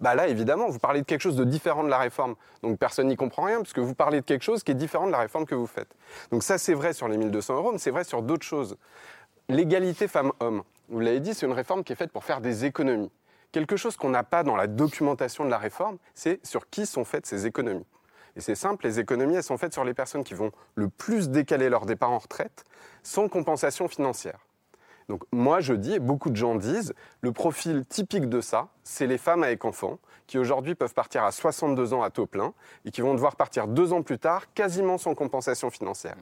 bah 0.00 0.14
là, 0.14 0.28
évidemment, 0.28 0.68
vous 0.68 0.78
parlez 0.78 1.00
de 1.00 1.06
quelque 1.06 1.22
chose 1.22 1.36
de 1.36 1.44
différent 1.44 1.82
de 1.82 1.88
la 1.88 1.98
réforme. 1.98 2.34
Donc 2.62 2.78
personne 2.78 3.08
n'y 3.08 3.16
comprend 3.16 3.44
rien, 3.44 3.60
puisque 3.62 3.78
vous 3.78 3.94
parlez 3.94 4.20
de 4.20 4.26
quelque 4.26 4.42
chose 4.42 4.62
qui 4.62 4.72
est 4.72 4.74
différent 4.74 5.06
de 5.06 5.12
la 5.12 5.18
réforme 5.18 5.46
que 5.46 5.54
vous 5.54 5.66
faites. 5.66 5.94
Donc 6.30 6.42
ça, 6.42 6.58
c'est 6.58 6.74
vrai 6.74 6.92
sur 6.92 7.08
les 7.08 7.16
1200 7.16 7.56
euros, 7.56 7.72
mais 7.72 7.78
c'est 7.78 7.90
vrai 7.90 8.04
sur 8.04 8.22
d'autres 8.22 8.44
choses. 8.44 8.76
L'égalité 9.48 10.08
femmes-hommes, 10.08 10.64
vous 10.88 10.98
l'avez 10.98 11.20
dit, 11.20 11.32
c'est 11.32 11.46
une 11.46 11.52
réforme 11.52 11.84
qui 11.84 11.92
est 11.92 11.96
faite 11.96 12.10
pour 12.10 12.24
faire 12.24 12.40
des 12.40 12.64
économies. 12.64 13.12
Quelque 13.52 13.76
chose 13.76 13.96
qu'on 13.96 14.10
n'a 14.10 14.24
pas 14.24 14.42
dans 14.42 14.56
la 14.56 14.66
documentation 14.66 15.44
de 15.44 15.50
la 15.50 15.58
réforme, 15.58 15.98
c'est 16.14 16.44
sur 16.44 16.68
qui 16.68 16.84
sont 16.84 17.04
faites 17.04 17.26
ces 17.26 17.46
économies. 17.46 17.86
Et 18.34 18.40
c'est 18.40 18.56
simple, 18.56 18.84
les 18.84 18.98
économies, 18.98 19.36
elles 19.36 19.44
sont 19.44 19.56
faites 19.56 19.72
sur 19.72 19.84
les 19.84 19.94
personnes 19.94 20.24
qui 20.24 20.34
vont 20.34 20.50
le 20.74 20.88
plus 20.88 21.30
décaler 21.30 21.68
leur 21.68 21.86
départ 21.86 22.10
en 22.10 22.18
retraite 22.18 22.64
sans 23.04 23.28
compensation 23.28 23.86
financière. 23.86 24.40
Donc 25.08 25.22
moi 25.30 25.60
je 25.60 25.74
dis, 25.74 25.94
et 25.94 25.98
beaucoup 26.00 26.30
de 26.30 26.36
gens 26.36 26.56
disent, 26.56 26.92
le 27.20 27.30
profil 27.30 27.86
typique 27.86 28.28
de 28.28 28.40
ça, 28.40 28.68
c'est 28.82 29.06
les 29.06 29.16
femmes 29.16 29.44
avec 29.44 29.64
enfants, 29.64 30.00
qui 30.26 30.38
aujourd'hui 30.38 30.74
peuvent 30.74 30.94
partir 30.94 31.24
à 31.24 31.32
62 31.32 31.94
ans 31.94 32.02
à 32.02 32.10
taux 32.10 32.26
plein, 32.26 32.52
et 32.84 32.90
qui 32.90 33.00
vont 33.00 33.14
devoir 33.14 33.36
partir 33.36 33.66
deux 33.66 33.92
ans 33.92 34.02
plus 34.02 34.18
tard, 34.18 34.52
quasiment 34.54 34.98
sans 34.98 35.14
compensation 35.14 35.70
financière. 35.70 36.16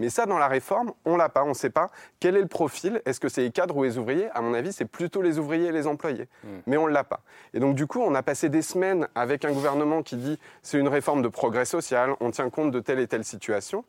Mais 0.00 0.10
ça, 0.10 0.26
dans 0.26 0.38
la 0.38 0.48
réforme, 0.48 0.92
on 1.04 1.16
l'a 1.16 1.28
pas, 1.28 1.44
on 1.44 1.48
ne 1.48 1.54
sait 1.54 1.70
pas 1.70 1.90
quel 2.20 2.36
est 2.36 2.40
le 2.40 2.46
profil, 2.46 3.02
est-ce 3.04 3.20
que 3.20 3.28
c'est 3.28 3.42
les 3.42 3.50
cadres 3.50 3.76
ou 3.76 3.84
les 3.84 3.98
ouvriers? 3.98 4.28
À 4.30 4.40
mon 4.40 4.54
avis, 4.54 4.72
c'est 4.72 4.84
plutôt 4.84 5.22
les 5.22 5.38
ouvriers 5.38 5.68
et 5.68 5.72
les 5.72 5.86
employés. 5.86 6.28
Mais 6.66 6.76
on 6.76 6.86
ne 6.86 6.92
l'a 6.92 7.04
pas. 7.04 7.20
Et 7.54 7.60
donc 7.60 7.74
du 7.74 7.86
coup, 7.86 8.00
on 8.00 8.14
a 8.14 8.22
passé 8.22 8.48
des 8.48 8.62
semaines 8.62 9.08
avec 9.14 9.44
un 9.44 9.52
gouvernement 9.52 10.02
qui 10.02 10.16
dit, 10.16 10.38
c'est 10.62 10.78
une 10.78 10.88
réforme 10.88 11.22
de 11.22 11.28
progrès 11.28 11.64
social, 11.64 12.14
on 12.20 12.30
tient 12.30 12.50
compte 12.50 12.70
de 12.70 12.80
telle 12.80 12.98
et 12.98 13.06
telle 13.06 13.24
situation. 13.24 13.84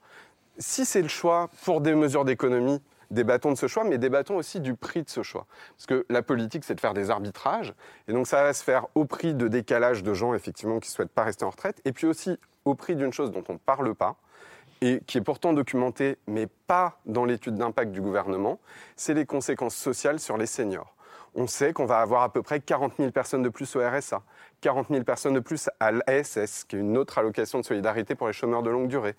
Si 0.58 0.86
c'est 0.86 1.02
le 1.02 1.08
choix 1.08 1.50
pour 1.66 1.82
des 1.82 1.96
mesures 1.96 2.26
d'économie, 2.26 2.82
débattons 3.14 3.52
de 3.52 3.58
ce 3.58 3.68
choix, 3.68 3.84
mais 3.84 3.98
débattons 3.98 4.36
aussi 4.36 4.60
du 4.60 4.76
prix 4.76 5.04
de 5.04 5.10
ce 5.10 5.24
choix. 5.24 5.46
Parce 5.78 5.86
que 5.86 6.06
la 6.10 6.22
politique, 6.22 6.64
c'est 6.64 6.76
de 6.76 6.82
faire 6.82 6.94
des 6.94 7.10
arbitrages, 7.10 7.74
et 8.08 8.14
donc 8.14 8.28
ça 8.28 8.44
va 8.44 8.54
se 8.54 8.64
faire 8.64 8.88
au 8.96 9.06
prix 9.06 9.34
de 9.34 9.48
décalage 9.48 10.04
de 10.04 10.14
gens, 10.14 10.34
effectivement, 10.34 10.80
qui 10.80 10.90
ne 10.90 10.94
souhaitent 10.94 11.12
pas 11.12 11.24
rester 11.24 11.46
en 11.46 11.50
retraite, 11.50 11.82
et 11.86 11.94
puis 11.94 12.08
aussi 12.08 12.38
au 12.66 12.76
prix 12.76 12.96
d'une 12.96 13.14
chose 13.14 13.32
dont 13.32 13.44
on 13.50 13.54
ne 13.54 13.58
parle 13.58 13.96
pas, 13.96 14.16
et 14.82 15.02
qui 15.08 15.18
est 15.18 15.22
pourtant 15.22 15.54
documentée, 15.54 16.18
mais 16.28 16.48
pas 16.68 17.00
dans 17.06 17.24
l'étude 17.24 17.56
d'impact 17.56 17.92
du 17.92 18.02
gouvernement, 18.02 18.60
c'est 18.96 19.14
les 19.14 19.26
conséquences 19.26 19.76
sociales 19.76 20.20
sur 20.20 20.38
les 20.38 20.46
seniors. 20.46 20.94
On 21.36 21.48
sait 21.48 21.74
qu'on 21.74 21.86
va 21.86 22.00
avoir 22.00 22.22
à 22.22 22.32
peu 22.32 22.44
près 22.44 22.60
40 22.60 22.94
000 22.98 23.12
personnes 23.12 23.42
de 23.42 23.50
plus 23.50 23.76
au 23.76 23.80
RSA, 23.80 24.22
40 24.64 24.88
000 24.90 25.04
personnes 25.04 25.34
de 25.34 25.42
plus 25.42 25.70
à 25.82 25.92
l'ASS, 25.92 26.64
qui 26.64 26.78
est 26.78 26.80
une 26.80 26.98
autre 26.98 27.18
allocation 27.18 27.60
de 27.60 27.66
solidarité 27.66 28.16
pour 28.16 28.28
les 28.28 28.34
chômeurs 28.34 28.64
de 28.64 28.70
longue 28.70 28.88
durée, 28.88 29.16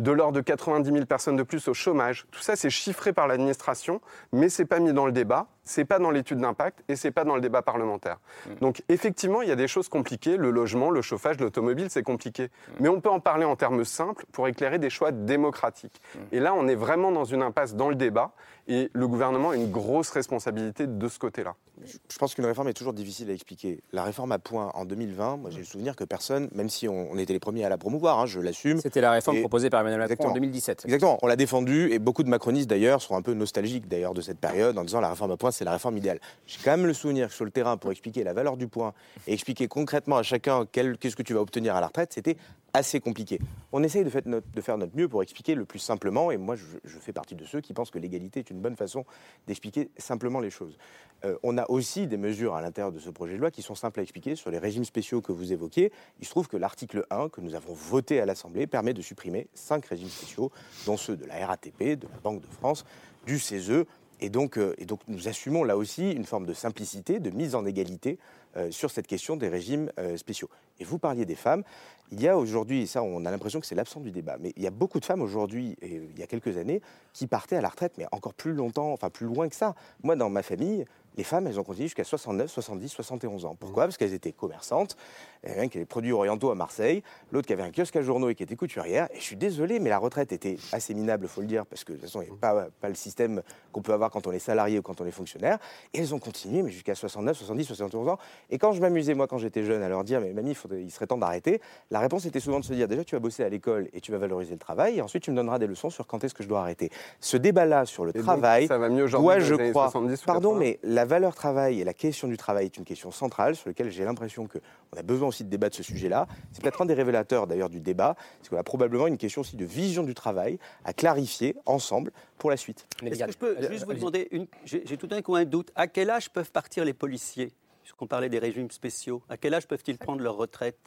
de 0.00 0.10
l'ordre 0.10 0.32
de 0.32 0.40
90 0.40 0.90
000 0.90 1.06
personnes 1.06 1.36
de 1.36 1.44
plus 1.44 1.68
au 1.68 1.74
chômage. 1.74 2.26
Tout 2.32 2.40
ça, 2.40 2.56
c'est 2.56 2.68
chiffré 2.68 3.12
par 3.12 3.28
l'administration, 3.28 4.00
mais 4.32 4.48
c'est 4.48 4.64
pas 4.64 4.80
mis 4.80 4.92
dans 4.92 5.06
le 5.06 5.12
débat, 5.12 5.46
c'est 5.62 5.84
pas 5.84 6.00
dans 6.00 6.10
l'étude 6.10 6.38
d'impact 6.38 6.82
et 6.88 6.96
c'est 6.96 7.12
pas 7.12 7.22
dans 7.22 7.36
le 7.36 7.40
débat 7.40 7.62
parlementaire. 7.62 8.18
Donc 8.60 8.82
effectivement, 8.88 9.40
il 9.40 9.48
y 9.48 9.52
a 9.52 9.56
des 9.56 9.68
choses 9.68 9.88
compliquées, 9.88 10.36
le 10.36 10.50
logement, 10.50 10.90
le 10.90 11.00
chauffage, 11.00 11.38
l'automobile, 11.38 11.86
c'est 11.90 12.02
compliqué. 12.02 12.48
Mais 12.80 12.88
on 12.88 13.00
peut 13.00 13.10
en 13.10 13.20
parler 13.20 13.44
en 13.44 13.54
termes 13.54 13.84
simples 13.84 14.24
pour 14.32 14.48
éclairer 14.48 14.80
des 14.80 14.90
choix 14.90 15.12
démocratiques. 15.12 16.00
Et 16.32 16.40
là, 16.40 16.54
on 16.54 16.66
est 16.66 16.74
vraiment 16.74 17.12
dans 17.12 17.24
une 17.24 17.42
impasse 17.42 17.76
dans 17.76 17.88
le 17.88 17.94
débat 17.94 18.32
et 18.66 18.90
le 18.92 19.06
gouvernement 19.06 19.50
a 19.50 19.56
une 19.56 19.70
grosse 19.70 20.10
responsabilité 20.10 20.88
de 20.88 21.08
ce 21.08 21.20
côté-là. 21.20 21.54
Je 21.84 22.18
pense 22.18 22.34
qu'une 22.34 22.44
réforme 22.46 22.68
est 22.68 22.72
toujours 22.74 22.92
difficile 22.92 23.30
à 23.30 23.32
expliquer. 23.32 23.80
La 23.92 24.02
réforme 24.02 24.32
à 24.32 24.38
point 24.38 24.70
en 24.74 24.84
2020, 24.84 25.36
moi 25.36 25.50
j'ai 25.50 25.58
le 25.58 25.64
souvenir 25.64 25.96
que 25.96 26.04
personne, 26.04 26.48
même 26.52 26.68
si 26.68 26.88
on, 26.88 27.10
on 27.12 27.18
était 27.18 27.32
les 27.32 27.38
premiers 27.40 27.64
à 27.64 27.68
la 27.68 27.78
promouvoir, 27.78 28.18
hein, 28.18 28.26
je 28.26 28.40
l'assume. 28.40 28.80
C'était 28.80 29.00
la 29.00 29.10
réforme 29.12 29.36
Et- 29.38 29.40
proposée 29.40 29.70
par 29.70 29.80
Emmanuel 29.80 29.98
Macron 30.00 30.12
Exactement. 30.12 30.30
en 30.32 30.34
2017. 30.34 30.84
Exactement, 30.84 31.18
on 31.22 31.26
l'a 31.26 31.36
défendu 31.36 31.90
et 31.92 31.98
beaucoup 31.98 32.22
de 32.22 32.28
macronistes 32.28 32.68
d'ailleurs 32.68 33.02
sont 33.02 33.16
un 33.16 33.22
peu 33.22 33.34
nostalgiques 33.34 33.88
d'ailleurs 33.88 34.14
de 34.14 34.20
cette 34.20 34.38
période 34.38 34.76
en 34.78 34.84
disant 34.84 35.00
la 35.00 35.10
réforme 35.10 35.30
à 35.32 35.36
point 35.36 35.50
c'est 35.50 35.64
la 35.64 35.72
réforme 35.72 35.96
idéale. 35.96 36.20
J'ai 36.46 36.58
quand 36.64 36.70
même 36.72 36.86
le 36.86 36.94
souvenir 36.94 37.28
que 37.28 37.34
sur 37.34 37.44
le 37.44 37.50
terrain 37.50 37.76
pour 37.76 37.90
expliquer 37.90 38.24
la 38.24 38.32
valeur 38.32 38.56
du 38.56 38.68
point 38.68 38.92
et 39.26 39.32
expliquer 39.32 39.68
concrètement 39.68 40.16
à 40.16 40.22
chacun 40.22 40.66
qu'est-ce 40.70 41.16
que 41.16 41.22
tu 41.22 41.34
vas 41.34 41.40
obtenir 41.40 41.76
à 41.76 41.80
la 41.80 41.86
retraite, 41.88 42.12
c'était 42.12 42.36
assez 42.74 43.00
compliqué. 43.00 43.38
On 43.72 43.82
essaye 43.82 44.04
de, 44.04 44.10
faire 44.10 44.78
notre 44.78 44.96
mieux 44.96 45.08
pour 45.08 45.22
expliquer 45.22 45.54
le 45.54 45.64
plus 45.64 45.78
simplement 45.78 46.30
et 46.30 46.36
moi 46.36 46.56
je, 46.56 46.64
je 46.84 46.98
fais 46.98 47.12
partie 47.12 47.34
de 47.34 47.44
ceux 47.44 47.60
qui 47.60 47.72
pensent 47.72 47.90
que 47.90 47.98
l'égalité 47.98 48.40
est 48.40 48.50
une 48.50 48.60
bonne 48.60 48.76
façon 48.76 49.04
d'expliquer 49.46 49.90
simplement 49.96 50.40
les 50.40 50.50
choses. 50.50 50.78
Euh, 51.24 51.36
on 51.42 51.58
a 51.58 51.68
aussi 51.68 52.06
des 52.06 52.16
mesures 52.16 52.54
à 52.54 52.62
l'intérieur 52.62 52.92
de 52.92 52.98
ce 52.98 53.10
projet 53.10 53.34
de 53.34 53.40
loi 53.40 53.50
qui 53.50 53.62
sont 53.62 53.74
simples 53.74 54.00
à 54.00 54.02
expliquer 54.02 54.36
sur 54.36 54.50
les 54.50 54.58
régimes 54.58 54.84
spéciaux 54.84 55.20
que 55.20 55.32
vous 55.32 55.52
évoquez. 55.52 55.92
Il 56.20 56.26
se 56.26 56.30
trouve 56.30 56.48
que 56.48 56.56
l'article 56.56 57.04
1 57.10 57.28
que 57.28 57.40
nous 57.40 57.54
avons 57.54 57.72
voté 57.72 58.20
à 58.20 58.26
l'Assemblée 58.26 58.66
permet 58.66 58.94
de 58.94 59.02
supprimer 59.02 59.48
cinq 59.54 59.86
régimes 59.86 60.08
spéciaux, 60.08 60.52
dont 60.86 60.96
ceux 60.96 61.16
de 61.16 61.24
la 61.24 61.46
RATP, 61.46 61.98
de 61.98 62.06
la 62.06 62.20
Banque 62.22 62.40
de 62.40 62.46
France, 62.46 62.84
du 63.26 63.38
CESE. 63.38 63.84
Et 64.20 64.30
donc, 64.30 64.58
euh, 64.58 64.74
et 64.78 64.84
donc 64.84 65.00
nous 65.08 65.28
assumons 65.28 65.64
là 65.64 65.76
aussi 65.76 66.10
une 66.10 66.24
forme 66.24 66.46
de 66.46 66.52
simplicité, 66.52 67.20
de 67.20 67.30
mise 67.30 67.54
en 67.54 67.64
égalité 67.64 68.18
euh, 68.56 68.70
sur 68.70 68.90
cette 68.90 69.06
question 69.06 69.36
des 69.36 69.48
régimes 69.48 69.90
euh, 69.98 70.16
spéciaux. 70.16 70.48
Et 70.80 70.84
vous 70.84 70.98
parliez 70.98 71.24
des 71.24 71.34
femmes. 71.34 71.62
Il 72.10 72.20
y 72.20 72.28
a 72.28 72.36
aujourd'hui, 72.36 72.86
ça 72.86 73.02
on 73.02 73.24
a 73.24 73.30
l'impression 73.30 73.60
que 73.60 73.66
c'est 73.66 73.74
l'absent 73.74 74.00
du 74.00 74.10
débat, 74.10 74.36
mais 74.40 74.52
il 74.56 74.62
y 74.62 74.66
a 74.66 74.70
beaucoup 74.70 74.98
de 74.98 75.04
femmes 75.04 75.22
aujourd'hui, 75.22 75.76
et 75.82 76.00
il 76.14 76.18
y 76.18 76.22
a 76.22 76.26
quelques 76.26 76.56
années, 76.56 76.80
qui 77.12 77.26
partaient 77.26 77.56
à 77.56 77.60
la 77.60 77.68
retraite, 77.68 77.92
mais 77.98 78.06
encore 78.12 78.34
plus 78.34 78.54
longtemps, 78.54 78.92
enfin 78.92 79.10
plus 79.10 79.26
loin 79.26 79.48
que 79.48 79.56
ça. 79.56 79.74
Moi, 80.02 80.16
dans 80.16 80.30
ma 80.30 80.42
famille, 80.42 80.84
les 81.18 81.24
femmes, 81.24 81.48
elles 81.48 81.58
ont 81.58 81.64
continué 81.64 81.88
jusqu'à 81.88 82.04
69, 82.04 82.48
70, 82.48 82.88
71 82.90 83.44
ans. 83.44 83.56
Pourquoi? 83.58 83.84
Parce 83.84 83.96
qu'elles 83.96 84.14
étaient 84.14 84.32
commerçantes. 84.32 84.96
Il 85.42 85.50
y 85.50 85.54
en 85.54 85.58
a 85.58 85.64
une 85.64 85.68
qui 85.68 85.78
avait 85.78 85.84
des 85.84 85.88
produits 85.88 86.12
orientaux 86.12 86.50
à 86.50 86.54
Marseille, 86.54 87.02
l'autre 87.32 87.48
qui 87.48 87.52
avait 87.52 87.64
un 87.64 87.72
kiosque 87.72 87.96
à 87.96 88.02
journaux 88.02 88.28
et 88.28 88.36
qui 88.36 88.44
était 88.44 88.54
couturière. 88.54 89.08
Et 89.12 89.18
je 89.18 89.24
suis 89.24 89.36
désolé, 89.36 89.80
mais 89.80 89.90
la 89.90 89.98
retraite 89.98 90.30
était 90.30 90.56
assez 90.70 90.94
minable, 90.94 91.24
il 91.24 91.28
faut 91.28 91.40
le 91.40 91.48
dire, 91.48 91.66
parce 91.66 91.82
que 91.82 91.92
de 91.92 91.98
toute 91.98 92.06
façon, 92.06 92.20
il 92.20 92.26
n'y 92.26 92.30
avait 92.30 92.38
pas, 92.38 92.68
pas 92.80 92.88
le 92.88 92.94
système 92.94 93.42
qu'on 93.72 93.82
peut 93.82 93.92
avoir 93.92 94.10
quand 94.10 94.28
on 94.28 94.32
est 94.32 94.38
salarié 94.38 94.78
ou 94.78 94.82
quand 94.82 95.00
on 95.00 95.06
est 95.06 95.10
fonctionnaire. 95.10 95.58
Et 95.92 95.98
elles 95.98 96.14
ont 96.14 96.20
continué, 96.20 96.62
mais 96.62 96.70
jusqu'à 96.70 96.94
69, 96.94 97.36
70, 97.36 97.64
71 97.64 98.08
ans. 98.08 98.18
Et 98.50 98.58
quand 98.58 98.70
je 98.70 98.80
m'amusais, 98.80 99.14
moi, 99.14 99.26
quand 99.26 99.38
j'étais 99.38 99.64
jeune, 99.64 99.82
à 99.82 99.88
leur 99.88 100.04
dire, 100.04 100.20
mais 100.20 100.32
mamie, 100.32 100.56
il, 100.70 100.90
serait 100.92 101.08
temps 101.08 101.18
d'arrêter, 101.18 101.60
la 101.90 101.98
réponse 101.98 102.26
était 102.26 102.40
souvent 102.40 102.60
de 102.60 102.64
se 102.64 102.74
dire, 102.74 102.86
déjà, 102.86 103.02
tu 103.02 103.16
vas 103.16 103.20
bosser 103.20 103.42
à 103.42 103.48
l'école 103.48 103.88
et 103.92 104.00
tu 104.00 104.12
vas 104.12 104.18
valoriser 104.18 104.52
le 104.52 104.60
travail, 104.60 104.98
et 104.98 105.02
ensuite, 105.02 105.24
tu 105.24 105.32
me 105.32 105.36
donneras 105.36 105.58
des 105.58 105.66
leçons 105.66 105.90
sur 105.90 106.06
quand 106.06 106.22
est-ce 106.22 106.34
que 106.34 106.44
je 106.44 106.48
dois 106.48 106.60
arrêter. 106.60 106.90
Ce 107.18 107.36
débat-là 107.36 107.86
sur 107.86 108.04
le 108.04 108.12
travail, 108.12 108.68
ça 108.68 108.78
va 108.78 108.88
mieux 108.88 109.02
aujourd'hui 109.02 109.26
doit, 109.26 109.40
je 109.40 109.70
crois, 109.70 109.86
70 109.86 110.22
ou 110.22 110.26
pardon, 110.26 110.50
80. 110.50 110.60
mais 110.60 110.78
la 110.84 111.07
valeur 111.08 111.34
travail 111.34 111.80
et 111.80 111.84
la 111.84 111.94
question 111.94 112.28
du 112.28 112.36
travail 112.36 112.66
est 112.66 112.76
une 112.76 112.84
question 112.84 113.10
centrale 113.10 113.56
sur 113.56 113.68
laquelle 113.68 113.90
j'ai 113.90 114.04
l'impression 114.04 114.46
qu'on 114.46 114.96
a 114.96 115.02
besoin 115.02 115.28
aussi 115.28 115.42
de 115.42 115.48
débattre 115.48 115.76
ce 115.76 115.82
sujet-là. 115.82 116.28
C'est 116.52 116.62
peut-être 116.62 116.80
un 116.80 116.86
des 116.86 116.94
révélateurs 116.94 117.48
d'ailleurs 117.48 117.70
du 117.70 117.80
débat, 117.80 118.14
parce 118.38 118.48
qu'on 118.48 118.56
a 118.56 118.62
probablement 118.62 119.08
une 119.08 119.18
question 119.18 119.40
aussi 119.40 119.56
de 119.56 119.64
vision 119.64 120.04
du 120.04 120.14
travail 120.14 120.58
à 120.84 120.92
clarifier 120.92 121.56
ensemble 121.66 122.12
pour 122.38 122.50
la 122.50 122.56
suite. 122.56 122.86
Est-ce 123.02 123.24
que 123.24 123.32
je 123.32 123.38
peux 123.38 123.68
juste 123.68 123.84
vous 123.84 123.94
demander, 123.94 124.28
une... 124.30 124.46
j'ai 124.64 124.84
j'ai 124.86 124.96
tout 124.96 125.08
d'un 125.08 125.22
coup 125.22 125.34
un 125.34 125.44
doute, 125.44 125.72
à 125.74 125.88
quel 125.88 126.10
âge 126.10 126.30
peuvent 126.30 126.52
partir 126.52 126.84
les 126.84 126.94
policiers 126.94 127.52
Puisqu'on 127.82 128.06
parlait 128.06 128.28
des 128.28 128.38
régimes 128.38 128.70
spéciaux, 128.70 129.22
à 129.30 129.38
quel 129.38 129.54
âge 129.54 129.66
peuvent-ils 129.66 129.96
prendre 129.96 130.22
leur 130.22 130.36
retraite? 130.36 130.78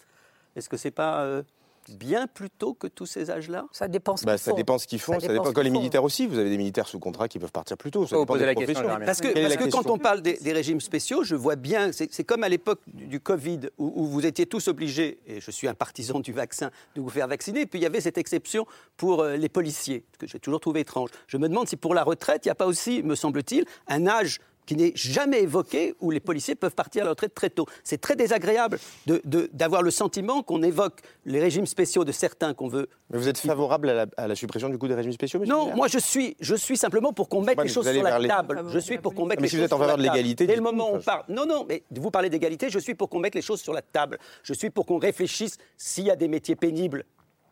Est-ce 0.56 0.70
que 0.70 0.78
c'est 0.78 0.92
pas 0.92 1.24
euh, 1.24 1.42
bien 1.90 2.28
plus 2.28 2.50
tôt 2.50 2.74
que 2.74 2.88
tous 2.88 3.06
ces 3.06 3.32
âges-là 3.32 3.66
Ça 3.72 3.88
dépend 3.88 4.18
ce 4.18 4.26
Bah, 4.26 4.38
ça 4.38 4.54
dépend 4.54 4.78
ce 4.78 4.88
qu'ils 4.88 5.00
font, 5.00 5.20
ça 5.20 5.28
dépend, 5.28 5.52
quand 5.52 5.62
les 5.62 5.70
militaires 5.70 6.04
aussi. 6.04 6.28
Vous 6.28 6.38
avez 6.38 6.50
des 6.50 6.58
militaires 6.58 6.88
sous 6.88 7.00
contrat 7.00 7.28
qui 7.28 7.40
peuvent 7.40 7.52
partir 7.52 7.78
plus 7.78 7.92
tôt. 7.92 8.06
Ça 8.08 8.18
dépend 8.18 8.38
des 8.38 8.54
professions. 8.54 8.84
Parce 9.06 9.22
que, 9.22 9.28
parce 9.28 9.50
la 9.50 9.58
que 9.58 9.64
question 9.64 9.84
quand 9.84 9.92
on 9.92 9.98
parle 9.98 10.22
des, 10.22 10.38
des 10.38 10.54
régimes 10.54 10.82
spéciaux, 10.82 11.24
je 11.24 11.36
vois 11.36 11.56
bien, 11.56 11.92
c'est 11.92 12.12
c'est 12.14 12.24
comme 12.24 12.44
à 12.44 12.50
l'époque 12.50 12.82
du, 12.88 13.08
du 13.08 13.20
Covid, 13.20 13.62
où, 13.78 13.92
où 13.96 14.06
vous 14.06 14.26
étiez 14.26 14.46
tous 14.46 14.68
obligés, 14.68 15.20
et 15.26 15.40
je 15.40 15.52
suis 15.52 15.68
un 15.68 15.74
partisan 15.74 16.20
du 16.20 16.34
vaccin, 16.34 16.70
de 16.96 17.02
vous 17.02 17.10
faire 17.10 17.28
vacciner, 17.28 17.66
puis 17.66 17.80
il 17.80 17.84
y 17.84 17.86
avait 17.86 18.02
cette 18.02 18.18
exception 18.18 18.66
pour 18.98 19.22
euh, 19.22 19.38
les 19.38 19.50
policiers, 19.50 20.06
que 20.20 20.28
j'ai 20.28 20.40
toujours 20.40 20.60
trouvé 20.60 20.82
étrange. 20.82 21.10
Je 21.28 21.38
me 21.38 21.48
demande 21.48 21.68
si 21.68 21.78
pour 21.78 21.94
la 21.94 22.04
retraite, 22.04 22.46
il 22.46 22.50
n'y 22.50 22.52
a 22.52 22.56
pas 22.56 22.68
aussi, 22.68 23.02
me 23.04 23.16
semble-t-il, 23.16 23.66
un 23.88 24.08
âge 24.08 24.40
qui 24.66 24.76
n'est 24.76 24.92
jamais 24.96 25.42
évoqué 25.42 25.96
où 26.02 26.12
les 26.12 26.20
policiers 26.20 26.56
peuvent 26.56 26.76
partir 26.76 27.02
à 27.02 27.06
la 27.06 27.10
retraite 27.12 27.34
très 27.34 27.50
tôt. 27.50 27.66
C'est 27.84 28.00
très 28.00 28.16
désagréable 28.16 28.80
de- 29.08 29.22
de- 29.26 29.50
d'avoir 29.54 29.82
le 29.82 29.92
sentiment 29.92 30.44
qu'on 30.44 30.62
évoque 30.64 31.00
les 31.26 31.40
régimes 31.40 31.66
spéciaux 31.66 32.06
de 32.06 32.12
certains 32.12 32.54
qu'on 32.54 32.68
veut. 32.68 32.88
Mais 33.10 33.18
vous 33.18 33.28
êtes 33.28 33.38
favorable 33.38 33.90
à 33.90 33.94
la, 33.94 34.06
à 34.18 34.28
la 34.28 34.36
suppression 34.36 34.70
du 34.70 34.78
coup 34.78 34.88
des 34.88 34.94
régimes 34.96 35.12
spéciaux, 35.12 35.40
monsieur 35.40 35.54
Non, 35.54 35.76
moi 35.76 35.88
je 35.88 35.98
suis, 35.98 36.36
je 36.40 36.56
suis 36.56 36.78
simplement 36.78 37.12
pour 37.14 37.28
qu'on 37.28 37.42
mette 37.42 37.58
les 37.58 37.64
mais 37.64 37.70
choses 37.70 37.88
vous 37.88 37.94
sur 37.94 38.04
la 38.04 38.28
table. 38.28 38.64
Je 38.70 38.80
suis 38.80 38.98
pour 38.98 39.14
qu'on 39.14 39.26
mette 39.26 39.40
Mais 39.40 39.44
les 39.44 39.50
si 39.50 39.56
vous 39.56 39.62
choses 39.62 39.66
êtes 39.66 39.74
en 39.74 39.80
faveur 39.80 39.98
de 39.98 40.04
l'égalité, 40.04 40.46
Dès 40.48 40.56
le 40.56 40.62
moment 40.62 40.92
où 40.92 40.96
on 40.96 41.02
parle. 41.02 41.24
Non, 41.28 41.46
non, 41.46 41.66
mais 41.68 41.84
vous 41.92 42.12
parlez 42.12 42.30
d'égalité, 42.30 42.70
je 42.70 42.80
suis 42.80 42.96
pour 42.96 43.10
qu'on 43.10 43.20
mette 43.20 43.36
les 43.36 43.42
choses 43.42 43.62
sur 43.62 43.74
la 43.74 43.82
table. 43.82 44.18
Je 44.44 44.54
suis 44.54 44.70
pour 44.70 44.86
qu'on 44.86 44.98
réfléchisse 45.00 45.58
s'il 45.78 46.06
y 46.06 46.12
a 46.12 46.16
des 46.16 46.28
métiers 46.28 46.56
pénibles. 46.56 47.04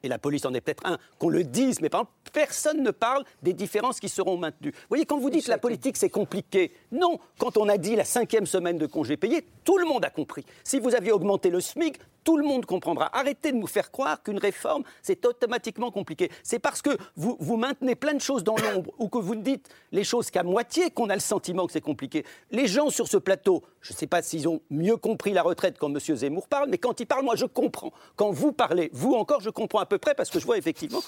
Et 0.04 0.08
la 0.08 0.18
police 0.18 0.46
en 0.46 0.54
est 0.54 0.62
peut-être 0.62 0.86
un, 0.86 0.98
qu'on 1.18 1.30
le 1.30 1.44
dise, 1.44 1.82
mais 1.82 1.90
par 1.90 2.02
exemple, 2.02 2.14
personne 2.32 2.84
ne 2.84 2.92
parle 2.92 3.24
des 3.44 3.54
différences 3.54 4.00
qui 4.00 4.10
seront 4.10 4.38
maintenues. 4.38 4.72
Vous 4.72 4.88
voyez, 4.90 5.06
quand 5.06 5.20
vous 5.20 5.30
dites 5.30 5.48
la 5.48 5.58
politique, 5.58 5.98
c'est 5.98 6.10
compliqué. 6.10 6.74
Non, 6.92 7.20
quand 7.38 7.58
on 7.58 7.68
a 7.68 7.78
dit 7.78 7.96
la 7.96 8.06
cinquième 8.06 8.46
semaine 8.46 8.78
de 8.78 8.86
congé 8.86 9.18
payé, 9.18 9.46
tout 9.64 9.78
le 9.78 9.86
monde 9.86 10.06
a 10.06 10.10
compris. 10.10 10.46
Si 10.64 10.80
vous 10.80 10.96
aviez 10.96 11.12
augmenté 11.12 11.50
le 11.50 11.60
SMIC, 11.60 12.00
tout 12.24 12.38
le 12.38 12.44
monde 12.44 12.66
comprendra. 12.66 13.10
Arrêtez 13.18 13.52
de 13.52 13.58
nous 13.58 13.68
faire 13.68 13.92
croire 13.92 14.22
qu'une 14.24 14.38
réforme, 14.38 14.84
c'est 15.02 15.26
automatiquement 15.26 15.92
compliqué. 15.92 16.30
C'est 16.44 16.60
parce 16.60 16.82
que 16.82 16.92
vous, 17.16 17.38
vous 17.40 17.58
maintenez 17.58 17.96
plein 17.96 18.14
de 18.14 18.22
choses 18.22 18.44
dans 18.44 18.56
l'ombre 18.56 18.92
ou 18.98 19.10
que 19.10 19.18
vous 19.18 19.36
ne 19.36 19.42
dites 19.42 19.70
les 19.92 20.04
choses 20.04 20.32
qu'à 20.32 20.44
moitié 20.44 20.92
qu'on 20.92 21.10
a 21.10 21.16
le 21.16 21.22
sentiment 21.22 21.66
que 21.66 21.74
c'est 21.74 21.82
compliqué. 21.82 22.26
Les 22.52 22.68
gens 22.68 22.90
sur 22.90 23.08
ce 23.08 23.18
plateau, 23.18 23.64
je 23.82 23.94
ne 23.94 23.98
sais 23.98 24.08
pas 24.08 24.22
s'ils 24.22 24.48
ont 24.48 24.62
mieux 24.70 24.98
compris 24.98 25.32
la 25.34 25.44
retraite 25.44 25.78
quand 25.78 25.90
M. 25.90 26.00
Zemmour 26.00 26.48
parle, 26.48 26.70
mais 26.70 26.78
quand 26.78 27.00
il 27.00 27.06
parle, 27.06 27.24
moi 27.24 27.36
je 27.36 27.46
comprends. 27.46 27.92
Quand 28.16 28.32
vous 28.32 28.52
parlez, 28.52 28.90
vous 28.94 29.14
encore, 29.14 29.42
je 29.42 29.50
comprends 29.50 29.80
à 29.80 29.86
peu 29.86 29.98
près 29.98 30.16
parce 30.16 30.30
que 30.30 30.40
je 30.40 30.46
vois 30.46 30.58
effectivement 30.58 31.02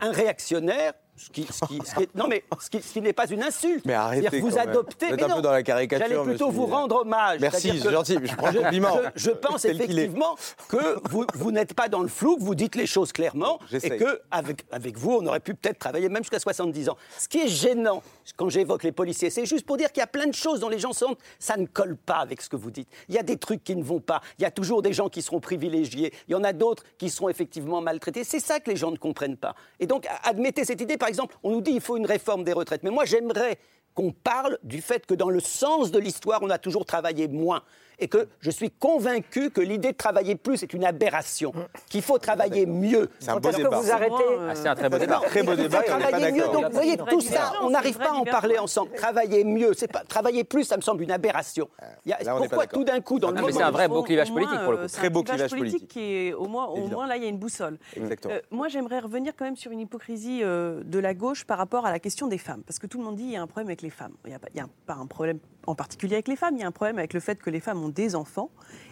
un 0.00 0.10
réactionnaire 0.10 0.92
ce 1.24 1.30
qui, 1.30 1.44
ce 1.44 1.64
qui- 1.66 1.78
ce 1.86 1.94
qui 1.94 2.02
est- 2.04 2.14
non 2.14 2.26
mais 2.28 2.44
ce 2.60 2.70
qui, 2.70 2.82
ce 2.82 2.92
qui 2.92 3.00
n'est 3.00 3.12
pas 3.12 3.26
une 3.28 3.42
insulte. 3.42 3.84
Mais 3.84 3.94
arrêtez 3.94 4.40
vous 4.40 4.58
adoptez. 4.58 5.06
Vous 5.08 5.14
êtes 5.14 5.22
un 5.22 5.36
peu 5.36 5.42
dans 5.42 5.50
la 5.52 5.62
caricature, 5.62 6.06
J'allais 6.08 6.22
plutôt 6.24 6.50
vous 6.50 6.66
rendre 6.66 6.96
hommage. 7.02 7.40
Merci, 7.40 7.78
c'est 7.80 7.90
gentil, 7.92 8.18
je 8.22 8.34
prends 8.36 8.50
le 8.50 8.60
compliment. 8.60 8.98
Je, 9.14 9.22
je 9.24 9.30
pense 9.30 9.64
effectivement 9.64 10.36
que 10.68 10.98
vous, 11.08 11.26
vous 11.34 11.52
n'êtes 11.52 11.74
pas 11.74 11.88
dans 11.88 12.02
le 12.02 12.08
flou, 12.08 12.36
que 12.36 12.42
vous 12.42 12.54
dites 12.54 12.74
les 12.74 12.86
choses 12.86 13.12
clairement 13.12 13.58
et 13.72 13.96
que 13.96 14.20
avec, 14.30 14.64
avec 14.70 14.96
vous, 14.98 15.12
on 15.20 15.26
aurait 15.26 15.40
pu 15.40 15.54
peut-être 15.54 15.78
travailler 15.78 16.08
même 16.08 16.22
jusqu'à 16.22 16.38
70 16.40 16.88
ans. 16.88 16.96
Ce 17.18 17.28
qui 17.28 17.38
est 17.40 17.48
gênant 17.48 18.02
quand 18.36 18.48
j'évoque 18.48 18.82
les 18.84 18.92
policiers, 18.92 19.30
c'est 19.30 19.46
juste 19.46 19.66
pour 19.66 19.76
dire 19.76 19.90
qu'il 19.92 20.00
y 20.00 20.04
a 20.04 20.06
plein 20.08 20.26
de 20.26 20.34
choses 20.34 20.60
dont 20.60 20.68
les 20.68 20.78
gens 20.78 20.92
sentent 20.92 21.18
ça 21.38 21.56
ne 21.56 21.66
colle 21.66 21.96
pas 21.96 22.16
avec 22.16 22.40
ce 22.42 22.48
que 22.48 22.56
vous 22.56 22.70
dites. 22.70 22.88
Il 23.08 23.14
y 23.14 23.18
a 23.18 23.22
des 23.22 23.36
trucs 23.36 23.62
qui 23.64 23.76
ne 23.76 23.82
vont 23.82 24.00
pas. 24.00 24.20
Il 24.38 24.42
y 24.42 24.44
a 24.44 24.50
toujours 24.50 24.82
des 24.82 24.92
gens 24.92 25.08
qui 25.08 25.22
seront 25.22 25.40
privilégiés. 25.40 26.12
Il 26.28 26.32
y 26.32 26.34
en 26.34 26.44
a 26.44 26.52
d'autres 26.52 26.84
qui 26.98 27.10
seront 27.10 27.28
effectivement 27.28 27.80
maltraités. 27.80 28.24
C'est 28.24 28.40
ça 28.40 28.60
que 28.60 28.70
les 28.70 28.76
gens 28.76 28.90
ne 28.90 28.96
comprennent 28.96 29.36
pas. 29.36 29.54
Et 29.80 29.86
donc, 29.86 30.06
admettez 30.24 30.64
cette 30.64 30.80
idée. 30.80 30.96
Par 30.96 31.08
exemple, 31.12 31.36
on 31.42 31.50
nous 31.50 31.60
dit 31.60 31.72
qu'il 31.72 31.80
faut 31.80 31.96
une 31.96 32.06
réforme 32.06 32.42
des 32.42 32.52
retraites. 32.52 32.82
Mais 32.82 32.90
moi, 32.90 33.04
j'aimerais 33.04 33.58
qu'on 33.94 34.10
parle 34.12 34.58
du 34.62 34.80
fait 34.80 35.04
que 35.04 35.14
dans 35.14 35.28
le 35.28 35.40
sens 35.40 35.90
de 35.90 35.98
l'histoire, 35.98 36.40
on 36.42 36.50
a 36.50 36.58
toujours 36.58 36.86
travaillé 36.86 37.28
moins. 37.28 37.62
Et 37.98 38.08
que 38.08 38.28
je 38.40 38.50
suis 38.50 38.70
convaincu 38.70 39.50
que 39.50 39.60
l'idée 39.60 39.92
de 39.92 39.96
travailler 39.96 40.34
plus 40.34 40.62
est 40.62 40.72
une 40.74 40.84
aberration, 40.84 41.52
qu'il 41.88 42.02
faut 42.02 42.18
travailler 42.18 42.66
mieux. 42.66 43.10
C'est 43.20 43.30
un 43.30 43.34
beau 43.34 43.40
Parce 43.40 43.56
que 43.56 43.62
débat. 43.62 43.78
vous 43.80 43.90
arrêtez. 43.90 44.14
Ah, 44.48 44.54
c'est 44.54 44.68
un 44.68 44.74
très 44.74 44.88
beau 44.88 44.98
débat. 44.98 45.20
Très 45.26 45.42
beau 45.42 45.52
il 45.52 45.56
faut 45.58 45.62
débat 45.62 45.82
on 45.88 46.10
pas 46.10 46.30
mieux. 46.30 46.42
Donc, 46.52 46.64
vous 46.66 46.72
voyez, 46.72 46.96
tout 46.96 47.20
ça, 47.20 47.52
on 47.62 47.70
n'arrive 47.70 47.98
pas 47.98 48.10
à 48.10 48.14
en 48.14 48.24
parler 48.24 48.58
ensemble. 48.58 48.92
Travailler 48.92 49.44
mieux, 49.44 49.72
c'est 49.76 49.90
pas 49.90 50.02
travailler 50.04 50.42
plus, 50.44 50.64
ça 50.64 50.76
me 50.76 50.82
semble 50.82 51.02
une 51.02 51.12
aberration. 51.12 51.68
Il 52.04 52.10
y 52.10 52.12
a- 52.12 52.22
Là, 52.22 52.36
on 52.36 52.40
n'est 52.40 52.48
pas 52.48 52.56
pourquoi 52.56 52.66
tout 52.66 52.84
d'un 52.84 53.00
coup 53.00 53.18
dans 53.18 53.30
le 53.30 53.36
Ah, 53.38 53.42
mais 53.46 53.52
c'est 53.52 53.62
un 53.62 53.70
vrai 53.70 53.88
beau 53.88 53.98
Au- 53.98 54.02
clivage 54.02 54.32
politique, 54.32 54.58
pour 54.62 54.72
le 54.72 54.76
coup. 54.78 54.82
euh, 54.84 54.88
c'est 54.88 54.98
Très 54.98 55.06
un 55.06 55.10
beau 55.10 55.22
clivage 55.22 55.50
clivage 55.50 55.70
politique. 55.70 55.88
qui 55.88 56.00
est 56.00 56.32
au 56.32 56.46
moins, 56.46 56.66
au 56.66 56.86
moins 56.88 57.06
là 57.06 57.16
il 57.16 57.22
y 57.22 57.26
a 57.26 57.28
une 57.28 57.38
boussole. 57.38 57.78
Exactement. 57.96 58.34
Euh, 58.34 58.40
moi 58.50 58.68
j'aimerais 58.68 58.98
revenir 59.00 59.32
quand 59.36 59.44
même 59.44 59.56
sur 59.56 59.70
une 59.70 59.80
hypocrisie 59.80 60.40
euh, 60.42 60.80
de 60.84 60.98
la 60.98 61.14
gauche 61.14 61.44
par 61.44 61.58
rapport 61.58 61.86
à 61.86 61.90
la 61.92 61.98
question 61.98 62.26
des 62.26 62.38
femmes, 62.38 62.62
parce 62.66 62.78
que 62.78 62.86
tout 62.86 62.98
le 62.98 63.04
monde 63.04 63.16
dit 63.16 63.24
il 63.24 63.30
y 63.32 63.36
a 63.36 63.42
un 63.42 63.46
problème 63.46 63.68
avec 63.68 63.82
les 63.82 63.90
femmes. 63.90 64.12
Il 64.24 64.30
n'y 64.54 64.60
a 64.60 64.66
pas 64.86 64.94
un 64.94 65.06
problème 65.06 65.38
en 65.66 65.74
particulier 65.74 66.14
avec 66.14 66.28
les 66.28 66.36
femmes, 66.36 66.56
il 66.56 66.60
y 66.60 66.64
a 66.64 66.66
un 66.66 66.72
problème 66.72 66.98
avec 66.98 67.12
le 67.14 67.20
fait 67.20 67.40
que 67.40 67.50
les 67.50 67.60
femmes 67.60 67.82
ont 67.82 67.88
des 67.88 68.14
enfants 68.14 68.50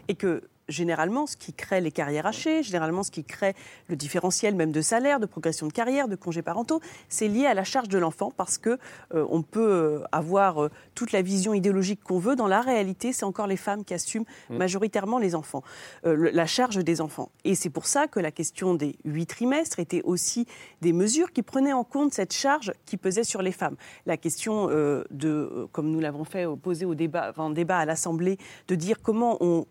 et 0.09 0.15
que 0.15 0.43
généralement 0.71 1.27
ce 1.27 1.37
qui 1.37 1.53
crée 1.53 1.81
les 1.81 1.91
carrières 1.91 2.27
hachées, 2.27 2.63
généralement 2.63 3.03
ce 3.03 3.11
qui 3.11 3.25
crée 3.25 3.55
le 3.89 3.97
différentiel 3.97 4.55
même 4.55 4.73
de 4.73 4.81
salaire, 4.81 5.21
de 5.21 5.27
progression 5.27 5.67
de 5.67 5.73
carrière, 5.73 6.09
de 6.09 6.17
congés 6.17 6.43
parentaux, 6.43 6.81
c'est 7.09 7.29
lié 7.29 7.47
à 7.47 7.55
la 7.55 7.65
charge 7.65 7.89
de 7.89 7.99
l'enfant 7.99 8.33
parce 8.37 8.59
que 8.59 8.79
euh, 9.15 9.27
on 9.31 9.43
peut 9.43 9.61
euh, 9.61 10.05
avoir 10.13 10.63
euh, 10.63 10.71
toute 10.95 11.13
la 11.13 11.23
vision 11.23 11.55
idéologique 11.55 12.03
qu'on 12.03 12.19
veut. 12.19 12.37
Dans 12.37 12.47
la 12.47 12.61
réalité, 12.61 13.13
c'est 13.13 13.25
encore 13.25 13.47
les 13.47 13.57
femmes 13.57 13.85
qui 13.85 13.95
assument 13.95 14.25
majoritairement 14.49 15.19
les 15.19 15.35
enfants, 15.35 15.63
euh, 16.07 16.31
la 16.33 16.47
charge 16.47 16.77
des 16.77 17.01
enfants. 17.01 17.31
Et 17.45 17.55
c'est 17.55 17.71
pour 17.71 17.87
ça 17.87 18.07
que 18.07 18.21
la 18.21 18.31
question 18.31 18.75
des 18.75 18.97
huit 19.05 19.27
trimestres 19.27 19.79
était 19.79 20.03
aussi 20.03 20.47
des 20.81 20.93
mesures 20.93 21.33
qui 21.33 21.43
prenaient 21.43 21.73
en 21.73 21.85
compte 21.85 22.15
cette 22.15 22.33
charge 22.33 22.73
qui 22.87 22.97
pesait 22.97 23.25
sur 23.25 23.43
les 23.43 23.53
femmes. 23.53 23.77
La 24.07 24.17
question 24.17 24.69
de, 24.69 25.69
comme 25.73 25.91
nous 25.91 26.01
l'avons 26.01 26.25
fait 26.25 26.47
poser 26.63 26.85
au 26.85 26.95
débat, 26.95 27.29
enfin, 27.31 27.51
débat 27.51 27.79
à 27.79 27.85
l'Assemblée, 27.85 28.39
de 28.69 28.75
dire 28.75 29.01
comment 29.03 29.37
on 29.41 29.67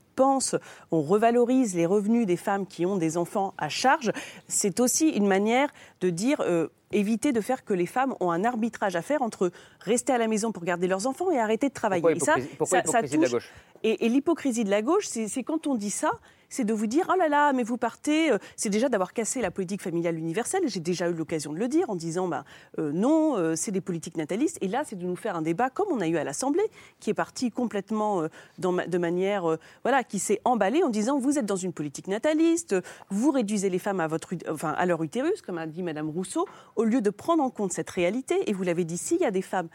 on 0.92 1.02
revalorise 1.02 1.76
les 1.76 1.86
revenus 1.86 2.26
des 2.26 2.38
femmes 2.38 2.66
qui 2.68 2.86
ont 2.86 2.98
des 2.98 3.18
enfants 3.18 3.54
à 3.58 3.70
charge, 3.70 4.12
c'est 4.48 4.80
aussi 4.80 5.10
une 5.10 5.28
manière 5.28 5.70
de 6.02 6.10
dire 6.10 6.42
euh, 6.42 6.68
éviter 6.92 7.32
de 7.32 7.42
faire 7.42 7.64
que 7.64 7.74
les 7.74 7.86
femmes 7.86 8.16
ont 8.20 8.32
un 8.32 8.44
arbitrage 8.44 8.96
à 8.96 9.02
faire 9.02 9.22
entre 9.22 9.52
rester 9.82 10.12
à 10.14 10.18
la 10.18 10.28
maison 10.28 10.52
pour 10.52 10.64
garder 10.64 10.88
leurs 10.88 11.08
enfants 11.08 11.30
et 11.32 11.40
arrêter 11.40 11.70
de 11.70 11.74
travailler. 11.74 12.02
Pourquoi 12.02 12.38
et 12.38 12.42
ça, 12.42 12.48
pourquoi 12.58 12.82
ça- 12.84 12.92
ça 12.92 13.00
hypocrisie 13.00 13.18
de 13.18 13.22
la 13.22 13.28
touche- 13.28 13.34
gauche? 13.34 13.52
et, 13.84 14.06
et 14.06 14.10
l'hypocrisie 14.10 14.64
de 14.64 14.70
la 14.72 14.82
gauche, 14.82 15.06
c'est 15.08 15.44
quand 15.44 15.68
on 15.68 15.76
dit 15.76 15.92
ça, 15.92 16.12
c'est 16.50 16.66
de 16.66 16.74
vous 16.74 16.88
dire 16.88 17.10
oh 17.14 17.18
là 17.18 17.30
là, 17.30 17.54
mais 17.54 17.64
vous 17.64 17.78
partez. 17.78 18.32
euh, 18.32 18.38
C'est 18.56 18.70
déjà 18.70 18.90
d'avoir 18.90 19.14
cassé 19.14 19.42
la 19.42 19.52
politique 19.52 19.82
familiale 19.82 20.18
universelle. 20.18 20.64
J'ai 20.66 20.80
déjà 20.80 21.10
eu 21.10 21.14
l'occasion 21.14 21.54
de 21.54 21.60
le 21.60 21.68
dire 21.68 21.90
en 21.90 21.96
disant 21.96 22.28
bah, 22.28 22.44
euh, 22.80 22.92
non, 22.92 23.38
euh, 23.38 23.56
c'est 23.56 23.72
des 23.72 23.82
politiques 23.82 24.18
natalistes. 24.18 24.58
Et 24.62 24.68
là, 24.68 24.84
c'est 24.86 24.96
de 24.98 25.06
nous 25.06 25.16
faire 25.16 25.36
un 25.36 25.42
débat 25.42 25.70
comme 25.70 25.88
on 25.92 26.02
a 26.02 26.08
eu 26.08 26.18
à 26.18 26.24
l'Assemblée, 26.24 26.70
qui 27.00 27.10
est 27.10 27.14
parti 27.14 27.52
complètement 27.52 28.24
de 28.58 28.98
manière 28.98 29.58
voilà, 29.84 30.04
qui 30.04 30.20
s'est 30.20 30.42
emballé 30.44 30.84
en 30.84 30.90
disant 30.90 31.20
vous 31.20 31.38
êtes 31.38 31.46
dans 31.46 31.56
une 31.56 31.74
politique 31.74 32.08
nataliste, 32.08 32.76
vous 33.10 33.32
réduisez 33.32 33.70
les 33.70 33.80
femmes 33.80 34.00
à 34.00 34.08
votre 34.08 34.34
enfin 34.50 34.72
à 34.72 34.86
leur 34.86 35.04
utérus, 35.04 35.42
comme 35.42 35.58
a 35.58 35.68
dit 35.68 35.84
Madame 35.84 36.10
Rousseau, 36.10 36.48
au 36.76 36.84
lieu 36.84 37.02
de 37.02 37.10
prendre 37.10 37.44
en 37.44 37.50
compte 37.50 37.74
cette 37.74 37.90
réalité. 37.90 38.50
Et 38.50 38.54
vous 38.54 38.64
l'avez 38.64 38.86
dit, 38.86 38.98
s'il 38.98 39.20
y 39.22 39.26
a 39.26 39.32
des 39.32 39.42
femmes 39.42 39.70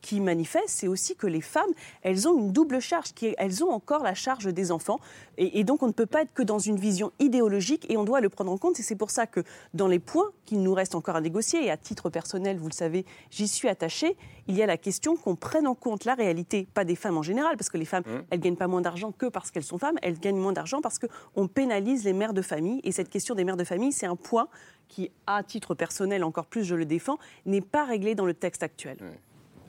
qui 0.00 0.20
manifestent, 0.20 0.68
c'est 0.68 0.88
aussi 0.88 1.16
que 1.16 1.26
les 1.26 1.40
femmes, 1.40 1.70
elles 2.02 2.28
ont 2.28 2.38
une 2.38 2.52
double 2.52 2.80
charge, 2.80 3.12
qui 3.12 3.34
elles 3.36 3.64
ont 3.64 3.70
encore 3.70 4.02
la 4.02 4.14
charge 4.14 4.46
des 4.46 4.70
enfants. 4.70 5.00
Et, 5.38 5.60
et 5.60 5.64
donc, 5.64 5.82
on 5.82 5.89
ne 5.90 5.94
peut 5.94 6.06
pas 6.06 6.22
être 6.22 6.32
que 6.32 6.42
dans 6.42 6.58
une 6.58 6.76
vision 6.76 7.12
idéologique 7.18 7.86
et 7.90 7.96
on 7.96 8.04
doit 8.04 8.20
le 8.20 8.28
prendre 8.28 8.50
en 8.50 8.58
compte. 8.58 8.80
Et 8.80 8.82
c'est 8.82 8.96
pour 8.96 9.10
ça 9.10 9.26
que 9.26 9.40
dans 9.74 9.86
les 9.86 9.98
points 9.98 10.30
qu'il 10.46 10.62
nous 10.62 10.74
reste 10.74 10.94
encore 10.94 11.16
à 11.16 11.20
négocier, 11.20 11.64
et 11.64 11.70
à 11.70 11.76
titre 11.76 12.10
personnel, 12.10 12.56
vous 12.58 12.68
le 12.68 12.72
savez, 12.72 13.04
j'y 13.30 13.48
suis 13.48 13.68
attachée, 13.68 14.16
il 14.46 14.56
y 14.56 14.62
a 14.62 14.66
la 14.66 14.76
question 14.76 15.16
qu'on 15.16 15.36
prenne 15.36 15.66
en 15.66 15.74
compte 15.74 16.04
la 16.04 16.14
réalité, 16.14 16.66
pas 16.74 16.84
des 16.84 16.96
femmes 16.96 17.18
en 17.18 17.22
général, 17.22 17.56
parce 17.56 17.68
que 17.68 17.78
les 17.78 17.84
femmes, 17.84 18.04
elles 18.30 18.40
gagnent 18.40 18.56
pas 18.56 18.66
moins 18.66 18.80
d'argent 18.80 19.12
que 19.12 19.26
parce 19.26 19.50
qu'elles 19.50 19.64
sont 19.64 19.78
femmes, 19.78 19.96
elles 20.02 20.18
gagnent 20.18 20.40
moins 20.40 20.52
d'argent 20.52 20.80
parce 20.80 20.98
qu'on 20.98 21.46
pénalise 21.46 22.04
les 22.04 22.12
mères 22.12 22.34
de 22.34 22.42
famille. 22.42 22.80
Et 22.84 22.92
cette 22.92 23.08
question 23.08 23.34
des 23.34 23.44
mères 23.44 23.56
de 23.56 23.64
famille, 23.64 23.92
c'est 23.92 24.06
un 24.06 24.16
point 24.16 24.48
qui, 24.88 25.10
à 25.26 25.42
titre 25.42 25.74
personnel, 25.74 26.24
encore 26.24 26.46
plus 26.46 26.64
je 26.64 26.74
le 26.74 26.84
défends, 26.84 27.18
n'est 27.46 27.60
pas 27.60 27.84
réglé 27.84 28.14
dans 28.14 28.26
le 28.26 28.34
texte 28.34 28.62
actuel. 28.62 28.96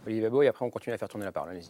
Olivier 0.06 0.24
Babot, 0.24 0.42
et 0.42 0.48
après 0.48 0.66
on 0.66 0.70
continue 0.70 0.94
à 0.94 0.98
faire 0.98 1.10
tourner 1.10 1.26
la 1.26 1.32
parole. 1.32 1.52
Allez-y. 1.52 1.70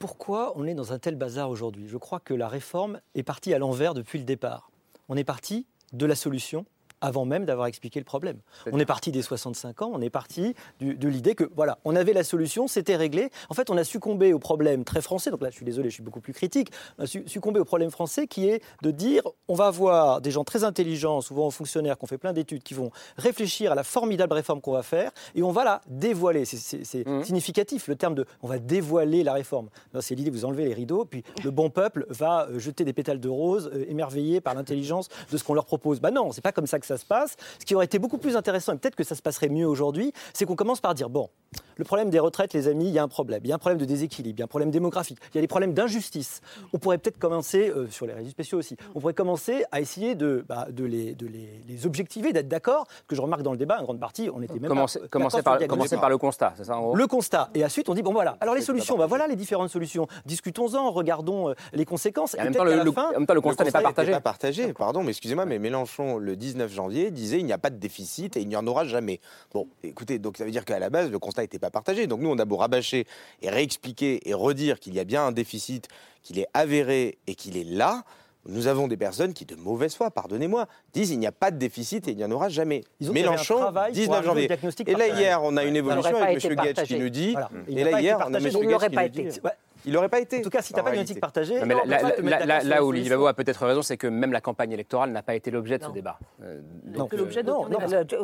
Pourquoi 0.00 0.54
on 0.56 0.66
est 0.66 0.72
dans 0.72 0.94
un 0.94 0.98
tel 0.98 1.14
bazar 1.14 1.50
aujourd'hui? 1.50 1.86
Je 1.86 1.98
crois 1.98 2.20
que 2.20 2.32
la 2.32 2.48
réforme 2.48 3.02
est 3.14 3.22
partie 3.22 3.52
à 3.52 3.58
l'envers 3.58 3.92
depuis 3.92 4.18
le 4.18 4.24
départ. 4.24 4.70
On 5.10 5.16
est 5.18 5.24
parti 5.24 5.66
de 5.92 6.06
la 6.06 6.14
solution 6.14 6.64
avant 7.00 7.24
même 7.24 7.44
d'avoir 7.44 7.66
expliqué 7.66 7.98
le 8.00 8.04
problème. 8.04 8.38
On 8.72 8.78
est 8.78 8.84
parti 8.86 9.10
des 9.12 9.22
65 9.22 9.82
ans, 9.82 9.90
on 9.94 10.00
est 10.00 10.10
parti 10.10 10.54
du- 10.80 10.94
de 10.94 11.08
l'idée 11.08 11.34
que 11.34 11.50
voilà, 11.56 11.78
on 11.84 11.96
avait 11.96 12.12
la 12.12 12.24
solution, 12.24 12.66
c'était 12.68 12.96
réglé. 12.96 13.30
En 13.48 13.54
fait, 13.54 13.70
on 13.70 13.76
a 13.76 13.84
succombé 13.84 14.32
au 14.32 14.38
problème 14.38 14.84
très 14.84 15.00
français. 15.02 15.30
Donc 15.30 15.42
là, 15.42 15.50
je 15.50 15.56
suis 15.56 15.64
désolé, 15.64 15.88
je 15.90 15.94
suis 15.94 16.02
beaucoup 16.02 16.20
plus 16.20 16.32
critique. 16.32 16.70
On 16.98 17.04
a 17.04 17.06
su- 17.06 17.24
succombé 17.26 17.60
au 17.60 17.64
problème 17.64 17.90
français 17.90 18.26
qui 18.26 18.48
est 18.48 18.62
de 18.82 18.90
dire 18.90 19.22
on 19.48 19.54
va 19.54 19.66
avoir 19.66 20.20
des 20.20 20.30
gens 20.30 20.44
très 20.44 20.64
intelligents, 20.64 21.20
souvent 21.20 21.50
fonctionnaires, 21.50 21.96
qui 21.98 22.04
ont 22.04 22.08
fait 22.08 22.18
plein 22.18 22.32
d'études, 22.32 22.62
qui 22.62 22.74
vont 22.74 22.90
réfléchir 23.16 23.72
à 23.72 23.74
la 23.74 23.82
formidable 23.84 24.34
réforme 24.34 24.60
qu'on 24.60 24.72
va 24.72 24.82
faire 24.82 25.10
et 25.34 25.42
on 25.42 25.50
va 25.52 25.64
la 25.64 25.80
dévoiler. 25.88 26.44
C'est- 26.44 26.84
c'est 26.84 27.04
significatif 27.24 27.88
le 27.88 27.96
terme 27.96 28.14
de 28.14 28.26
on 28.42 28.48
va 28.48 28.58
dévoiler 28.58 29.22
la 29.22 29.32
réforme. 29.32 29.68
C'est 30.00 30.14
l'idée 30.14 30.30
vous 30.30 30.44
enlevez 30.44 30.64
les 30.66 30.74
rideaux, 30.74 31.04
puis 31.04 31.22
le 31.44 31.50
bon 31.50 31.70
peuple 31.70 32.06
va 32.08 32.46
euh, 32.50 32.58
jeter 32.58 32.84
des 32.84 32.92
pétales 32.92 33.20
de 33.20 33.28
rose, 33.28 33.70
euh, 33.74 33.84
émerveillé 33.88 34.40
par 34.40 34.54
l'intelligence 34.54 35.08
de 35.30 35.36
ce 35.36 35.44
qu'on 35.44 35.54
leur 35.54 35.64
propose. 35.66 36.00
Bah 36.00 36.10
non, 36.10 36.32
c'est 36.32 36.40
pas 36.40 36.52
comme 36.52 36.66
ça 36.66 36.78
que 36.78 36.86
ça 36.90 36.96
se 36.98 37.04
passe. 37.06 37.36
Ce 37.58 37.64
qui 37.64 37.74
aurait 37.74 37.84
été 37.84 37.98
beaucoup 37.98 38.18
plus 38.18 38.36
intéressant, 38.36 38.72
et 38.72 38.76
peut-être 38.76 38.96
que 38.96 39.04
ça 39.04 39.14
se 39.14 39.22
passerait 39.22 39.48
mieux 39.48 39.66
aujourd'hui, 39.66 40.12
c'est 40.32 40.44
qu'on 40.44 40.56
commence 40.56 40.80
par 40.80 40.94
dire 40.94 41.08
bon, 41.08 41.28
le 41.76 41.84
problème 41.84 42.10
des 42.10 42.18
retraites, 42.18 42.52
les 42.52 42.68
amis, 42.68 42.88
il 42.88 42.92
y 42.94 42.98
a 42.98 43.02
un 43.02 43.08
problème. 43.08 43.40
Il 43.44 43.48
y 43.48 43.52
a 43.52 43.54
un 43.54 43.58
problème 43.58 43.78
de 43.78 43.84
déséquilibre, 43.84 44.36
il 44.38 44.40
y 44.40 44.42
a 44.42 44.44
un 44.44 44.48
problème 44.48 44.70
démographique, 44.70 45.18
il 45.32 45.36
y 45.36 45.38
a 45.38 45.40
des 45.40 45.46
problèmes 45.48 45.72
d'injustice. 45.72 46.40
On 46.72 46.78
pourrait 46.78 46.98
peut-être 46.98 47.18
commencer, 47.18 47.70
euh, 47.70 47.86
sur 47.90 48.06
les 48.06 48.12
régimes 48.12 48.30
spéciaux 48.30 48.58
aussi, 48.58 48.76
on 48.94 49.00
pourrait 49.00 49.14
commencer 49.14 49.64
à 49.72 49.80
essayer 49.80 50.14
de, 50.14 50.44
bah, 50.48 50.66
de, 50.70 50.84
les, 50.84 51.14
de 51.14 51.26
les, 51.26 51.48
les 51.68 51.86
objectiver, 51.86 52.32
d'être 52.32 52.48
d'accord. 52.48 52.86
Ce 53.02 53.06
que 53.08 53.16
je 53.16 53.20
remarque 53.22 53.42
dans 53.42 53.52
le 53.52 53.58
débat, 53.58 53.78
en 53.80 53.84
grande 53.84 54.00
partie, 54.00 54.28
on 54.34 54.42
était 54.42 54.58
même 54.58 54.68
Commencez, 54.68 54.98
par, 54.98 55.04
le 55.04 55.08
commencez 55.08 55.42
diagnostic. 55.58 56.00
par 56.00 56.10
le 56.10 56.18
constat, 56.18 56.54
c'est 56.56 56.64
ça 56.64 56.76
en 56.76 56.82
gros 56.82 56.94
Le 56.94 57.06
constat. 57.06 57.48
Et 57.54 57.64
ensuite, 57.64 57.88
on 57.88 57.94
dit, 57.94 58.02
bon 58.02 58.12
voilà, 58.12 58.36
alors 58.40 58.54
les 58.54 58.62
solutions, 58.62 58.96
bah, 58.98 59.06
voilà 59.06 59.26
les 59.26 59.36
différentes 59.36 59.70
solutions. 59.70 60.06
Discutons-en, 60.26 60.90
regardons 60.90 61.48
euh, 61.50 61.54
les 61.72 61.84
conséquences. 61.84 62.34
Et 62.34 62.40
en 62.40 62.44
même 62.44 62.52
peut-être 62.52 62.58
temps, 62.58 62.64
le- 62.64 62.70
qu'à 62.70 62.76
la 62.76 62.84
le- 62.84 62.92
fin- 62.92 63.08
en 63.08 63.12
même 63.12 63.26
temps, 63.26 63.34
le 63.34 63.40
constat 63.40 63.64
n'est 63.64 63.70
pas 63.72 63.82
partagé. 63.82 64.12
Pas 64.12 64.20
partagé, 64.20 64.72
pardon, 64.72 65.02
mais 65.02 65.10
excusez-moi, 65.10 65.44
mais 65.46 65.58
Mélenchon, 65.58 66.18
le 66.18 66.36
19 66.36 66.70
janvier, 66.72 66.79
disait 66.88 67.38
il 67.38 67.44
n'y 67.44 67.52
a 67.52 67.58
pas 67.58 67.70
de 67.70 67.76
déficit 67.76 68.36
et 68.36 68.40
il 68.40 68.48
n'y 68.48 68.56
en 68.56 68.66
aura 68.66 68.84
jamais. 68.84 69.20
Bon, 69.52 69.68
écoutez, 69.82 70.18
donc 70.18 70.36
ça 70.36 70.44
veut 70.44 70.50
dire 70.50 70.64
qu'à 70.64 70.78
la 70.78 70.90
base, 70.90 71.10
le 71.10 71.18
constat 71.18 71.42
n'était 71.42 71.58
pas 71.58 71.70
partagé. 71.70 72.06
Donc 72.06 72.20
nous, 72.20 72.30
on 72.30 72.38
a 72.38 72.44
beau 72.44 72.56
rabâcher 72.56 73.06
et 73.42 73.50
réexpliquer 73.50 74.28
et 74.28 74.34
redire 74.34 74.80
qu'il 74.80 74.94
y 74.94 75.00
a 75.00 75.04
bien 75.04 75.26
un 75.26 75.32
déficit, 75.32 75.88
qu'il 76.22 76.38
est 76.38 76.48
avéré 76.54 77.18
et 77.26 77.34
qu'il 77.34 77.56
est 77.56 77.64
là. 77.64 78.04
Nous 78.46 78.68
avons 78.68 78.88
des 78.88 78.96
personnes 78.96 79.34
qui, 79.34 79.44
de 79.44 79.54
mauvaise 79.54 79.94
foi, 79.94 80.10
pardonnez-moi, 80.10 80.66
disent 80.94 81.10
il 81.10 81.18
n'y 81.18 81.26
a 81.26 81.32
pas 81.32 81.50
de 81.50 81.58
déficit 81.58 82.08
et 82.08 82.12
il 82.12 82.16
n'y 82.16 82.24
en 82.24 82.30
aura 82.30 82.48
jamais. 82.48 82.84
Mélenchon, 83.00 83.58
travail 83.58 83.92
pour 83.92 84.00
19 84.00 84.28
arriver 84.28 84.46
au 84.46 84.70
janvier. 84.70 84.84
Et 84.86 84.94
là, 84.94 85.08
hier, 85.08 85.40
on 85.42 85.56
a 85.58 85.64
une 85.64 85.76
évolution 85.76 86.16
avec 86.16 86.42
M. 86.42 86.54
Guetch 86.54 86.82
qui 86.84 86.98
nous 86.98 87.10
dit. 87.10 87.32
Voilà. 87.32 87.50
Il 87.68 87.78
Et 87.78 87.84
là, 87.84 88.00
hier, 88.00 88.18
on 88.26 88.32
a 88.32 88.38
M. 88.38 88.44
Guetch 88.44 88.88
qui 88.88 88.96
nous 88.96 89.08
dit. 89.08 89.40
Il 89.86 89.92
n'aurait 89.92 90.08
pas 90.08 90.20
été. 90.20 90.38
En 90.38 90.42
tout 90.42 90.50
cas, 90.50 90.62
si 90.62 90.72
tu 90.72 90.78
n'as 90.78 90.82
pas 90.84 90.94
une 90.94 91.00
éthique 91.00 91.20
partagée, 91.20 91.58
Non, 91.60 91.66
mais 91.66 91.74
non, 91.74 91.80
là, 91.84 92.82
où 92.84 92.88
Olivier. 92.88 93.10
Babot 93.10 93.26
a 93.26 93.34
peut-être 93.34 93.64
raison, 93.66 93.82
c'est 93.82 93.96
que 93.96 94.06
même 94.06 94.32
la 94.32 94.40
campagne 94.40 94.72
électorale 94.72 95.10
n'a 95.10 95.22
pas 95.22 95.34
été 95.34 95.50
l'objet 95.50 95.78
de 95.78 95.82
ce 95.84 95.88
Non. 95.88 95.94
débat. 95.94 96.18
Euh, 96.42 96.60
Non. 96.84 96.98
donc, 97.00 97.10
Que 97.10 97.16
l'objet 97.16 97.42
de 97.42 97.50
euh, 97.50 97.52
non, 97.52 97.66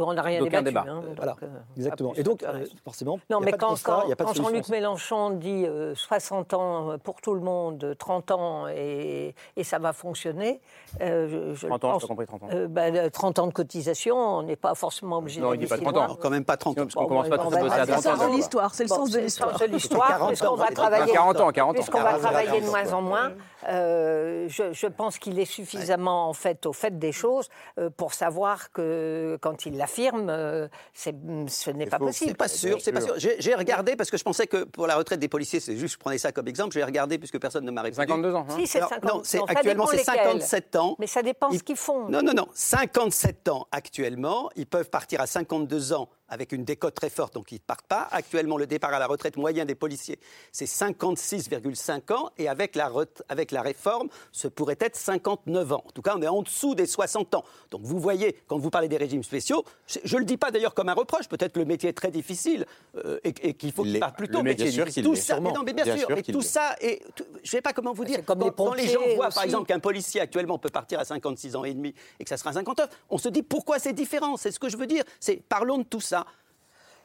on 0.07 0.13
n'a 0.15 0.23
rien 0.23 0.43
débattu. 0.43 0.65
débat. 0.65 0.85
hein, 0.89 1.03
donc, 1.07 1.17
Voilà, 1.17 1.37
euh, 1.43 1.47
exactement. 1.77 2.13
Et 2.17 2.23
donc, 2.23 2.43
euh, 2.43 2.65
forcément, 2.85 3.19
Non, 3.31 3.41
mais 3.41 3.53
de 3.53 3.57
quand, 3.57 3.73
de. 3.75 4.35
Jean-Luc 4.35 4.69
Mélenchon 4.69 5.31
dit 5.31 5.65
euh, 5.67 5.95
60 5.95 6.55
ans 6.55 6.99
pour 7.03 7.21
tout 7.21 7.35
le 7.35 7.41
monde, 7.41 7.95
30 7.99 8.31
ans 8.33 8.69
et, 8.69 9.35
ça 9.63 9.79
va 9.79 9.93
fonctionner, 9.93 10.61
euh, 11.01 11.53
je, 11.55 11.61
je 11.61 11.67
30 11.67 11.85
ans, 11.85 11.99
pas 11.99 12.07
compris 12.07 12.27
30 12.27 12.43
ans. 12.45 12.49
euh, 12.53 12.69
ben, 12.69 13.11
30 13.11 13.39
ans 13.41 13.47
de 13.47 13.53
cotisation, 13.53 14.17
on 14.17 14.43
n'est 14.43 14.57
pas 14.57 14.75
forcément 14.75 15.19
obligé 15.19 15.41
Non, 15.41 15.53
il 15.55 15.59
dit 15.59 15.67
pas 15.67 15.77
si 15.77 15.83
30 15.83 15.95
loin. 15.95 16.09
ans. 16.09 16.17
Quand 16.21 16.31
même 16.31 16.45
pas 16.45 16.57
30 16.57 16.79
ans. 16.79 16.83
Parce 16.83 16.95
qu'on. 16.95 17.07
30 17.07 17.55
C'est 17.55 17.95
le 17.95 18.01
sens 18.01 18.21
de 18.31 18.37
l'histoire, 18.37 18.75
c'est 18.75 18.83
le 18.85 18.89
sens 18.89 19.09
de 19.11 19.15
c'est 19.15 19.21
l'histoire. 19.23 19.53
le 19.53 19.59
sens 19.59 19.69
de 19.69 19.73
l'histoire, 19.73 20.09
40 20.09 20.29
puisqu'on 20.29 20.47
ans, 20.49 20.55
va 20.57 20.67
travailler, 20.71 21.13
40 21.13 21.41
ans, 21.41 21.46
40 21.53 21.71
ans. 21.71 21.75
puisqu'on 21.75 21.99
va 22.03 22.11
40 22.13 22.21
travailler 22.23 22.61
de 22.61 22.67
moins 22.67 22.93
en 22.93 23.03
moins. 23.03 23.33
Euh, 23.69 24.47
je, 24.49 24.73
je 24.73 24.87
pense 24.87 25.19
qu'il 25.19 25.39
est 25.39 25.45
suffisamment 25.45 26.29
en 26.29 26.33
fait 26.33 26.67
au 26.67 26.73
fait 26.73 26.99
des 26.99 27.13
choses 27.13 27.49
euh, 27.79 27.91
pour 27.91 28.15
savoir 28.15 28.71
que 28.73 29.39
quand 29.41 29.67
il 29.67 29.77
l'affirme, 29.77 30.29
euh, 30.31 30.69
ce 30.95 31.71
n'est 31.71 31.87
pas 31.87 31.99
faux. 31.99 32.07
possible. 32.07 32.31
C'est 32.31 32.37
pas 32.37 32.49
sûr, 32.49 32.81
c'est 32.81 32.93
pas 32.93 33.01
sûr. 33.01 33.15
J'ai 33.19 33.55
regardé 33.55 33.97
parce 33.97 34.11
que 34.11 34.17
je 34.17 34.25
pensais 34.25 34.47
que 34.47 34.65
pour 34.65 34.87
la 34.87 34.97
retraite 34.97 35.21
des 35.21 35.29
policiers, 35.29 35.61
c'est 35.61 35.77
juste, 35.77 35.95
je 35.95 35.99
prenais 35.99 36.19
ça 36.19 36.33
comme 36.33 36.49
exemple. 36.49 36.73
J'ai 36.75 36.85
regardé 36.85 37.19
puisque 37.19 37.39
personne 37.41 37.65
ne 37.65 37.71
m'a 37.71 37.83
répondu. 37.83 38.07
52 38.09 38.35
ans. 38.35 38.47
hein. 38.49 38.55
Si, 38.59 38.67
c'est 38.67 38.79
Alors, 38.79 38.91
50 38.91 39.05
non, 39.15 39.21
c'est 39.25 39.39
non, 39.39 39.45
actuellement 39.47 39.87
c'est 39.87 39.97
lesquels. 39.99 40.15
57 40.43 40.77
ans. 40.77 40.97
Mais 40.99 41.07
ça 41.07 41.23
dépend 41.23 41.49
Il- 41.51 41.59
ce 41.59 41.63
qu'ils 41.65 41.77
font. 41.77 42.09
Non, 42.09 42.23
non, 42.23 42.33
non. 42.35 42.47
57 42.55 43.49
ans 43.49 43.67
actuellement. 43.73 44.49
Ils 44.57 44.67
peuvent 44.67 44.91
partir 44.91 45.21
à 45.21 45.27
52 45.27 45.93
ans 45.93 46.09
avec 46.29 46.51
une 46.51 46.65
décote 46.65 46.95
très 46.95 47.09
forte, 47.09 47.35
donc 47.35 47.53
ils 47.53 47.57
ne 47.57 47.61
partent 47.61 47.87
pas. 47.87 48.09
Actuellement, 48.11 48.57
le 48.59 48.67
départ 48.67 48.93
à 48.93 48.99
la 48.99 49.07
retraite 49.07 49.37
moyen 49.37 49.65
des 49.65 49.77
policiers, 49.77 50.19
c'est 50.51 50.67
56,5 50.67 52.13
ans. 52.13 52.31
Et 52.39 52.49
avec 52.49 52.75
la, 52.75 52.91
avec 53.29 53.51
la 53.53 53.56
réforme, 53.63 54.09
ce 54.33 54.49
pourrait 54.49 54.77
être 54.81 54.97
59 54.97 55.73
ans. 55.73 55.85
En 55.87 55.91
tout 55.91 56.03
cas, 56.03 56.15
on 56.17 56.23
est 56.23 56.29
en 56.29 56.43
dessous 56.43 56.75
des 56.75 56.87
60 56.87 57.35
ans. 57.35 57.45
Donc 57.71 57.83
vous 57.83 57.99
voyez, 57.99 58.37
quand 58.47 58.59
vous 58.59 58.71
parlez 58.71 58.89
des 58.89 58.97
régimes 58.97 59.23
spéciaux, 59.23 59.65
je 60.05 60.15
ne 60.15 60.21
le 60.21 60.25
dis 60.27 60.37
pas 60.37 60.51
d'ailleurs 60.51 60.75
comme 60.75 60.89
un 60.89 60.95
reproche. 60.95 61.29
Peut-être 61.29 61.53
que 61.53 61.59
le 61.59 61.65
métier 61.65 61.91
est 61.91 61.93
très 61.95 62.11
difficile 62.11 62.67
euh, 63.05 63.19
et, 63.25 63.35
et 63.43 63.55
qu'il 63.55 63.73
faut 63.73 63.85
Il 63.85 63.93
qu'il 63.93 64.01
parte 64.01 64.17
plus 64.17 64.27
Le 64.27 64.33
tôt. 64.33 64.43
mais 64.43 64.51
métier 64.51 64.67
est 64.69 64.71
tout 64.73 64.79
difficile, 64.81 65.05
tout 65.05 65.11
mais 65.13 65.17
ça, 65.17 65.41
mais 65.41 65.53
non, 65.53 65.63
mais 65.65 65.73
bien, 65.73 65.85
Bien 65.85 65.97
sûr. 65.97 66.07
sûr 66.09 66.19
Et 66.19 66.23
tout 66.23 66.43
ça, 66.43 66.75
et 66.81 67.03
tout- 67.15 67.25
je 67.35 67.41
ne 67.41 67.47
sais 67.47 67.61
pas 67.63 67.73
comment 67.73 67.93
vous 67.93 68.05
dire. 68.05 68.25
comme 68.25 68.39
quand, 68.41 68.45
les 68.47 68.53
quand 68.53 68.75
les 68.75 68.89
gens 68.89 69.01
voient, 69.15 69.29
par 69.31 69.45
exemple, 69.45 69.67
qu'un 69.67 69.81
policier 69.81 70.21
actuellement 70.21 70.59
peut 70.59 70.71
partir 70.71 70.99
à 71.01 71.05
56 71.05 71.57
ans 71.57 71.65
et 71.65 71.75
demi 71.75 71.95
et 72.21 72.25
que 72.25 72.29
ça 72.29 72.37
sera 72.37 72.53
59, 72.53 72.89
on 73.11 73.19
se 73.19 73.29
dit 73.29 73.43
pourquoi 73.43 73.79
c'est 73.79 73.93
différent? 73.93 74.37
C'est 74.37 74.51
ce 74.51 74.59
que 74.59 74.69
je 74.69 74.77
veux 74.77 74.87
dire. 74.87 75.05
C'est 75.21 75.37
parlons 75.37 75.79
de 75.79 75.85
tout 75.85 76.01
ça. 76.01 76.25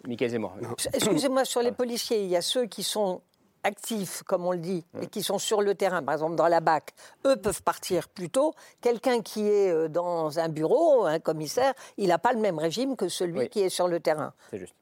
Michael 0.08 0.30
Zemmour. 0.32 0.54
Excusez-moi, 0.94 1.46
sur 1.46 1.62
les 1.62 1.72
policiers, 1.72 2.24
il 2.24 2.30
y 2.30 2.36
a 2.36 2.42
ceux 2.42 2.66
qui 2.66 2.82
sont 2.82 3.22
actifs, 3.64 4.24
comme 4.24 4.46
on 4.46 4.52
le 4.52 4.58
dit, 4.60 4.86
et 5.02 5.08
qui 5.08 5.22
sont 5.24 5.38
sur 5.40 5.62
le 5.62 5.76
terrain, 5.76 6.02
par 6.04 6.14
exemple 6.16 6.36
dans 6.36 6.48
la 6.48 6.60
BAC, 6.62 6.94
eux 7.26 7.36
peuvent 7.36 7.62
partir 7.64 8.10
plus 8.10 8.30
tôt. 8.30 8.54
Quelqu'un 8.82 9.22
qui 9.22 9.48
est 9.48 9.72
euh, 9.72 9.88
dans 9.88 10.40
un 10.40 10.50
bureau, 10.50 11.06
un 11.06 11.20
commissaire, 11.20 11.74
il 11.98 12.08
n'a 12.10 12.18
pas 12.20 12.34
le 12.34 12.40
même 12.40 12.58
régime 12.60 12.96
que 12.96 13.08
celui 13.10 13.40
Oui. 13.40 13.50
qui 13.50 13.62
est 13.62 13.70
sur 13.70 13.88
le 13.88 14.00
terrain. 14.00 14.34
C'est 14.50 14.58
juste. 14.60 14.76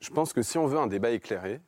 Je 0.00 0.10
pense 0.10 0.32
que 0.32 0.42
si 0.42 0.58
on 0.58 0.66
veut 0.66 0.78
un 0.78 0.86
débat 0.88 1.10
éclairé, 1.10 1.60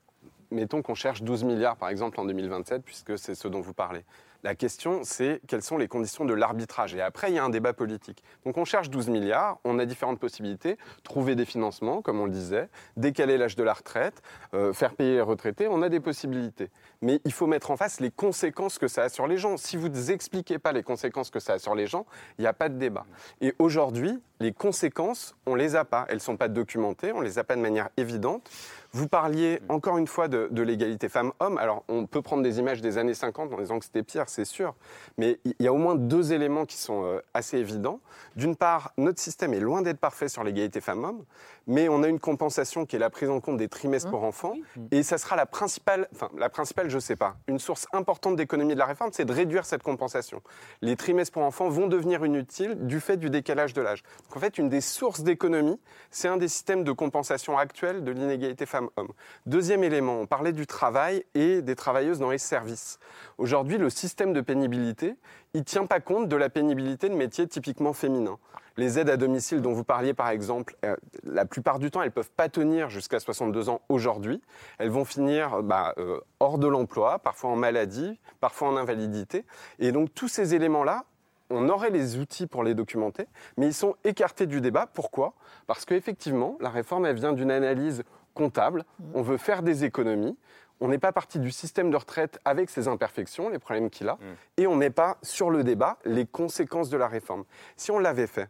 mettons 0.50 0.82
qu'on 0.82 0.94
cherche 0.94 1.22
12 1.22 1.44
milliards 1.44 1.76
par 1.76 1.88
exemple 1.88 2.20
en 2.20 2.24
2027, 2.24 2.82
puisque 2.82 3.18
c'est 3.18 3.34
ce 3.34 3.48
dont 3.48 3.60
vous 3.60 3.72
parlez. 3.74 4.04
La 4.44 4.54
question, 4.54 5.00
c'est 5.02 5.40
quelles 5.48 5.62
sont 5.62 5.78
les 5.78 5.88
conditions 5.88 6.24
de 6.24 6.32
l'arbitrage. 6.32 6.94
Et 6.94 7.00
après, 7.00 7.30
il 7.30 7.34
y 7.34 7.38
a 7.38 7.44
un 7.44 7.48
débat 7.48 7.72
politique. 7.72 8.22
Donc 8.44 8.56
on 8.56 8.64
cherche 8.64 8.88
12 8.88 9.08
milliards, 9.08 9.58
on 9.64 9.80
a 9.80 9.84
différentes 9.84 10.20
possibilités, 10.20 10.78
trouver 11.02 11.34
des 11.34 11.44
financements, 11.44 12.02
comme 12.02 12.20
on 12.20 12.26
le 12.26 12.30
disait, 12.30 12.68
décaler 12.96 13.36
l'âge 13.36 13.56
de 13.56 13.64
la 13.64 13.72
retraite, 13.72 14.22
euh, 14.54 14.72
faire 14.72 14.94
payer 14.94 15.14
les 15.14 15.20
retraités, 15.20 15.66
on 15.66 15.82
a 15.82 15.88
des 15.88 15.98
possibilités. 15.98 16.70
Mais 17.02 17.20
il 17.24 17.32
faut 17.32 17.48
mettre 17.48 17.72
en 17.72 17.76
face 17.76 17.98
les 17.98 18.12
conséquences 18.12 18.78
que 18.78 18.86
ça 18.86 19.02
a 19.02 19.08
sur 19.08 19.26
les 19.26 19.38
gens. 19.38 19.56
Si 19.56 19.76
vous 19.76 19.88
ne 19.88 20.10
expliquez 20.10 20.58
pas 20.58 20.72
les 20.72 20.84
conséquences 20.84 21.30
que 21.30 21.40
ça 21.40 21.54
a 21.54 21.58
sur 21.58 21.74
les 21.74 21.88
gens, 21.88 22.06
il 22.38 22.42
n'y 22.42 22.48
a 22.48 22.52
pas 22.52 22.68
de 22.68 22.78
débat. 22.78 23.06
Et 23.40 23.54
aujourd'hui, 23.58 24.20
les 24.40 24.52
conséquences, 24.52 25.34
on 25.46 25.56
les 25.56 25.74
a 25.74 25.84
pas. 25.84 26.06
Elles 26.08 26.16
ne 26.16 26.20
sont 26.20 26.36
pas 26.36 26.48
documentées, 26.48 27.12
on 27.12 27.20
les 27.20 27.38
a 27.38 27.44
pas 27.44 27.56
de 27.56 27.60
manière 27.60 27.88
évidente. 27.96 28.48
Vous 28.92 29.06
parliez 29.06 29.60
encore 29.68 29.98
une 29.98 30.06
fois 30.06 30.28
de, 30.28 30.48
de 30.50 30.62
l'égalité 30.62 31.08
femmes-hommes. 31.08 31.58
Alors, 31.58 31.84
on 31.88 32.06
peut 32.06 32.22
prendre 32.22 32.42
des 32.42 32.58
images 32.58 32.80
des 32.80 32.96
années 32.96 33.14
50 33.14 33.52
en 33.52 33.58
disant 33.58 33.78
que 33.78 33.84
c'était 33.84 34.02
pire, 34.02 34.28
c'est 34.28 34.46
sûr. 34.46 34.74
Mais 35.18 35.38
il 35.44 35.54
y 35.60 35.66
a 35.66 35.72
au 35.72 35.76
moins 35.76 35.94
deux 35.94 36.32
éléments 36.32 36.64
qui 36.64 36.78
sont 36.78 37.04
euh, 37.04 37.20
assez 37.34 37.58
évidents. 37.58 38.00
D'une 38.36 38.56
part, 38.56 38.92
notre 38.96 39.20
système 39.20 39.52
est 39.52 39.60
loin 39.60 39.82
d'être 39.82 39.98
parfait 39.98 40.28
sur 40.28 40.42
l'égalité 40.42 40.80
femmes-hommes, 40.80 41.24
mais 41.66 41.88
on 41.90 42.02
a 42.02 42.08
une 42.08 42.18
compensation 42.18 42.86
qui 42.86 42.96
est 42.96 42.98
la 42.98 43.10
prise 43.10 43.28
en 43.28 43.40
compte 43.40 43.58
des 43.58 43.68
trimestres 43.68 44.10
pour 44.10 44.24
enfants. 44.24 44.54
Et 44.90 45.02
ça 45.02 45.18
sera 45.18 45.36
la 45.36 45.44
principale, 45.44 46.08
enfin, 46.14 46.30
la 46.38 46.48
principale, 46.48 46.88
je 46.88 46.96
ne 46.96 47.00
sais 47.00 47.16
pas, 47.16 47.36
une 47.46 47.58
source 47.58 47.86
importante 47.92 48.36
d'économie 48.36 48.72
de 48.72 48.78
la 48.78 48.86
réforme, 48.86 49.10
c'est 49.12 49.26
de 49.26 49.32
réduire 49.32 49.66
cette 49.66 49.82
compensation. 49.82 50.40
Les 50.80 50.96
trimestres 50.96 51.32
pour 51.32 51.42
enfants 51.42 51.68
vont 51.68 51.88
devenir 51.88 52.24
inutiles 52.24 52.86
du 52.86 53.00
fait 53.00 53.18
du 53.18 53.28
décalage 53.28 53.74
de 53.74 53.82
l'âge. 53.82 54.02
Donc, 54.28 54.36
en 54.38 54.40
fait, 54.40 54.56
une 54.56 54.70
des 54.70 54.80
sources 54.80 55.20
d'économie, 55.20 55.78
c'est 56.10 56.28
un 56.28 56.38
des 56.38 56.48
systèmes 56.48 56.84
de 56.84 56.92
compensation 56.92 57.58
actuels 57.58 58.02
de 58.02 58.12
l'inégalité 58.12 58.64
femmes-hommes. 58.78 59.12
Deuxième 59.46 59.82
élément, 59.82 60.20
on 60.20 60.26
parlait 60.26 60.52
du 60.52 60.66
travail 60.66 61.24
et 61.34 61.62
des 61.62 61.74
travailleuses 61.74 62.18
dans 62.18 62.30
les 62.30 62.38
services. 62.38 62.98
Aujourd'hui, 63.38 63.78
le 63.78 63.90
système 63.90 64.32
de 64.32 64.40
pénibilité, 64.40 65.16
il 65.54 65.60
ne 65.60 65.64
tient 65.64 65.86
pas 65.86 66.00
compte 66.00 66.28
de 66.28 66.36
la 66.36 66.48
pénibilité 66.48 67.08
de 67.08 67.14
métiers 67.14 67.46
typiquement 67.46 67.92
féminins. 67.92 68.38
Les 68.76 69.00
aides 69.00 69.10
à 69.10 69.16
domicile 69.16 69.60
dont 69.60 69.72
vous 69.72 69.82
parliez, 69.82 70.14
par 70.14 70.28
exemple, 70.28 70.76
euh, 70.84 70.94
la 71.24 71.44
plupart 71.44 71.80
du 71.80 71.90
temps, 71.90 72.00
elles 72.00 72.08
ne 72.08 72.12
peuvent 72.12 72.30
pas 72.30 72.48
tenir 72.48 72.90
jusqu'à 72.90 73.18
62 73.18 73.68
ans 73.70 73.80
aujourd'hui. 73.88 74.40
Elles 74.78 74.90
vont 74.90 75.04
finir 75.04 75.64
bah, 75.64 75.94
euh, 75.98 76.20
hors 76.38 76.58
de 76.58 76.68
l'emploi, 76.68 77.18
parfois 77.18 77.50
en 77.50 77.56
maladie, 77.56 78.20
parfois 78.38 78.68
en 78.68 78.76
invalidité. 78.76 79.44
Et 79.80 79.90
donc, 79.90 80.14
tous 80.14 80.28
ces 80.28 80.54
éléments-là, 80.54 81.04
on 81.50 81.68
aurait 81.68 81.90
les 81.90 82.18
outils 82.18 82.46
pour 82.46 82.62
les 82.62 82.74
documenter, 82.74 83.26
mais 83.56 83.66
ils 83.66 83.74
sont 83.74 83.96
écartés 84.04 84.46
du 84.46 84.60
débat. 84.60 84.86
Pourquoi? 84.86 85.34
Parce 85.66 85.84
qu'effectivement, 85.84 86.56
la 86.60 86.70
réforme, 86.70 87.06
elle 87.06 87.16
vient 87.16 87.32
d'une 87.32 87.50
analyse 87.50 88.04
comptable. 88.38 88.84
On 89.14 89.22
veut 89.22 89.36
faire 89.36 89.62
des 89.62 89.84
économies. 89.84 90.38
On 90.80 90.86
n'est 90.86 90.98
pas 90.98 91.10
parti 91.10 91.40
du 91.40 91.50
système 91.50 91.90
de 91.90 91.96
retraite 91.96 92.38
avec 92.44 92.70
ses 92.70 92.86
imperfections, 92.86 93.48
les 93.48 93.58
problèmes 93.58 93.90
qu'il 93.90 94.08
a, 94.08 94.16
et 94.56 94.68
on 94.68 94.76
n'est 94.76 94.90
pas 94.90 95.18
sur 95.22 95.50
le 95.50 95.64
débat 95.64 95.98
les 96.04 96.24
conséquences 96.24 96.88
de 96.88 96.96
la 96.96 97.08
réforme. 97.08 97.44
Si 97.76 97.90
on 97.90 97.98
l'avait 97.98 98.28
fait, 98.28 98.48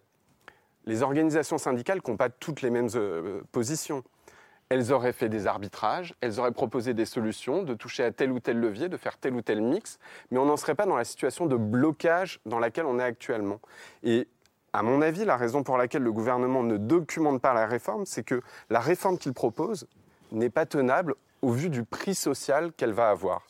les 0.84 1.03
organisations 1.03 1.57
syndicales 1.57 2.03
qui 2.03 2.11
n'ont 2.11 2.18
pas 2.18 2.28
toutes 2.28 2.61
les 2.61 2.68
mêmes 2.68 2.91
euh, 2.97 3.41
positions, 3.51 4.05
elles 4.68 4.93
auraient 4.93 5.14
fait 5.14 5.30
des 5.30 5.47
arbitrages, 5.47 6.14
elles 6.20 6.39
auraient 6.39 6.53
proposé 6.53 6.93
des 6.93 7.07
solutions, 7.07 7.62
de 7.62 7.72
toucher 7.72 8.05
à 8.05 8.11
tel 8.11 8.30
ou 8.30 8.41
tel 8.41 8.61
levier, 8.61 8.91
de 8.91 8.99
faire 8.99 9.16
tel 9.16 9.34
ou 9.34 9.41
tel 9.41 9.62
mix, 9.62 9.99
mais 10.30 10.39
on 10.39 10.45
n'en 10.45 10.59
serait 10.59 10.74
pas 10.74 10.84
dans 10.84 10.97
la 10.97 11.05
situation 11.05 11.47
de 11.47 11.57
blocage 11.57 12.41
dans 12.45 12.59
laquelle 12.59 12.84
on 12.84 12.99
est 12.99 13.05
actuellement. 13.05 13.61
Et 14.03 14.28
à 14.79 14.83
mon 14.83 15.03
avis, 15.03 15.24
la 15.24 15.37
raison 15.37 15.64
pour 15.64 15.76
laquelle 15.76 16.03
le 16.03 16.12
gouvernement 16.12 16.62
ne 16.62 16.76
documente 16.76 17.41
pas 17.43 17.53
la 17.53 17.66
réforme, 17.66 18.07
c'est 18.07 18.22
que 18.22 18.41
la 18.70 18.79
réforme 18.79 19.18
qu'il 19.18 19.33
propose 19.33 19.89
n'est 20.31 20.51
pas 20.51 20.66
tenable 20.66 21.16
au 21.43 21.51
vu 21.51 21.68
du 21.68 21.85
prix 21.85 22.14
social 22.14 22.72
qu'elle 22.72 22.93
va 22.93 23.11
avoir. 23.11 23.43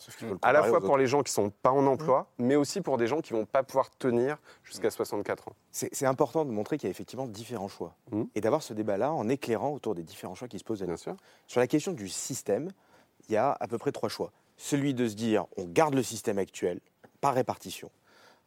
À 0.43 0.53
la 0.53 0.63
fois 0.63 0.81
pour 0.81 0.97
les 0.97 1.07
gens 1.07 1.23
qui 1.23 1.31
ne 1.31 1.45
sont 1.45 1.53
pas 1.63 1.71
en 1.71 1.87
emploi, 1.87 2.31
mais 2.39 2.57
aussi 2.57 2.81
pour 2.81 2.97
des 2.97 3.07
gens 3.07 3.21
qui 3.21 3.35
ne 3.35 3.41
vont 3.41 3.45
pas 3.45 3.63
pouvoir 3.63 3.91
tenir 3.99 4.39
jusqu'à 4.65 4.91
64 4.91 5.49
ans. 5.49 5.53
C'est 5.71 5.95
c'est 5.95 6.07
important 6.07 6.47
de 6.47 6.51
montrer 6.51 6.79
qu'il 6.79 6.87
y 6.87 6.91
a 6.91 6.93
effectivement 6.93 7.27
différents 7.27 7.69
choix 7.69 7.95
Mmh. 8.11 8.23
et 8.35 8.41
d'avoir 8.41 8.63
ce 8.63 8.73
débat-là 8.73 9.13
en 9.13 9.29
éclairant 9.29 9.71
autour 9.73 9.95
des 9.95 10.03
différents 10.05 10.35
choix 10.35 10.49
qui 10.49 10.59
se 10.59 10.65
posent 10.65 10.83
à 10.83 10.87
nous. 10.87 10.97
Sur 11.47 11.61
la 11.61 11.67
question 11.67 11.93
du 11.93 12.09
système, 12.09 12.71
il 13.29 13.35
y 13.35 13.37
a 13.37 13.55
à 13.61 13.67
peu 13.69 13.77
près 13.77 13.93
trois 13.93 14.09
choix. 14.09 14.33
Celui 14.57 14.95
de 14.95 15.07
se 15.07 15.15
dire 15.15 15.45
on 15.59 15.65
garde 15.65 15.95
le 15.95 16.03
système 16.03 16.39
actuel 16.39 16.81
par 17.21 17.35
répartition. 17.35 17.91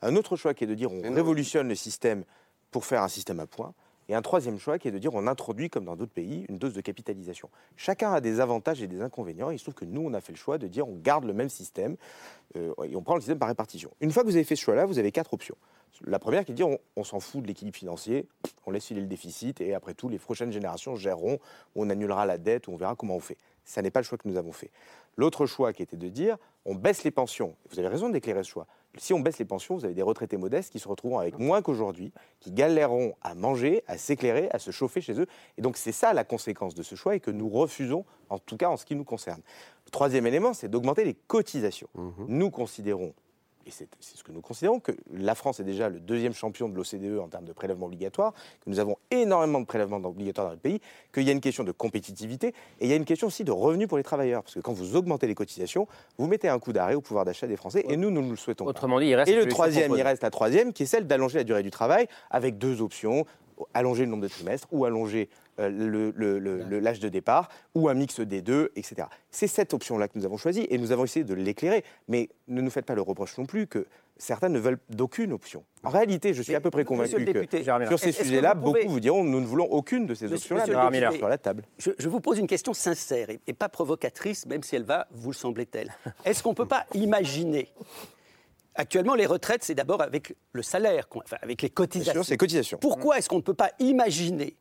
Un 0.03 0.15
autre 0.15 0.35
choix 0.35 0.53
qui 0.55 0.63
est 0.63 0.67
de 0.67 0.73
dire 0.73 0.91
on 0.91 1.01
révolutionne 1.01 1.67
le 1.67 1.75
système 1.75 2.23
pour 2.71 2.85
faire 2.85 3.03
un 3.03 3.07
système 3.07 3.39
à 3.39 3.47
points. 3.47 3.73
Et 4.09 4.13
un 4.13 4.21
troisième 4.21 4.59
choix 4.59 4.77
qui 4.77 4.89
est 4.89 4.91
de 4.91 4.97
dire 4.97 5.13
on 5.13 5.25
introduit, 5.27 5.69
comme 5.69 5.85
dans 5.85 5.95
d'autres 5.95 6.11
pays, 6.11 6.45
une 6.49 6.57
dose 6.57 6.73
de 6.73 6.81
capitalisation. 6.81 7.49
Chacun 7.77 8.11
a 8.11 8.19
des 8.19 8.39
avantages 8.41 8.81
et 8.81 8.87
des 8.87 9.01
inconvénients. 9.01 9.51
Il 9.51 9.59
se 9.59 9.63
trouve 9.63 9.75
que 9.75 9.85
nous, 9.85 10.01
on 10.01 10.13
a 10.13 10.19
fait 10.19 10.33
le 10.33 10.37
choix 10.37 10.57
de 10.57 10.67
dire 10.67 10.87
on 10.87 10.97
garde 10.97 11.23
le 11.23 11.33
même 11.33 11.49
système 11.49 11.95
euh, 12.57 12.73
et 12.83 12.95
on 12.95 13.03
prend 13.03 13.15
le 13.15 13.21
système 13.21 13.39
par 13.39 13.47
répartition. 13.47 13.91
Une 14.01 14.11
fois 14.11 14.23
que 14.23 14.27
vous 14.27 14.35
avez 14.35 14.43
fait 14.43 14.57
ce 14.57 14.63
choix-là, 14.63 14.85
vous 14.85 14.99
avez 14.99 15.11
quatre 15.11 15.33
options. 15.33 15.55
La 16.03 16.19
première 16.19 16.43
qui 16.45 16.51
est 16.51 16.55
de 16.55 16.57
dire 16.57 16.77
on, 16.95 17.03
s'en 17.03 17.19
fout 17.19 17.43
de 17.43 17.47
l'équilibre 17.47 17.77
financier, 17.77 18.27
on 18.65 18.71
laisse 18.71 18.85
filer 18.85 19.01
le 19.01 19.07
déficit 19.07 19.61
et 19.61 19.73
après 19.73 19.93
tout, 19.93 20.09
les 20.09 20.17
prochaines 20.17 20.51
générations 20.51 20.95
géreront, 20.95 21.39
on 21.75 21.89
annulera 21.89 22.25
la 22.25 22.37
dette, 22.37 22.67
on 22.67 22.75
verra 22.75 22.95
comment 22.95 23.15
on 23.15 23.19
fait. 23.19 23.37
Ça 23.65 23.81
n'est 23.81 23.91
pas 23.91 23.99
le 23.99 24.05
choix 24.05 24.17
que 24.17 24.27
nous 24.27 24.37
avons 24.37 24.51
fait. 24.51 24.71
L'autre 25.15 25.45
choix 25.45 25.73
qui 25.73 25.83
était 25.83 25.97
de 25.97 26.09
dire 26.09 26.37
on 26.65 26.75
baisse 26.75 27.03
les 27.03 27.11
pensions. 27.11 27.55
Vous 27.69 27.79
avez 27.79 27.87
raison 27.87 28.09
d'éclairer 28.09 28.43
ce 28.43 28.49
choix. 28.49 28.67
Si 28.97 29.13
on 29.13 29.19
baisse 29.19 29.39
les 29.39 29.45
pensions, 29.45 29.75
vous 29.75 29.85
avez 29.85 29.93
des 29.93 30.01
retraités 30.01 30.37
modestes 30.37 30.71
qui 30.71 30.79
se 30.79 30.87
retrouveront 30.87 31.19
avec 31.19 31.39
moins 31.39 31.61
qu'aujourd'hui, 31.61 32.11
qui 32.39 32.51
galéreront 32.51 33.15
à 33.21 33.35
manger, 33.35 33.83
à 33.87 33.97
s'éclairer, 33.97 34.49
à 34.51 34.59
se 34.59 34.71
chauffer 34.71 34.99
chez 34.99 35.19
eux. 35.19 35.27
Et 35.57 35.61
donc 35.61 35.77
c'est 35.77 35.93
ça 35.93 36.13
la 36.13 36.23
conséquence 36.23 36.75
de 36.75 36.83
ce 36.83 36.95
choix 36.95 37.15
et 37.15 37.19
que 37.19 37.31
nous 37.31 37.49
refusons, 37.49 38.05
en 38.29 38.37
tout 38.37 38.57
cas 38.57 38.69
en 38.69 38.75
ce 38.75 38.85
qui 38.85 38.95
nous 38.95 39.05
concerne. 39.05 39.41
Le 39.85 39.91
troisième 39.91 40.27
élément, 40.27 40.53
c'est 40.53 40.67
d'augmenter 40.67 41.05
les 41.05 41.13
cotisations. 41.13 41.87
Nous 42.27 42.49
considérons 42.49 43.13
et 43.65 43.71
c'est 43.71 43.87
ce 43.99 44.23
que 44.23 44.31
nous 44.31 44.41
considérons, 44.41 44.79
que 44.79 44.91
la 45.13 45.35
France 45.35 45.59
est 45.59 45.63
déjà 45.63 45.89
le 45.89 45.99
deuxième 45.99 46.33
champion 46.33 46.69
de 46.69 46.75
l'OCDE 46.75 47.19
en 47.19 47.27
termes 47.27 47.45
de 47.45 47.53
prélèvements 47.53 47.85
obligatoires, 47.87 48.33
que 48.33 48.69
nous 48.69 48.79
avons 48.79 48.97
énormément 49.11 49.59
de 49.59 49.65
prélèvements 49.65 49.97
obligatoires 49.97 50.47
dans 50.47 50.51
notre 50.51 50.61
pays, 50.61 50.81
qu'il 51.13 51.23
y 51.23 51.29
a 51.29 51.31
une 51.31 51.41
question 51.41 51.63
de 51.63 51.71
compétitivité 51.71 52.49
et 52.79 52.85
il 52.85 52.87
y 52.87 52.93
a 52.93 52.95
une 52.95 53.05
question 53.05 53.27
aussi 53.27 53.43
de 53.43 53.51
revenus 53.51 53.87
pour 53.87 53.97
les 53.97 54.03
travailleurs. 54.03 54.43
Parce 54.43 54.55
que 54.55 54.59
quand 54.59 54.73
vous 54.73 54.95
augmentez 54.95 55.27
les 55.27 55.35
cotisations, 55.35 55.87
vous 56.17 56.27
mettez 56.27 56.49
un 56.49 56.59
coup 56.59 56.73
d'arrêt 56.73 56.95
au 56.95 57.01
pouvoir 57.01 57.25
d'achat 57.25 57.47
des 57.47 57.57
Français 57.57 57.85
et 57.87 57.97
nous, 57.97 58.11
nous 58.11 58.21
ne 58.21 58.31
le 58.31 58.35
souhaitons 58.35 58.65
Autrement 58.65 58.99
dit, 58.99 59.07
il 59.07 59.15
reste 59.15 59.31
et 59.31 59.35
le 59.35 59.47
troisième, 59.47 59.93
il 59.95 60.01
reste 60.01 60.23
la 60.23 60.31
troisième, 60.31 60.73
qui 60.73 60.83
est 60.83 60.87
celle 60.87 61.07
d'allonger 61.07 61.39
la 61.39 61.43
durée 61.43 61.63
du 61.63 61.71
travail 61.71 62.07
avec 62.29 62.57
deux 62.57 62.81
options 62.81 63.25
allonger 63.73 64.05
le 64.05 64.11
nombre 64.11 64.23
de 64.23 64.27
trimestres 64.27 64.67
ou 64.71 64.85
allonger 64.85 65.29
euh, 65.61 65.69
le- 65.69 66.11
le- 66.15 66.39
le- 66.39 66.63
le- 66.63 66.79
l'âge 66.79 66.99
de 66.99 67.09
départ 67.09 67.49
ou 67.75 67.87
un 67.89 67.93
mix 67.93 68.19
des 68.19 68.41
deux, 68.41 68.71
etc. 68.75 69.07
C'est 69.29 69.47
cette 69.47 69.73
option-là 69.73 70.07
que 70.07 70.17
nous 70.17 70.25
avons 70.25 70.37
choisie 70.37 70.67
et 70.69 70.77
nous 70.77 70.91
avons 70.91 71.03
essayé 71.05 71.23
de 71.23 71.33
l'éclairer. 71.33 71.83
Mais 72.07 72.29
ne 72.47 72.61
nous 72.61 72.69
faites 72.69 72.85
pas 72.85 72.95
le 72.95 73.01
reproche 73.01 73.37
non 73.37 73.45
plus 73.45 73.67
que 73.67 73.85
certains 74.17 74.49
ne 74.49 74.59
veulent 74.59 74.77
d'aucune 74.89 75.31
option. 75.33 75.63
En 75.83 75.89
réalité, 75.89 76.33
je 76.33 76.41
suis 76.43 76.53
à 76.53 76.61
peu 76.61 76.69
près 76.69 76.83
convaincu 76.85 77.23
député, 77.25 77.59
que 77.63 77.87
sur 77.87 77.99
ces 77.99 78.11
sujets-là, 78.11 78.53
pouvez- 78.55 78.81
beaucoup 78.81 78.93
vous 78.93 78.99
diront 78.99 79.23
nous 79.23 79.39
ne 79.39 79.45
voulons 79.45 79.65
aucune 79.65 80.05
de 80.05 80.13
ces 80.13 80.31
options-là. 80.31 80.65
sur 81.17 81.27
la 81.27 81.37
table. 81.37 81.63
Je, 81.79 81.91
je 81.97 82.09
vous 82.09 82.19
pose 82.19 82.37
une 82.37 82.47
question 82.47 82.73
sincère 82.73 83.29
et, 83.31 83.39
et 83.47 83.53
pas 83.53 83.69
provocatrice, 83.69 84.45
même 84.45 84.61
si 84.63 84.75
elle 84.75 84.83
va, 84.83 85.07
vous 85.11 85.31
le 85.31 85.35
semblez-elle. 85.35 85.91
Est-ce 86.25 86.43
qu'on 86.43 86.51
ne 86.51 86.55
peut 86.55 86.67
pas 86.67 86.85
imaginer 86.93 87.69
Actuellement, 88.75 89.15
les 89.15 89.25
retraites, 89.25 89.63
c'est 89.65 89.75
d'abord 89.75 90.01
avec 90.01 90.33
le 90.53 90.63
salaire, 90.63 91.05
enfin, 91.13 91.35
avec 91.41 91.61
les 91.61 91.69
cotisations. 91.69 92.23
sûr, 92.23 92.37
cotisations. 92.37 92.77
Pourquoi 92.77 93.17
est-ce 93.17 93.27
qu'on 93.27 93.35
ne 93.37 93.41
peut 93.41 93.53
pas 93.53 93.71
imaginer 93.79 94.55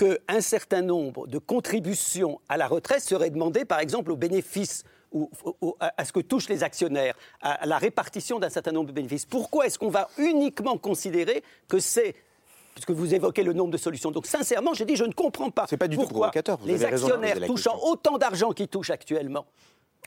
qu'un 0.00 0.40
certain 0.40 0.80
nombre 0.82 1.26
de 1.26 1.38
contributions 1.38 2.40
à 2.48 2.56
la 2.56 2.66
retraite 2.66 3.02
seraient 3.02 3.30
demandées, 3.30 3.64
par 3.64 3.80
exemple, 3.80 4.10
aux 4.10 4.16
bénéfices 4.16 4.84
ou, 5.12 5.30
ou- 5.60 5.74
à 5.80 6.04
ce 6.04 6.12
que 6.12 6.20
touchent 6.20 6.48
les 6.48 6.62
actionnaires, 6.62 7.14
à, 7.42 7.66
la 7.66 7.76
répartition 7.78 8.38
d'un 8.38 8.48
certain 8.48 8.72
nombre 8.72 8.86
de 8.86 8.92
bénéfices 8.92 9.26
Pourquoi 9.26 9.66
est-ce 9.66 9.78
qu'on 9.78 9.90
va 9.90 10.08
uniquement 10.18 10.78
considérer 10.78 11.42
que 11.68 11.78
c'est 11.78 12.14
puisque 12.74 12.92
vous 12.92 13.12
évoquez 13.12 13.42
le 13.42 13.52
nombre 13.52 13.72
de 13.72 13.76
solutions. 13.76 14.12
Donc 14.12 14.26
sincèrement, 14.26 14.72
j'ai 14.74 14.84
dit, 14.84 14.94
je 14.94 15.04
ne 15.04 15.12
comprends 15.12 15.50
pas. 15.50 15.66
C'est 15.68 15.76
pas 15.76 15.88
du 15.88 15.96
tout 15.96 16.02
pourquoi 16.02 16.28
provocateur, 16.28 16.56
vous 16.58 16.68
les 16.68 16.84
avez 16.84 16.94
actionnaires 16.94 17.44
touchant 17.44 17.76
autant 17.82 18.16
d'argent 18.16 18.52
qu'ils 18.52 18.68
touchent 18.68 18.90
actuellement. 18.90 19.44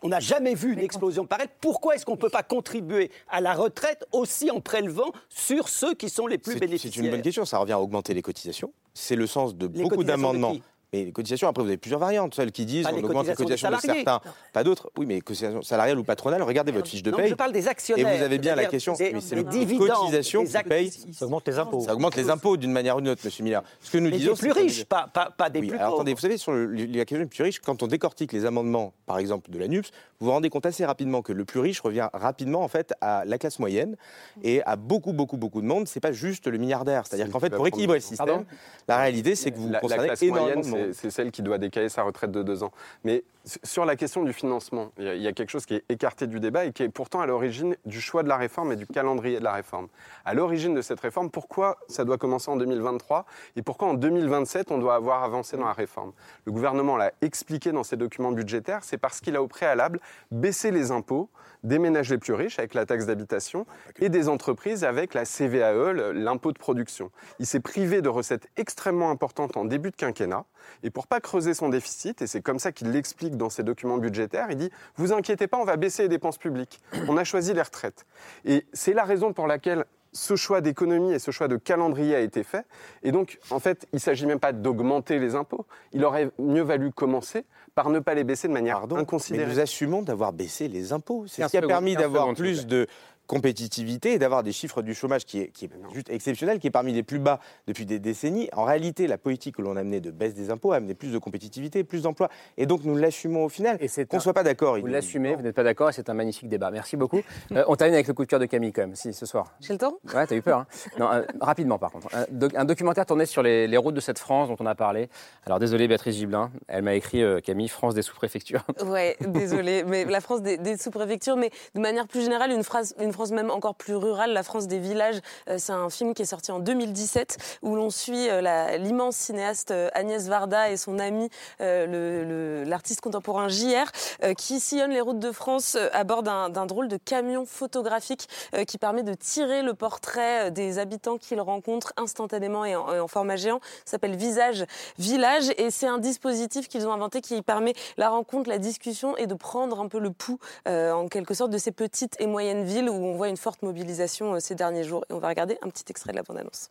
On 0.02 0.08
n'a 0.08 0.22
jamais 0.22 0.56
vu 0.56 0.74
une 0.74 0.80
explosion 0.80 1.26
pareille. 1.26 1.50
Pourquoi 1.62 1.96
est-ce 1.96 2.06
qu'on 2.06 2.14
ne 2.14 2.18
peut 2.18 2.30
pas 2.30 2.42
contribuer 2.42 3.12
à 3.30 3.42
la 3.42 3.54
retraite 3.54 4.06
aussi 4.14 4.50
en 4.50 4.62
prélevant 4.62 5.12
sur 5.30 5.68
ceux 5.70 5.94
qui 5.94 6.10
sont 6.10 6.26
les 6.26 6.38
plus 6.38 6.58
bénéficiaires 6.58 6.94
C'est 6.96 7.02
une 7.02 7.12
bonne 7.12 7.22
question. 7.22 7.46
Ça 7.46 7.58
revient 7.58 7.74
à 7.74 7.80
augmenter 7.80 8.14
les 8.14 8.22
cotisations. 8.22 8.74
C'est 8.94 9.16
le 9.16 9.28
sens 9.28 9.56
de 9.56 9.68
Les 9.68 9.84
beaucoup 9.84 10.04
d'amendements. 10.04 10.56
Mais 10.96 11.06
les 11.06 11.12
cotisations, 11.12 11.48
après, 11.48 11.64
vous 11.64 11.70
avez 11.70 11.78
plusieurs 11.78 12.00
variantes. 12.00 12.36
Celles 12.36 12.52
qui 12.52 12.68
disent 12.68 12.84
Pas 12.86 12.94
on 12.94 12.98
les 12.98 13.04
augmente 13.04 13.26
les 13.26 13.34
cotisations 13.34 13.72
de 13.72 13.78
certains, 13.78 14.22
pas 14.54 14.64
d'autres. 14.64 14.92
Oui, 14.96 15.08
mais 15.08 15.22
cotisations 15.22 15.64
salariales 15.64 15.98
ou 15.98 16.04
patronales, 16.04 16.44
regardez 16.44 16.72
votre 16.72 16.88
fiche 16.88 17.02
de 17.02 17.10
Non, 17.10 17.18
paye. 17.18 17.30
je 17.30 17.34
parle 17.34 17.52
des 17.52 17.68
actionnaires. 17.68 18.14
Et 18.14 18.18
vous 18.20 18.24
avez 18.24 18.38
bien 18.38 18.54
la 18.54 18.66
question. 18.66 18.94
c'est 18.94 19.12
le 19.12 19.44
dividendes, 19.44 19.88
cotisation 19.90 20.44
des 20.44 20.50
qui 20.52 20.64
paye. 20.70 20.92
Ça 21.12 21.26
augmente 21.26 21.48
les 21.48 21.58
impôts. 21.58 21.80
Ça 21.80 21.96
augmente 21.96 22.16
les 22.16 22.30
impôts 22.30 22.58
d'une 22.58 22.72
manière 22.72 22.98
ou 22.98 23.02
d'une 23.02 23.10
autre, 23.10 23.22
monsieur 23.26 23.44
Miller. 23.44 23.64
Ce 23.82 23.90
que 23.90 23.98
nous 23.98 24.12
Mais 24.12 24.18
disons, 24.18 24.34
des 24.34 24.38
plus 24.38 24.50
c'est 24.50 24.56
que- 24.56 24.60
riches, 24.62 24.86
pas, 24.86 25.10
pas, 25.12 25.34
pas 25.36 25.50
des 25.50 25.62
Oui, 25.62 25.70
plus 25.70 25.78
alors 25.78 25.88
pauvres. 25.90 26.02
attendez, 26.02 26.14
vous 26.14 26.20
savez, 26.20 26.38
sur 26.38 26.52
le- 26.52 26.68
la 26.72 27.06
question 27.06 27.18
des 27.24 27.26
plus 27.26 27.44
riches, 27.44 27.60
quand 27.60 27.82
on 27.82 27.88
décortique 27.88 28.32
les 28.32 28.46
amendements, 28.46 28.94
par 29.08 29.18
exemple, 29.18 29.50
de 29.50 29.58
la 29.58 29.68
NUPS, 29.68 29.90
vous 30.24 30.28
vous 30.30 30.34
rendez 30.36 30.50
compte 30.50 30.66
assez 30.66 30.86
rapidement 30.86 31.22
que 31.22 31.34
le 31.34 31.44
plus 31.44 31.60
riche 31.60 31.82
revient 31.82 32.08
rapidement, 32.14 32.62
en 32.64 32.70
fait, 32.70 32.94
à 33.02 33.26
la 33.26 33.38
classe 33.38 33.60
moyenne 33.60 33.98
et 34.42 34.64
à 34.64 34.78
beaucoup, 34.78 35.12
beaucoup, 35.12 35.36
beaucoup 35.36 35.60
de 35.62 35.68
monde. 35.68 35.86
C'est 35.86 36.00
pas 36.00 36.14
juste 36.14 36.48
le 36.48 36.58
milliardaire. 36.58 37.06
C'est-à-dire 37.06 37.30
qu'en 37.30 37.42
fait, 37.42 37.50
pour 37.50 37.68
équilibrer 37.68 37.98
le 37.98 38.02
système, 38.02 38.26
Pardon 38.26 38.46
la 38.88 38.98
réalité, 39.00 39.36
c'est 39.36 39.52
que 39.52 39.58
vous 39.58 39.68
la, 39.68 39.74
la 39.74 39.80
concernez 39.82 40.06
classe 40.08 40.22
énormément 40.24 40.62
moyenne, 40.70 40.94
c'est- 40.94 41.10
celle 41.10 41.30
qui 41.32 41.42
doit 41.42 41.58
décaler 41.58 41.90
sa 41.90 42.04
retraite 42.04 42.32
de 42.32 42.42
deux 42.42 42.64
ans. 42.64 42.72
Mais 43.04 43.24
sur 43.64 43.84
la 43.84 43.98
question 43.98 44.24
du 44.24 44.32
financement, 44.32 44.92
il 44.98 45.04
y, 45.04 45.08
a- 45.10 45.16
il 45.16 45.22
y 45.22 45.28
a 45.28 45.34
quelque 45.34 45.50
chose 45.50 45.66
qui 45.66 45.76
est 45.76 45.84
écarté 45.90 46.26
du 46.26 46.40
débat 46.40 46.64
et 46.66 46.72
qui 46.72 46.84
est 46.84 46.90
pourtant 46.90 47.20
à 47.20 47.26
l'origine 47.26 47.76
du 47.86 48.00
choix 48.00 48.24
de 48.24 48.30
la 48.30 48.38
réforme 48.38 48.72
et 48.72 48.76
du 48.78 48.88
calendrier 48.88 49.40
de 49.40 49.44
la 49.44 49.52
réforme. 49.52 49.88
À 50.24 50.34
l'origine 50.34 50.74
de 50.74 50.82
cette 50.82 51.02
réforme, 51.02 51.30
pourquoi 51.30 51.78
ça 51.90 52.06
doit 52.06 52.18
commencer 52.18 52.50
en 52.50 52.56
2023 52.56 53.26
et 53.58 53.62
pourquoi 53.62 53.90
en 53.90 53.94
2027 53.94 54.72
on 54.72 54.78
doit 54.78 54.96
avoir 54.96 55.24
avancé 55.24 55.58
dans 55.58 55.66
la 55.66 55.74
réforme? 55.74 56.14
Le 56.46 56.54
gouvernement 56.54 56.96
l'a 56.96 57.12
expliqué 57.22 57.74
dans 57.74 57.84
ses 57.84 57.98
documents 57.98 58.32
budgétaires, 58.32 58.84
c'est 58.84 58.98
parce 58.98 59.20
qu'il 59.20 59.36
a 59.36 59.42
au 59.44 59.48
préalable 59.48 60.00
baissé 60.32 60.72
les 60.72 60.92
impôts 60.92 61.30
des 61.64 61.80
ménages 61.80 62.10
les 62.10 62.18
plus 62.18 62.34
riches 62.34 62.60
avec 62.60 62.74
la 62.74 62.86
taxe 62.86 63.06
d'habitation 63.06 63.66
et 64.00 64.10
des 64.10 64.28
entreprises 64.28 64.84
avec 64.84 65.14
la 65.14 65.26
CVAE, 65.26 66.14
l'impôt 66.14 66.52
de 66.52 66.58
production. 66.58 67.10
Il 67.40 67.46
s'est 67.46 67.60
privé 67.60 68.02
de 68.02 68.10
recettes 68.10 68.48
extrêmement 68.58 69.10
importantes 69.10 69.56
en 69.58 69.66
début 69.66 69.92
de 69.92 69.96
quinquennat 69.96 70.46
et 70.84 70.90
pour 70.90 71.08
pas 71.08 71.20
creuser 71.20 71.54
son 71.54 71.70
déficit, 71.70 72.22
et 72.22 72.28
c'est 72.28 72.42
comme 72.42 72.60
ça 72.60 72.72
qu'il 72.72 72.92
l'explique 72.92 73.38
dans 73.38 73.50
ses 73.50 73.64
documents 73.64 73.98
budgétaires, 73.98 74.48
il 74.50 74.58
dit 74.58 74.72
Vous 74.96 75.14
inquiétez 75.14 75.48
pas, 75.48 75.58
on 75.58 75.66
va 75.66 75.78
baisser 75.78 76.04
les 76.04 76.10
dépenses 76.10 76.38
publiques. 76.38 76.82
On 77.08 77.18
a 77.18 77.24
choisi 77.24 77.54
les 77.54 77.62
retraites. 77.62 78.06
Et 78.46 78.66
c'est 78.74 78.94
la 78.94 79.04
raison 79.04 79.34
pour 79.34 79.48
laquelle 79.48 79.86
ce 80.14 80.36
choix 80.36 80.62
d'économie 80.62 81.12
et 81.14 81.20
ce 81.20 81.32
choix 81.32 81.48
de 81.48 81.58
calendrier 81.58 82.16
a 82.16 82.20
été 82.20 82.44
fait. 82.44 82.66
Et 83.04 83.12
donc, 83.12 83.40
en 83.50 83.60
fait, 83.60 83.88
il 83.92 83.98
ne 83.98 84.00
s'agit 84.00 84.26
même 84.26 84.40
pas 84.40 84.54
d'augmenter 84.54 85.20
les 85.20 85.36
impôts. 85.36 85.66
Il 85.92 86.06
aurait 86.06 86.30
mieux 86.40 86.62
valu 86.62 86.92
commencer 86.92 87.46
par 87.76 87.90
ne 87.90 88.00
pas 88.00 88.14
les 88.14 88.24
baisser 88.24 88.48
de 88.48 88.54
manière 88.54 88.88
Mais 88.88 89.00
inconsidérée. 89.00 89.48
nous 89.52 89.60
assumons 89.60 90.04
d'avoir 90.04 90.32
baissé 90.32 90.68
les 90.68 90.94
impôts. 90.94 91.26
C'est 91.28 91.42
15 91.42 91.48
ce 91.48 91.52
qui 91.52 91.58
a 91.58 91.68
permis 91.68 91.94
15 91.94 92.02
d'avoir 92.04 92.34
plus 92.34 92.68
de 92.68 92.88
compétitivité 93.28 94.14
et 94.14 94.20
d'avoir 94.20 94.44
des 94.44 94.52
chiffres 94.52 94.82
du 94.82 94.94
chômage 94.94 95.26
qui 95.26 95.40
est, 95.40 95.48
qui 95.48 95.66
est 95.66 95.70
juste 95.94 96.10
exceptionnel, 96.10 96.60
qui 96.60 96.68
est 96.68 96.72
parmi 96.72 96.94
les 96.94 97.04
plus 97.04 97.20
bas 97.20 97.40
depuis 97.68 97.86
des 97.86 98.00
décennies. 98.00 98.50
En 98.54 98.64
réalité, 98.64 99.08
la 99.08 99.18
politique 99.18 99.56
que 99.58 99.62
l'on 99.62 99.76
a 99.76 99.84
menée 99.84 100.02
de 100.02 100.12
baisse 100.12 100.34
des 100.34 100.50
impôts 100.50 100.72
a 100.72 100.78
amené 100.78 100.94
plus 100.94 101.12
de 101.12 101.18
compétitivité, 101.18 101.84
plus 101.84 102.04
d'emplois. 102.04 102.30
Et 102.58 102.66
donc 102.66 102.84
nous 102.84 102.96
l'assumons 102.96 103.46
au 103.46 103.50
final. 103.50 103.78
Qu'on 104.10 104.18
ne 104.18 104.22
soit 104.22 104.34
pas 104.34 104.44
d'accord. 104.44 104.78
Vous 104.80 104.88
l'assumez, 104.88 105.36
vous 105.36 105.42
n'êtes 105.42 105.56
pas 105.56 105.64
d'accord 105.64 105.90
et 105.90 105.94
c'est 105.94 106.10
un 106.10 106.14
magnifique 106.14 106.50
débat. 106.50 106.72
Merci 106.72 106.98
beaucoup. 106.98 107.22
Euh, 107.52 107.64
on 107.68 107.76
termine 107.76 107.94
avec 107.96 108.08
le 108.08 108.14
coup 108.14 108.24
de 108.24 108.30
cœur 108.30 108.40
de 108.40 108.46
Camille 108.46 108.72
quand 108.72 108.82
même, 108.82 108.96
si, 108.96 109.14
ce 109.14 109.26
soir. 109.26 109.54
J'ai 109.60 109.74
le 109.74 109.80
temps? 109.80 109.98
Ouais, 110.14 110.26
t'as 110.26 110.36
eu 110.36 110.42
peur. 110.42 110.60
hein. 110.60 110.68
non, 110.98 111.12
euh, 111.12 111.24
rapidement 111.42 111.78
par 111.78 111.92
contre. 111.92 112.08
Un, 112.16 112.26
doc- 112.32 112.56
un 112.56 112.66
documentaire 112.66 113.06
tourné 113.06 113.26
sur 113.26 113.44
les, 113.44 113.68
les 113.68 113.78
routes 113.78 113.94
de 113.96 114.00
cette 114.00 114.18
France 114.18 114.48
dont 114.50 114.56
on 114.60 114.66
a 114.66 114.74
parlé. 114.76 115.10
Alors 115.46 115.60
désolé 115.60 115.88
Béatrice 115.88 116.16
Gibelin, 116.16 116.52
elle 116.68 116.84
m'a 116.84 116.96
écrit 116.96 117.22
euh, 117.22 117.42
Camille, 117.42 117.68
France 117.68 117.94
des 117.96 118.02
sous-préfectures. 118.02 118.64
Ouais, 118.86 119.18
désolé, 119.28 119.84
mais 119.84 120.06
la 120.06 120.22
France 120.22 120.42
des, 120.42 120.58
des 120.58 120.78
sous-préfectures, 120.78 121.36
mais 121.36 121.52
de 121.76 121.80
manière 121.80 122.08
plus 122.08 122.22
générale, 122.22 122.52
une, 122.52 122.64
phrase, 122.64 122.96
une 123.00 123.12
France 123.14 123.32
même 123.32 123.50
encore 123.50 123.76
plus 123.76 123.96
rurale, 123.96 124.34
la 124.34 124.44
France 124.44 124.68
des 124.68 124.80
villages. 124.80 125.22
Euh, 125.50 125.56
c'est 125.58 125.72
un 125.72 125.90
film 125.90 126.14
qui 126.14 126.24
est 126.24 126.26
sorti 126.26 126.52
en 126.52 126.60
2017 126.60 127.60
où 127.62 127.76
l'on 127.76 127.90
suit 127.90 128.30
euh, 128.30 128.78
l'immense 128.78 129.16
cinéaste 129.16 129.72
euh, 129.72 129.90
Agnès 129.94 130.28
Varda 130.28 130.70
et 130.70 130.78
son 130.78 131.00
ami, 131.00 131.30
l'artiste 131.60 133.02
contemporain 133.02 133.48
JR, 133.48 133.92
qui 134.38 134.60
sillonne 134.60 134.92
les 134.92 135.02
routes 135.02 135.20
de 135.20 135.32
France 135.32 135.78
à 135.94 136.04
bord 136.04 136.24
d'un 136.24 136.66
drôle 136.66 136.88
de 136.88 136.98
camion 136.98 137.46
photographique 137.46 138.28
qui 138.68 138.78
permet 138.78 139.04
de 139.04 139.14
tirer 139.14 139.62
le 139.62 139.74
portrait 139.74 140.50
des 140.52 140.80
habitants 140.80 141.18
qu'il 141.18 141.40
rencontre 141.40 141.94
instantanément 141.98 142.66
et 142.66 142.76
en, 142.76 143.08
format 143.08 143.36
géant. 143.36 143.60
Ça 143.86 143.92
s'appelle 143.92 144.16
Visage 144.16 144.66
Village 144.98 145.52
et 145.58 145.70
c'est 145.70 145.88
un 145.88 146.00
dispositif 146.00 146.68
qu'ils 146.68 146.88
ont 146.88 146.92
inventé 146.92 147.22
qui 147.22 147.42
permet 147.42 147.74
la 147.98 148.10
rencontre, 148.10 148.50
la 148.50 148.58
discussion 148.58 149.16
et 149.18 149.28
de 149.28 149.36
prendre 149.36 149.80
un 149.80 149.88
peu 149.88 150.00
le 150.00 150.12
pouls 150.12 150.40
en 150.66 151.08
quelque 151.08 151.34
sorte 151.34 151.52
de 151.52 151.58
ces 151.58 151.72
petites 151.72 152.20
et 152.20 152.28
moyennes 152.28 152.64
villes 152.64 152.90
où 152.90 153.03
on 153.06 153.16
voit 153.16 153.30
une 153.30 153.38
forte 153.38 153.62
mobilisation 153.62 154.36
euh, 154.36 154.40
ces 154.40 154.56
derniers 154.56 154.84
jours. 154.84 155.06
Et 155.10 155.14
on 155.14 155.20
va 155.20 155.30
regarder 155.30 155.58
un 155.62 155.70
petit 155.70 155.86
extrait 155.90 156.12
de 156.12 156.18
la 156.18 156.24
bande-annonce. 156.24 156.70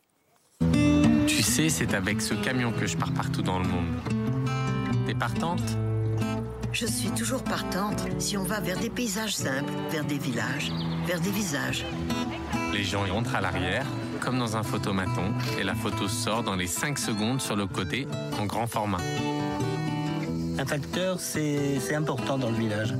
Tu 1.27 1.43
sais, 1.43 1.69
c'est 1.69 1.95
avec 1.95 2.21
ce 2.21 2.35
camion 2.35 2.73
que 2.73 2.87
je 2.87 2.97
pars 2.97 3.13
partout 3.13 3.43
dans 3.43 3.59
le 3.59 3.67
monde. 3.67 3.87
T'es 5.07 5.15
partante? 5.15 5.63
Je 6.73 6.87
suis 6.87 7.11
toujours 7.11 7.43
partante 7.45 8.01
si 8.19 8.37
on 8.39 8.45
va 8.45 8.61
vers 8.61 8.79
des 8.79 8.89
paysages 8.89 9.37
simples, 9.37 9.73
vers 9.91 10.05
des 10.05 10.17
villages, 10.17 10.73
vers 11.07 11.21
des 11.21 11.31
visages. 11.31 11.85
Les 12.73 12.83
gens 12.83 13.05
y 13.05 13.11
rentrent 13.11 13.35
à 13.35 13.43
l'arrière, 13.43 13.85
comme 14.21 14.39
dans 14.39 14.57
un 14.57 14.63
photomaton, 14.63 15.35
et 15.59 15.65
la 15.65 15.75
photo 15.75 16.09
sort 16.09 16.43
dans 16.43 16.57
les 16.57 16.67
5 16.67 16.99
secondes 16.99 17.43
sur 17.43 17.57
le 17.57 17.67
côté, 17.67 18.07
en 18.41 18.47
grand 18.47 18.67
format. 18.67 19.01
Un 20.59 20.65
facteur, 20.65 21.21
c'est 21.21 21.95
important 21.95 22.39
dans 22.39 22.51
le 22.51 22.57
village. 22.57 22.95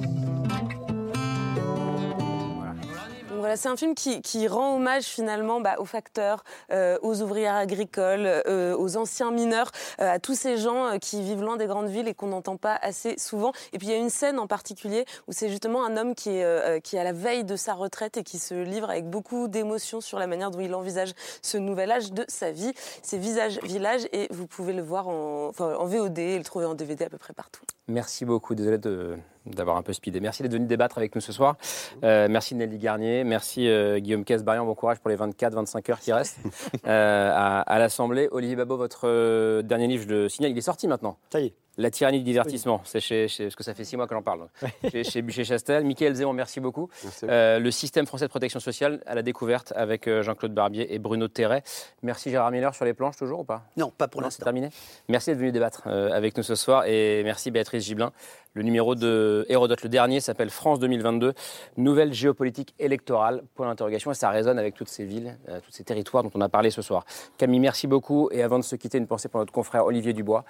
C'est 3.57 3.69
un 3.69 3.77
film 3.77 3.95
qui, 3.95 4.47
rend 4.49 4.77
hommage 4.77 5.05
finalement 5.05 5.61
bah, 5.61 5.77
aux 5.79 5.85
facteurs, 5.85 6.45
euh, 6.73 6.99
aux 7.03 7.23
ouvrières 7.23 7.55
agricoles, 7.55 8.27
euh, 8.47 8.77
aux 8.77 8.97
anciens 8.97 9.31
mineurs, 9.31 9.71
euh, 10.01 10.13
à 10.15 10.19
tous 10.19 10.35
ces 10.35 10.57
gens 10.57 10.99
qui 11.01 11.23
vivent 11.23 11.43
loin 11.43 11.57
des 11.57 11.67
grandes 11.67 11.89
villes 11.89 12.09
et 12.09 12.15
qu'on 12.15 12.29
n'entend 12.29 12.57
pas 12.57 12.75
assez 12.83 13.19
souvent. 13.19 13.53
Et 13.73 13.79
puis 13.79 13.89
il 13.89 13.91
y 13.91 13.95
a 13.95 13.99
une 13.99 14.11
scène 14.11 14.39
en 14.39 14.47
particulier 14.47 15.05
où 15.29 15.33
c'est 15.33 15.49
justement 15.49 15.85
un 15.85 15.97
homme 15.97 16.15
qui 16.15 16.31
est, 16.31 16.81
qui 16.83 16.99
à 16.99 17.05
la 17.05 17.13
veille 17.13 17.45
de 17.45 17.57
sa 17.57 17.75
retraite 17.75 18.17
et 18.17 18.25
qui 18.25 18.39
se 18.39 18.55
livre 18.55 18.91
avec 18.91 19.09
beaucoup 19.09 19.49
d'émotion 19.49 20.01
sur 20.01 20.19
la 20.19 20.27
manière 20.27 20.51
dont 20.51 20.61
il 20.61 20.75
envisage 20.75 21.13
ce 21.43 21.57
nouvel 21.59 21.91
âge 21.93 22.13
de 22.13 22.25
sa 22.29 22.51
vie. 22.51 22.73
C'est 23.03 23.19
Visage 23.19 23.59
Village 23.63 24.09
et 24.13 24.27
vous 24.31 24.47
pouvez 24.47 24.73
le 24.73 24.83
voir 24.83 25.09
en, 25.09 25.53
en 25.59 25.85
VOD 25.87 26.19
et 26.19 26.39
le 26.39 26.45
trouver 26.45 26.67
en 26.67 26.75
DVD 26.75 27.05
à 27.05 27.11
peu 27.11 27.19
près 27.19 27.33
partout. 27.33 27.63
Merci 27.89 28.25
beaucoup, 28.25 28.55
désolé 28.55 28.79
de- 28.79 29.17
d'avoir 29.47 29.77
un 29.77 29.83
peu 29.83 29.93
speedé. 29.93 30.21
Merci 30.21 30.43
d'être 30.43 30.53
venu 30.53 30.67
débattre 30.67 30.99
avec 30.99 31.15
nous 31.15 31.21
ce 31.21 31.33
soir. 31.33 31.57
Euh, 32.05 32.29
merci 32.31 32.55
Nelly 32.55 32.79
Garnier, 32.79 33.25
merci 33.25 33.69
euh, 33.69 33.99
Guillaume 33.99 34.25
Casbarian, 34.25 34.65
bon 34.65 34.75
courage 34.75 34.99
pour 35.01 35.11
les 35.11 35.17
24-25 35.17 35.91
heures 35.91 36.01
qui 36.01 36.13
restent 36.13 36.39
euh, 36.87 37.31
à, 37.35 37.61
à 37.61 37.79
l'Assemblée. 37.79 38.29
Olivier 38.31 38.57
Babot, 38.57 38.77
votre 38.77 39.03
euh, 39.09 39.63
dernier 39.63 39.87
livre, 39.89 40.05
je 40.05 40.15
le 40.15 40.29
signale, 40.29 40.53
il 40.53 40.59
est 40.59 40.63
sorti 40.63 40.87
maintenant. 40.89 41.17
Ça 41.31 41.41
y 41.41 41.47
est. 41.47 41.55
La 41.79 41.91
tyrannie 41.91 42.19
du 42.19 42.25
divertissement, 42.25 42.83
c'est 42.85 43.01
chez, 43.01 43.29
chez- 43.29 43.45
parce 43.45 43.57
que 43.57 43.65
ça 43.65 43.73
fait 43.73 43.85
six 43.85 43.97
mois 43.97 44.07
que 44.07 44.15
j'en 44.15 44.21
parle. 44.21 44.47
chez, 44.91 45.05
chez 45.05 45.23
Bûcher-Chastel. 45.23 45.85
Michael 45.87 46.13
Zéon, 46.15 46.35
merci 46.35 46.61
beaucoup. 46.61 46.91
Euh, 47.23 47.59
le 47.59 47.71
système 47.71 48.05
français 48.07 48.27
de 48.27 48.31
protection 48.31 48.61
sociale 48.61 49.03
à 49.07 49.15
la 49.15 49.23
découverte 49.23 49.73
avec 49.75 50.07
Jean-Claude 50.21 50.53
Barbier 50.53 50.93
et 50.95 50.99
Bruno 50.99 51.29
Terret. 51.29 51.63
Merci 52.03 52.29
Gérard 52.31 52.51
Miller 52.51 52.75
sur 52.75 52.85
les 52.85 52.93
planches 52.93 53.17
toujours 53.17 53.41
ou 53.41 53.45
pas? 53.45 53.63
Non, 53.79 53.91
pas 53.91 54.07
pour 54.07 54.21
l'instant. 54.21 54.41
c'est 54.41 54.45
terminé. 54.45 54.69
Merci 55.09 55.31
d'être 55.31 55.39
venu 55.39 55.51
débattre 55.51 55.85
euh, 55.87 56.11
avec 56.13 56.37
nous 56.37 56.43
ce 56.43 56.55
soir 56.57 56.85
et 56.85 57.23
merci 57.25 57.51
Béatrice 57.51 57.85
Gibelin. 57.87 58.13
Le 58.55 58.63
numéro 58.63 58.95
de 58.95 59.47
Hérodote, 59.49 59.83
le 59.83 59.89
dernier, 59.89 60.21
s'appelle 60.21 60.51
France 60.51 60.79
2022, 60.79 61.33
nouvelle 61.79 62.13
géopolitique 62.13 62.75
électorale, 62.79 63.43
point 63.55 63.67
d'interrogation, 63.67 64.11
et 64.11 64.15
ça 64.15 64.29
résonne 64.29 64.59
avec 64.59 64.75
toutes 64.75 64.89
ces 64.89 65.05
villes, 65.05 65.39
euh, 65.49 65.61
tous 65.61 65.71
ces 65.71 65.85
territoires 65.85 66.23
dont 66.23 66.31
on 66.35 66.41
a 66.43 66.51
parlé 66.51 66.71
ce 66.71 66.83
soir. 66.83 67.07
Camille, 67.39 67.61
merci 67.61 67.87
beaucoup. 67.87 68.29
Et 68.31 68.43
avant 68.43 68.59
de 68.59 68.65
se 68.65 68.77
quitter, 68.77 68.99
une 68.99 69.07
pensée 69.07 69.29
pour 69.31 69.41
notre 69.41 69.53
confrère 69.53 69.87
Olivier 69.87 70.13
Dubois. 70.13 70.45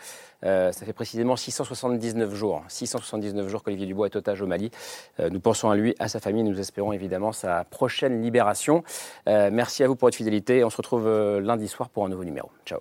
Euh, 0.44 0.72
ça 0.72 0.84
fait 0.84 0.92
précisément 0.92 1.36
679 1.36 2.34
jours, 2.34 2.64
679 2.66 3.48
jours 3.48 3.62
qu'Olivier 3.62 3.86
Dubois 3.86 4.06
est 4.06 4.16
otage 4.16 4.42
au 4.42 4.48
Mali. 4.48 4.72
Euh, 5.20 5.30
nous 5.30 5.40
pensons 5.40 5.70
à 5.70 5.76
lui, 5.76 5.94
à 6.00 6.08
sa 6.08 6.18
famille, 6.18 6.42
nous 6.42 6.58
espérons 6.58 6.92
évidemment 6.92 7.30
sa 7.30 7.62
prochaine 7.64 8.20
libération. 8.20 8.82
Merci 9.26 9.84
à 9.84 9.88
vous 9.88 9.94
pour 9.94 10.06
votre 10.06 10.16
fidélité 10.16 10.64
on 10.64 10.70
se 10.70 10.76
retrouve 10.76 11.08
lundi 11.40 11.68
soir 11.68 11.88
pour 11.88 12.04
un 12.04 12.08
nouveau 12.08 12.24
numéro. 12.24 12.50
Ciao. 12.66 12.80